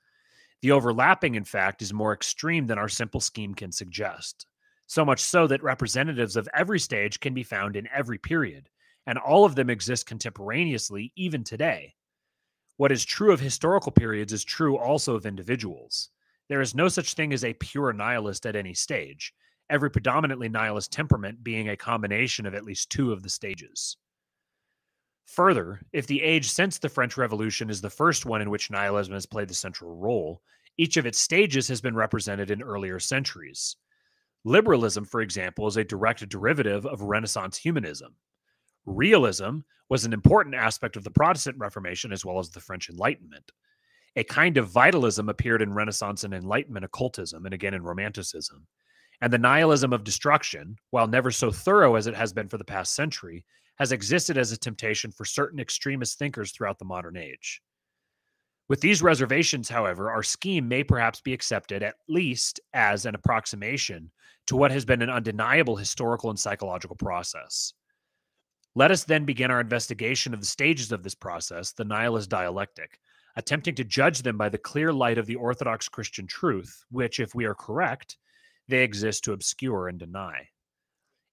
The 0.62 0.72
overlapping, 0.72 1.36
in 1.36 1.44
fact, 1.44 1.82
is 1.82 1.94
more 1.94 2.14
extreme 2.14 2.68
than 2.68 2.78
our 2.78 2.90
simple 2.90 3.20
scheme 3.20 3.54
can 3.54 3.72
suggest 3.72 4.48
so 4.92 5.06
much 5.06 5.22
so 5.22 5.48
that 5.48 5.64
representatives 5.64 6.36
of 6.36 6.50
every 6.54 6.78
stage 6.78 7.22
can 7.22 7.34
be 7.34 7.44
found 7.44 7.78
in 7.78 7.88
every 7.96 8.18
period, 8.18 8.68
and 9.08 9.18
all 9.18 9.46
of 9.46 9.56
them 9.56 9.70
exist 9.70 10.06
contemporaneously 10.06 11.14
even 11.16 11.46
today. 11.46 11.96
What 12.76 12.92
is 12.92 13.06
true 13.06 13.32
of 13.32 13.40
historical 13.40 13.94
periods 13.94 14.34
is 14.34 14.44
true 14.44 14.78
also 14.78 15.16
of 15.16 15.26
individuals. 15.26 16.10
There 16.50 16.60
is 16.60 16.76
no 16.76 16.90
such 16.90 17.14
thing 17.14 17.32
as 17.32 17.46
a 17.46 17.54
pure 17.54 17.94
nihilist 17.94 18.46
at 18.46 18.58
any 18.58 18.74
stage, 18.74 19.34
every 19.70 19.90
predominantly 19.90 20.50
nihilist 20.50 20.92
temperament 20.92 21.42
being 21.42 21.70
a 21.70 21.78
combination 21.78 22.46
of 22.46 22.54
at 22.54 22.66
least 22.66 22.90
two 22.90 23.14
of 23.14 23.24
the 23.24 23.30
stages. 23.30 23.96
Further, 25.28 25.80
if 25.94 26.06
the 26.06 26.22
age 26.22 26.50
since 26.50 26.80
the 26.80 26.90
French 26.90 27.16
Revolution 27.16 27.70
is 27.70 27.80
the 27.80 27.90
first 27.90 28.26
one 28.26 28.42
in 28.42 28.50
which 28.50 28.70
nihilism 28.70 29.14
has 29.14 29.26
played 29.26 29.48
the 29.48 29.54
central 29.54 29.96
role, 29.96 30.42
each 30.78 30.98
of 30.98 31.06
its 31.06 31.18
stages 31.18 31.70
has 31.70 31.80
been 31.80 31.96
represented 31.96 32.52
in 32.52 32.62
earlier 32.62 33.00
centuries. 33.00 33.78
Liberalism, 34.44 35.06
for 35.06 35.22
example, 35.22 35.68
is 35.68 35.78
a 35.78 35.84
direct 35.84 36.28
derivative 36.28 36.86
of 36.86 37.02
Renaissance 37.02 37.58
humanism. 37.58 38.16
Realism 38.86 39.60
was 39.90 40.06
an 40.06 40.14
important 40.14 40.56
aspect 40.56 40.96
of 40.96 41.04
the 41.04 41.12
Protestant 41.12 41.58
Reformation 41.60 42.12
as 42.12 42.26
well 42.26 42.40
as 42.40 42.50
the 42.50 42.60
French 42.60 42.90
Enlightenment. 42.90 43.52
A 44.16 44.24
kind 44.24 44.58
of 44.58 44.70
vitalism 44.70 45.30
appeared 45.30 45.62
in 45.62 45.74
Renaissance 45.74 46.24
and 46.24 46.34
Enlightenment 46.34 46.86
occultism 46.86 47.46
and 47.46 47.54
again 47.54 47.74
in 47.74 47.84
Romanticism. 47.84 48.66
And 49.22 49.32
the 49.32 49.38
nihilism 49.38 49.94
of 49.94 50.04
destruction, 50.04 50.76
while 50.90 51.08
never 51.08 51.30
so 51.30 51.52
thorough 51.52 51.96
as 51.96 52.08
it 52.08 52.16
has 52.16 52.34
been 52.34 52.50
for 52.50 52.58
the 52.58 52.66
past 52.66 52.96
century, 52.96 53.46
has 53.76 53.92
existed 53.92 54.38
as 54.38 54.52
a 54.52 54.58
temptation 54.58 55.12
for 55.12 55.26
certain 55.26 55.60
extremist 55.60 56.18
thinkers 56.18 56.52
throughout 56.52 56.80
the 56.80 56.86
modern 56.86 57.16
age. 57.16 57.62
With 58.72 58.80
these 58.80 59.02
reservations, 59.02 59.68
however, 59.68 60.10
our 60.10 60.24
scheme 60.24 60.70
may 60.70 60.82
perhaps 60.82 61.20
be 61.20 61.34
accepted 61.34 61.84
at 61.84 61.98
least 62.08 62.62
as 62.74 63.06
an 63.06 63.16
approximation 63.16 64.10
to 64.48 64.56
what 64.56 64.72
has 64.72 64.86
been 64.86 65.02
an 65.02 65.10
undeniable 65.10 65.76
historical 65.76 66.30
and 66.30 66.40
psychological 66.40 66.96
process. 66.96 67.74
Let 68.74 68.90
us 68.90 69.04
then 69.04 69.26
begin 69.26 69.52
our 69.52 69.60
investigation 69.60 70.34
of 70.34 70.40
the 70.40 70.46
stages 70.46 70.94
of 70.94 71.04
this 71.04 71.16
process, 71.16 71.74
the 71.74 71.84
nihilist 71.84 72.30
dialectic, 72.30 72.98
attempting 73.36 73.76
to 73.76 73.84
judge 73.84 74.22
them 74.22 74.38
by 74.38 74.48
the 74.48 74.58
clear 74.58 74.94
light 74.94 75.18
of 75.18 75.26
the 75.26 75.36
Orthodox 75.36 75.90
Christian 75.90 76.26
truth, 76.26 76.86
which, 76.92 77.20
if 77.20 77.36
we 77.36 77.44
are 77.44 77.54
correct, 77.54 78.16
they 78.70 78.86
exist 78.86 79.26
to 79.26 79.34
obscure 79.34 79.90
and 79.90 80.00
deny. 80.00 80.48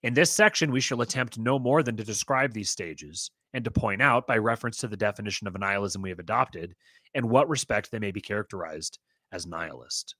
In 0.03 0.13
this 0.13 0.33
section, 0.33 0.73
we 0.73 0.81
shall 0.81 1.03
attempt 1.03 1.39
no 1.39 1.61
more 1.61 1.85
than 1.85 1.97
to 1.99 2.05
describe 2.05 2.53
these 2.53 2.71
stages 2.71 3.31
and 3.55 3.65
to 3.65 3.71
point 3.71 4.03
out, 4.03 4.27
by 4.27 4.39
reference 4.39 4.79
to 4.79 4.89
the 4.89 4.97
definition 4.97 5.47
of 5.47 5.59
nihilism 5.59 6.03
we 6.03 6.11
have 6.11 6.19
adopted, 6.19 6.75
in 7.15 7.29
what 7.29 7.49
respect 7.49 7.91
they 7.91 7.99
may 7.99 8.11
be 8.11 8.21
characterized 8.21 8.99
as 9.33 9.47
nihilist. 9.47 10.15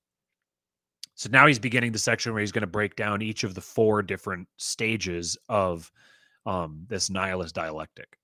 So 1.15 1.29
now 1.31 1.47
he's 1.47 1.59
beginning 1.59 1.93
the 1.93 1.99
section 1.99 2.33
where 2.33 2.41
he's 2.41 2.53
going 2.53 2.63
to 2.63 2.67
break 2.69 2.95
down 2.97 3.23
each 3.23 3.45
of 3.45 3.55
the 3.55 3.61
four 3.61 4.03
different 4.03 4.49
stages 4.57 5.37
of 5.49 5.91
um, 6.47 6.87
this 6.89 7.11
nihilist 7.11 7.55
dialectic. 7.55 8.17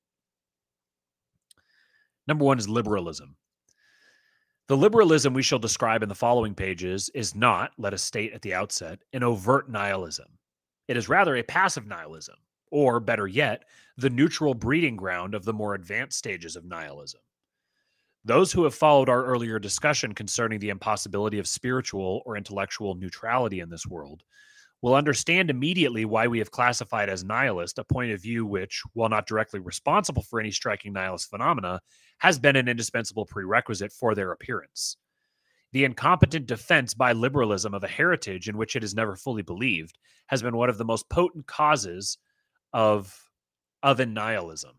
Number 2.26 2.44
one 2.44 2.58
is 2.58 2.68
liberalism. 2.68 3.36
The 4.68 4.76
liberalism 4.76 5.34
we 5.34 5.42
shall 5.42 5.58
describe 5.58 6.02
in 6.02 6.08
the 6.08 6.14
following 6.14 6.54
pages 6.54 7.10
is 7.14 7.34
not, 7.34 7.72
let 7.76 7.92
us 7.92 8.02
state 8.02 8.32
at 8.32 8.40
the 8.40 8.54
outset, 8.54 9.00
an 9.12 9.22
overt 9.22 9.68
nihilism. 9.68 10.28
It 10.88 10.96
is 10.96 11.08
rather 11.08 11.36
a 11.36 11.42
passive 11.42 11.86
nihilism, 11.86 12.36
or 12.70 13.00
better 13.00 13.26
yet, 13.26 13.64
the 13.96 14.10
neutral 14.10 14.54
breeding 14.54 14.96
ground 14.96 15.34
of 15.34 15.44
the 15.44 15.52
more 15.52 15.74
advanced 15.74 16.18
stages 16.18 16.56
of 16.56 16.64
nihilism. 16.64 17.20
Those 18.24 18.52
who 18.52 18.64
have 18.64 18.74
followed 18.74 19.08
our 19.08 19.24
earlier 19.24 19.58
discussion 19.58 20.14
concerning 20.14 20.58
the 20.58 20.70
impossibility 20.70 21.38
of 21.38 21.46
spiritual 21.46 22.22
or 22.24 22.36
intellectual 22.36 22.94
neutrality 22.94 23.60
in 23.60 23.68
this 23.68 23.86
world 23.86 24.22
will 24.80 24.94
understand 24.94 25.48
immediately 25.48 26.04
why 26.04 26.26
we 26.26 26.38
have 26.38 26.50
classified 26.50 27.08
as 27.08 27.24
nihilist 27.24 27.78
a 27.78 27.84
point 27.84 28.12
of 28.12 28.20
view 28.20 28.44
which, 28.44 28.82
while 28.92 29.08
not 29.08 29.26
directly 29.26 29.60
responsible 29.60 30.22
for 30.22 30.40
any 30.40 30.50
striking 30.50 30.92
nihilist 30.92 31.30
phenomena, 31.30 31.80
has 32.18 32.38
been 32.38 32.56
an 32.56 32.68
indispensable 32.68 33.24
prerequisite 33.24 33.92
for 33.92 34.14
their 34.14 34.32
appearance. 34.32 34.96
The 35.72 35.84
incompetent 35.84 36.46
defense 36.46 36.94
by 36.94 37.12
liberalism 37.12 37.74
of 37.74 37.82
a 37.82 37.88
heritage 37.88 38.48
in 38.48 38.56
which 38.56 38.76
it 38.76 38.84
is 38.84 38.94
never 38.94 39.16
fully 39.16 39.42
believed 39.42 39.98
has 40.26 40.42
been 40.42 40.56
one 40.56 40.68
of 40.68 40.78
the 40.78 40.84
most 40.84 41.08
potent 41.08 41.46
causes 41.46 42.18
of 42.72 43.18
oven 43.84 44.14
nihilism. 44.14 44.72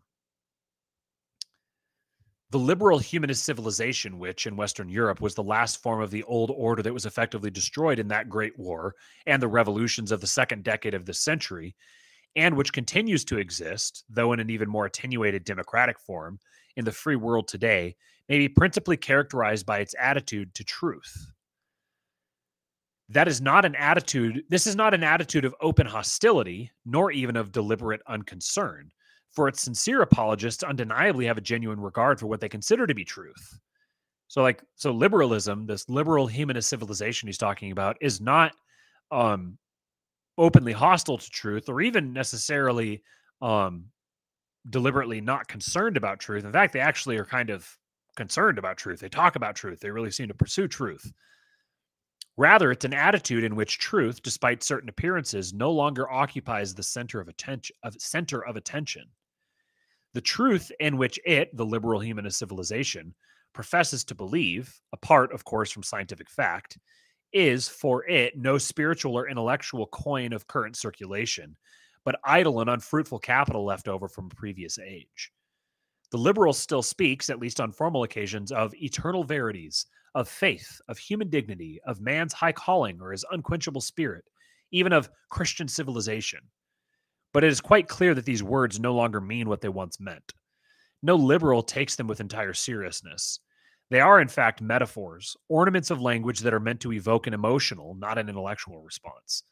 The 2.50 2.58
liberal 2.58 2.98
humanist 2.98 3.44
civilization, 3.44 4.18
which 4.18 4.46
in 4.46 4.56
Western 4.56 4.88
Europe 4.88 5.20
was 5.20 5.34
the 5.34 5.42
last 5.42 5.82
form 5.82 6.02
of 6.02 6.10
the 6.10 6.24
old 6.24 6.50
order 6.54 6.82
that 6.82 6.92
was 6.92 7.06
effectively 7.06 7.50
destroyed 7.50 7.98
in 7.98 8.08
that 8.08 8.28
Great 8.28 8.58
War 8.58 8.94
and 9.26 9.40
the 9.40 9.48
revolutions 9.48 10.12
of 10.12 10.20
the 10.20 10.26
second 10.26 10.64
decade 10.64 10.94
of 10.94 11.06
this 11.06 11.20
century, 11.20 11.74
and 12.34 12.56
which 12.56 12.72
continues 12.72 13.24
to 13.24 13.38
exist, 13.38 14.04
though 14.08 14.32
in 14.32 14.40
an 14.40 14.50
even 14.50 14.68
more 14.68 14.86
attenuated 14.86 15.44
democratic 15.44 15.98
form, 15.98 16.38
in 16.76 16.84
the 16.84 16.92
free 16.92 17.16
world 17.16 17.48
today, 17.48 17.96
may 18.28 18.38
be 18.38 18.48
principally 18.48 18.96
characterized 18.96 19.66
by 19.66 19.78
its 19.78 19.94
attitude 19.98 20.52
to 20.54 20.64
truth 20.64 21.32
that 23.08 23.28
is 23.28 23.40
not 23.40 23.64
an 23.64 23.74
attitude 23.76 24.42
this 24.48 24.66
is 24.66 24.74
not 24.74 24.94
an 24.94 25.04
attitude 25.04 25.44
of 25.44 25.54
open 25.60 25.86
hostility 25.86 26.70
nor 26.84 27.12
even 27.12 27.36
of 27.36 27.52
deliberate 27.52 28.00
unconcern 28.08 28.90
for 29.36 29.46
its 29.48 29.60
sincere 29.62 30.00
apologists 30.00 30.64
undeniably 30.64 31.26
have 31.26 31.36
a 31.36 31.42
genuine 31.42 31.78
regard 31.78 32.18
for 32.18 32.26
what 32.26 32.40
they 32.40 32.48
consider 32.48 32.86
to 32.86 32.94
be 32.94 33.04
truth. 33.04 33.60
So 34.28 34.42
like 34.42 34.62
so 34.74 34.90
liberalism 34.90 35.66
this 35.66 35.88
liberal 35.88 36.26
humanist 36.26 36.68
civilization 36.68 37.28
he's 37.28 37.38
talking 37.38 37.70
about 37.70 37.96
is 38.00 38.20
not 38.20 38.52
um 39.12 39.58
openly 40.38 40.72
hostile 40.72 41.18
to 41.18 41.30
truth 41.30 41.68
or 41.68 41.80
even 41.80 42.12
necessarily 42.12 43.02
um 43.40 43.84
deliberately 44.70 45.20
not 45.20 45.46
concerned 45.46 45.96
about 45.96 46.18
truth. 46.18 46.44
In 46.44 46.52
fact 46.52 46.72
they 46.72 46.80
actually 46.80 47.18
are 47.18 47.24
kind 47.24 47.50
of 47.50 47.68
concerned 48.16 48.58
about 48.58 48.78
truth. 48.78 49.00
They 49.00 49.08
talk 49.08 49.36
about 49.36 49.54
truth. 49.54 49.80
They 49.80 49.90
really 49.90 50.10
seem 50.10 50.28
to 50.28 50.34
pursue 50.34 50.66
truth. 50.66 51.12
Rather, 52.38 52.70
it's 52.70 52.84
an 52.84 52.92
attitude 52.92 53.44
in 53.44 53.56
which 53.56 53.78
truth, 53.78 54.22
despite 54.22 54.62
certain 54.62 54.90
appearances, 54.90 55.54
no 55.54 55.70
longer 55.70 56.10
occupies 56.10 56.74
the 56.74 56.82
center 56.82 57.20
of 57.20 57.28
attention 57.28 57.76
of 57.82 57.94
center 57.98 58.44
of 58.44 58.56
attention. 58.56 59.04
The 60.16 60.22
truth 60.22 60.72
in 60.80 60.96
which 60.96 61.20
it, 61.26 61.54
the 61.54 61.66
liberal 61.66 62.00
humanist 62.00 62.38
civilization, 62.38 63.14
professes 63.52 64.02
to 64.04 64.14
believe, 64.14 64.80
apart, 64.94 65.30
of 65.30 65.44
course, 65.44 65.70
from 65.70 65.82
scientific 65.82 66.30
fact, 66.30 66.78
is 67.34 67.68
for 67.68 68.02
it 68.06 68.34
no 68.34 68.56
spiritual 68.56 69.14
or 69.14 69.28
intellectual 69.28 69.88
coin 69.88 70.32
of 70.32 70.46
current 70.46 70.74
circulation, 70.74 71.54
but 72.02 72.18
idle 72.24 72.62
and 72.62 72.70
unfruitful 72.70 73.18
capital 73.18 73.66
left 73.66 73.88
over 73.88 74.08
from 74.08 74.30
a 74.32 74.34
previous 74.34 74.78
age. 74.78 75.32
The 76.12 76.16
liberal 76.16 76.54
still 76.54 76.82
speaks, 76.82 77.28
at 77.28 77.38
least 77.38 77.60
on 77.60 77.70
formal 77.70 78.04
occasions, 78.04 78.50
of 78.50 78.72
eternal 78.76 79.22
verities, 79.22 79.84
of 80.14 80.30
faith, 80.30 80.80
of 80.88 80.96
human 80.96 81.28
dignity, 81.28 81.78
of 81.86 82.00
man's 82.00 82.32
high 82.32 82.52
calling 82.52 83.02
or 83.02 83.12
his 83.12 83.26
unquenchable 83.32 83.82
spirit, 83.82 84.24
even 84.70 84.94
of 84.94 85.10
Christian 85.28 85.68
civilization. 85.68 86.40
But 87.36 87.44
it 87.44 87.48
is 87.48 87.60
quite 87.60 87.86
clear 87.86 88.14
that 88.14 88.24
these 88.24 88.42
words 88.42 88.80
no 88.80 88.94
longer 88.94 89.20
mean 89.20 89.46
what 89.46 89.60
they 89.60 89.68
once 89.68 90.00
meant. 90.00 90.32
No 91.02 91.16
liberal 91.16 91.62
takes 91.62 91.94
them 91.94 92.06
with 92.06 92.18
entire 92.18 92.54
seriousness. 92.54 93.40
They 93.90 94.00
are, 94.00 94.22
in 94.22 94.28
fact, 94.28 94.62
metaphors, 94.62 95.36
ornaments 95.50 95.90
of 95.90 96.00
language 96.00 96.40
that 96.40 96.54
are 96.54 96.60
meant 96.60 96.80
to 96.80 96.94
evoke 96.94 97.26
an 97.26 97.34
emotional, 97.34 97.94
not 97.94 98.16
an 98.16 98.30
intellectual 98.30 98.80
response. 98.80 99.42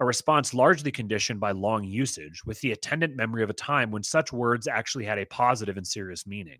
A 0.00 0.04
response 0.04 0.54
largely 0.54 0.90
conditioned 0.90 1.38
by 1.38 1.52
long 1.52 1.84
usage, 1.84 2.44
with 2.46 2.60
the 2.62 2.72
attendant 2.72 3.14
memory 3.14 3.44
of 3.44 3.50
a 3.50 3.52
time 3.54 3.92
when 3.92 4.02
such 4.02 4.32
words 4.32 4.66
actually 4.66 5.04
had 5.04 5.20
a 5.20 5.26
positive 5.26 5.76
and 5.76 5.86
serious 5.86 6.26
meaning. 6.26 6.58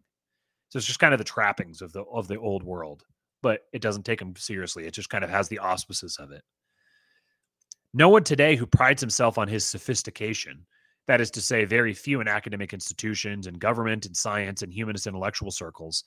So 0.68 0.76
it's 0.76 0.86
just 0.86 1.00
kind 1.00 1.12
of 1.12 1.18
the 1.18 1.24
trappings 1.24 1.82
of 1.82 1.92
the 1.92 2.04
of 2.04 2.28
the 2.28 2.38
old 2.38 2.62
world, 2.62 3.02
but 3.42 3.62
it 3.72 3.82
doesn't 3.82 4.04
take 4.04 4.20
them 4.20 4.36
seriously. 4.36 4.86
It 4.86 4.94
just 4.94 5.10
kind 5.10 5.24
of 5.24 5.30
has 5.30 5.48
the 5.48 5.58
auspices 5.58 6.16
of 6.20 6.30
it. 6.30 6.44
No 7.92 8.08
one 8.08 8.22
today 8.22 8.54
who 8.54 8.66
prides 8.66 9.00
himself 9.00 9.36
on 9.36 9.48
his 9.48 9.66
sophistication, 9.66 10.64
that 11.08 11.20
is 11.20 11.30
to 11.32 11.40
say, 11.40 11.64
very 11.64 11.92
few 11.92 12.20
in 12.20 12.28
academic 12.28 12.72
institutions 12.72 13.48
and 13.48 13.58
government 13.58 14.06
and 14.06 14.16
science 14.16 14.62
and 14.62 14.72
humanist 14.72 15.08
intellectual 15.08 15.50
circles, 15.50 16.04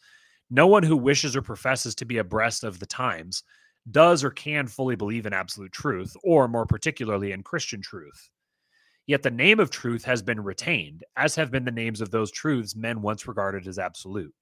no 0.50 0.68
one 0.68 0.84
who 0.84 0.96
wishes 0.96 1.36
or 1.36 1.42
professes 1.42 1.94
to 1.96 2.06
be 2.06 2.20
abreast 2.20 2.64
of 2.64 2.80
the 2.80 2.86
times 2.86 3.44
does 3.92 4.24
or 4.24 4.30
can 4.30 4.68
fully 4.68 4.96
believe 4.96 5.26
in 5.26 5.34
absolute 5.34 5.74
truth, 5.74 6.16
or 6.24 6.48
more 6.48 6.66
particularly 6.66 7.34
in 7.34 7.44
Christian 7.44 7.82
truth. 7.82 8.30
Yet 9.06 9.24
the 9.24 9.32
name 9.32 9.60
of 9.60 9.70
truth 9.70 10.06
has 10.06 10.22
been 10.22 10.42
retained, 10.42 11.04
as 11.18 11.36
have 11.36 11.52
been 11.52 11.66
the 11.66 11.72
names 11.72 12.00
of 12.00 12.10
those 12.10 12.32
truths 12.32 12.78
men 12.78 13.02
once 13.02 13.28
regarded 13.28 13.68
as 13.68 13.78
absolute. 13.78 14.34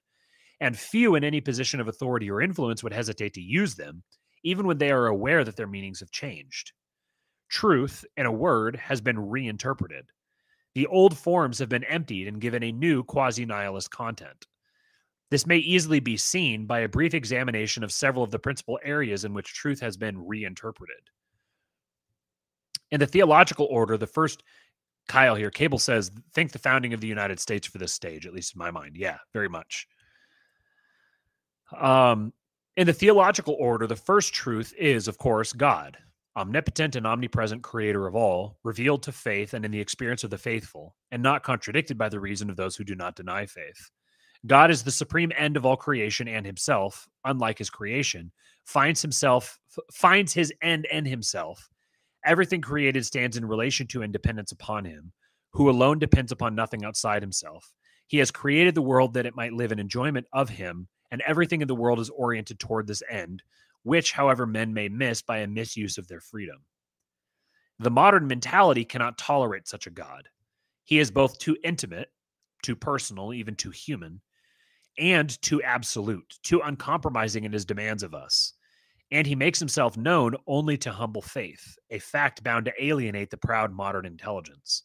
And 0.60 0.78
few 0.78 1.16
in 1.16 1.24
any 1.24 1.40
position 1.40 1.80
of 1.80 1.88
authority 1.88 2.30
or 2.30 2.40
influence 2.40 2.84
would 2.84 2.92
hesitate 2.92 3.34
to 3.34 3.40
use 3.40 3.74
them, 3.74 4.04
even 4.44 4.64
when 4.64 4.78
they 4.78 4.92
are 4.92 5.06
aware 5.06 5.42
that 5.42 5.56
their 5.56 5.66
meanings 5.66 5.98
have 5.98 6.12
changed. 6.12 6.72
Truth, 7.52 8.06
in 8.16 8.24
a 8.24 8.32
word, 8.32 8.76
has 8.76 9.02
been 9.02 9.28
reinterpreted. 9.28 10.06
The 10.74 10.86
old 10.86 11.18
forms 11.18 11.58
have 11.58 11.68
been 11.68 11.84
emptied 11.84 12.26
and 12.26 12.40
given 12.40 12.62
a 12.62 12.72
new 12.72 13.04
quasi 13.04 13.44
nihilist 13.44 13.90
content. 13.90 14.46
This 15.30 15.46
may 15.46 15.58
easily 15.58 16.00
be 16.00 16.16
seen 16.16 16.64
by 16.64 16.80
a 16.80 16.88
brief 16.88 17.12
examination 17.12 17.84
of 17.84 17.92
several 17.92 18.24
of 18.24 18.30
the 18.30 18.38
principal 18.38 18.80
areas 18.82 19.26
in 19.26 19.34
which 19.34 19.52
truth 19.52 19.80
has 19.80 19.98
been 19.98 20.26
reinterpreted. 20.26 21.10
In 22.90 23.00
the 23.00 23.06
theological 23.06 23.66
order, 23.66 23.98
the 23.98 24.06
first, 24.06 24.42
Kyle 25.06 25.34
here, 25.34 25.50
Cable 25.50 25.78
says, 25.78 26.10
think 26.32 26.52
the 26.52 26.58
founding 26.58 26.94
of 26.94 27.02
the 27.02 27.06
United 27.06 27.38
States 27.38 27.66
for 27.66 27.76
this 27.76 27.92
stage, 27.92 28.26
at 28.26 28.32
least 28.32 28.54
in 28.54 28.60
my 28.60 28.70
mind. 28.70 28.96
Yeah, 28.96 29.18
very 29.34 29.50
much. 29.50 29.86
Um, 31.78 32.32
in 32.78 32.86
the 32.86 32.94
theological 32.94 33.56
order, 33.60 33.86
the 33.86 33.94
first 33.94 34.32
truth 34.32 34.72
is, 34.78 35.06
of 35.06 35.18
course, 35.18 35.52
God, 35.52 35.98
omnipotent 36.36 36.96
and 36.96 37.06
omnipresent 37.06 37.62
creator 37.62 38.06
of 38.06 38.14
all, 38.14 38.58
revealed 38.62 39.02
to 39.02 39.12
faith 39.12 39.54
and 39.54 39.64
in 39.64 39.70
the 39.70 39.80
experience 39.80 40.24
of 40.24 40.30
the 40.30 40.38
faithful, 40.38 40.96
and 41.10 41.22
not 41.22 41.42
contradicted 41.42 41.98
by 41.98 42.08
the 42.08 42.20
reason 42.20 42.48
of 42.48 42.56
those 42.56 42.76
who 42.76 42.84
do 42.84 42.94
not 42.94 43.16
deny 43.16 43.46
faith. 43.46 43.90
God 44.46 44.70
is 44.70 44.82
the 44.82 44.90
supreme 44.90 45.30
end 45.36 45.56
of 45.56 45.64
all 45.64 45.76
creation 45.76 46.26
and 46.26 46.44
himself, 46.44 47.08
unlike 47.24 47.58
his 47.58 47.70
creation, 47.70 48.32
finds 48.64 49.02
himself 49.02 49.58
finds 49.92 50.32
his 50.32 50.52
end 50.62 50.86
in 50.86 51.04
himself. 51.04 51.68
Everything 52.24 52.60
created 52.60 53.04
stands 53.04 53.36
in 53.36 53.44
relation 53.44 53.86
to 53.88 54.02
and 54.02 54.12
dependence 54.12 54.52
upon 54.52 54.84
him, 54.84 55.12
who 55.52 55.70
alone 55.70 55.98
depends 55.98 56.32
upon 56.32 56.54
nothing 56.54 56.84
outside 56.84 57.22
himself. 57.22 57.72
He 58.06 58.18
has 58.18 58.30
created 58.30 58.74
the 58.74 58.82
world 58.82 59.14
that 59.14 59.26
it 59.26 59.36
might 59.36 59.52
live 59.52 59.72
in 59.72 59.78
enjoyment 59.78 60.26
of 60.32 60.48
him, 60.48 60.88
and 61.10 61.20
everything 61.22 61.62
in 61.62 61.68
the 61.68 61.74
world 61.74 62.00
is 62.00 62.10
oriented 62.10 62.58
toward 62.58 62.86
this 62.86 63.02
end, 63.10 63.42
which, 63.82 64.12
however, 64.12 64.46
men 64.46 64.72
may 64.72 64.88
miss 64.88 65.22
by 65.22 65.38
a 65.38 65.46
misuse 65.46 65.98
of 65.98 66.08
their 66.08 66.20
freedom. 66.20 66.64
The 67.78 67.90
modern 67.90 68.26
mentality 68.26 68.84
cannot 68.84 69.18
tolerate 69.18 69.66
such 69.66 69.86
a 69.86 69.90
God. 69.90 70.28
He 70.84 70.98
is 70.98 71.10
both 71.10 71.38
too 71.38 71.56
intimate, 71.64 72.10
too 72.62 72.76
personal, 72.76 73.32
even 73.32 73.56
too 73.56 73.70
human, 73.70 74.20
and 74.98 75.40
too 75.42 75.62
absolute, 75.62 76.38
too 76.42 76.60
uncompromising 76.60 77.44
in 77.44 77.52
his 77.52 77.64
demands 77.64 78.02
of 78.02 78.14
us. 78.14 78.54
And 79.10 79.26
he 79.26 79.34
makes 79.34 79.58
himself 79.58 79.96
known 79.96 80.36
only 80.46 80.78
to 80.78 80.90
humble 80.90 81.22
faith, 81.22 81.76
a 81.90 81.98
fact 81.98 82.42
bound 82.42 82.66
to 82.66 82.84
alienate 82.84 83.30
the 83.30 83.36
proud 83.36 83.72
modern 83.72 84.06
intelligence. 84.06 84.84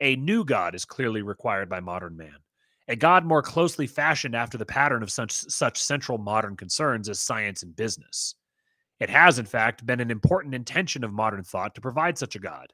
A 0.00 0.16
new 0.16 0.44
God 0.44 0.74
is 0.74 0.84
clearly 0.84 1.22
required 1.22 1.68
by 1.68 1.80
modern 1.80 2.16
man, 2.16 2.36
a 2.88 2.96
God 2.96 3.24
more 3.24 3.42
closely 3.42 3.86
fashioned 3.86 4.34
after 4.34 4.56
the 4.56 4.66
pattern 4.66 5.02
of 5.02 5.10
such, 5.10 5.32
such 5.32 5.82
central 5.82 6.18
modern 6.18 6.56
concerns 6.56 7.08
as 7.08 7.20
science 7.20 7.62
and 7.62 7.74
business. 7.74 8.34
It 9.00 9.10
has, 9.10 9.38
in 9.38 9.46
fact, 9.46 9.84
been 9.84 10.00
an 10.00 10.10
important 10.10 10.54
intention 10.54 11.04
of 11.04 11.12
modern 11.12 11.42
thought 11.42 11.74
to 11.74 11.80
provide 11.80 12.16
such 12.16 12.36
a 12.36 12.40
God. 12.40 12.72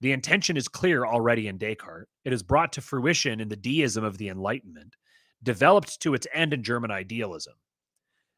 The 0.00 0.12
intention 0.12 0.56
is 0.56 0.68
clear 0.68 1.06
already 1.06 1.48
in 1.48 1.58
Descartes. 1.58 2.08
It 2.24 2.32
is 2.32 2.42
brought 2.42 2.72
to 2.74 2.80
fruition 2.80 3.40
in 3.40 3.48
the 3.48 3.56
deism 3.56 4.04
of 4.04 4.18
the 4.18 4.28
Enlightenment, 4.28 4.96
developed 5.42 6.00
to 6.02 6.14
its 6.14 6.26
end 6.32 6.52
in 6.52 6.62
German 6.62 6.90
idealism. 6.90 7.54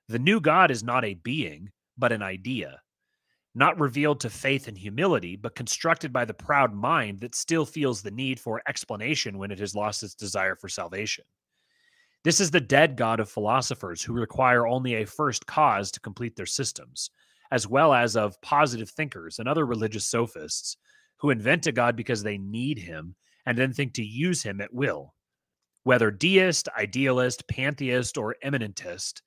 The 0.09 0.19
new 0.19 0.41
God 0.41 0.71
is 0.71 0.85
not 0.85 1.05
a 1.05 1.15
being, 1.15 1.71
but 1.97 2.13
an 2.13 2.23
idea, 2.23 2.81
not 3.55 3.79
revealed 3.79 4.21
to 4.21 4.31
faith 4.31 4.67
and 4.67 4.77
humility, 4.77 5.37
but 5.37 5.55
constructed 5.55 6.13
by 6.13 6.25
the 6.25 6.35
proud 6.35 6.75
mind 6.75 7.21
that 7.21 7.35
still 7.35 7.65
feels 7.65 8.03
the 8.03 8.11
need 8.11 8.41
for 8.41 8.63
explanation 8.69 9.39
when 9.39 9.51
it 9.51 9.59
has 9.59 9.75
lost 9.75 10.03
its 10.03 10.15
desire 10.15 10.57
for 10.57 10.69
salvation. 10.69 11.25
This 12.25 12.41
is 12.41 12.51
the 12.51 12.61
dead 12.61 12.97
God 12.97 13.21
of 13.21 13.29
philosophers 13.29 14.03
who 14.03 14.15
require 14.15 14.67
only 14.67 14.95
a 14.95 15.07
first 15.07 15.47
cause 15.47 15.91
to 15.93 16.01
complete 16.01 16.35
their 16.37 16.47
systems, 16.47 17.11
as 17.53 17.69
well 17.69 17.93
as 17.93 18.17
of 18.17 18.41
positive 18.41 18.91
thinkers 18.91 19.39
and 19.39 19.47
other 19.47 19.67
religious 19.67 20.07
sophists 20.07 20.77
who 21.19 21.31
invent 21.31 21.67
a 21.67 21.73
God 21.73 21.97
because 21.97 22.23
they 22.23 22.39
need 22.39 22.79
him 22.79 23.15
and 23.47 23.57
then 23.57 23.73
think 23.73 23.93
to 23.95 24.03
use 24.03 24.43
him 24.43 24.61
at 24.61 24.73
will, 24.73 25.15
whether 25.85 26.11
deist, 26.11 26.69
idealist, 26.79 27.47
pantheist, 27.47 28.17
or 28.17 28.37
immanentist, 28.43 29.23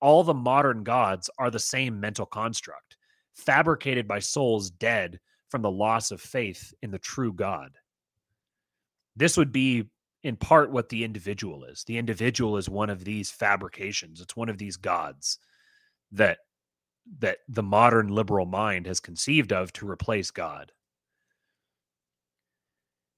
all 0.00 0.24
the 0.24 0.34
modern 0.34 0.82
gods 0.82 1.30
are 1.38 1.50
the 1.50 1.58
same 1.58 2.00
mental 2.00 2.26
construct, 2.26 2.96
fabricated 3.34 4.06
by 4.06 4.18
souls 4.18 4.70
dead 4.70 5.20
from 5.48 5.62
the 5.62 5.70
loss 5.70 6.10
of 6.10 6.20
faith 6.20 6.72
in 6.82 6.90
the 6.90 6.98
true 6.98 7.32
God. 7.32 7.72
This 9.16 9.36
would 9.36 9.52
be, 9.52 9.84
in 10.22 10.36
part, 10.36 10.70
what 10.70 10.88
the 10.88 11.04
individual 11.04 11.64
is. 11.64 11.84
The 11.84 11.98
individual 11.98 12.56
is 12.56 12.68
one 12.68 12.90
of 12.90 13.04
these 13.04 13.30
fabrications, 13.30 14.20
it's 14.20 14.36
one 14.36 14.48
of 14.48 14.58
these 14.58 14.76
gods 14.76 15.38
that 16.12 16.38
that 17.18 17.38
the 17.48 17.62
modern 17.62 18.08
liberal 18.08 18.46
mind 18.46 18.86
has 18.86 19.00
conceived 19.00 19.52
of 19.52 19.72
to 19.72 19.88
replace 19.88 20.30
God. 20.30 20.70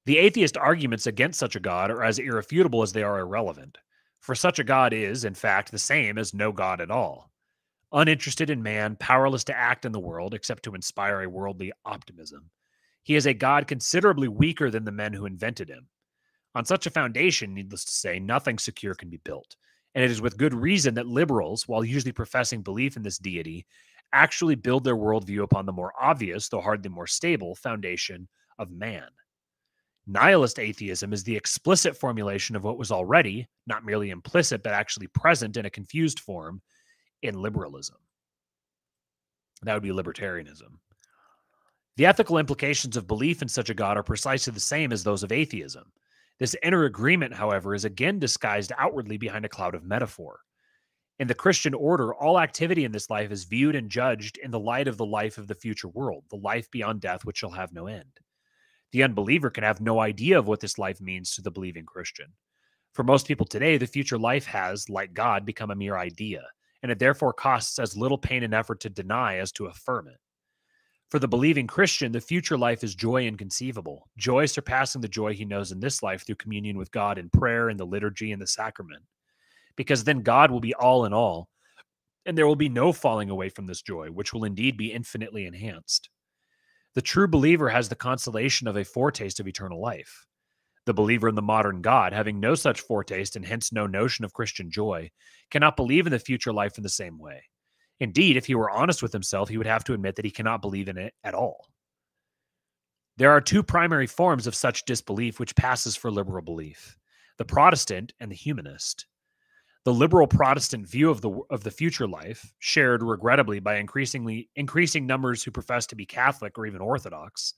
The 0.07 0.19
atheist 0.19 0.57
arguments 0.57 1.07
against 1.07 1.39
such 1.39 1.57
a 1.57 1.61
God 1.61 1.91
are 1.91 2.03
as 2.03 2.19
irrefutable 2.19 2.83
as 2.83 2.93
they 2.93 3.03
are 3.03 3.19
irrelevant, 3.19 3.79
for 4.21 4.35
such 4.35 4.59
a 4.59 4.65
God 4.65 4.93
is, 4.93 5.25
in 5.25 5.35
fact, 5.35 5.71
the 5.71 5.79
same 5.79 6.17
as 6.17 6.33
no 6.33 6.53
God 6.53 6.81
at 6.81 6.91
all. 6.91 7.32
Uninterested 7.93 8.49
in 8.49 8.63
man, 8.63 8.97
powerless 8.97 9.45
to 9.45 9.57
act 9.57 9.85
in 9.85 9.93
the 9.93 10.01
world 10.01 10.33
except 10.33 10.63
to 10.63 10.75
inspire 10.75 11.23
a 11.23 11.29
worldly 11.29 11.73
optimism. 11.85 12.51
He 13.03 13.17
is 13.17 13.27
a 13.27 13.35
God 13.35 13.67
considerably 13.67 14.29
weaker 14.29 14.71
than 14.71 14.85
the 14.85 14.93
men 14.93 15.13
who 15.13 15.27
invented 15.27 15.69
him. 15.69 15.89
On 16.55 16.65
such 16.65 16.87
a 16.87 16.91
foundation, 16.91 17.53
needless 17.53 17.85
to 17.85 17.93
say, 17.93 18.19
nothing 18.19 18.59
secure 18.59 18.95
can 18.95 19.11
be 19.11 19.21
built. 19.25 19.57
And 19.95 20.03
it 20.03 20.11
is 20.11 20.23
with 20.23 20.39
good 20.39 20.55
reason 20.55 20.95
that 20.95 21.07
liberals, 21.07 21.69
while 21.69 21.85
usually 21.85 22.13
professing 22.13 22.63
belief 22.63 22.97
in 22.97 23.03
this 23.03 23.19
deity, 23.19 23.67
actually 24.13 24.55
build 24.55 24.85
their 24.85 24.97
worldview 24.97 25.43
upon 25.43 25.67
the 25.67 25.73
more 25.73 25.93
obvious, 26.01 26.49
though 26.49 26.61
hardly 26.61 26.91
more 26.91 27.07
stable, 27.07 27.55
foundation 27.55 28.29
of 28.59 28.71
man. 28.71 29.09
Nihilist 30.07 30.59
atheism 30.59 31.13
is 31.13 31.25
the 31.25 31.37
explicit 31.37 31.97
formulation 31.97 32.57
of 32.57 32.65
what 32.65 32.79
was 32.79 32.91
already, 32.91 33.47
not 33.67 33.85
merely 33.85 34.11
implicit, 34.11 34.63
but 34.63 34.73
actually 34.73 35.07
present 35.09 35.57
in 35.57 35.67
a 35.67 35.71
confused 35.71 36.21
form 36.21 36.61
in 37.23 37.41
liberalism. 37.41 37.97
That 39.63 39.75
would 39.75 39.83
be 39.83 39.91
libertarianism. 39.91 40.79
The 41.97 42.07
ethical 42.07 42.39
implications 42.39 42.97
of 42.97 43.07
belief 43.07 43.43
in 43.43 43.49
such 43.49 43.71
a 43.71 43.75
God 43.75 43.97
are 43.97 44.03
precisely 44.03 44.53
the 44.53 44.61
same 44.61 44.93
as 44.93 45.05
those 45.05 45.23
of 45.23 45.31
atheism. 45.31 45.93
This 46.39 46.57
inner 46.63 46.85
agreement, 46.85 47.35
however, 47.35 47.75
is 47.75 47.85
again 47.85 48.19
disguised 48.19 48.73
outwardly 48.79 49.19
behind 49.19 49.45
a 49.45 49.51
cloud 49.51 49.75
of 49.75 49.85
metaphor. 49.85 50.41
In 51.19 51.29
the 51.29 51.35
Christian 51.35 51.75
order, 51.75 52.15
all 52.15 52.41
activity 52.41 52.85
in 52.85 52.91
this 52.91 53.11
life 53.11 53.31
is 53.31 53.45
viewed 53.45 53.77
and 53.77 53.91
judged 53.91 54.39
in 54.39 54.51
the 54.51 54.59
light 54.59 54.89
of 54.89 54.97
the 54.97 55.07
life 55.07 55.39
of 55.39 55.47
the 55.47 55.55
future 55.55 55.89
world, 55.89 56.25
the 56.31 56.37
life 56.37 56.71
beyond 56.71 57.01
death, 57.01 57.25
which 57.25 57.39
shall 57.39 57.51
have 57.51 57.73
no 57.73 57.87
end. 57.87 58.19
The 58.93 59.03
unbeliever 59.03 59.51
can 59.51 59.63
have 59.63 59.81
no 59.81 60.01
idea 60.01 60.39
of 60.39 60.49
what 60.49 60.61
this 60.61 60.79
life 60.79 61.01
means 61.01 61.35
to 61.35 61.43
the 61.43 61.51
believing 61.51 61.85
Christian. 61.85 62.33
For 62.95 63.05
most 63.05 63.29
people 63.29 63.47
today, 63.47 63.77
the 63.77 63.87
future 63.87 64.19
life 64.19 64.47
has, 64.47 64.89
like 64.89 65.15
God, 65.15 65.47
become 65.47 65.71
a 65.71 65.77
mere 65.77 65.97
idea, 65.97 66.43
and 66.83 66.91
it 66.91 66.99
therefore 66.99 67.33
costs 67.33 67.79
as 67.79 67.97
little 67.97 68.19
pain 68.19 68.43
and 68.43 68.55
effort 68.55 68.81
to 68.81 68.91
deny 68.91 69.37
as 69.37 69.53
to 69.53 69.67
affirm 69.67 70.09
it. 70.09 70.19
For 71.11 71.19
the 71.19 71.29
believing 71.29 71.67
Christian, 71.67 72.11
the 72.11 72.21
future 72.21 72.57
life 72.57 72.83
is 72.83 72.95
joy 72.95 73.27
inconceivable, 73.27 74.09
joy 74.17 74.47
surpassing 74.47 75.03
the 75.03 75.09
joy 75.09 75.35
he 75.35 75.45
knows 75.45 75.71
in 75.71 75.79
this 75.79 76.03
life 76.03 76.25
through 76.25 76.37
communion 76.37 76.79
with 76.79 76.91
God 76.91 77.19
in 77.19 77.29
prayer 77.29 77.69
and 77.69 77.79
the 77.79 77.85
liturgy 77.85 78.33
and 78.33 78.41
the 78.41 78.47
sacrament. 78.47 79.03
Because 79.77 80.05
then 80.05 80.23
God 80.23 80.51
will 80.51 80.61
be 80.61 80.75
all 80.75 81.05
in 81.05 81.13
all, 81.13 81.49
and 82.25 82.37
there 82.37 82.47
will 82.47 82.57
be 82.57 82.69
no 82.69 82.93
falling 82.93 83.31
away 83.31 83.49
from 83.49 83.67
this 83.67 83.83
joy, 83.83 84.09
which 84.09 84.33
will 84.33 84.45
indeed 84.45 84.77
be 84.77 84.93
infinitely 84.93 85.45
enhanced. 85.45 86.09
The 86.95 87.03
true 87.03 87.29
believer 87.29 87.69
has 87.69 87.89
the 87.89 87.95
consolation 87.95 88.67
of 88.67 88.77
a 88.77 88.85
foretaste 88.85 89.41
of 89.41 89.49
eternal 89.49 89.81
life. 89.81 90.27
The 90.85 90.95
believer 90.95 91.29
in 91.29 91.35
the 91.37 91.43
modern 91.43 91.81
God, 91.81 92.13
having 92.13 92.41
no 92.41 92.55
such 92.55 92.81
foretaste 92.81 93.37
and 93.37 93.45
hence 93.45 93.73
no 93.73 93.87
notion 93.87 94.25
of 94.25 94.33
Christian 94.33 94.71
joy, 94.71 95.11
cannot 95.51 95.77
believe 95.77 96.07
in 96.07 96.13
the 96.13 96.19
future 96.19 96.53
life 96.53 96.77
in 96.77 96.83
the 96.83 96.89
same 96.89 97.19
way. 97.19 97.45
Indeed, 98.01 98.37
if 98.37 98.47
he 98.47 98.57
were 98.57 98.71
honest 98.71 99.01
with 99.01 99.13
himself, 99.13 99.49
he 99.49 99.57
would 99.57 99.67
have 99.67 99.85
to 99.85 99.95
admit 99.95 100.17
that 100.17 100.25
he 100.25 100.31
cannot 100.31 100.61
believe 100.61 100.89
in 100.89 100.99
it 100.99 101.15
at 101.23 101.35
all. 101.35 101.69
There 103.17 103.31
are 103.31 103.41
two 103.41 103.63
primary 103.63 104.09
forms 104.09 104.47
of 104.49 104.57
such 104.57 104.85
disbelief 104.85 105.39
which 105.39 105.55
passes 105.55 105.95
for 105.95 106.11
liberal 106.11 106.43
belief 106.43 106.97
the 107.39 107.45
Protestant 107.45 108.13
and 108.21 108.31
the 108.31 108.37
humanist. 108.37 109.07
The 109.85 109.93
liberal 109.93 110.27
Protestant 110.27 110.87
view 110.87 111.11
of 111.11 111.21
the 111.21 111.31
of 111.51 111.65
the 111.65 111.71
future 111.71 112.07
life, 112.07 112.53
shared 112.59 113.03
regrettably 113.03 113.61
by 113.61 113.77
increasingly 113.77 114.49
increasing 114.57 115.07
numbers 115.07 115.43
who 115.43 115.51
profess 115.51 115.87
to 115.89 115.97
be 115.97 116.07
Catholic 116.07 116.57
or 116.59 116.67
even 116.67 116.81
Orthodox, 116.81 117.55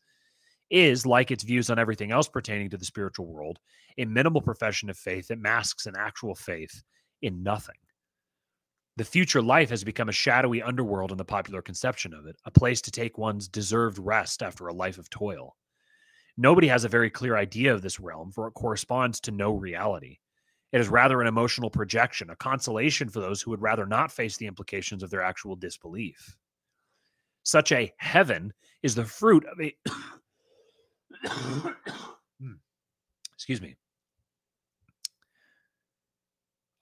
is 0.70 1.06
like 1.06 1.30
its 1.30 1.44
views 1.44 1.70
on 1.70 1.78
everything 1.78 2.10
else 2.10 2.28
pertaining 2.28 2.70
to 2.70 2.76
the 2.76 2.84
spiritual 2.84 3.26
world, 3.26 3.58
a 3.98 4.04
minimal 4.04 4.40
profession 4.40 4.90
of 4.90 4.96
faith 4.96 5.28
that 5.28 5.38
masks 5.38 5.86
an 5.86 5.94
actual 5.96 6.34
faith 6.34 6.82
in 7.22 7.42
nothing. 7.42 7.76
The 8.96 9.04
future 9.04 9.42
life 9.42 9.70
has 9.70 9.82
become 9.82 10.08
a 10.08 10.12
shadowy 10.12 10.62
underworld 10.62 11.10
in 11.10 11.18
the 11.18 11.24
popular 11.24 11.62
conception 11.62 12.14
of 12.14 12.26
it, 12.26 12.36
a 12.44 12.50
place 12.50 12.80
to 12.82 12.92
take 12.92 13.18
one's 13.18 13.48
deserved 13.48 13.98
rest 13.98 14.42
after 14.42 14.68
a 14.68 14.74
life 14.74 14.98
of 14.98 15.10
toil. 15.10 15.56
Nobody 16.36 16.68
has 16.68 16.84
a 16.84 16.88
very 16.88 17.10
clear 17.10 17.36
idea 17.36 17.74
of 17.74 17.82
this 17.82 17.98
realm, 17.98 18.30
for 18.30 18.46
it 18.46 18.52
corresponds 18.52 19.20
to 19.20 19.30
no 19.30 19.52
reality. 19.52 20.18
It 20.72 20.80
is 20.80 20.88
rather 20.88 21.20
an 21.20 21.28
emotional 21.28 21.70
projection, 21.70 22.30
a 22.30 22.36
consolation 22.36 23.08
for 23.08 23.20
those 23.20 23.40
who 23.40 23.50
would 23.50 23.62
rather 23.62 23.86
not 23.86 24.10
face 24.10 24.36
the 24.36 24.46
implications 24.46 25.02
of 25.02 25.10
their 25.10 25.22
actual 25.22 25.54
disbelief. 25.54 26.36
Such 27.44 27.72
a 27.72 27.92
heaven 27.98 28.52
is 28.82 28.94
the 28.94 29.04
fruit 29.04 29.44
of 29.44 29.60
a. 29.60 29.76
Excuse 33.34 33.60
me. 33.60 33.76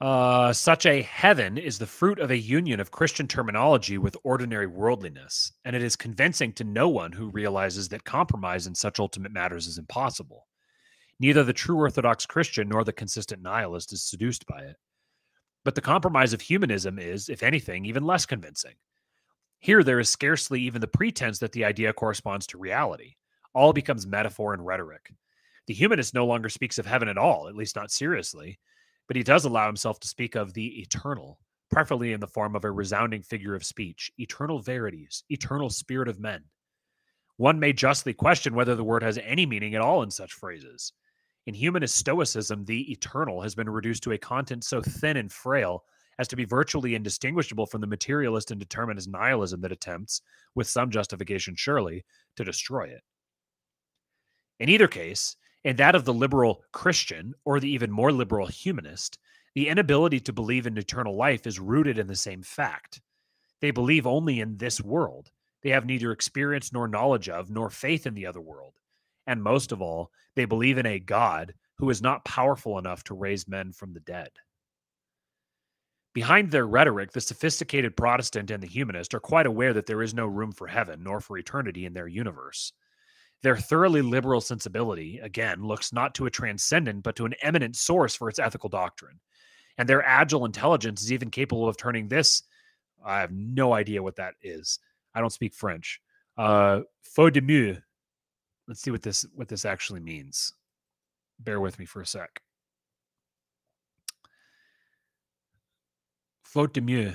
Uh, 0.01 0.53
such 0.53 0.85
a 0.85 1.03
heaven 1.03 1.57
is 1.57 1.79
the 1.79 1.87
fruit 1.87 2.19
of 2.19 2.33
a 2.33 2.37
union 2.37 2.81
of 2.81 2.91
Christian 2.91 3.29
terminology 3.29 3.99
with 3.99 4.17
ordinary 4.25 4.67
worldliness, 4.67 5.53
and 5.65 5.77
it 5.77 5.83
is 5.83 5.95
convincing 5.95 6.53
to 6.55 6.65
no 6.65 6.89
one 6.89 7.13
who 7.13 7.31
realizes 7.31 7.89
that 7.89 8.05
compromise 8.05 8.67
in 8.67 8.75
such 8.75 8.99
ultimate 8.99 9.31
matters 9.31 9.69
is 9.69 9.79
impossible. 9.79 10.49
Neither 11.21 11.45
the 11.45 11.53
true 11.53 11.77
Orthodox 11.77 12.27
Christian 12.27 12.69
nor 12.69 12.83
the 12.83 12.93
consistent 12.93 13.43
nihilist 13.43 13.93
is 13.93 14.03
seduced 14.03 14.45
by 14.47 14.63
it. 14.63 14.77
But 15.65 15.77
the 15.77 15.81
compromise 15.81 16.33
of 16.33 16.41
humanism 16.41 16.99
is, 16.99 17.29
if 17.29 17.45
anything, 17.45 17.85
even 17.85 18.03
less 18.03 18.27
convincing. 18.27 18.75
Here, 19.61 19.85
there 19.85 20.01
is 20.01 20.11
scarcely 20.11 20.61
even 20.63 20.81
the 20.81 20.89
pretense 20.89 21.39
that 21.39 21.53
the 21.53 21.65
idea 21.65 21.93
corresponds 21.93 22.49
to 22.49 22.59
reality. 22.59 23.15
All 23.55 23.73
becomes 23.73 24.07
metaphor 24.07 24.55
and 24.55 24.65
rhetoric. 24.65 25.13
The 25.67 25.75
humanist 25.75 26.15
no 26.15 26.27
longer 26.27 26.49
speaks 26.49 26.79
of 26.79 26.87
heaven 26.87 27.09
at 27.09 27.19
all, 27.19 27.49
at 27.49 27.55
least 27.55 27.77
not 27.77 27.91
seriously, 27.91 28.59
but 29.07 29.17
he 29.17 29.23
does 29.23 29.45
allow 29.45 29.67
himself 29.67 30.01
to 30.01 30.09
speak 30.09 30.35
of 30.35 30.55
the 30.55 30.81
eternal, 30.81 31.39
preferably 31.71 32.13
in 32.13 32.21
the 32.21 32.27
form 32.27 32.57
of 32.57 32.65
a 32.65 32.71
resounding 32.71 33.23
figure 33.23 33.55
of 33.55 33.65
speech, 33.65 34.11
eternal 34.19 34.61
verities, 34.61 35.25
eternal 35.29 35.71
spirit 35.71 36.09
of 36.09 36.19
men. 36.19 36.45
One 37.37 37.61
may 37.61 37.73
justly 37.73 38.13
question 38.13 38.55
whether 38.55 38.75
the 38.75 38.85
word 38.85 39.03
has 39.03 39.19
any 39.19 39.47
meaning 39.47 39.75
at 39.75 39.81
all 39.81 40.03
in 40.03 40.11
such 40.11 40.33
phrases. 40.33 40.93
In 41.47 41.55
humanist 41.55 41.97
stoicism, 41.97 42.65
the 42.65 42.93
eternal 42.93 43.41
has 43.43 43.55
been 43.55 43.69
reduced 43.69 44.03
to 44.05 44.13
a 44.13 44.19
content 44.19 44.65
so 44.65 44.81
thin 44.81 45.17
and 45.17 45.33
frail 45.33 45.85
as 46.19 46.29
to 46.29 46.37
be 46.37 46.45
virtually 46.45 46.95
indistinguishable 46.95 47.67
from 47.67 47.81
the 47.81 47.87
materialist 47.87 48.51
and 48.51 48.61
determinist 48.61 49.09
nihilism 49.09 49.61
that 49.63 49.73
attempts, 49.73 50.23
with 50.55 50.69
some 50.69 50.91
justification 50.91 51.55
surely, 51.57 52.05
to 52.37 52.45
destroy 52.45 52.85
it. 52.85 53.03
In 54.63 54.69
either 54.69 54.87
case, 54.87 55.35
in 55.65 55.75
that 55.75 55.97
of 55.97 56.05
the 56.05 56.15
liberal 56.15 56.63
Christian 56.71 57.35
or 57.45 57.59
the 57.59 57.69
even 57.69 57.91
more 57.91 58.13
liberal 58.13 58.47
humanist, 58.47 59.19
the 59.57 59.67
inability 59.67 60.21
to 60.21 60.33
believe 60.33 60.69
in 60.69 60.79
eternal 60.79 61.17
life 61.17 61.49
is 61.49 61.59
rooted 61.59 61.99
in 61.99 62.07
the 62.07 62.15
same 62.15 62.45
fact. 62.45 63.01
They 63.61 63.73
believe 63.73 64.07
only 64.07 64.39
in 64.39 64.59
this 64.59 64.81
world. 64.81 65.33
They 65.65 65.71
have 65.71 65.85
neither 65.85 66.13
experience 66.13 66.73
nor 66.73 66.87
knowledge 66.87 67.29
of, 67.29 67.51
nor 67.51 67.71
faith 67.71 68.07
in 68.07 68.15
the 68.15 68.25
other 68.25 68.41
world. 68.41 68.75
And 69.27 69.43
most 69.43 69.73
of 69.73 69.83
all, 69.83 70.13
they 70.37 70.45
believe 70.45 70.79
in 70.79 70.87
a 70.87 71.01
God 71.01 71.55
who 71.79 71.91
is 71.91 72.01
not 72.01 72.25
powerful 72.25 72.79
enough 72.79 73.03
to 73.05 73.15
raise 73.15 73.49
men 73.49 73.73
from 73.73 73.95
the 73.95 74.01
dead. 74.01 74.31
Behind 76.15 76.53
their 76.53 76.69
rhetoric, 76.69 77.11
the 77.11 77.21
sophisticated 77.21 77.97
Protestant 77.97 78.53
and 78.53 78.63
the 78.63 78.69
humanist 78.69 79.13
are 79.13 79.19
quite 79.19 79.47
aware 79.47 79.73
that 79.73 79.87
there 79.87 80.03
is 80.03 80.15
no 80.15 80.29
room 80.29 80.53
for 80.53 80.69
heaven 80.69 81.03
nor 81.03 81.21
for 81.21 81.37
eternity 81.37 81.85
in 81.85 81.95
their 81.95 82.07
universe. 82.07 82.73
Their 83.43 83.57
thoroughly 83.57 84.03
liberal 84.03 84.41
sensibility, 84.41 85.19
again, 85.19 85.65
looks 85.65 85.93
not 85.93 86.15
to 86.17 86.27
a 86.27 86.31
transcendent, 86.31 87.03
but 87.03 87.17
to 87.17 87.27
an 87.27 87.35
immanent 87.43 87.77
source 87.77 88.15
for 88.15 88.29
its 88.29 88.39
ethical 88.39 88.69
doctrine. 88.69 89.19
And 89.79 89.89
their 89.89 90.05
agile 90.05 90.45
intelligence 90.45 91.03
is 91.03 91.13
even 91.13 91.31
capable 91.31 91.69
of 91.69 91.77
turning 91.77 92.09
this. 92.09 92.43
I 93.05 93.21
have 93.21 93.33
no 93.33 93.73
idea 93.73 94.03
what 94.03 94.17
that 94.17 94.35
is. 94.43 94.79
I 95.15 95.21
don't 95.21 95.33
speak 95.33 95.55
French. 95.55 96.01
Uh, 96.37 96.83
faute 97.03 97.35
de 97.35 97.41
mieux 97.41 97.79
Let's 98.69 98.81
see 98.81 98.91
what 98.91 99.03
this 99.03 99.27
what 99.35 99.49
this 99.49 99.65
actually 99.65 100.01
means. 100.01 100.55
Bear 101.39 101.61
with 101.61 101.79
me 101.79 101.85
for 101.85 102.01
a 102.01 102.07
sec. 102.07 102.43
Faute 106.43 106.75
de 106.75 106.81
mieux. 106.81 107.15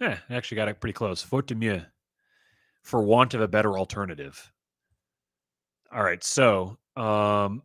Yeah, 0.00 0.18
I 0.28 0.34
actually 0.34 0.56
got 0.56 0.68
it 0.68 0.80
pretty 0.80 0.92
close. 0.92 1.22
Faute 1.22 1.46
de 1.46 1.54
mieux. 1.54 1.82
For 2.82 3.02
want 3.02 3.34
of 3.34 3.40
a 3.40 3.48
better 3.48 3.78
alternative. 3.78 4.52
All 5.92 6.02
right, 6.02 6.22
so 6.24 6.78
um 6.96 7.62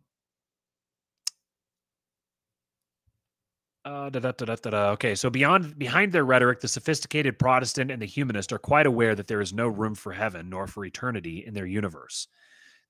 Uh, 3.84 4.10
da, 4.10 4.20
da, 4.20 4.30
da, 4.32 4.90
okay, 4.90 5.14
so 5.14 5.30
beyond 5.30 5.78
behind 5.78 6.12
their 6.12 6.24
rhetoric, 6.24 6.60
the 6.60 6.68
sophisticated 6.68 7.38
Protestant 7.38 7.90
and 7.90 8.02
the 8.02 8.06
humanist 8.06 8.52
are 8.52 8.58
quite 8.58 8.86
aware 8.86 9.14
that 9.14 9.28
there 9.28 9.40
is 9.40 9.52
no 9.54 9.66
room 9.68 9.94
for 9.94 10.12
heaven 10.12 10.50
nor 10.50 10.66
for 10.66 10.84
eternity 10.84 11.44
in 11.46 11.54
their 11.54 11.64
universe. 11.64 12.28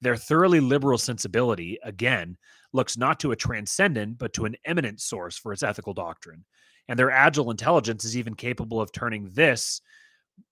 Their 0.00 0.16
thoroughly 0.16 0.60
liberal 0.60 0.98
sensibility, 0.98 1.78
again, 1.84 2.36
looks 2.72 2.96
not 2.96 3.20
to 3.20 3.32
a 3.32 3.36
transcendent, 3.36 4.18
but 4.18 4.32
to 4.34 4.44
an 4.44 4.56
immanent 4.66 5.00
source 5.00 5.38
for 5.38 5.52
its 5.52 5.62
ethical 5.62 5.94
doctrine. 5.94 6.44
And 6.88 6.98
their 6.98 7.10
agile 7.10 7.50
intelligence 7.50 8.04
is 8.04 8.16
even 8.16 8.34
capable 8.34 8.80
of 8.80 8.92
turning 8.92 9.30
this 9.34 9.80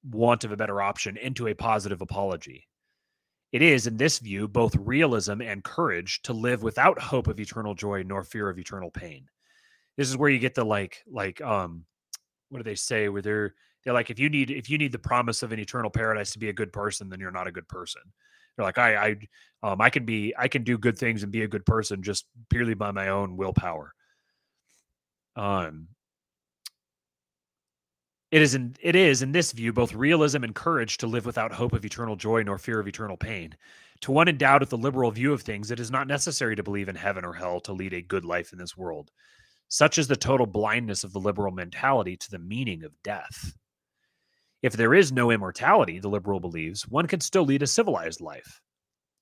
want 0.04 0.44
of 0.44 0.52
a 0.52 0.56
better 0.56 0.80
option 0.82 1.16
into 1.16 1.48
a 1.48 1.54
positive 1.54 2.02
apology. 2.02 2.68
It 3.56 3.62
is, 3.62 3.86
in 3.86 3.96
this 3.96 4.18
view, 4.18 4.48
both 4.48 4.76
realism 4.76 5.40
and 5.40 5.64
courage 5.64 6.20
to 6.24 6.34
live 6.34 6.62
without 6.62 7.00
hope 7.00 7.26
of 7.26 7.40
eternal 7.40 7.74
joy 7.74 8.02
nor 8.02 8.22
fear 8.22 8.50
of 8.50 8.58
eternal 8.58 8.90
pain. 8.90 9.30
This 9.96 10.10
is 10.10 10.16
where 10.18 10.28
you 10.28 10.38
get 10.38 10.54
the 10.54 10.62
like, 10.62 11.02
like, 11.10 11.40
um, 11.40 11.86
what 12.50 12.58
do 12.58 12.64
they 12.64 12.74
say? 12.74 13.08
Where 13.08 13.22
they're 13.22 13.54
they're 13.82 13.94
like, 13.94 14.10
if 14.10 14.18
you 14.18 14.28
need 14.28 14.50
if 14.50 14.68
you 14.68 14.76
need 14.76 14.92
the 14.92 14.98
promise 14.98 15.42
of 15.42 15.52
an 15.52 15.58
eternal 15.58 15.88
paradise 15.88 16.32
to 16.32 16.38
be 16.38 16.50
a 16.50 16.52
good 16.52 16.70
person, 16.70 17.08
then 17.08 17.18
you're 17.18 17.30
not 17.30 17.46
a 17.46 17.50
good 17.50 17.66
person. 17.66 18.02
They're 18.56 18.66
like, 18.66 18.76
I, 18.76 18.94
I, 18.94 19.16
um, 19.62 19.80
I 19.80 19.88
can 19.88 20.04
be, 20.04 20.34
I 20.36 20.48
can 20.48 20.62
do 20.62 20.76
good 20.76 20.98
things 20.98 21.22
and 21.22 21.32
be 21.32 21.40
a 21.40 21.48
good 21.48 21.64
person 21.64 22.02
just 22.02 22.26
purely 22.50 22.74
by 22.74 22.90
my 22.90 23.08
own 23.08 23.38
willpower. 23.38 23.94
Um, 25.34 25.88
it 28.31 28.43
is 28.43 28.55
in 28.55 28.74
it 28.81 28.97
is 28.97 29.23
in 29.23 29.32
this 29.32 29.53
view 29.53 29.73
both 29.73 29.94
realism 29.94 30.44
and 30.44 30.55
courage 30.55 30.98
to 30.98 31.07
live 31.07 31.27
without 31.27 31.53
hope 31.53 31.73
of 31.73 31.85
eternal 31.85 32.16
joy 32.16 32.43
nor 32.43 32.59
fear 32.59 32.81
of 32.81 32.89
eternal 32.89 33.16
pain. 33.16 33.57
To 34.03 34.12
one 34.12 34.28
endowed 34.28 34.61
with 34.61 34.70
the 34.70 34.77
liberal 34.77 35.11
view 35.11 35.32
of 35.32 35.43
things, 35.43 35.70
it 35.70 35.81
is 35.81 35.90
not 35.90 36.07
necessary 36.07 36.57
to 36.57 36.62
believe 36.62 36.89
in 36.89 36.97
heaven 36.97 37.24
or 37.24 37.32
hell 37.32 37.61
to 37.61 37.73
lead 37.73 37.94
a 37.94 38.03
good 38.03 38.24
life 38.24 38.53
in 38.53 38.59
this 38.59 38.77
world. 38.77 39.11
Such 39.69 39.98
is 39.98 40.07
the 40.07 40.16
total 40.16 40.47
blindness 40.47 41.03
of 41.03 41.12
the 41.12 41.20
liberal 41.20 41.53
mentality 41.53 42.16
to 42.16 42.31
the 42.31 42.39
meaning 42.39 42.85
of 42.85 42.93
death. 43.03 43.55
If 44.62 44.74
there 44.74 44.94
is 44.94 45.12
no 45.12 45.31
immortality, 45.31 45.98
the 45.98 46.09
liberal 46.09 46.40
believes, 46.40 46.86
one 46.86 47.07
can 47.07 47.20
still 47.20 47.44
lead 47.44 47.62
a 47.62 47.66
civilized 47.66 48.20
life. 48.20 48.61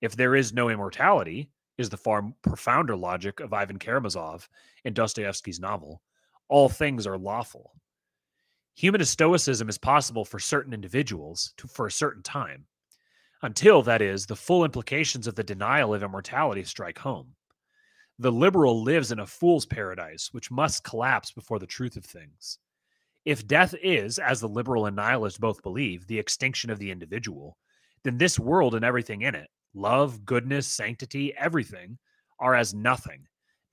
If 0.01 0.17
there 0.17 0.35
is 0.35 0.53
no 0.53 0.69
immortality, 0.71 1.51
is 1.79 1.91
the 1.91 1.97
far 1.97 2.33
profounder 2.43 2.97
logic 2.97 3.41
of 3.41 3.53
Ivan 3.53 3.79
Karamazov 3.79 4.49
in 4.85 4.95
Dostoevsky's 4.95 5.61
novel, 5.61 6.03
all 6.49 6.69
things 6.69 7.07
are 7.07 7.19
lawful. 7.19 7.73
Humanist 8.77 9.13
stoicism 9.13 9.69
is 9.69 9.79
possible 9.79 10.25
for 10.25 10.41
certain 10.41 10.73
individuals 10.73 11.55
to, 11.59 11.69
for 11.69 11.87
a 11.87 11.93
certain 11.93 12.23
time, 12.23 12.67
until, 13.43 13.83
that 13.83 14.03
is, 14.03 14.27
the 14.27 14.35
full 14.35 14.65
implications 14.65 15.29
of 15.29 15.37
the 15.37 15.45
denial 15.45 15.95
of 15.95 16.03
immortality 16.03 16.65
strike 16.65 16.99
home. 16.99 17.35
The 18.19 18.33
liberal 18.33 18.83
lives 18.83 19.13
in 19.13 19.21
a 19.21 19.27
fool's 19.27 19.65
paradise, 19.65 20.31
which 20.33 20.51
must 20.51 20.83
collapse 20.83 21.31
before 21.31 21.61
the 21.61 21.67
truth 21.67 21.97
of 21.97 22.05
things. 22.05 22.59
If 23.25 23.47
death 23.47 23.75
is, 23.81 24.19
as 24.19 24.41
the 24.41 24.49
liberal 24.49 24.87
and 24.87 24.97
nihilist 24.97 25.41
both 25.41 25.63
believe, 25.63 26.07
the 26.07 26.19
extinction 26.19 26.69
of 26.69 26.79
the 26.81 26.91
individual, 26.91 27.57
then 28.03 28.19
this 28.19 28.39
world 28.39 28.75
and 28.75 28.85
everything 28.85 29.23
in 29.23 29.35
it 29.35 29.49
love, 29.73 30.25
goodness, 30.25 30.67
sanctity, 30.67 31.35
everything 31.37 31.99
are 32.39 32.55
as 32.55 32.75
nothing. 32.75 33.27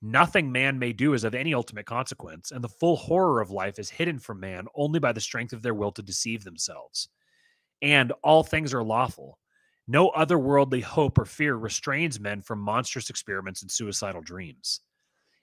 Nothing 0.04 0.50
man 0.50 0.80
may 0.80 0.92
do 0.92 1.14
is 1.14 1.22
of 1.22 1.32
any 1.32 1.54
ultimate 1.54 1.86
consequence, 1.86 2.50
and 2.50 2.62
the 2.62 2.68
full 2.68 2.96
horror 2.96 3.40
of 3.40 3.52
life 3.52 3.78
is 3.78 3.88
hidden 3.88 4.18
from 4.18 4.40
man 4.40 4.66
only 4.74 4.98
by 4.98 5.12
the 5.12 5.20
strength 5.20 5.52
of 5.52 5.62
their 5.62 5.74
will 5.74 5.92
to 5.92 6.02
deceive 6.02 6.42
themselves. 6.42 7.08
And 7.82 8.12
all 8.24 8.42
things 8.42 8.74
are 8.74 8.82
lawful. 8.82 9.38
No 9.86 10.10
otherworldly 10.10 10.82
hope 10.82 11.18
or 11.18 11.24
fear 11.24 11.54
restrains 11.54 12.18
men 12.18 12.42
from 12.42 12.58
monstrous 12.58 13.10
experiments 13.10 13.62
and 13.62 13.70
suicidal 13.70 14.22
dreams. 14.22 14.80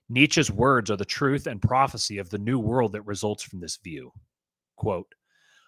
Nietzsche's 0.10 0.52
words 0.52 0.92
are 0.92 0.98
the 0.98 1.06
truth 1.06 1.48
and 1.48 1.62
prophecy 1.62 2.18
of 2.18 2.30
the 2.30 2.38
new 2.38 2.60
world 2.60 2.92
that 2.94 3.04
results 3.04 3.44
from 3.44 3.62
this 3.62 3.78
view. 3.78 4.12
Quote, 4.76 5.14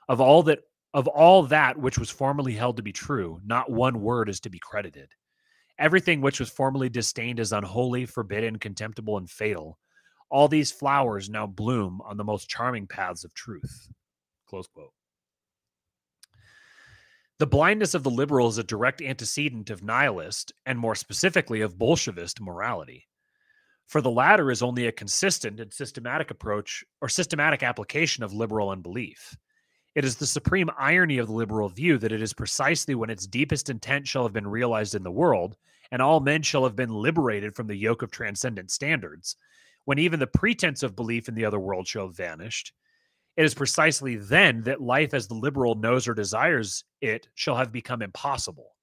of 0.10 0.20
all 0.20 0.44
that 0.44 0.60
of 0.94 1.08
all 1.08 1.44
that 1.44 1.78
which 1.78 1.98
was 1.98 2.10
formerly 2.10 2.54
held 2.54 2.76
to 2.76 2.84
be 2.84 2.92
true, 2.92 3.40
not 3.46 3.72
one 3.72 4.02
word 4.02 4.28
is 4.28 4.42
to 4.42 4.50
be 4.50 4.60
credited. 4.60 5.14
Everything 5.82 6.22
which 6.22 6.40
was 6.40 6.52
formerly 6.52 6.90
disdained 6.90 7.40
as 7.40 7.52
unholy, 7.52 8.06
forbidden, 8.06 8.60
contemptible, 8.60 9.18
and 9.18 9.28
fatal. 9.28 9.80
All 10.30 10.48
these 10.48 10.72
flowers 10.72 11.28
now 11.28 11.48
bloom 11.48 12.02
on 12.06 12.18
the 12.18 12.24
most 12.24 12.48
charming 12.48 12.86
paths 12.86 13.24
of 13.24 13.34
truth. 13.34 13.90
Close 14.48 14.68
quote. 14.68 14.94
The 17.40 17.48
blindness 17.48 17.96
of 17.96 18.04
the 18.04 18.12
liberal 18.12 18.48
is 18.48 18.60
a 18.60 18.64
direct 18.64 19.02
antecedent 19.02 19.72
of 19.72 19.82
nihilist, 19.84 20.54
and 20.68 20.78
more 20.78 20.94
specifically 20.94 21.62
of 21.62 21.80
Bolshevist 21.80 22.40
morality. 22.40 23.08
For 23.88 24.02
the 24.02 24.12
latter 24.12 24.52
is 24.52 24.62
only 24.62 24.86
a 24.86 24.92
consistent 24.92 25.60
and 25.60 25.74
systematic 25.74 26.30
approach 26.30 26.84
or 27.02 27.10
systematic 27.10 27.64
application 27.64 28.24
of 28.24 28.34
liberal 28.34 28.70
unbelief. 28.70 29.36
It 29.96 30.06
is 30.06 30.16
the 30.16 30.28
supreme 30.28 30.70
irony 30.78 31.18
of 31.18 31.26
the 31.26 31.34
liberal 31.34 31.68
view 31.68 31.98
that 31.98 32.12
it 32.12 32.22
is 32.22 32.34
precisely 32.34 32.94
when 32.94 33.10
its 33.10 33.26
deepest 33.26 33.72
intent 33.72 34.08
shall 34.08 34.22
have 34.22 34.32
been 34.32 34.48
realized 34.48 34.94
in 34.94 35.02
the 35.02 35.12
world, 35.12 35.58
and 35.92 36.02
all 36.02 36.20
men 36.20 36.42
shall 36.42 36.64
have 36.64 36.76
been 36.76 36.90
liberated 36.90 37.56
from 37.56 37.68
the 37.68 37.76
yoke 37.76 38.02
of 38.02 38.12
transcendent 38.12 38.72
standards, 38.72 39.36
when 39.86 40.00
even 40.00 40.20
the 40.20 40.28
pretense 40.28 40.84
of 40.84 40.96
belief 40.96 41.28
in 41.28 41.36
the 41.36 41.46
other 41.46 41.60
world 41.60 41.88
shall 41.88 42.08
have 42.08 42.16
vanished. 42.16 42.74
It 43.38 43.46
is 43.46 43.54
precisely 43.54 44.16
then 44.16 44.64
that 44.64 44.82
life 44.82 45.14
as 45.14 45.28
the 45.28 45.36
liberal 45.36 45.76
knows 45.76 46.08
or 46.08 46.14
desires 46.14 46.84
it 47.02 47.28
shall 47.36 47.56
have 47.56 47.72
become 47.72 48.02
impossible. 48.02 48.76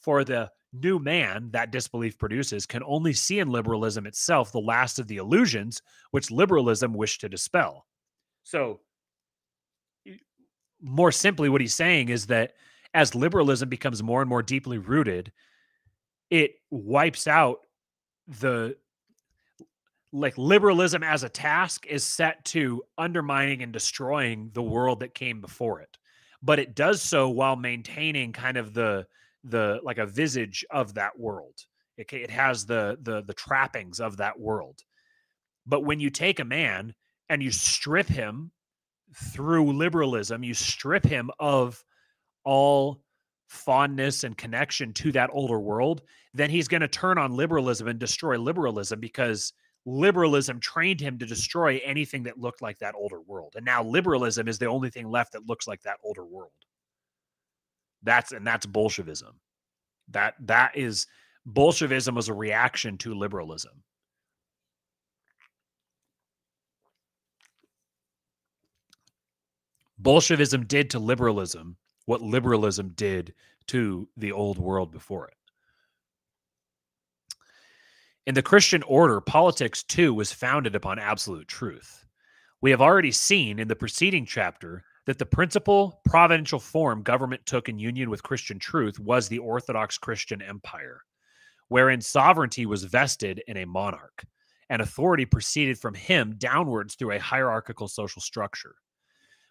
For 0.00 0.22
the 0.22 0.50
new 0.72 0.98
man 0.98 1.50
that 1.52 1.70
disbelief 1.70 2.18
produces 2.18 2.66
can 2.66 2.82
only 2.84 3.12
see 3.12 3.38
in 3.38 3.48
liberalism 3.48 4.06
itself 4.06 4.52
the 4.52 4.60
last 4.60 4.98
of 4.98 5.08
the 5.08 5.16
illusions 5.16 5.80
which 6.10 6.30
liberalism 6.30 6.92
wished 6.92 7.22
to 7.22 7.28
dispel. 7.28 7.86
So, 8.44 8.80
more 10.82 11.10
simply, 11.10 11.48
what 11.48 11.62
he's 11.62 11.74
saying 11.74 12.10
is 12.10 12.26
that 12.26 12.52
as 12.94 13.14
liberalism 13.14 13.68
becomes 13.68 14.02
more 14.02 14.20
and 14.20 14.28
more 14.28 14.42
deeply 14.42 14.78
rooted, 14.78 15.32
it 16.30 16.52
wipes 16.70 17.26
out 17.26 17.58
the 18.40 18.76
like 20.12 20.36
liberalism 20.38 21.02
as 21.02 21.22
a 21.22 21.28
task 21.28 21.86
is 21.86 22.04
set 22.04 22.44
to 22.46 22.82
undermining 22.96 23.62
and 23.62 23.72
destroying 23.72 24.50
the 24.54 24.62
world 24.62 25.00
that 25.00 25.14
came 25.14 25.40
before 25.40 25.80
it. 25.80 25.96
But 26.42 26.58
it 26.58 26.74
does 26.74 27.02
so 27.02 27.28
while 27.28 27.56
maintaining 27.56 28.32
kind 28.32 28.56
of 28.56 28.72
the 28.72 29.06
the 29.44 29.80
like 29.82 29.98
a 29.98 30.06
visage 30.06 30.64
of 30.70 30.94
that 30.94 31.18
world. 31.18 31.54
It, 31.96 32.12
it 32.12 32.30
has 32.30 32.66
the 32.66 32.98
the 33.02 33.22
the 33.22 33.34
trappings 33.34 34.00
of 34.00 34.16
that 34.18 34.38
world. 34.38 34.80
But 35.66 35.84
when 35.84 36.00
you 36.00 36.10
take 36.10 36.40
a 36.40 36.44
man 36.44 36.94
and 37.28 37.42
you 37.42 37.50
strip 37.50 38.06
him 38.06 38.52
through 39.14 39.72
liberalism, 39.72 40.42
you 40.42 40.54
strip 40.54 41.04
him 41.04 41.30
of 41.38 41.82
all 42.44 43.00
fondness 43.48 44.24
and 44.24 44.36
connection 44.36 44.92
to 44.94 45.12
that 45.12 45.30
older 45.32 45.58
world, 45.58 46.02
then 46.34 46.50
he's 46.50 46.68
going 46.68 46.80
to 46.80 46.88
turn 46.88 47.18
on 47.18 47.36
liberalism 47.36 47.88
and 47.88 47.98
destroy 47.98 48.38
liberalism 48.38 49.00
because 49.00 49.52
liberalism 49.84 50.58
trained 50.58 51.00
him 51.00 51.18
to 51.18 51.26
destroy 51.26 51.80
anything 51.84 52.24
that 52.24 52.38
looked 52.38 52.60
like 52.60 52.78
that 52.78 52.94
older 52.96 53.20
world. 53.20 53.54
And 53.56 53.64
now 53.64 53.84
liberalism 53.84 54.48
is 54.48 54.58
the 54.58 54.66
only 54.66 54.90
thing 54.90 55.08
left 55.08 55.32
that 55.32 55.46
looks 55.46 55.68
like 55.68 55.82
that 55.82 55.98
older 56.02 56.26
world. 56.26 56.50
That's 58.02 58.32
and 58.32 58.46
that's 58.46 58.66
Bolshevism. 58.66 59.40
That 60.08 60.34
that 60.40 60.76
is 60.76 61.06
Bolshevism 61.46 62.14
was 62.14 62.28
a 62.28 62.34
reaction 62.34 62.98
to 62.98 63.14
liberalism. 63.14 63.82
Bolshevism 69.98 70.66
did 70.66 70.90
to 70.90 70.98
liberalism 70.98 71.76
what 72.06 72.22
liberalism 72.22 72.92
did 72.96 73.34
to 73.66 74.08
the 74.16 74.32
old 74.32 74.58
world 74.58 74.90
before 74.90 75.28
it. 75.28 75.34
In 78.26 78.34
the 78.34 78.42
Christian 78.42 78.82
order, 78.84 79.20
politics 79.20 79.84
too 79.84 80.12
was 80.12 80.32
founded 80.32 80.74
upon 80.74 80.98
absolute 80.98 81.46
truth. 81.46 82.04
We 82.60 82.70
have 82.70 82.80
already 82.80 83.12
seen 83.12 83.60
in 83.60 83.68
the 83.68 83.76
preceding 83.76 84.26
chapter 84.26 84.82
that 85.06 85.18
the 85.18 85.26
principal 85.26 86.00
providential 86.04 86.58
form 86.58 87.02
government 87.02 87.46
took 87.46 87.68
in 87.68 87.78
union 87.78 88.10
with 88.10 88.24
Christian 88.24 88.58
truth 88.58 88.98
was 88.98 89.28
the 89.28 89.38
Orthodox 89.38 89.98
Christian 89.98 90.42
Empire, 90.42 91.02
wherein 91.68 92.00
sovereignty 92.00 92.66
was 92.66 92.82
vested 92.82 93.42
in 93.46 93.56
a 93.58 93.66
monarch, 93.66 94.24
and 94.68 94.82
authority 94.82 95.24
proceeded 95.24 95.78
from 95.78 95.94
him 95.94 96.34
downwards 96.38 96.96
through 96.96 97.12
a 97.12 97.20
hierarchical 97.20 97.86
social 97.86 98.20
structure. 98.20 98.74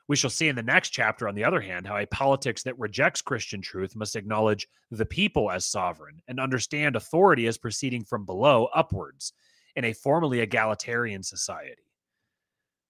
We 0.07 0.15
shall 0.15 0.30
see 0.30 0.48
in 0.48 0.56
the 0.56 0.64
next 0.64 0.90
chapter, 0.90 1.27
on 1.27 1.36
the 1.36 1.44
other 1.44 1.61
hand, 1.61 1.88
how 1.88 1.98
a 1.98 2.06
politics 2.06 2.61
that 2.64 2.77
rejects 2.77 3.22
Christian 3.22 3.61
truth 3.61 3.95
must 3.95 4.15
acknowledge 4.15 4.68
the 4.91 5.06
people 5.06 5.49
as 5.49 5.65
sovereign 5.65 6.22
and 6.27 6.40
understand 6.40 6.95
authority 6.95 7.48
as 7.48 7.57
proceeding 7.57 8.03
from 8.03 8.26
below 8.26 8.65
upwards 8.65 9.34
in 9.76 9.86
a 9.86 9.94
formally 9.94 10.41
egalitarian 10.41 11.23
society. 11.23 11.82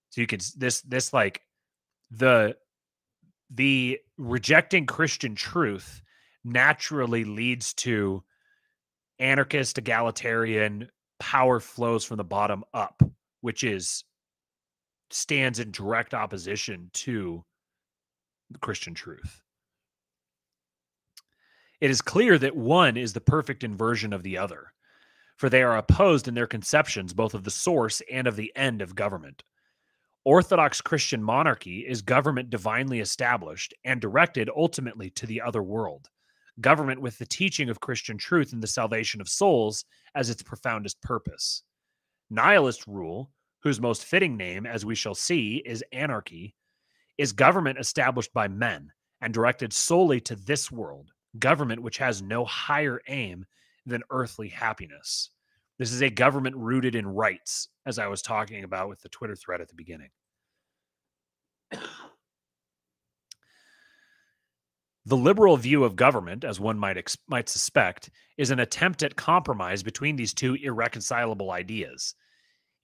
So 0.10 0.22
you 0.22 0.28
can 0.28 0.40
this 0.58 0.82
this 0.82 1.14
like 1.14 1.42
the 2.12 2.56
the 3.50 4.00
rejecting 4.18 4.86
Christian 4.86 5.36
truth 5.36 6.02
naturally 6.44 7.24
leads 7.24 7.74
to 7.74 8.24
anarchist 9.20 9.78
egalitarian 9.78 10.90
power 11.20 11.60
flows 11.60 12.04
from 12.04 12.18
the 12.18 12.24
bottom 12.24 12.64
up, 12.74 13.02
which 13.42 13.64
is 13.64 14.04
stands 15.16 15.60
in 15.60 15.72
direct 15.72 16.14
opposition 16.14 16.90
to 16.94 17.44
the 18.52 18.60
Christian 18.60 18.94
truth. 18.94 19.42
It 21.80 21.90
is 21.90 22.02
clear 22.02 22.38
that 22.38 22.56
one 22.56 22.98
is 22.98 23.14
the 23.14 23.22
perfect 23.22 23.64
inversion 23.64 24.14
of 24.14 24.24
the 24.24 24.38
other, 24.38 24.74
for 25.38 25.50
they 25.50 25.64
are 25.64 25.78
opposed 25.78 26.28
in 26.28 26.34
their 26.34 26.48
conceptions 26.48 27.14
both 27.14 27.34
of 27.34 27.44
the 27.44 27.52
source 27.52 28.02
and 28.12 28.28
of 28.28 28.36
the 28.36 28.52
end 28.56 28.82
of 28.82 28.96
government. 28.96 29.44
Orthodox 30.26 30.82
Christian 30.82 31.24
monarchy 31.24 31.86
is 31.88 32.02
government 32.02 32.50
divinely 32.50 33.00
established 33.00 33.74
and 33.84 34.02
directed 34.02 34.50
ultimately 34.56 35.10
to 35.12 35.26
the 35.26 35.42
other 35.42 35.64
world, 35.64 36.10
government 36.60 37.00
with 37.00 37.18
the 37.20 37.26
teaching 37.26 37.70
of 37.70 37.80
Christian 37.80 38.18
truth 38.18 38.52
and 38.52 38.62
the 38.62 38.68
salvation 38.68 39.22
of 39.22 39.30
souls 39.30 39.86
as 40.14 40.30
its 40.30 40.44
profoundest 40.44 41.02
purpose. 41.02 41.64
Nihilist 42.30 42.88
rule 42.88 43.32
whose 43.66 43.82
most 43.82 44.06
fitting 44.06 44.38
name, 44.38 44.68
as 44.68 44.86
we 44.86 44.94
shall 44.94 45.16
see, 45.16 45.56
is 45.66 45.84
anarchy, 45.92 46.54
is 47.18 47.34
government 47.34 47.80
established 47.80 48.32
by 48.32 48.48
men 48.48 48.92
and 49.22 49.34
directed 49.34 49.74
solely 49.74 50.22
to 50.22 50.36
this 50.36 50.72
world, 50.72 51.10
government 51.40 51.82
which 51.82 51.98
has 51.98 52.22
no 52.22 52.46
higher 52.46 53.02
aim 53.08 53.44
than 53.88 54.04
earthly 54.12 54.50
happiness. 54.50 55.32
This 55.80 55.92
is 55.92 56.04
a 56.04 56.12
government 56.12 56.56
rooted 56.56 56.94
in 56.94 57.08
rights, 57.08 57.70
as 57.88 57.98
I 57.98 58.06
was 58.06 58.22
talking 58.22 58.64
about 58.64 58.88
with 58.88 59.02
the 59.02 59.10
Twitter 59.10 59.36
thread 59.36 59.62
at 59.62 59.68
the 59.68 59.76
beginning. 59.76 60.10
The 65.08 65.18
liberal 65.18 65.58
view 65.58 65.84
of 65.84 65.96
government, 65.96 66.44
as 66.44 66.60
one 66.60 66.78
might 66.78 66.98
ex- 66.98 67.18
might 67.28 67.50
suspect, 67.50 68.12
is 68.38 68.52
an 68.52 68.60
attempt 68.60 69.02
at 69.02 69.16
compromise 69.16 69.82
between 69.82 70.16
these 70.16 70.36
two 70.36 70.54
irreconcilable 70.54 71.50
ideas. 71.50 72.14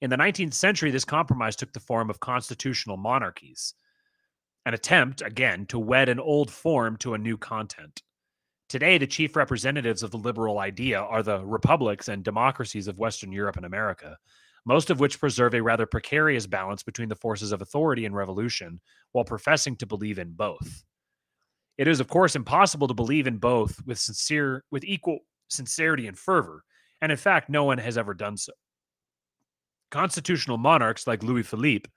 In 0.02 0.10
the 0.10 0.18
19th 0.18 0.56
century, 0.56 0.90
this 0.90 1.06
compromise 1.06 1.56
took 1.56 1.74
the 1.74 1.80
form 1.80 2.10
of 2.10 2.20
constitutional 2.20 2.98
monarchies, 2.98 3.76
an 4.66 4.74
attempt, 4.74 5.22
again, 5.22 5.68
to 5.68 5.78
wed 5.78 6.10
an 6.10 6.20
old 6.20 6.50
form 6.50 6.98
to 6.98 7.14
a 7.14 7.20
new 7.20 7.38
content. 7.38 8.02
Today, 8.68 8.98
the 8.98 9.06
chief 9.06 9.36
representatives 9.36 10.02
of 10.02 10.10
the 10.10 10.18
liberal 10.18 10.58
idea 10.58 11.00
are 11.00 11.22
the 11.22 11.46
republics 11.46 12.08
and 12.08 12.24
democracies 12.24 12.88
of 12.88 12.98
Western 12.98 13.32
Europe 13.32 13.58
and 13.58 13.66
America, 13.66 14.18
most 14.66 14.90
of 14.90 15.00
which 15.00 15.20
preserve 15.20 15.54
a 15.54 15.62
rather 15.62 15.86
precarious 15.86 16.48
balance 16.48 16.82
between 16.82 17.10
the 17.10 17.16
forces 17.16 17.52
of 17.52 17.62
authority 17.62 18.06
and 18.06 18.16
revolution 18.16 18.80
while 19.12 19.26
professing 19.26 19.76
to 19.76 19.86
believe 19.86 20.18
in 20.18 20.32
both. 20.32 20.84
It 21.78 21.88
is, 21.88 22.00
of 22.00 22.08
course, 22.08 22.36
impossible 22.36 22.88
to 22.88 22.94
believe 22.96 23.28
in 23.28 23.38
both 23.38 23.80
with 23.86 24.00
sincere, 24.00 24.64
with 24.72 24.84
equal 24.84 25.20
sincerity 25.48 26.08
and 26.08 26.18
fervor, 26.18 26.64
and 27.02 27.12
in 27.12 27.18
fact, 27.18 27.50
no 27.50 27.66
one 27.66 27.78
has 27.78 27.98
ever 27.98 28.16
done 28.16 28.38
so. 28.38 28.54
Constitutional 29.92 30.58
monarchs 30.58 31.06
like 31.06 31.24
Louis 31.24 31.44
Philippe 31.44 31.90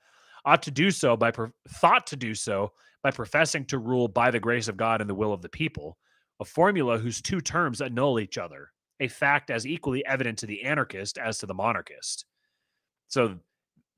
ought 0.45 0.63
to 0.63 0.71
do 0.71 0.91
so 0.91 1.17
by 1.17 1.33
thought 1.69 2.07
to 2.09 2.17
do 2.17 2.35
so 2.35 2.73
by 3.03 3.11
professing 3.11 3.65
to 3.67 3.79
rule 3.79 4.09
by 4.09 4.31
the 4.31 4.41
grace 4.41 4.69
of 4.69 4.77
God 4.77 5.01
and 5.01 5.09
the 5.09 5.15
will 5.15 5.33
of 5.33 5.43
the 5.43 5.49
people, 5.49 5.97
a 6.41 6.45
formula 6.45 6.99
whose 6.99 7.23
two 7.23 7.41
terms 7.41 7.81
annul 7.81 8.19
each 8.19 8.39
other, 8.39 8.71
a 9.01 9.09
fact 9.09 9.51
as 9.51 9.67
equally 9.67 10.05
evident 10.07 10.39
to 10.39 10.47
the 10.47 10.63
anarchist 10.65 11.19
as 11.19 11.39
to 11.39 11.47
the 11.47 11.55
monarchist. 11.55 12.25
So 13.09 13.37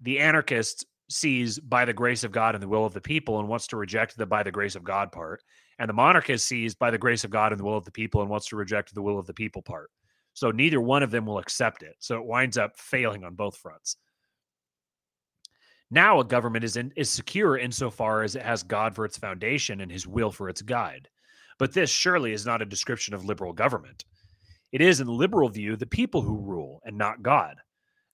the 0.01 0.19
anarchist 0.19 0.87
sees 1.09 1.59
by 1.59 1.85
the 1.85 1.93
grace 1.93 2.25
of 2.25 2.33
God 2.33 2.55
and 2.55 2.63
the 2.63 2.69
will 2.69 2.85
of 2.85 2.93
the 2.93 3.01
people 3.01 3.39
and 3.39 3.49
wants 3.49 3.69
to 3.69 3.77
reject 3.77 4.17
the 4.17 4.27
by 4.27 4.43
the 4.43 4.51
grace 4.51 4.75
of 4.75 4.85
God 4.85 5.13
part. 5.13 5.43
And 5.79 5.89
the 5.89 5.95
monarchist 5.95 6.47
sees 6.47 6.75
by 6.75 6.91
the 6.91 6.99
grace 6.99 7.25
of 7.25 7.31
God 7.31 7.53
and 7.53 7.61
the 7.61 7.65
will 7.65 7.77
of 7.77 7.85
the 7.85 7.93
people 7.93 8.23
and 8.23 8.31
wants 8.31 8.49
to 8.49 8.57
reject 8.57 8.95
the 8.95 9.03
will 9.03 9.19
of 9.19 9.27
the 9.27 9.35
people 9.35 9.63
part. 9.63 9.91
So 10.37 10.51
neither 10.51 10.83
one 10.83 11.03
of 11.03 11.11
them 11.11 11.25
will 11.25 11.39
accept 11.39 11.83
it. 11.83 11.95
So 11.99 12.19
it 12.19 12.27
winds 12.27 12.59
up 12.59 12.77
failing 12.77 13.25
on 13.25 13.37
both 13.37 13.57
fronts. 13.57 13.97
Now 15.91 16.21
a 16.21 16.25
government 16.25 16.63
is 16.63 16.77
in, 16.77 16.93
is 16.95 17.09
secure 17.09 17.57
insofar 17.57 18.23
as 18.23 18.37
it 18.37 18.43
has 18.43 18.63
God 18.63 18.95
for 18.95 19.07
its 19.07 19.17
foundation 19.17 19.81
and 19.81 19.91
his 19.91 20.07
will 20.07 20.31
for 20.31 20.51
its 20.51 20.61
guide. 20.61 21.09
But 21.59 21.73
this 21.73 21.89
surely 21.89 22.35
is 22.35 22.45
not 22.45 22.61
a 22.61 22.67
description 22.67 23.15
of 23.15 23.25
liberal 23.25 23.55
government. 23.55 24.05
It 24.73 24.83
is, 24.83 25.01
in 25.01 25.07
liberal 25.07 25.49
view, 25.49 25.75
the 25.75 25.87
people 25.87 26.21
who 26.21 26.37
rule 26.37 26.83
and 26.85 26.99
not 26.99 27.23
God. 27.23 27.57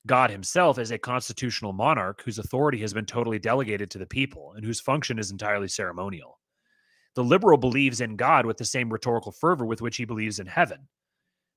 God 0.06 0.30
himself 0.30 0.78
is 0.78 0.92
a 0.92 0.98
constitutional 0.98 1.72
monarch 1.72 2.22
whose 2.24 2.38
authority 2.38 2.78
has 2.82 2.94
been 2.94 3.04
totally 3.04 3.40
delegated 3.40 3.90
to 3.90 3.98
the 3.98 4.06
people 4.06 4.52
and 4.54 4.64
whose 4.64 4.80
function 4.80 5.18
is 5.18 5.32
entirely 5.32 5.66
ceremonial. 5.66 6.38
The 7.16 7.24
liberal 7.24 7.58
believes 7.58 8.00
in 8.00 8.14
God 8.14 8.46
with 8.46 8.58
the 8.58 8.64
same 8.64 8.92
rhetorical 8.92 9.32
fervor 9.32 9.66
with 9.66 9.82
which 9.82 9.96
he 9.96 10.04
believes 10.04 10.38
in 10.38 10.46
heaven. 10.46 10.86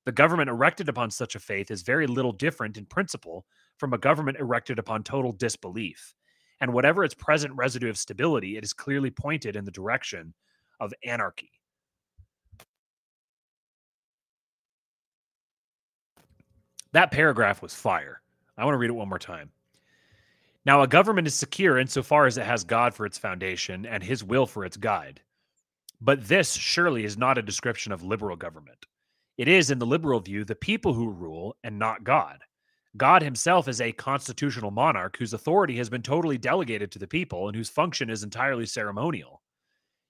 The 0.06 0.11
government 0.11 0.49
erected 0.49 0.88
upon 0.88 1.10
such 1.10 1.36
a 1.36 1.40
faith 1.40 1.72
is 1.72 1.82
very 1.82 2.06
little 2.06 2.32
different 2.32 2.77
in 2.77 2.86
principle 2.86 3.45
from 3.77 3.94
a 3.94 3.98
government 3.98 4.38
erected 4.40 4.77
upon 4.77 5.03
total 5.03 5.32
disbelief. 5.32 6.14
And 6.61 6.73
whatever 6.73 7.03
its 7.03 7.15
present 7.15 7.53
residue 7.56 7.90
of 7.90 7.98
stability, 7.98 8.56
it 8.56 8.64
is 8.64 8.72
clearly 8.72 9.10
pointed 9.10 9.56
in 9.56 9.65
the 9.65 9.72
direction 9.72 10.34
of 10.80 10.94
anarchy. 11.03 11.52
That 16.94 17.11
paragraph 17.11 17.61
was 17.61 17.73
fire. 17.73 18.22
I 18.57 18.64
want 18.64 18.76
to 18.76 18.80
read 18.80 18.90
it 18.90 18.94
one 18.94 19.10
more 19.10 19.19
time. 19.19 19.52
Now, 20.65 20.82
a 20.82 20.88
government 20.88 21.27
is 21.27 21.36
secure 21.36 21.77
insofar 21.77 22.26
as 22.26 22.38
it 22.38 22.45
has 22.45 22.64
God 22.64 22.94
for 22.94 23.06
its 23.06 23.18
foundation 23.18 23.86
and 23.86 24.02
his 24.02 24.23
will 24.23 24.45
for 24.45 24.64
its 24.65 24.77
guide. 24.77 25.19
But 25.99 26.27
this 26.27 26.53
surely 26.53 27.03
is 27.03 27.18
not 27.18 27.38
a 27.38 27.41
description 27.41 27.91
of 27.91 28.03
liberal 28.03 28.36
government. 28.36 28.86
It 29.38 29.48
is, 29.48 29.70
in 29.70 29.80
the 29.80 29.86
liberal 29.86 30.20
view, 30.20 30.45
the 30.45 30.56
people 30.56 30.94
who 30.94 31.10
rule 31.10 31.56
and 31.64 31.78
not 31.78 32.03
God. 32.03 32.40
God 32.98 33.22
himself 33.22 33.68
is 33.68 33.82
a 33.82 33.91
constitutional 33.91 34.72
monarch 34.72 35.18
whose 35.18 35.34
authority 35.34 35.76
has 35.78 35.90
been 35.90 36.02
totally 36.02 36.38
delegated 36.38 36.91
to 36.91 36.99
the 36.99 37.07
people 37.07 37.48
and 37.48 37.56
whose 37.56 37.70
function 37.70 38.10
is 38.10 38.24
entirely 38.24 38.66
ceremonial. 38.66 39.41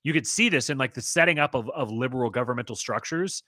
You 0.04 0.14
could 0.14 0.28
see 0.28 0.50
this 0.50 0.70
in 0.70 0.78
like 0.78 0.94
the 0.94 1.02
setting 1.02 1.40
up 1.40 1.56
of, 1.56 1.68
of 1.72 1.92
liberal 1.92 2.30
governmental 2.30 2.76
structures. 2.76 3.42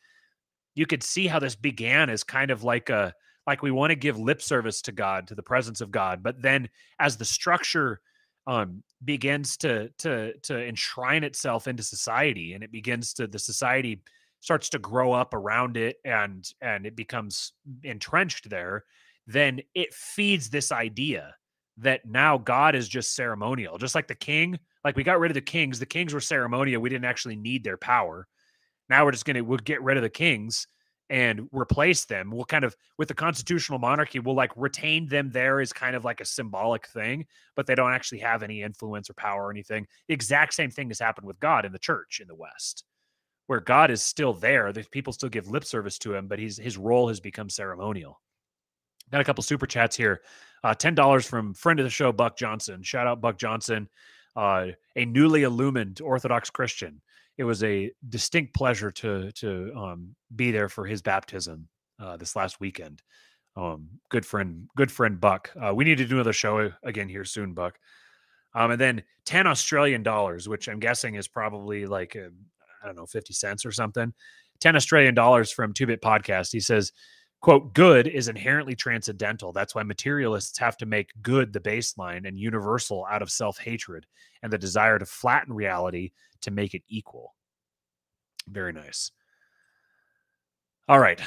You 0.73 0.87
could 0.87 1.03
see 1.03 1.27
how 1.27 1.37
this 1.37 1.55
began 1.55 2.09
as 2.09 2.23
kind 2.23 2.49
of 2.49 2.63
like 2.63 2.89
a 2.89 3.13
like 3.45 3.61
we 3.61 3.71
want 3.71 3.91
to 3.91 3.95
give 3.95 4.19
lip 4.19 4.41
service 4.41 4.81
to 4.81 4.91
God, 4.91 5.27
to 5.27 5.35
the 5.35 5.43
presence 5.43 5.79
of 5.79 5.91
God, 5.91 6.21
but 6.21 6.41
then 6.41 6.67
as 6.99 7.15
the 7.15 7.23
structure 7.23 8.01
um, 8.47 8.83
begins 9.03 9.57
to 9.57 9.89
to 9.99 10.33
to 10.39 10.67
enshrine 10.67 11.23
itself 11.23 11.67
into 11.67 11.83
society, 11.83 12.53
and 12.53 12.63
it 12.63 12.71
begins 12.71 13.13
to 13.13 13.27
the 13.27 13.39
society 13.39 14.01
starts 14.39 14.69
to 14.69 14.79
grow 14.79 15.13
up 15.13 15.33
around 15.33 15.77
it, 15.77 15.97
and 16.05 16.47
and 16.61 16.85
it 16.85 16.95
becomes 16.95 17.53
entrenched 17.83 18.49
there, 18.49 18.85
then 19.25 19.61
it 19.75 19.93
feeds 19.93 20.49
this 20.49 20.71
idea 20.71 21.35
that 21.77 22.05
now 22.05 22.37
God 22.37 22.75
is 22.75 22.89
just 22.89 23.15
ceremonial, 23.15 23.77
just 23.77 23.95
like 23.95 24.07
the 24.07 24.15
king. 24.15 24.57
Like 24.83 24.95
we 24.95 25.03
got 25.03 25.19
rid 25.19 25.31
of 25.31 25.35
the 25.35 25.41
kings, 25.41 25.79
the 25.79 25.85
kings 25.85 26.13
were 26.13 26.21
ceremonial. 26.21 26.81
We 26.81 26.89
didn't 26.89 27.05
actually 27.05 27.35
need 27.35 27.63
their 27.63 27.77
power. 27.77 28.27
Now 28.89 29.05
we're 29.05 29.11
just 29.11 29.25
gonna 29.25 29.43
we'll 29.43 29.57
get 29.59 29.81
rid 29.83 29.97
of 29.97 30.03
the 30.03 30.09
kings 30.09 30.67
and 31.09 31.47
replace 31.51 32.05
them. 32.05 32.31
We'll 32.31 32.45
kind 32.45 32.63
of 32.63 32.75
with 32.97 33.07
the 33.07 33.13
constitutional 33.13 33.79
monarchy, 33.79 34.19
we'll 34.19 34.35
like 34.35 34.51
retain 34.55 35.07
them 35.07 35.29
there 35.31 35.59
as 35.59 35.71
kind 35.71 35.95
of 35.95 36.03
like 36.03 36.21
a 36.21 36.25
symbolic 36.25 36.87
thing, 36.87 37.25
but 37.55 37.67
they 37.67 37.75
don't 37.75 37.93
actually 37.93 38.19
have 38.19 38.43
any 38.43 38.61
influence 38.61 39.09
or 39.09 39.13
power 39.13 39.47
or 39.47 39.51
anything. 39.51 39.87
The 40.07 40.13
exact 40.13 40.53
same 40.53 40.71
thing 40.71 40.89
has 40.89 40.99
happened 40.99 41.27
with 41.27 41.39
God 41.39 41.65
in 41.65 41.71
the 41.71 41.79
church 41.79 42.19
in 42.21 42.27
the 42.27 42.35
West, 42.35 42.83
where 43.47 43.59
God 43.59 43.91
is 43.91 44.01
still 44.03 44.33
there. 44.33 44.71
The 44.71 44.83
people 44.91 45.13
still 45.13 45.29
give 45.29 45.49
lip 45.49 45.65
service 45.65 45.97
to 45.99 46.13
him, 46.13 46.27
but 46.27 46.39
he's 46.39 46.57
his 46.57 46.77
role 46.77 47.07
has 47.07 47.19
become 47.19 47.49
ceremonial. 47.49 48.21
Got 49.11 49.21
a 49.21 49.25
couple 49.25 49.43
super 49.43 49.65
chats 49.65 49.95
here. 49.95 50.21
Uh, 50.63 50.73
Ten 50.73 50.95
dollars 50.95 51.25
from 51.25 51.53
friend 51.53 51.79
of 51.79 51.85
the 51.85 51.89
show, 51.89 52.11
Buck 52.11 52.37
Johnson. 52.37 52.83
Shout 52.83 53.07
out 53.07 53.21
Buck 53.21 53.37
Johnson, 53.37 53.89
uh, 54.35 54.67
a 54.95 55.05
newly 55.05 55.43
illumined 55.43 56.01
Orthodox 56.01 56.49
Christian 56.49 57.01
it 57.37 57.43
was 57.43 57.63
a 57.63 57.91
distinct 58.09 58.53
pleasure 58.53 58.91
to 58.91 59.31
to 59.33 59.71
um, 59.75 60.15
be 60.35 60.51
there 60.51 60.69
for 60.69 60.85
his 60.85 61.01
baptism 61.01 61.67
uh, 61.99 62.17
this 62.17 62.35
last 62.35 62.59
weekend. 62.59 63.01
Um, 63.55 63.89
good 64.09 64.25
friend, 64.25 64.67
good 64.75 64.91
friend 64.91 65.19
Buck. 65.19 65.51
Uh, 65.59 65.73
we 65.73 65.83
need 65.83 65.97
to 65.97 66.05
do 66.05 66.15
another 66.15 66.33
show 66.33 66.71
again 66.83 67.09
here 67.09 67.25
soon, 67.25 67.53
Buck. 67.53 67.79
Um, 68.53 68.71
and 68.71 68.81
then 68.81 69.03
ten 69.25 69.47
Australian 69.47 70.03
dollars, 70.03 70.49
which 70.49 70.67
I'm 70.67 70.79
guessing 70.79 71.15
is 71.15 71.27
probably 71.27 71.85
like 71.85 72.15
I 72.81 72.87
don't 72.87 72.95
know 72.95 73.05
fifty 73.05 73.33
cents 73.33 73.65
or 73.65 73.71
something. 73.71 74.13
Ten 74.59 74.75
Australian 74.75 75.13
dollars 75.13 75.51
from 75.51 75.73
Two 75.73 75.85
Bit 75.87 76.01
Podcast. 76.01 76.51
He 76.51 76.59
says, 76.59 76.91
"quote 77.41 77.73
Good 77.73 78.07
is 78.07 78.27
inherently 78.27 78.75
transcendental. 78.75 79.53
That's 79.53 79.75
why 79.75 79.83
materialists 79.83 80.57
have 80.59 80.77
to 80.77 80.85
make 80.85 81.11
good 81.21 81.53
the 81.53 81.59
baseline 81.59 82.27
and 82.27 82.39
universal 82.39 83.05
out 83.09 83.21
of 83.21 83.31
self 83.31 83.57
hatred 83.57 84.05
and 84.43 84.51
the 84.51 84.57
desire 84.57 84.99
to 84.99 85.05
flatten 85.05 85.53
reality." 85.53 86.11
to 86.41 86.51
make 86.51 86.73
it 86.73 86.83
equal. 86.87 87.35
Very 88.47 88.73
nice. 88.73 89.11
All 90.87 90.99
right. 90.99 91.19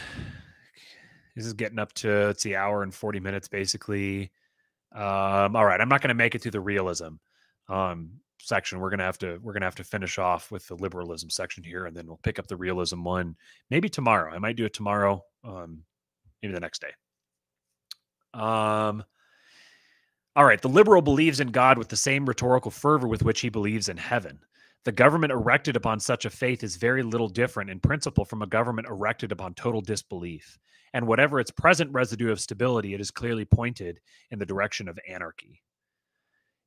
This 1.37 1.47
is 1.47 1.53
getting 1.53 1.79
up 1.79 1.93
to 1.95 2.27
let's 2.27 2.43
see, 2.43 2.55
hour 2.55 2.83
and 2.83 2.95
40 2.95 3.21
minutes 3.21 3.49
basically. 3.49 4.31
Um, 4.93 5.55
all 5.55 5.65
right, 5.65 5.81
I'm 5.81 5.89
not 5.89 6.01
gonna 6.03 6.15
make 6.15 6.35
it 6.35 6.43
through 6.43 6.51
the 6.51 6.61
realism 6.61 7.15
um 7.69 8.11
section. 8.43 8.81
We're 8.81 8.91
gonna 8.91 9.05
have 9.05 9.19
to 9.19 9.39
we're 9.43 9.53
gonna 9.53 9.67
have 9.67 9.75
to 9.77 9.85
finish 9.85 10.19
off 10.19 10.51
with 10.51 10.67
the 10.69 10.77
liberalism 10.77 11.31
section 11.31 11.65
here, 11.65 11.87
and 11.87 11.97
then 11.97 12.07
we'll 12.07 12.21
pick 12.23 12.39
up 12.39 12.47
the 12.47 12.57
realism 12.57 13.05
one 13.05 13.37
maybe 13.71 13.89
tomorrow. 13.89 14.35
I 14.35 14.39
might 14.39 14.57
do 14.57 14.65
it 14.65 14.75
tomorrow, 14.75 15.23
um, 15.45 15.83
maybe 16.43 16.55
the 16.55 16.61
next 16.61 16.83
day. 16.83 16.93
Um 18.35 19.05
all 20.37 20.45
right, 20.45 20.63
the 20.63 20.69
liberal 20.69 21.03
believes 21.03 21.41
in 21.41 21.49
God 21.49 21.77
with 21.77 21.89
the 21.89 21.97
same 21.97 22.25
rhetorical 22.25 22.71
fervor 22.71 23.09
with 23.09 23.23
which 23.25 23.41
he 23.41 23.49
believes 23.49 23.89
in 23.89 23.97
heaven. 23.97 24.39
The 24.85 24.93
government 24.93 25.33
erected 25.33 25.77
upon 25.77 26.01
such 26.01 26.25
a 26.25 26.31
faith 26.31 26.63
is 26.63 26.77
very 26.77 27.03
little 27.03 27.29
different 27.29 27.69
in 27.69 27.81
principle 27.81 28.25
from 28.25 28.41
a 28.41 28.47
government 28.47 28.89
erected 28.89 29.33
upon 29.33 29.55
total 29.55 29.81
disbelief. 29.81 30.59
And 30.95 31.07
whatever 31.07 31.41
its 31.41 31.51
present 31.51 31.93
residue 31.93 32.31
of 32.31 32.41
stability, 32.41 32.95
it 32.95 33.01
is 33.01 33.11
clearly 33.11 33.45
pointed 33.45 34.01
in 34.31 34.39
the 34.39 34.47
direction 34.47 34.89
of 34.89 34.99
anarchy. 35.07 35.63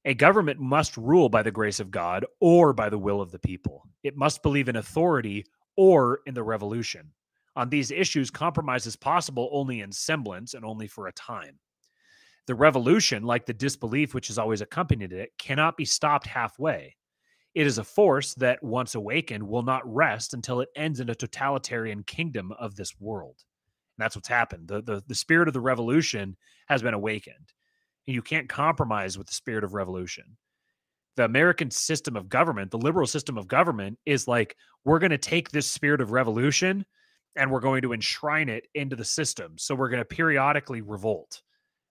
A 0.06 0.14
government 0.14 0.60
must 0.60 0.98
rule 0.98 1.30
by 1.30 1.44
the 1.44 1.52
grace 1.52 1.80
of 1.80 1.92
God 1.92 2.26
or 2.42 2.74
by 2.74 2.90
the 2.90 2.98
will 2.98 3.22
of 3.22 3.32
the 3.32 3.40
people. 3.40 3.88
It 4.04 4.18
must 4.18 4.44
believe 4.44 4.68
in 4.68 4.76
authority 4.76 5.46
or 5.78 6.20
in 6.26 6.34
the 6.34 6.44
revolution. 6.44 7.12
On 7.56 7.70
these 7.70 7.92
issues, 7.92 8.30
compromise 8.30 8.86
is 8.86 8.96
possible 8.96 9.50
only 9.54 9.80
in 9.80 9.92
semblance 9.92 10.56
and 10.56 10.66
only 10.66 10.88
for 10.88 11.08
a 11.08 11.14
time. 11.14 11.58
The 12.48 12.56
revolution, 12.56 13.24
like 13.24 13.46
the 13.46 13.54
disbelief 13.54 14.14
which 14.14 14.28
has 14.28 14.38
always 14.38 14.60
accompanied 14.60 15.14
it, 15.14 15.32
cannot 15.38 15.78
be 15.78 15.86
stopped 15.86 16.28
halfway. 16.28 16.98
It 17.56 17.66
is 17.66 17.78
a 17.78 17.84
force 17.84 18.34
that, 18.36 18.62
once 18.62 18.96
awakened, 18.96 19.48
will 19.48 19.62
not 19.62 19.82
rest 19.86 20.34
until 20.34 20.60
it 20.60 20.70
ends 20.76 21.00
in 21.00 21.10
a 21.10 21.16
totalitarian 21.16 22.04
kingdom 22.04 22.52
of 22.60 22.76
this 22.76 23.00
world. 23.00 23.38
And 23.98 24.04
that's 24.04 24.16
what's 24.16 24.28
happened. 24.28 24.68
The, 24.68 24.82
the, 24.82 25.04
the 25.08 25.16
spirit 25.16 25.48
of 25.48 25.54
the 25.54 25.62
revolution 25.62 26.36
has 26.68 26.82
been 26.82 26.96
awakened. 26.96 27.54
You 28.06 28.22
can't 28.22 28.50
compromise 28.50 29.18
with 29.18 29.28
the 29.28 29.34
spirit 29.34 29.64
of 29.64 29.74
revolution. 29.74 30.38
The 31.16 31.26
American 31.26 31.70
system 31.72 32.16
of 32.16 32.28
government, 32.28 32.72
the 32.72 32.78
liberal 32.78 33.08
system 33.08 33.38
of 33.38 33.48
government, 33.48 34.00
is 34.06 34.28
like, 34.28 34.56
we're 34.84 35.00
going 35.00 35.12
to 35.12 35.18
take 35.18 35.52
this 35.52 35.70
spirit 35.70 36.02
of 36.02 36.12
revolution 36.12 36.86
and 37.36 37.52
we're 37.52 37.60
going 37.60 37.82
to 37.84 37.94
enshrine 37.94 38.50
it 38.50 38.68
into 38.74 38.96
the 38.96 39.06
system. 39.06 39.54
So 39.58 39.76
we're 39.76 39.90
going 39.90 40.02
to 40.02 40.06
periodically 40.06 40.82
revolt. 40.82 41.42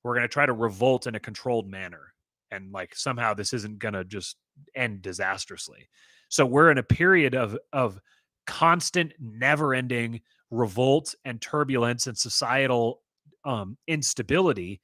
We're 0.05 0.15
going 0.15 0.23
to 0.23 0.29
try 0.29 0.47
to 0.47 0.53
revolt 0.53 1.07
in 1.07 1.15
a 1.15 1.21
controlled 1.21 1.69
manner. 1.69 2.13
And 2.51 2.73
like 2.73 2.95
somehow 2.95 3.33
this 3.35 3.53
isn't 3.53 3.79
going 3.79 3.95
to 3.95 4.05
just 4.05 4.37
end 4.75 5.03
disastrously. 5.03 5.89
So 6.29 6.45
we're 6.45 6.71
in 6.71 6.79
a 6.79 6.83
period 6.83 7.35
of 7.35 7.57
of 7.73 7.99
constant, 8.47 9.13
never-ending 9.21 10.21
revolt 10.51 11.15
and 11.25 11.41
turbulence 11.41 12.07
and 12.07 12.19
societal 12.19 13.01
um, 13.45 13.79
instability, 13.87 14.81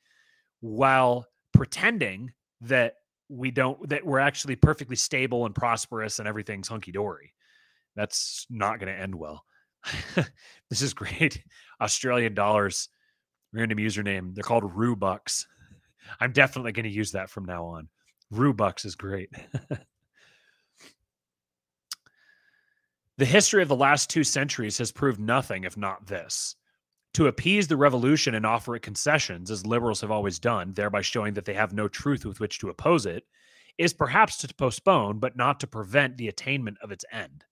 while 0.60 1.26
pretending 1.52 2.32
that 2.62 2.94
we 3.28 3.51
don't 3.51 3.89
that 3.89 4.05
we're 4.05 4.18
actually 4.18 4.56
perfectly 4.56 4.97
stable 4.97 5.47
and 5.47 5.55
prosperous 5.55 6.18
and 6.18 6.28
everything's 6.28 6.68
hunky 6.68 6.93
dory. 6.93 7.35
That's 7.94 8.47
not 8.48 8.78
going 8.78 8.93
to 8.94 9.01
end 9.01 9.14
well. 9.14 9.44
this 10.70 10.82
is 10.82 10.94
great. 10.94 11.43
Australian 11.80 12.35
dollars, 12.35 12.89
random 13.52 13.78
username. 13.78 14.35
They're 14.35 14.44
called 14.44 14.64
Rubucks. 14.64 15.47
I'm 16.20 16.32
definitely 16.32 16.72
going 16.72 16.85
to 16.85 16.90
use 16.90 17.12
that 17.12 17.30
from 17.30 17.44
now 17.44 17.64
on. 17.66 17.89
Rubux 18.32 18.85
is 18.85 18.94
great. 18.94 19.30
The 23.18 23.24
history 23.24 23.62
of 23.62 23.68
the 23.68 23.76
last 23.76 24.09
two 24.09 24.22
centuries 24.22 24.78
has 24.78 24.93
proved 24.93 25.18
nothing 25.18 25.64
if 25.64 25.76
not 25.76 26.06
this. 26.06 26.55
To 27.14 27.26
appease 27.26 27.66
the 27.66 27.76
revolution 27.76 28.35
and 28.35 28.47
offer 28.47 28.76
it 28.76 28.82
concessions, 28.82 29.51
as 29.51 29.66
liberals 29.66 30.01
have 30.02 30.10
always 30.10 30.39
done, 30.39 30.74
thereby 30.74 31.01
showing 31.01 31.35
that 31.35 31.44
they 31.44 31.55
have 31.55 31.72
no 31.72 31.89
truth 31.89 32.24
with 32.24 32.39
which 32.39 32.59
to 32.60 32.68
oppose 32.68 33.06
it, 33.06 33.24
is 33.76 33.93
perhaps 33.93 34.36
to 34.39 34.55
postpone, 34.55 35.18
but 35.18 35.36
not 35.36 35.60
to 35.60 35.66
prevent 35.66 36.16
the 36.16 36.28
attainment 36.28 36.78
of 36.82 36.93
its 36.93 37.05
end. 37.12 37.44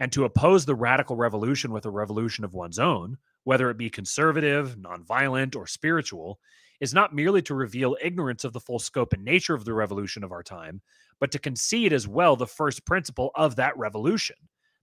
And 0.00 0.12
to 0.12 0.24
oppose 0.24 0.64
the 0.64 0.74
radical 0.74 1.16
revolution 1.16 1.72
with 1.72 1.86
a 1.86 1.90
revolution 1.90 2.44
of 2.44 2.54
one's 2.54 2.78
own, 2.78 3.18
whether 3.44 3.70
it 3.70 3.78
be 3.78 3.90
conservative, 3.90 4.76
nonviolent, 4.76 5.54
or 5.56 5.66
spiritual, 5.66 6.40
is 6.80 6.92
not 6.92 7.14
merely 7.14 7.40
to 7.42 7.54
reveal 7.54 7.96
ignorance 8.02 8.44
of 8.44 8.52
the 8.52 8.60
full 8.60 8.78
scope 8.78 9.12
and 9.12 9.24
nature 9.24 9.54
of 9.54 9.64
the 9.64 9.72
revolution 9.72 10.24
of 10.24 10.32
our 10.32 10.42
time, 10.42 10.82
but 11.20 11.30
to 11.30 11.38
concede 11.38 11.92
as 11.92 12.08
well 12.08 12.36
the 12.36 12.46
first 12.46 12.84
principle 12.84 13.30
of 13.36 13.56
that 13.56 13.76
revolution 13.78 14.36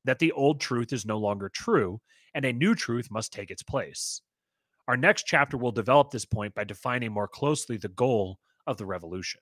that 0.06 0.20
the 0.20 0.32
old 0.32 0.60
truth 0.60 0.94
is 0.94 1.06
no 1.06 1.18
longer 1.18 1.50
true 1.50 2.00
and 2.34 2.46
a 2.46 2.54
new 2.54 2.76
truth 2.76 3.10
must 3.12 3.34
take 3.34 3.52
its 3.52 3.64
place. 3.64 4.22
Our 4.88 4.98
next 4.98 5.24
chapter 5.24 5.58
will 5.58 5.72
develop 5.72 6.12
this 6.12 6.26
point 6.26 6.56
by 6.56 6.64
defining 6.64 7.12
more 7.12 7.28
closely 7.28 7.78
the 7.78 7.90
goal 7.90 8.40
of 8.68 8.78
the 8.78 8.86
revolution. 8.86 9.42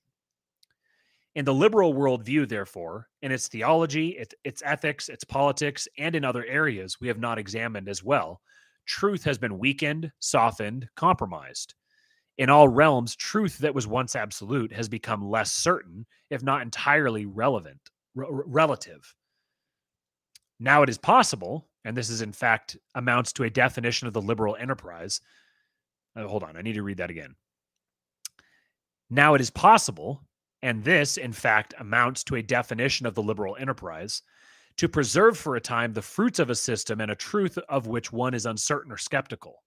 In 1.36 1.46
the 1.46 1.54
liberal 1.54 1.94
worldview, 1.94 2.50
therefore, 2.50 3.08
in 3.22 3.32
its 3.32 3.48
theology, 3.48 4.18
its, 4.44 4.64
ethics, 4.66 5.10
its 5.10 5.24
politics, 5.24 5.88
and 5.98 6.16
in 6.16 6.26
other 6.26 6.44
areas 6.46 7.00
we 7.00 7.08
have 7.08 7.20
not 7.20 7.38
examined 7.38 7.88
as 7.88 8.04
well, 8.04 8.42
truth 8.86 9.24
has 9.24 9.38
been 9.38 9.60
weakened, 9.60 10.12
softened, 10.20 10.90
compromised. 10.96 11.76
In 12.40 12.50
all 12.50 12.68
realms, 12.68 13.16
truth 13.16 13.60
that 13.60 13.76
was 13.76 13.86
once 13.86 14.16
absolute 14.16 14.74
has 14.74 14.90
become 14.90 15.30
less 15.30 15.52
certain, 15.52 16.06
if 16.30 16.42
not 16.42 16.62
entirely 16.62 17.26
relevant, 17.26 17.80
relative. 18.16 19.16
Now 20.60 20.82
it 20.82 20.90
is 20.90 20.98
possible, 20.98 21.69
and 21.86 21.96
this 21.96 22.10
is 22.10 22.22
in 22.22 22.32
fact 22.32 22.78
amounts 22.96 23.34
to 23.34 23.44
a 23.44 23.50
definition 23.50 24.08
of 24.08 24.14
the 24.14 24.22
liberal 24.22 24.56
enterprise. 24.56 25.22
Uh, 26.16 26.28
hold 26.28 26.44
on, 26.44 26.58
I 26.58 26.62
need 26.62 26.74
to 26.74 26.84
read 26.84 26.98
that 26.98 27.10
again. 27.10 27.36
Now 29.10 29.34
it 29.34 29.42
is 29.42 29.50
possible, 29.50 30.24
and 30.62 30.84
this 30.84 31.18
in 31.18 31.34
fact 31.34 31.74
amounts 31.80 32.24
to 32.26 32.36
a 32.36 32.44
definition 32.44 33.06
of 33.06 33.16
the 33.16 33.24
liberal 33.24 33.56
enterprise, 33.56 34.22
to 34.78 34.88
preserve 34.88 35.38
for 35.38 35.56
a 35.56 35.62
time 35.62 35.94
the 35.94 36.02
fruits 36.02 36.40
of 36.40 36.50
a 36.50 36.56
system 36.56 37.02
and 37.02 37.12
a 37.12 37.16
truth 37.16 37.58
of 37.70 37.88
which 37.88 38.12
one 38.12 38.34
is 38.34 38.46
uncertain 38.46 38.92
or 38.92 38.98
skeptical. 38.98 39.64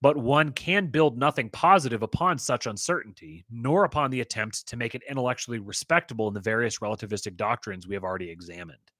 But 0.00 0.16
one 0.16 0.50
can 0.50 0.88
build 0.88 1.16
nothing 1.16 1.48
positive 1.50 2.02
upon 2.02 2.38
such 2.38 2.66
uncertainty, 2.66 3.44
nor 3.50 3.84
upon 3.84 4.10
the 4.10 4.20
attempt 4.20 4.66
to 4.66 4.76
make 4.76 4.96
it 4.96 5.02
intellectually 5.08 5.60
respectable 5.60 6.26
in 6.26 6.34
the 6.34 6.40
various 6.40 6.80
relativistic 6.80 7.36
doctrines 7.36 7.86
we 7.86 7.94
have 7.94 8.02
already 8.02 8.28
examined. 8.28 8.91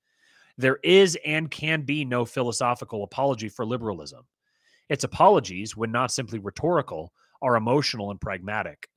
There 0.63 0.79
is 0.85 1.19
and 1.27 1.51
can 1.51 1.83
be 1.83 2.05
no 2.05 2.25
philosophical 2.25 3.03
apology 3.03 3.49
for 3.49 3.67
liberalism. 3.67 4.23
Its 4.89 5.03
apologies, 5.03 5.77
when 5.77 5.91
not 5.91 6.13
simply 6.13 6.39
rhetorical, 6.39 7.13
are 7.43 7.57
emotional 7.57 8.13
and 8.13 8.21
pragmatic. 8.21 8.89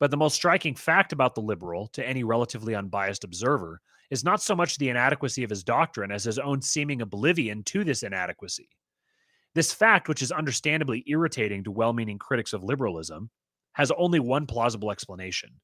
But 0.00 0.10
the 0.10 0.16
most 0.16 0.34
striking 0.34 0.74
fact 0.74 1.12
about 1.12 1.36
the 1.36 1.40
liberal, 1.40 1.86
to 1.92 2.04
any 2.04 2.24
relatively 2.24 2.74
unbiased 2.74 3.22
observer, 3.22 3.80
is 4.10 4.24
not 4.24 4.42
so 4.42 4.56
much 4.56 4.76
the 4.76 4.88
inadequacy 4.88 5.44
of 5.44 5.50
his 5.50 5.62
doctrine 5.62 6.10
as 6.10 6.24
his 6.24 6.40
own 6.40 6.60
seeming 6.60 7.00
oblivion 7.00 7.62
to 7.62 7.84
this 7.84 8.02
inadequacy. 8.02 8.68
This 9.54 9.72
fact, 9.72 10.08
which 10.08 10.20
is 10.20 10.32
understandably 10.32 11.04
irritating 11.06 11.62
to 11.62 11.70
well 11.70 11.92
meaning 11.92 12.18
critics 12.18 12.52
of 12.52 12.64
liberalism, 12.64 13.30
has 13.74 13.92
only 13.92 14.18
one 14.18 14.46
plausible 14.46 14.90
explanation 14.90 15.60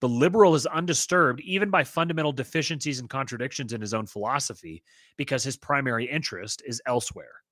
the 0.00 0.08
liberal 0.08 0.54
is 0.54 0.66
undisturbed 0.66 1.40
even 1.40 1.70
by 1.70 1.84
fundamental 1.84 2.32
deficiencies 2.32 3.00
and 3.00 3.08
contradictions 3.08 3.72
in 3.72 3.80
his 3.80 3.94
own 3.94 4.06
philosophy 4.06 4.82
because 5.16 5.42
his 5.42 5.56
primary 5.56 6.04
interest 6.04 6.62
is 6.66 6.82
elsewhere. 6.86 7.42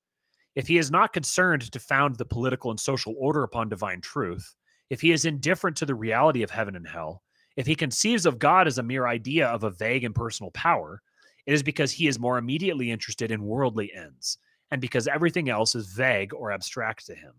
If 0.54 0.68
he 0.68 0.78
is 0.78 0.90
not 0.90 1.12
concerned 1.12 1.72
to 1.72 1.80
found 1.80 2.16
the 2.16 2.24
political 2.24 2.70
and 2.70 2.78
social 2.78 3.14
order 3.18 3.42
upon 3.42 3.68
divine 3.68 4.00
truth, 4.00 4.54
if 4.90 5.00
he 5.00 5.10
is 5.10 5.24
indifferent 5.24 5.76
to 5.78 5.86
the 5.86 5.94
reality 5.94 6.42
of 6.42 6.50
heaven 6.50 6.76
and 6.76 6.86
hell, 6.86 7.22
if 7.56 7.66
he 7.66 7.74
conceives 7.74 8.26
of 8.26 8.38
God 8.38 8.66
as 8.66 8.78
a 8.78 8.82
mere 8.82 9.06
idea 9.06 9.46
of 9.46 9.64
a 9.64 9.70
vague 9.70 10.04
impersonal 10.04 10.50
power, 10.50 11.00
it 11.46 11.54
is 11.54 11.62
because 11.62 11.92
he 11.92 12.06
is 12.06 12.18
more 12.18 12.38
immediately 12.38 12.90
interested 12.90 13.30
in 13.30 13.44
worldly 13.44 13.92
ends, 13.94 14.38
and 14.70 14.80
because 14.80 15.06
everything 15.06 15.48
else 15.48 15.74
is 15.74 15.86
vague 15.92 16.34
or 16.34 16.52
abstract 16.52 17.06
to 17.06 17.14
him. 17.14 17.32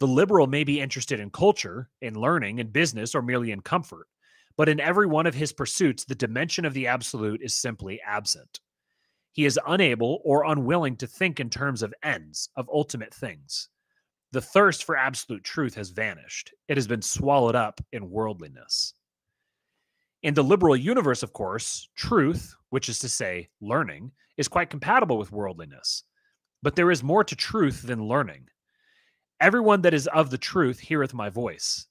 The 0.00 0.06
liberal 0.06 0.46
may 0.46 0.64
be 0.64 0.80
interested 0.80 1.18
in 1.18 1.30
culture, 1.30 1.90
in 2.00 2.14
learning, 2.14 2.58
in 2.60 2.68
business, 2.68 3.14
or 3.14 3.22
merely 3.22 3.50
in 3.50 3.60
comfort. 3.60 4.06
But 4.56 4.68
in 4.68 4.80
every 4.80 5.06
one 5.06 5.26
of 5.26 5.34
his 5.34 5.52
pursuits, 5.52 6.04
the 6.04 6.14
dimension 6.14 6.64
of 6.64 6.74
the 6.74 6.86
absolute 6.86 7.42
is 7.42 7.54
simply 7.54 8.00
absent. 8.06 8.60
He 9.32 9.44
is 9.44 9.58
unable 9.66 10.20
or 10.24 10.44
unwilling 10.44 10.96
to 10.96 11.06
think 11.06 11.38
in 11.38 11.50
terms 11.50 11.82
of 11.82 11.94
ends, 12.02 12.48
of 12.56 12.68
ultimate 12.72 13.14
things. 13.14 13.68
The 14.32 14.40
thirst 14.40 14.84
for 14.84 14.96
absolute 14.96 15.44
truth 15.44 15.74
has 15.74 15.90
vanished, 15.90 16.52
it 16.68 16.76
has 16.76 16.86
been 16.86 17.02
swallowed 17.02 17.54
up 17.54 17.80
in 17.92 18.10
worldliness. 18.10 18.94
In 20.22 20.34
the 20.34 20.44
liberal 20.44 20.76
universe, 20.76 21.22
of 21.22 21.32
course, 21.32 21.88
truth, 21.94 22.54
which 22.70 22.88
is 22.88 22.98
to 22.98 23.08
say, 23.08 23.48
learning, 23.60 24.10
is 24.36 24.48
quite 24.48 24.70
compatible 24.70 25.18
with 25.18 25.32
worldliness. 25.32 26.02
But 26.62 26.74
there 26.74 26.90
is 26.90 27.02
more 27.02 27.22
to 27.24 27.36
truth 27.36 27.82
than 27.82 28.08
learning. 28.08 28.48
Everyone 29.40 29.82
that 29.82 29.94
is 29.94 30.08
of 30.08 30.30
the 30.30 30.38
truth 30.38 30.80
heareth 30.80 31.14
my 31.14 31.28
voice. 31.28 31.86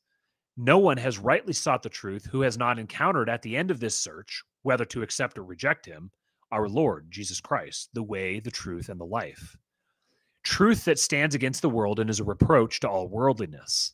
No 0.57 0.79
one 0.79 0.97
has 0.97 1.17
rightly 1.17 1.53
sought 1.53 1.83
the 1.83 1.89
truth 1.89 2.25
who 2.25 2.41
has 2.41 2.57
not 2.57 2.79
encountered 2.79 3.29
at 3.29 3.41
the 3.41 3.55
end 3.55 3.71
of 3.71 3.79
this 3.79 3.97
search, 3.97 4.43
whether 4.63 4.83
to 4.85 5.01
accept 5.01 5.37
or 5.37 5.43
reject 5.43 5.85
him, 5.85 6.11
our 6.51 6.67
Lord 6.67 7.07
Jesus 7.09 7.39
Christ, 7.39 7.89
the 7.93 8.03
way, 8.03 8.39
the 8.39 8.51
truth, 8.51 8.89
and 8.89 8.99
the 8.99 9.05
life. 9.05 9.55
Truth 10.43 10.85
that 10.85 10.99
stands 10.99 11.35
against 11.35 11.61
the 11.61 11.69
world 11.69 11.99
and 11.99 12.09
is 12.09 12.19
a 12.19 12.23
reproach 12.23 12.79
to 12.81 12.89
all 12.89 13.07
worldliness. 13.07 13.93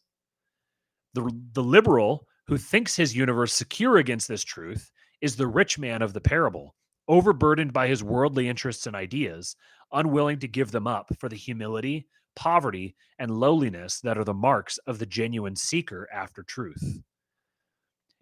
The, 1.13 1.29
the 1.53 1.63
liberal 1.63 2.27
who 2.47 2.57
thinks 2.57 2.95
his 2.95 3.15
universe 3.15 3.53
secure 3.53 3.97
against 3.97 4.27
this 4.27 4.43
truth 4.43 4.91
is 5.21 5.35
the 5.35 5.47
rich 5.47 5.77
man 5.77 6.01
of 6.01 6.13
the 6.13 6.21
parable, 6.21 6.75
overburdened 7.07 7.73
by 7.73 7.87
his 7.87 8.03
worldly 8.03 8.47
interests 8.47 8.87
and 8.87 8.95
ideas, 8.95 9.55
unwilling 9.91 10.39
to 10.39 10.47
give 10.47 10.71
them 10.71 10.87
up 10.87 11.11
for 11.19 11.29
the 11.29 11.35
humility, 11.35 12.07
poverty, 12.35 12.95
and 13.19 13.31
lowliness 13.31 13.99
that 14.01 14.17
are 14.17 14.23
the 14.23 14.33
marks 14.33 14.77
of 14.79 14.99
the 14.99 15.05
genuine 15.05 15.55
seeker 15.55 16.07
after 16.11 16.43
truth. 16.43 16.81
Hmm. 16.81 16.99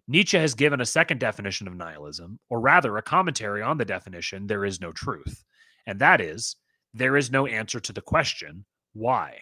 Nietzsche 0.08 0.38
has 0.38 0.54
given 0.54 0.80
a 0.80 0.86
second 0.86 1.20
definition 1.20 1.68
of 1.68 1.76
nihilism, 1.76 2.38
or 2.50 2.60
rather, 2.60 2.96
a 2.96 3.02
commentary 3.02 3.62
on 3.62 3.78
the 3.78 3.84
definition, 3.84 4.46
there 4.46 4.64
is 4.64 4.80
no 4.80 4.92
truth, 4.92 5.44
and 5.86 5.98
that 6.00 6.20
is, 6.20 6.56
there 6.92 7.16
is 7.16 7.30
no 7.30 7.46
answer 7.46 7.80
to 7.80 7.92
the 7.92 8.02
question, 8.02 8.64
why? 8.92 9.38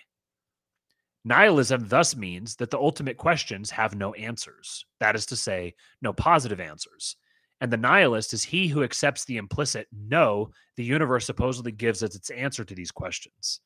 Nihilism 1.25 1.89
thus 1.89 2.17
means 2.17 2.57
that 2.57 2.71
the 2.71 2.79
ultimate 2.79 3.17
questions 3.17 3.71
have 3.71 3.95
no 3.95 4.15
answers, 4.15 4.85
that 5.01 5.15
is 5.15 5.27
to 5.27 5.37
say, 5.37 5.75
no 6.01 6.13
positive 6.13 6.61
answers. 6.61 7.17
And 7.61 7.71
the 7.71 7.77
nihilist 7.77 8.33
is 8.33 8.43
he 8.43 8.69
who 8.69 8.83
accepts 8.83 9.25
the 9.25 9.37
implicit 9.37 9.87
no 9.93 10.51
the 10.77 10.85
universe 10.85 11.27
supposedly 11.27 11.73
gives 11.73 12.03
as 12.03 12.15
its 12.15 12.31
answer 12.31 12.65
to 12.65 12.75
these 12.75 12.91
questions. 12.91 13.61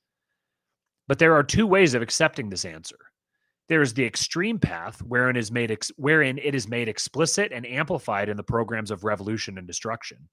But 1.06 1.18
there 1.18 1.34
are 1.34 1.42
two 1.42 1.66
ways 1.66 1.94
of 1.94 2.02
accepting 2.02 2.48
this 2.48 2.64
answer. 2.64 2.98
There 3.68 3.82
is 3.82 3.94
the 3.94 4.04
extreme 4.04 4.58
path 4.58 5.00
wherein 5.02 5.36
is 5.36 5.50
made 5.50 5.70
ex- 5.70 5.92
wherein 5.96 6.38
it 6.38 6.54
is 6.54 6.68
made 6.68 6.88
explicit 6.88 7.52
and 7.52 7.66
amplified 7.66 8.28
in 8.28 8.36
the 8.36 8.42
programs 8.42 8.90
of 8.90 9.04
revolution 9.04 9.58
and 9.58 9.66
destruction. 9.66 10.28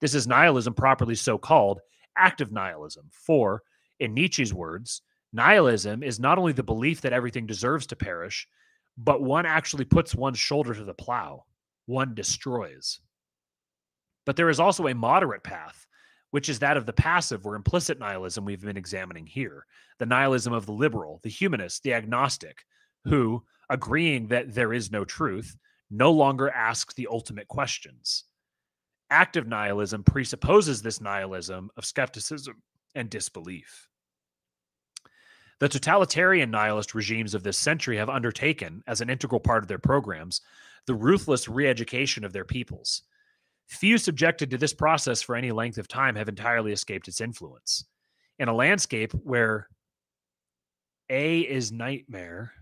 This 0.00 0.14
is 0.14 0.26
nihilism 0.26 0.74
properly 0.74 1.14
so 1.14 1.36
called, 1.36 1.80
active 2.16 2.52
nihilism. 2.52 3.08
For, 3.12 3.62
in 3.98 4.14
Nietzsche's 4.14 4.54
words, 4.54 5.02
nihilism 5.32 6.02
is 6.02 6.20
not 6.20 6.38
only 6.38 6.52
the 6.52 6.62
belief 6.62 7.00
that 7.02 7.12
everything 7.12 7.46
deserves 7.46 7.86
to 7.88 7.96
perish, 7.96 8.46
but 8.96 9.22
one 9.22 9.46
actually 9.46 9.84
puts 9.84 10.14
one's 10.14 10.38
shoulder 10.38 10.74
to 10.74 10.84
the 10.84 10.94
plow. 10.94 11.44
One 11.86 12.14
destroys. 12.14 13.00
But 14.26 14.36
there 14.36 14.48
is 14.48 14.60
also 14.60 14.86
a 14.86 14.94
moderate 14.94 15.42
path 15.42 15.86
which 16.30 16.48
is 16.48 16.58
that 16.58 16.76
of 16.76 16.86
the 16.86 16.92
passive 16.92 17.46
or 17.46 17.54
implicit 17.54 17.98
nihilism 17.98 18.44
we've 18.44 18.62
been 18.62 18.76
examining 18.76 19.26
here 19.26 19.66
the 19.98 20.06
nihilism 20.06 20.52
of 20.52 20.64
the 20.64 20.72
liberal, 20.72 21.20
the 21.22 21.28
humanist, 21.28 21.82
the 21.82 21.92
agnostic, 21.92 22.64
who, 23.04 23.42
agreeing 23.68 24.28
that 24.28 24.54
there 24.54 24.72
is 24.72 24.90
no 24.90 25.04
truth, 25.04 25.56
no 25.90 26.10
longer 26.10 26.48
asks 26.48 26.94
the 26.94 27.08
ultimate 27.10 27.48
questions. 27.48 28.24
Active 29.10 29.46
nihilism 29.46 30.02
presupposes 30.02 30.80
this 30.80 31.00
nihilism 31.00 31.70
of 31.76 31.84
skepticism 31.84 32.62
and 32.94 33.10
disbelief. 33.10 33.88
The 35.58 35.68
totalitarian 35.68 36.50
nihilist 36.50 36.94
regimes 36.94 37.34
of 37.34 37.42
this 37.42 37.58
century 37.58 37.98
have 37.98 38.08
undertaken, 38.08 38.82
as 38.86 39.02
an 39.02 39.10
integral 39.10 39.40
part 39.40 39.62
of 39.62 39.68
their 39.68 39.78
programs, 39.78 40.40
the 40.86 40.94
ruthless 40.94 41.48
re 41.48 41.68
education 41.68 42.24
of 42.24 42.32
their 42.32 42.46
peoples. 42.46 43.02
Few 43.70 43.98
subjected 43.98 44.50
to 44.50 44.58
this 44.58 44.74
process 44.74 45.22
for 45.22 45.36
any 45.36 45.52
length 45.52 45.78
of 45.78 45.86
time 45.86 46.16
have 46.16 46.28
entirely 46.28 46.72
escaped 46.72 47.06
its 47.06 47.20
influence. 47.20 47.84
In 48.40 48.48
a 48.48 48.54
landscape 48.54 49.12
where 49.12 49.68
A 51.08 51.40
is 51.40 51.70
nightmare, 51.70 52.52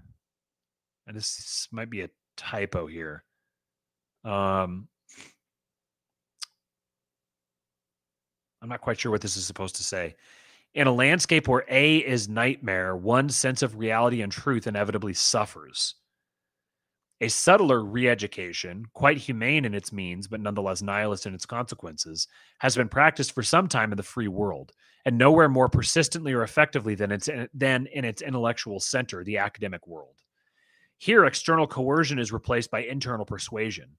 and 1.07 1.17
this 1.17 1.67
might 1.73 1.89
be 1.89 2.03
a 2.03 2.11
typo 2.37 2.87
here. 2.87 3.25
Um, 4.23 4.89
I'm 8.61 8.69
not 8.69 8.83
quite 8.83 9.01
sure 9.01 9.11
what 9.11 9.23
this 9.23 9.37
is 9.39 9.47
supposed 9.47 9.77
to 9.77 9.85
say. 9.85 10.15
In 10.75 10.87
a 10.87 10.93
landscape 10.93 11.49
where 11.49 11.65
A 11.71 11.99
is 11.99 12.29
nightmare, 12.29 12.95
one 12.95 13.31
sense 13.31 13.63
of 13.63 13.79
reality 13.79 14.21
and 14.21 14.31
truth 14.31 14.67
inevitably 14.67 15.15
suffers. 15.15 15.95
A 17.21 17.29
subtler 17.29 17.85
re 17.85 18.09
education, 18.09 18.87
quite 18.93 19.17
humane 19.17 19.65
in 19.65 19.75
its 19.75 19.93
means, 19.93 20.29
but 20.29 20.41
nonetheless 20.41 20.83
nihilist 20.83 21.27
in 21.27 21.35
its 21.35 21.47
consequences, 21.47 22.29
has 22.61 22.77
been 22.77 22.89
practiced 22.89 23.33
for 23.33 23.43
some 23.43 23.67
time 23.67 23.91
in 23.91 23.97
the 23.97 24.05
free 24.05 24.29
world, 24.29 24.73
and 25.05 25.19
nowhere 25.19 25.49
more 25.49 25.69
persistently 25.69 26.33
or 26.33 26.45
effectively 26.45 26.95
than, 26.95 27.11
its, 27.11 27.29
eh, 27.29 27.47
than 27.53 27.87
in 27.87 28.05
its 28.05 28.23
intellectual 28.23 28.79
center, 28.79 29.25
the 29.25 29.39
academic 29.39 29.85
world. 29.89 30.23
Here, 30.99 31.25
external 31.25 31.67
coercion 31.67 32.21
is 32.21 32.33
replaced 32.33 32.71
by 32.71 32.85
internal 32.85 33.27
persuasion. 33.27 33.97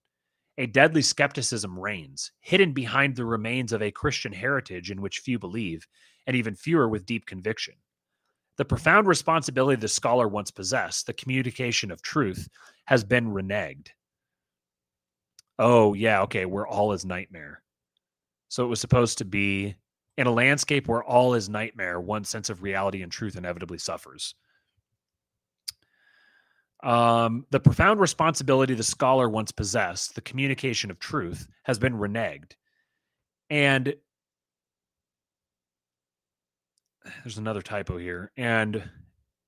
A 0.57 0.65
deadly 0.65 1.01
skepticism 1.01 1.77
reigns, 1.77 2.31
hidden 2.39 2.71
behind 2.71 3.17
the 3.17 3.25
remains 3.25 3.73
of 3.73 3.81
a 3.81 3.91
Christian 3.91 4.31
heritage 4.31 4.91
in 4.91 5.01
which 5.01 5.19
few 5.19 5.39
believe, 5.39 5.85
and 6.25 6.37
even 6.37 6.55
fewer 6.55 6.87
with 6.87 7.05
deep 7.05 7.25
conviction. 7.25 7.75
The 8.59 8.65
profound 8.65 9.07
responsibility 9.07 9.79
the 9.79 9.87
scholar 9.87 10.27
once 10.27 10.51
possessed, 10.51 11.07
the 11.07 11.13
communication 11.13 11.91
of 11.91 12.01
truth, 12.01 12.49
has 12.87 13.05
been 13.05 13.31
reneged. 13.31 13.87
Oh, 15.57 15.93
yeah, 15.93 16.23
okay, 16.23 16.45
where 16.45 16.67
all 16.67 16.91
is 16.91 17.05
nightmare. 17.05 17.61
So 18.49 18.65
it 18.65 18.67
was 18.67 18.81
supposed 18.81 19.19
to 19.19 19.25
be 19.25 19.75
in 20.17 20.27
a 20.27 20.31
landscape 20.31 20.89
where 20.89 21.01
all 21.01 21.35
is 21.35 21.47
nightmare, 21.47 22.01
one 22.01 22.25
sense 22.25 22.49
of 22.49 22.61
reality 22.61 23.01
and 23.01 23.09
truth 23.09 23.37
inevitably 23.37 23.77
suffers. 23.77 24.35
Um, 26.83 27.45
the 27.51 27.61
profound 27.61 28.01
responsibility 28.01 28.73
the 28.73 28.83
scholar 28.83 29.29
once 29.29 29.53
possessed, 29.53 30.15
the 30.15 30.21
communication 30.21 30.91
of 30.91 30.99
truth, 30.99 31.47
has 31.63 31.79
been 31.79 31.93
reneged. 31.93 32.55
And 33.49 33.95
there's 37.23 37.37
another 37.37 37.61
typo 37.61 37.97
here. 37.97 38.31
And 38.37 38.83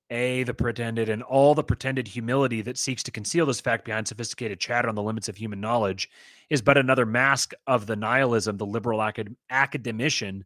A, 0.10 0.44
the 0.44 0.53
pretended, 0.53 1.10
and 1.10 1.23
all 1.23 1.56
the 1.56 1.64
pretended 1.64 2.07
humility 2.07 2.61
that 2.61 2.78
seeks 2.78 3.03
to 3.03 3.11
conceal 3.11 3.45
this 3.45 3.61
fact 3.61 3.86
behind 3.86 4.07
sophisticated 4.07 4.60
chatter 4.60 4.90
on 4.90 4.95
the 4.95 5.03
limits 5.03 5.30
of 5.30 5.36
human 5.36 5.61
knowledge 5.61 6.10
is 6.49 6.61
but 6.61 6.78
another 6.78 7.06
mask 7.06 7.53
of 7.68 7.88
the 7.88 7.95
nihilism 7.95 8.57
the 8.57 8.65
liberal 8.65 8.99
acad- 9.02 9.36
academician 9.49 10.45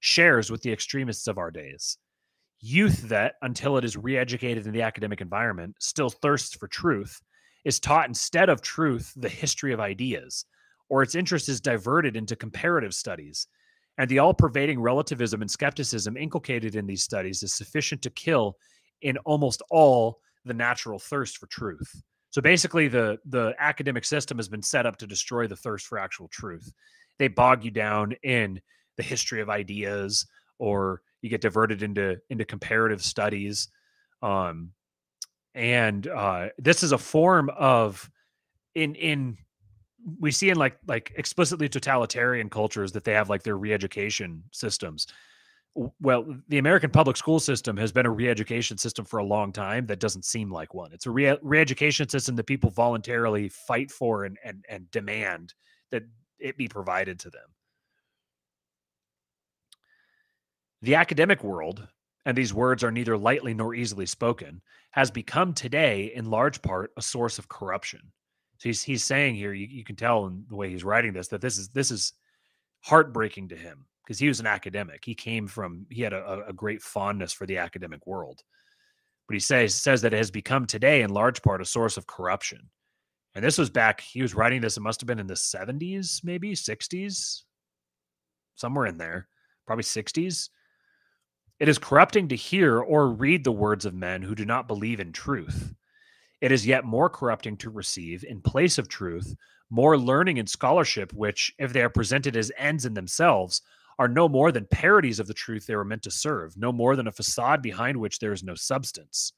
shares 0.00 0.50
with 0.50 0.62
the 0.62 0.72
extremists 0.72 1.26
of 1.26 1.38
our 1.38 1.50
days. 1.50 1.98
Youth 2.60 3.08
that, 3.08 3.34
until 3.42 3.76
it 3.78 3.84
is 3.84 3.96
re 3.96 4.16
educated 4.16 4.66
in 4.66 4.72
the 4.72 4.82
academic 4.82 5.20
environment, 5.20 5.76
still 5.78 6.10
thirsts 6.10 6.54
for 6.54 6.68
truth, 6.68 7.20
is 7.64 7.80
taught 7.80 8.08
instead 8.08 8.48
of 8.48 8.60
truth 8.60 9.12
the 9.16 9.28
history 9.28 9.72
of 9.72 9.80
ideas, 9.80 10.44
or 10.88 11.02
its 11.02 11.14
interest 11.14 11.48
is 11.48 11.60
diverted 11.60 12.16
into 12.16 12.36
comparative 12.36 12.94
studies 12.94 13.46
and 14.00 14.08
the 14.08 14.18
all 14.18 14.32
pervading 14.32 14.80
relativism 14.80 15.42
and 15.42 15.50
skepticism 15.50 16.16
inculcated 16.16 16.74
in 16.74 16.86
these 16.86 17.02
studies 17.02 17.42
is 17.42 17.52
sufficient 17.52 18.00
to 18.00 18.08
kill 18.08 18.56
in 19.02 19.18
almost 19.26 19.60
all 19.70 20.20
the 20.46 20.54
natural 20.54 20.98
thirst 20.98 21.36
for 21.36 21.46
truth. 21.48 22.02
So 22.30 22.40
basically, 22.40 22.88
the, 22.88 23.18
the 23.26 23.54
academic 23.58 24.06
system 24.06 24.38
has 24.38 24.48
been 24.48 24.62
set 24.62 24.86
up 24.86 24.96
to 24.98 25.06
destroy 25.06 25.46
the 25.46 25.56
thirst 25.56 25.86
for 25.86 25.98
actual 25.98 26.28
truth. 26.28 26.72
They 27.18 27.28
bog 27.28 27.62
you 27.62 27.70
down 27.70 28.14
in 28.22 28.62
the 28.96 29.02
history 29.02 29.42
of 29.42 29.50
ideas, 29.50 30.26
or 30.58 31.02
you 31.20 31.28
get 31.28 31.42
diverted 31.42 31.82
into 31.82 32.16
into 32.30 32.46
comparative 32.46 33.04
studies. 33.04 33.68
Um, 34.22 34.70
and 35.54 36.06
uh, 36.06 36.48
this 36.56 36.82
is 36.82 36.92
a 36.92 36.98
form 36.98 37.50
of 37.50 38.08
in 38.74 38.94
in 38.94 39.36
we 40.18 40.30
see 40.30 40.50
in 40.50 40.56
like 40.56 40.78
like 40.86 41.12
explicitly 41.16 41.68
totalitarian 41.68 42.48
cultures 42.48 42.92
that 42.92 43.04
they 43.04 43.12
have 43.12 43.28
like 43.28 43.42
their 43.42 43.58
re-education 43.58 44.42
systems. 44.52 45.06
Well 46.00 46.26
the 46.48 46.58
american 46.58 46.90
public 46.90 47.16
school 47.16 47.40
system 47.40 47.76
has 47.76 47.92
been 47.92 48.06
a 48.06 48.10
re-education 48.10 48.76
system 48.78 49.04
for 49.04 49.18
a 49.18 49.24
long 49.24 49.52
time 49.52 49.86
that 49.86 50.00
doesn't 50.00 50.24
seem 50.24 50.50
like 50.50 50.74
one. 50.74 50.92
It's 50.92 51.06
a 51.06 51.10
re- 51.10 51.38
re-education 51.42 52.08
system 52.08 52.36
that 52.36 52.46
people 52.46 52.70
voluntarily 52.70 53.48
fight 53.48 53.90
for 53.90 54.24
and 54.24 54.38
and, 54.44 54.64
and 54.68 54.90
demand 54.90 55.54
that 55.90 56.04
it 56.38 56.56
be 56.56 56.68
provided 56.68 57.18
to 57.20 57.30
them. 57.30 57.48
The 60.82 60.94
academic 60.94 61.44
world 61.44 61.86
and 62.26 62.36
these 62.36 62.54
words 62.54 62.84
are 62.84 62.90
neither 62.90 63.16
lightly 63.16 63.54
nor 63.54 63.74
easily 63.74 64.06
spoken 64.06 64.62
has 64.92 65.10
become 65.10 65.54
today 65.54 66.12
in 66.14 66.30
large 66.30 66.60
part 66.62 66.92
a 66.96 67.02
source 67.02 67.38
of 67.38 67.48
corruption 67.48 68.00
so 68.60 68.68
he's 68.68 68.82
he's 68.82 69.02
saying 69.02 69.36
here, 69.36 69.54
you, 69.54 69.66
you 69.66 69.84
can 69.84 69.96
tell 69.96 70.26
in 70.26 70.44
the 70.46 70.54
way 70.54 70.68
he's 70.68 70.84
writing 70.84 71.14
this 71.14 71.28
that 71.28 71.40
this 71.40 71.56
is 71.56 71.70
this 71.70 71.90
is 71.90 72.12
heartbreaking 72.80 73.48
to 73.48 73.56
him 73.56 73.86
because 74.04 74.18
he 74.18 74.28
was 74.28 74.38
an 74.38 74.46
academic. 74.46 75.02
He 75.02 75.14
came 75.14 75.46
from 75.46 75.86
he 75.88 76.02
had 76.02 76.12
a, 76.12 76.44
a 76.46 76.52
great 76.52 76.82
fondness 76.82 77.32
for 77.32 77.46
the 77.46 77.56
academic 77.56 78.06
world, 78.06 78.42
but 79.26 79.32
he 79.32 79.40
says 79.40 79.74
says 79.74 80.02
that 80.02 80.12
it 80.12 80.18
has 80.18 80.30
become 80.30 80.66
today 80.66 81.00
in 81.00 81.08
large 81.08 81.40
part 81.40 81.62
a 81.62 81.64
source 81.64 81.96
of 81.96 82.06
corruption. 82.06 82.68
And 83.34 83.42
this 83.42 83.56
was 83.56 83.70
back. 83.70 84.02
He 84.02 84.20
was 84.20 84.34
writing 84.34 84.60
this. 84.60 84.76
It 84.76 84.82
must 84.82 85.00
have 85.00 85.06
been 85.06 85.20
in 85.20 85.26
the 85.26 85.36
seventies, 85.36 86.20
maybe 86.22 86.54
sixties, 86.54 87.44
somewhere 88.56 88.84
in 88.84 88.98
there, 88.98 89.26
probably 89.66 89.84
sixties. 89.84 90.50
It 91.60 91.70
is 91.70 91.78
corrupting 91.78 92.28
to 92.28 92.36
hear 92.36 92.78
or 92.78 93.08
read 93.08 93.42
the 93.42 93.52
words 93.52 93.86
of 93.86 93.94
men 93.94 94.20
who 94.20 94.34
do 94.34 94.44
not 94.44 94.68
believe 94.68 95.00
in 95.00 95.12
truth 95.12 95.74
it 96.40 96.52
is 96.52 96.66
yet 96.66 96.84
more 96.84 97.10
corrupting 97.10 97.56
to 97.58 97.70
receive, 97.70 98.24
in 98.24 98.40
place 98.40 98.78
of 98.78 98.88
truth, 98.88 99.34
more 99.70 99.96
learning 99.96 100.38
and 100.38 100.48
scholarship, 100.48 101.12
which, 101.12 101.52
if 101.58 101.72
they 101.72 101.82
are 101.82 101.90
presented 101.90 102.36
as 102.36 102.52
ends 102.56 102.86
in 102.86 102.94
themselves, 102.94 103.62
are 103.98 104.08
no 104.08 104.28
more 104.28 104.50
than 104.50 104.66
parodies 104.66 105.20
of 105.20 105.26
the 105.26 105.34
truth 105.34 105.66
they 105.66 105.76
were 105.76 105.84
meant 105.84 106.02
to 106.02 106.10
serve, 106.10 106.56
no 106.56 106.72
more 106.72 106.96
than 106.96 107.06
a 107.06 107.12
facade 107.12 107.60
behind 107.60 107.96
which 107.96 108.18
there 108.18 108.32
is 108.32 108.42
no 108.42 108.54
substance. 108.54 109.32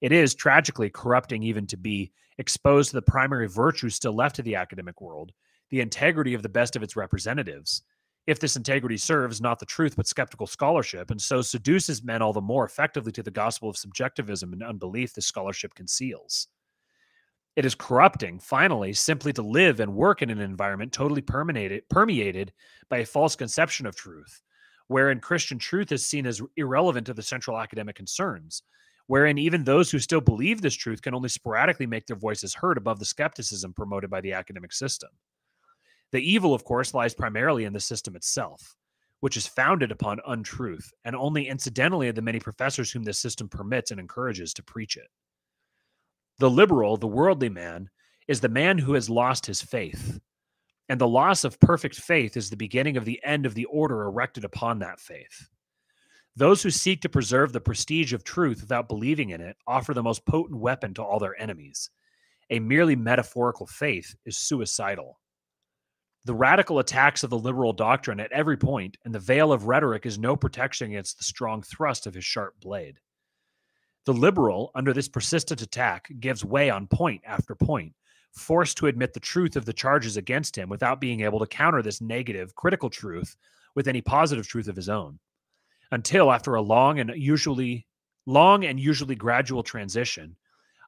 It 0.00 0.12
is 0.12 0.34
tragically 0.34 0.90
corrupting 0.90 1.42
even 1.42 1.66
to 1.68 1.76
be 1.76 2.12
exposed 2.36 2.90
to 2.90 2.96
the 2.96 3.02
primary 3.02 3.48
virtue 3.48 3.88
still 3.88 4.14
left 4.14 4.36
to 4.36 4.42
the 4.42 4.56
academic 4.56 5.00
world, 5.00 5.32
the 5.70 5.80
integrity 5.80 6.34
of 6.34 6.42
the 6.42 6.48
best 6.48 6.76
of 6.76 6.82
its 6.82 6.96
representatives, 6.96 7.82
if 8.28 8.38
this 8.38 8.56
integrity 8.56 8.98
serves 8.98 9.40
not 9.40 9.58
the 9.58 9.64
truth 9.64 9.96
but 9.96 10.06
skeptical 10.06 10.46
scholarship, 10.46 11.10
and 11.10 11.18
so 11.20 11.40
seduces 11.40 12.04
men 12.04 12.20
all 12.20 12.34
the 12.34 12.42
more 12.42 12.66
effectively 12.66 13.10
to 13.10 13.22
the 13.22 13.30
gospel 13.30 13.70
of 13.70 13.76
subjectivism 13.78 14.52
and 14.52 14.62
unbelief 14.62 15.14
this 15.14 15.24
scholarship 15.24 15.74
conceals. 15.74 16.48
It 17.56 17.64
is 17.64 17.74
corrupting, 17.74 18.40
finally, 18.40 18.92
simply 18.92 19.32
to 19.32 19.40
live 19.40 19.80
and 19.80 19.94
work 19.94 20.20
in 20.20 20.28
an 20.28 20.40
environment 20.40 20.92
totally 20.92 21.22
permeated, 21.22 21.88
permeated 21.88 22.52
by 22.90 22.98
a 22.98 23.06
false 23.06 23.34
conception 23.34 23.86
of 23.86 23.96
truth, 23.96 24.42
wherein 24.88 25.20
Christian 25.20 25.58
truth 25.58 25.90
is 25.90 26.04
seen 26.04 26.26
as 26.26 26.42
irrelevant 26.58 27.06
to 27.06 27.14
the 27.14 27.22
central 27.22 27.58
academic 27.58 27.96
concerns, 27.96 28.62
wherein 29.06 29.38
even 29.38 29.64
those 29.64 29.90
who 29.90 29.98
still 29.98 30.20
believe 30.20 30.60
this 30.60 30.74
truth 30.74 31.00
can 31.00 31.14
only 31.14 31.30
sporadically 31.30 31.86
make 31.86 32.06
their 32.06 32.14
voices 32.14 32.52
heard 32.52 32.76
above 32.76 32.98
the 32.98 33.06
skepticism 33.06 33.72
promoted 33.72 34.10
by 34.10 34.20
the 34.20 34.34
academic 34.34 34.74
system. 34.74 35.08
The 36.12 36.20
evil, 36.20 36.54
of 36.54 36.64
course, 36.64 36.94
lies 36.94 37.14
primarily 37.14 37.64
in 37.64 37.72
the 37.72 37.80
system 37.80 38.16
itself, 38.16 38.74
which 39.20 39.36
is 39.36 39.46
founded 39.46 39.92
upon 39.92 40.20
untruth 40.26 40.92
and 41.04 41.14
only 41.14 41.48
incidentally 41.48 42.08
in 42.08 42.14
the 42.14 42.22
many 42.22 42.40
professors 42.40 42.90
whom 42.90 43.04
this 43.04 43.18
system 43.18 43.48
permits 43.48 43.90
and 43.90 44.00
encourages 44.00 44.54
to 44.54 44.62
preach 44.62 44.96
it. 44.96 45.08
The 46.38 46.50
liberal, 46.50 46.96
the 46.96 47.06
worldly 47.06 47.48
man, 47.48 47.90
is 48.28 48.40
the 48.40 48.48
man 48.48 48.78
who 48.78 48.94
has 48.94 49.10
lost 49.10 49.46
his 49.46 49.60
faith. 49.60 50.20
And 50.88 51.00
the 51.00 51.08
loss 51.08 51.44
of 51.44 51.60
perfect 51.60 51.96
faith 51.96 52.36
is 52.36 52.48
the 52.48 52.56
beginning 52.56 52.96
of 52.96 53.04
the 53.04 53.20
end 53.24 53.44
of 53.44 53.54
the 53.54 53.66
order 53.66 54.02
erected 54.02 54.44
upon 54.44 54.78
that 54.78 55.00
faith. 55.00 55.48
Those 56.36 56.62
who 56.62 56.70
seek 56.70 57.02
to 57.02 57.08
preserve 57.08 57.52
the 57.52 57.60
prestige 57.60 58.12
of 58.12 58.22
truth 58.22 58.60
without 58.60 58.88
believing 58.88 59.30
in 59.30 59.40
it 59.40 59.56
offer 59.66 59.92
the 59.92 60.02
most 60.02 60.24
potent 60.24 60.58
weapon 60.58 60.94
to 60.94 61.02
all 61.02 61.18
their 61.18 61.38
enemies. 61.40 61.90
A 62.50 62.60
merely 62.60 62.94
metaphorical 62.94 63.66
faith 63.66 64.14
is 64.24 64.38
suicidal. 64.38 65.18
The 66.24 66.34
radical 66.34 66.78
attacks 66.78 67.22
of 67.22 67.30
the 67.30 67.38
liberal 67.38 67.72
doctrine 67.72 68.20
at 68.20 68.32
every 68.32 68.56
point, 68.56 68.98
and 69.04 69.14
the 69.14 69.20
veil 69.20 69.52
of 69.52 69.64
rhetoric 69.64 70.04
is 70.04 70.18
no 70.18 70.36
protection 70.36 70.90
against 70.90 71.18
the 71.18 71.24
strong 71.24 71.62
thrust 71.62 72.06
of 72.06 72.14
his 72.14 72.24
sharp 72.24 72.60
blade. 72.60 72.98
The 74.04 74.12
liberal, 74.12 74.70
under 74.74 74.92
this 74.92 75.08
persistent 75.08 75.62
attack, 75.62 76.08
gives 76.18 76.44
way 76.44 76.70
on 76.70 76.86
point 76.86 77.22
after 77.24 77.54
point, 77.54 77.94
forced 78.32 78.76
to 78.78 78.86
admit 78.86 79.14
the 79.14 79.20
truth 79.20 79.56
of 79.56 79.64
the 79.64 79.72
charges 79.72 80.16
against 80.16 80.56
him 80.56 80.68
without 80.68 81.00
being 81.00 81.20
able 81.20 81.38
to 81.40 81.46
counter 81.46 81.82
this 81.82 82.00
negative, 82.00 82.54
critical 82.54 82.90
truth 82.90 83.36
with 83.74 83.88
any 83.88 84.00
positive 84.00 84.46
truth 84.46 84.68
of 84.68 84.76
his 84.76 84.88
own. 84.88 85.18
Until, 85.90 86.32
after 86.32 86.54
a 86.54 86.62
long 86.62 87.00
and 87.00 87.12
usually 87.16 87.86
long 88.26 88.64
and 88.64 88.78
usually 88.78 89.14
gradual 89.14 89.62
transition, 89.62 90.36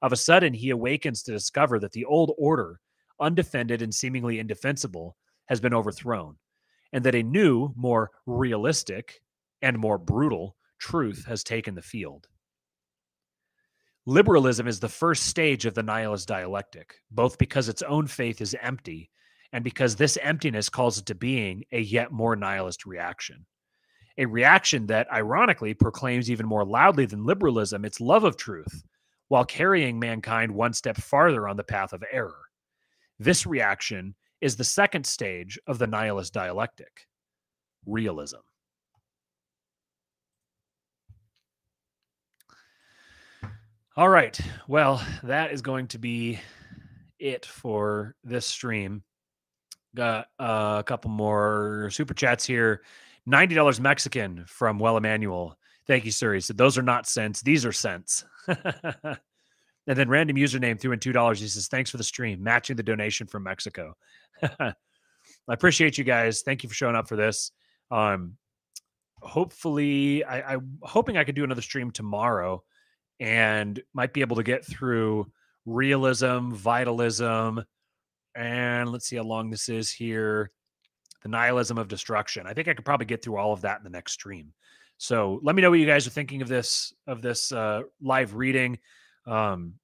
of 0.02 0.12
a 0.12 0.16
sudden 0.16 0.52
he 0.52 0.70
awakens 0.70 1.23
to 1.23 1.32
discover 1.32 1.78
that 1.78 1.93
the 1.93 2.05
old 2.05 2.35
order, 2.39 2.81
undefended 3.20 3.82
and 3.82 3.94
seemingly 3.94 4.38
indefensible, 4.38 5.16
has 5.47 5.60
been 5.60 5.74
overthrown, 5.74 6.36
and 6.92 7.05
that 7.05 7.14
a 7.14 7.22
new, 7.22 7.72
more 7.76 8.10
realistic, 8.26 9.20
and 9.62 9.78
more 9.78 9.98
brutal 9.98 10.56
truth 10.78 11.24
has 11.26 11.44
taken 11.44 11.74
the 11.74 11.82
field. 11.82 12.28
Liberalism 14.06 14.66
is 14.66 14.80
the 14.80 14.88
first 14.88 15.24
stage 15.24 15.66
of 15.66 15.74
the 15.74 15.82
nihilist 15.82 16.26
dialectic, 16.26 16.97
both 17.10 17.36
because 17.38 17.68
its 17.68 17.82
own 17.82 18.06
faith 18.06 18.40
is 18.40 18.56
empty 18.62 19.10
and 19.52 19.62
because 19.62 19.97
this 19.97 20.16
emptiness 20.22 20.68
calls 20.68 20.98
into 20.98 21.14
being 21.14 21.64
a 21.72 21.80
yet 21.80 22.10
more 22.10 22.36
nihilist 22.36 22.86
reaction. 22.86 23.44
A 24.18 24.26
reaction 24.26 24.86
that, 24.86 25.10
ironically, 25.12 25.74
proclaims 25.74 26.30
even 26.30 26.47
more 26.47 26.64
loudly 26.64 27.06
than 27.06 27.24
liberalism 27.24 27.84
its 27.84 28.01
love 28.01 28.24
of 28.24 28.36
truth, 28.36 28.84
while 29.28 29.44
carrying 29.44 29.98
mankind 29.98 30.52
one 30.52 30.72
step 30.72 30.97
farther 30.97 31.48
on 31.48 31.56
the 31.56 31.64
path 31.64 31.92
of 31.92 32.02
error. 32.10 32.49
This 33.20 33.47
reaction 33.47 34.14
is 34.40 34.56
the 34.56 34.64
second 34.64 35.05
stage 35.05 35.59
of 35.66 35.78
the 35.78 35.86
nihilist 35.86 36.32
dialectic 36.32 37.06
realism. 37.84 38.38
All 43.94 44.09
right. 44.09 44.40
Well, 44.68 45.05
that 45.22 45.52
is 45.52 45.60
going 45.60 45.88
to 45.88 45.98
be 45.98 46.40
it 47.18 47.44
for 47.44 48.16
this 48.24 48.47
stream. 48.47 49.02
Got 49.94 50.28
uh, 50.38 50.76
a 50.78 50.84
couple 50.84 51.10
more 51.10 51.90
super 51.92 52.14
chats 52.14 52.47
here. 52.47 52.80
$90 53.28 53.80
Mexican 53.80 54.44
from 54.47 54.78
Well 54.78 54.97
Emmanuel. 54.97 55.59
Thank 55.86 56.06
you, 56.06 56.10
sir. 56.10 56.32
He 56.32 56.40
said, 56.40 56.56
Those 56.56 56.78
are 56.78 56.82
not 56.82 57.06
cents. 57.06 57.42
These 57.42 57.66
are 57.66 57.72
cents. 57.72 58.24
and 59.91 59.99
then 59.99 60.09
random 60.09 60.37
username 60.37 60.79
threw 60.79 60.93
in 60.93 61.01
$2. 61.01 61.37
He 61.37 61.49
says, 61.49 61.67
Thanks 61.67 61.91
for 61.91 61.97
the 61.97 62.05
stream, 62.05 62.41
matching 62.41 62.77
the 62.77 62.83
donation 62.85 63.27
from 63.27 63.43
Mexico. 63.43 63.97
I 64.61 64.73
appreciate 65.49 65.99
you 65.99 66.05
guys. 66.05 66.43
Thank 66.43 66.62
you 66.62 66.69
for 66.69 66.77
showing 66.77 66.95
up 66.95 67.09
for 67.09 67.17
this. 67.17 67.51
Um, 67.91 68.37
hopefully, 69.21 70.23
I, 70.23 70.55
I'm 70.55 70.79
hoping 70.83 71.17
I 71.17 71.25
could 71.25 71.35
do 71.35 71.43
another 71.43 71.61
stream 71.61 71.91
tomorrow 71.91 72.62
and 73.19 73.83
might 73.93 74.12
be 74.12 74.21
able 74.21 74.37
to 74.37 74.45
get 74.45 74.65
through 74.65 75.27
realism, 75.67 76.53
vitalism, 76.53 77.65
and 78.37 78.93
let's 78.93 79.09
see 79.09 79.17
how 79.17 79.25
long 79.25 79.51
this 79.51 79.69
is 79.69 79.91
here. 79.91 80.53
The 81.25 81.31
nihilism 81.31 81.79
of 81.79 81.89
destruction. 81.89 82.47
I 82.47 82.55
think 82.55 82.69
I 82.69 82.75
could 82.75 82.85
probably 82.85 83.07
get 83.07 83.25
through 83.25 83.39
all 83.39 83.53
of 83.53 83.62
that 83.62 83.79
in 83.79 83.83
the 83.83 83.91
next 83.91 84.12
stream. 84.12 84.53
So 84.99 85.41
let 85.43 85.57
me 85.57 85.62
know 85.62 85.71
what 85.71 85.81
you 85.81 85.87
guys 85.87 86.07
are 86.07 86.11
thinking 86.11 86.43
of 86.43 86.49
this 86.49 86.95
of 87.09 87.23
this 87.23 87.51
uh, 87.51 87.83
live 88.01 88.37
reading. 88.37 88.79
Um, 89.27 89.75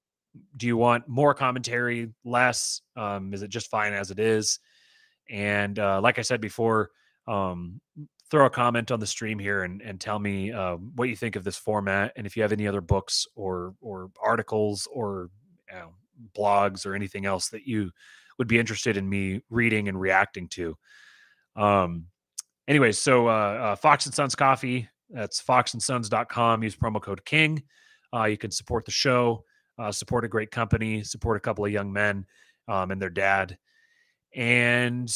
do 0.57 0.67
you 0.67 0.77
want 0.77 1.09
more 1.09 1.35
commentary, 1.35 2.13
less? 2.25 2.81
Um, 2.97 3.33
is 3.35 3.43
it 3.43 3.49
just 3.49 3.71
fine 3.71 3.93
as 3.93 4.11
it 4.11 4.19
is? 4.19 4.59
And 5.31 5.79
uh, 5.79 6.01
like 6.01 6.19
I 6.19 6.23
said 6.23 6.41
before, 6.41 6.91
um, 7.27 7.81
throw 8.31 8.47
a 8.47 8.51
comment 8.51 8.91
on 8.91 9.01
the 9.01 9.07
stream 9.07 9.39
here 9.39 9.63
and, 9.63 9.81
and 9.83 10.01
tell 10.01 10.19
me 10.19 10.53
uh, 10.53 10.77
what 10.95 11.09
you 11.09 11.17
think 11.17 11.37
of 11.37 11.45
this 11.45 11.57
format 11.57 12.13
and 12.17 12.27
if 12.27 12.37
you 12.37 12.43
have 12.43 12.53
any 12.53 12.67
other 12.67 12.81
books 12.81 13.27
or 13.37 13.75
or 13.81 14.11
articles 14.21 14.89
or 14.93 15.31
you 15.71 15.79
know, 15.79 15.93
blogs 16.37 16.87
or 16.87 16.95
anything 16.95 17.27
else 17.27 17.49
that 17.49 17.67
you 17.67 17.91
would 18.39 18.49
be 18.49 18.59
interested 18.59 18.97
in 18.97 19.09
me 19.09 19.41
reading 19.49 19.89
and 19.89 20.01
reacting 20.01 20.49
to 20.49 20.77
um 21.57 22.07
anyways 22.69 22.99
so 22.99 23.29
uh, 23.29 23.31
uh 23.31 23.77
fox 23.77 24.07
and 24.07 24.15
sons 24.15 24.35
coffee 24.35 24.89
that's 25.11 25.41
Foxnsons.com 25.41 26.65
use 26.65 26.77
promo 26.77 27.01
code 27.01 27.25
king 27.25 27.63
uh, 28.13 28.25
you 28.25 28.37
can 28.37 28.51
support 28.51 28.85
the 28.85 28.91
show 28.91 29.45
uh, 29.79 29.93
support 29.93 30.25
a 30.25 30.29
great 30.29 30.51
company 30.51 31.03
support 31.03 31.37
a 31.37 31.41
couple 31.41 31.65
of 31.65 31.73
young 31.73 31.93
men 31.93 32.25
um, 32.69 32.91
and 32.91 33.01
their 33.01 33.11
dad 33.11 33.57
and 34.35 35.15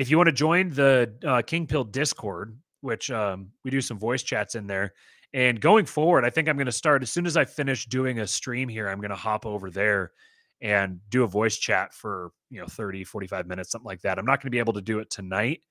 if 0.00 0.10
you 0.10 0.16
want 0.16 0.28
to 0.28 0.32
join 0.32 0.70
the 0.70 1.12
uh, 1.24 1.42
Kingpilled 1.42 1.92
Discord, 1.92 2.58
which 2.80 3.10
um, 3.10 3.50
we 3.64 3.70
do 3.70 3.82
some 3.82 3.98
voice 3.98 4.22
chats 4.22 4.54
in 4.54 4.66
there, 4.66 4.94
and 5.34 5.60
going 5.60 5.84
forward, 5.84 6.24
I 6.24 6.30
think 6.30 6.48
I'm 6.48 6.56
going 6.56 6.64
to 6.64 6.72
start 6.72 7.02
as 7.02 7.12
soon 7.12 7.26
as 7.26 7.36
I 7.36 7.44
finish 7.44 7.84
doing 7.84 8.18
a 8.18 8.26
stream 8.26 8.68
here. 8.68 8.88
I'm 8.88 9.00
going 9.00 9.10
to 9.10 9.16
hop 9.16 9.44
over 9.44 9.70
there 9.70 10.12
and 10.62 11.00
do 11.10 11.22
a 11.22 11.26
voice 11.26 11.56
chat 11.58 11.92
for 11.92 12.32
you 12.50 12.60
know 12.60 12.66
30 12.66 13.04
45 13.04 13.46
minutes 13.46 13.70
something 13.70 13.86
like 13.86 14.02
that 14.02 14.18
i'm 14.18 14.26
not 14.26 14.40
going 14.40 14.48
to 14.48 14.50
be 14.50 14.58
able 14.58 14.74
to 14.74 14.82
do 14.82 14.98
it 14.98 15.08
tonight 15.08 15.62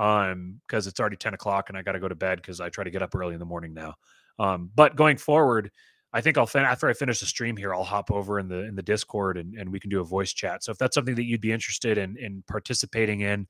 um 0.00 0.60
because 0.66 0.88
it's 0.88 0.98
already 0.98 1.16
10 1.16 1.34
o'clock 1.34 1.68
and 1.68 1.78
i 1.78 1.82
got 1.82 1.92
to 1.92 2.00
go 2.00 2.08
to 2.08 2.16
bed 2.16 2.38
because 2.42 2.60
i 2.60 2.68
try 2.68 2.82
to 2.82 2.90
get 2.90 3.00
up 3.00 3.14
early 3.14 3.34
in 3.34 3.38
the 3.38 3.46
morning 3.46 3.72
now 3.72 3.94
um 4.40 4.70
but 4.74 4.96
going 4.96 5.16
forward 5.16 5.70
i 6.14 6.20
think 6.22 6.38
i'll 6.38 6.46
fin- 6.46 6.64
after 6.64 6.88
i 6.88 6.94
finish 6.94 7.20
the 7.20 7.26
stream 7.26 7.56
here 7.56 7.74
i'll 7.74 7.84
hop 7.84 8.10
over 8.10 8.38
in 8.38 8.48
the 8.48 8.60
in 8.60 8.74
the 8.74 8.82
discord 8.82 9.36
and, 9.36 9.54
and 9.58 9.70
we 9.70 9.78
can 9.78 9.90
do 9.90 10.00
a 10.00 10.04
voice 10.04 10.32
chat 10.32 10.64
so 10.64 10.72
if 10.72 10.78
that's 10.78 10.94
something 10.94 11.14
that 11.14 11.24
you'd 11.24 11.42
be 11.42 11.52
interested 11.52 11.98
in 11.98 12.16
in 12.16 12.42
participating 12.48 13.20
in 13.20 13.46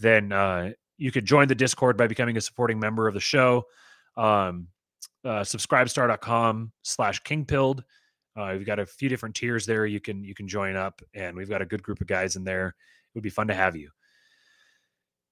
then 0.00 0.32
uh, 0.32 0.70
you 1.00 1.10
could 1.12 1.24
join 1.24 1.48
the 1.48 1.54
Discord 1.54 1.96
by 1.96 2.06
becoming 2.06 2.36
a 2.36 2.40
supporting 2.40 2.78
member 2.80 3.06
of 3.06 3.14
the 3.14 3.20
show. 3.20 3.64
Um, 4.16 4.68
uh, 5.24 5.40
subscribestar.com 5.40 6.72
slash 6.82 7.22
kingpilled. 7.22 7.82
Uh, 8.36 8.54
we've 8.56 8.66
got 8.66 8.78
a 8.78 8.86
few 8.86 9.08
different 9.08 9.34
tiers 9.34 9.66
there. 9.66 9.86
You 9.86 10.00
can 10.00 10.24
you 10.24 10.34
can 10.34 10.48
join 10.48 10.76
up, 10.76 11.02
and 11.14 11.36
we've 11.36 11.48
got 11.48 11.62
a 11.62 11.66
good 11.66 11.82
group 11.82 12.00
of 12.00 12.06
guys 12.06 12.36
in 12.36 12.44
there. 12.44 12.68
It 12.68 13.14
would 13.14 13.22
be 13.22 13.30
fun 13.30 13.48
to 13.48 13.54
have 13.54 13.76
you. 13.76 13.90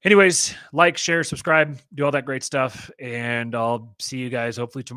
Anyways, 0.05 0.55
like, 0.73 0.97
share, 0.97 1.25
subscribe, 1.25 1.79
do 1.95 2.05
all 2.05 2.13
that 2.13 2.25
great 2.25 2.45
stuff, 2.45 2.91
and 3.01 3.55
I'll 3.55 3.95
see 3.99 4.19
you 4.19 4.31
guys 4.31 4.57
hopefully 4.57 4.85
tomorrow. 4.85 4.97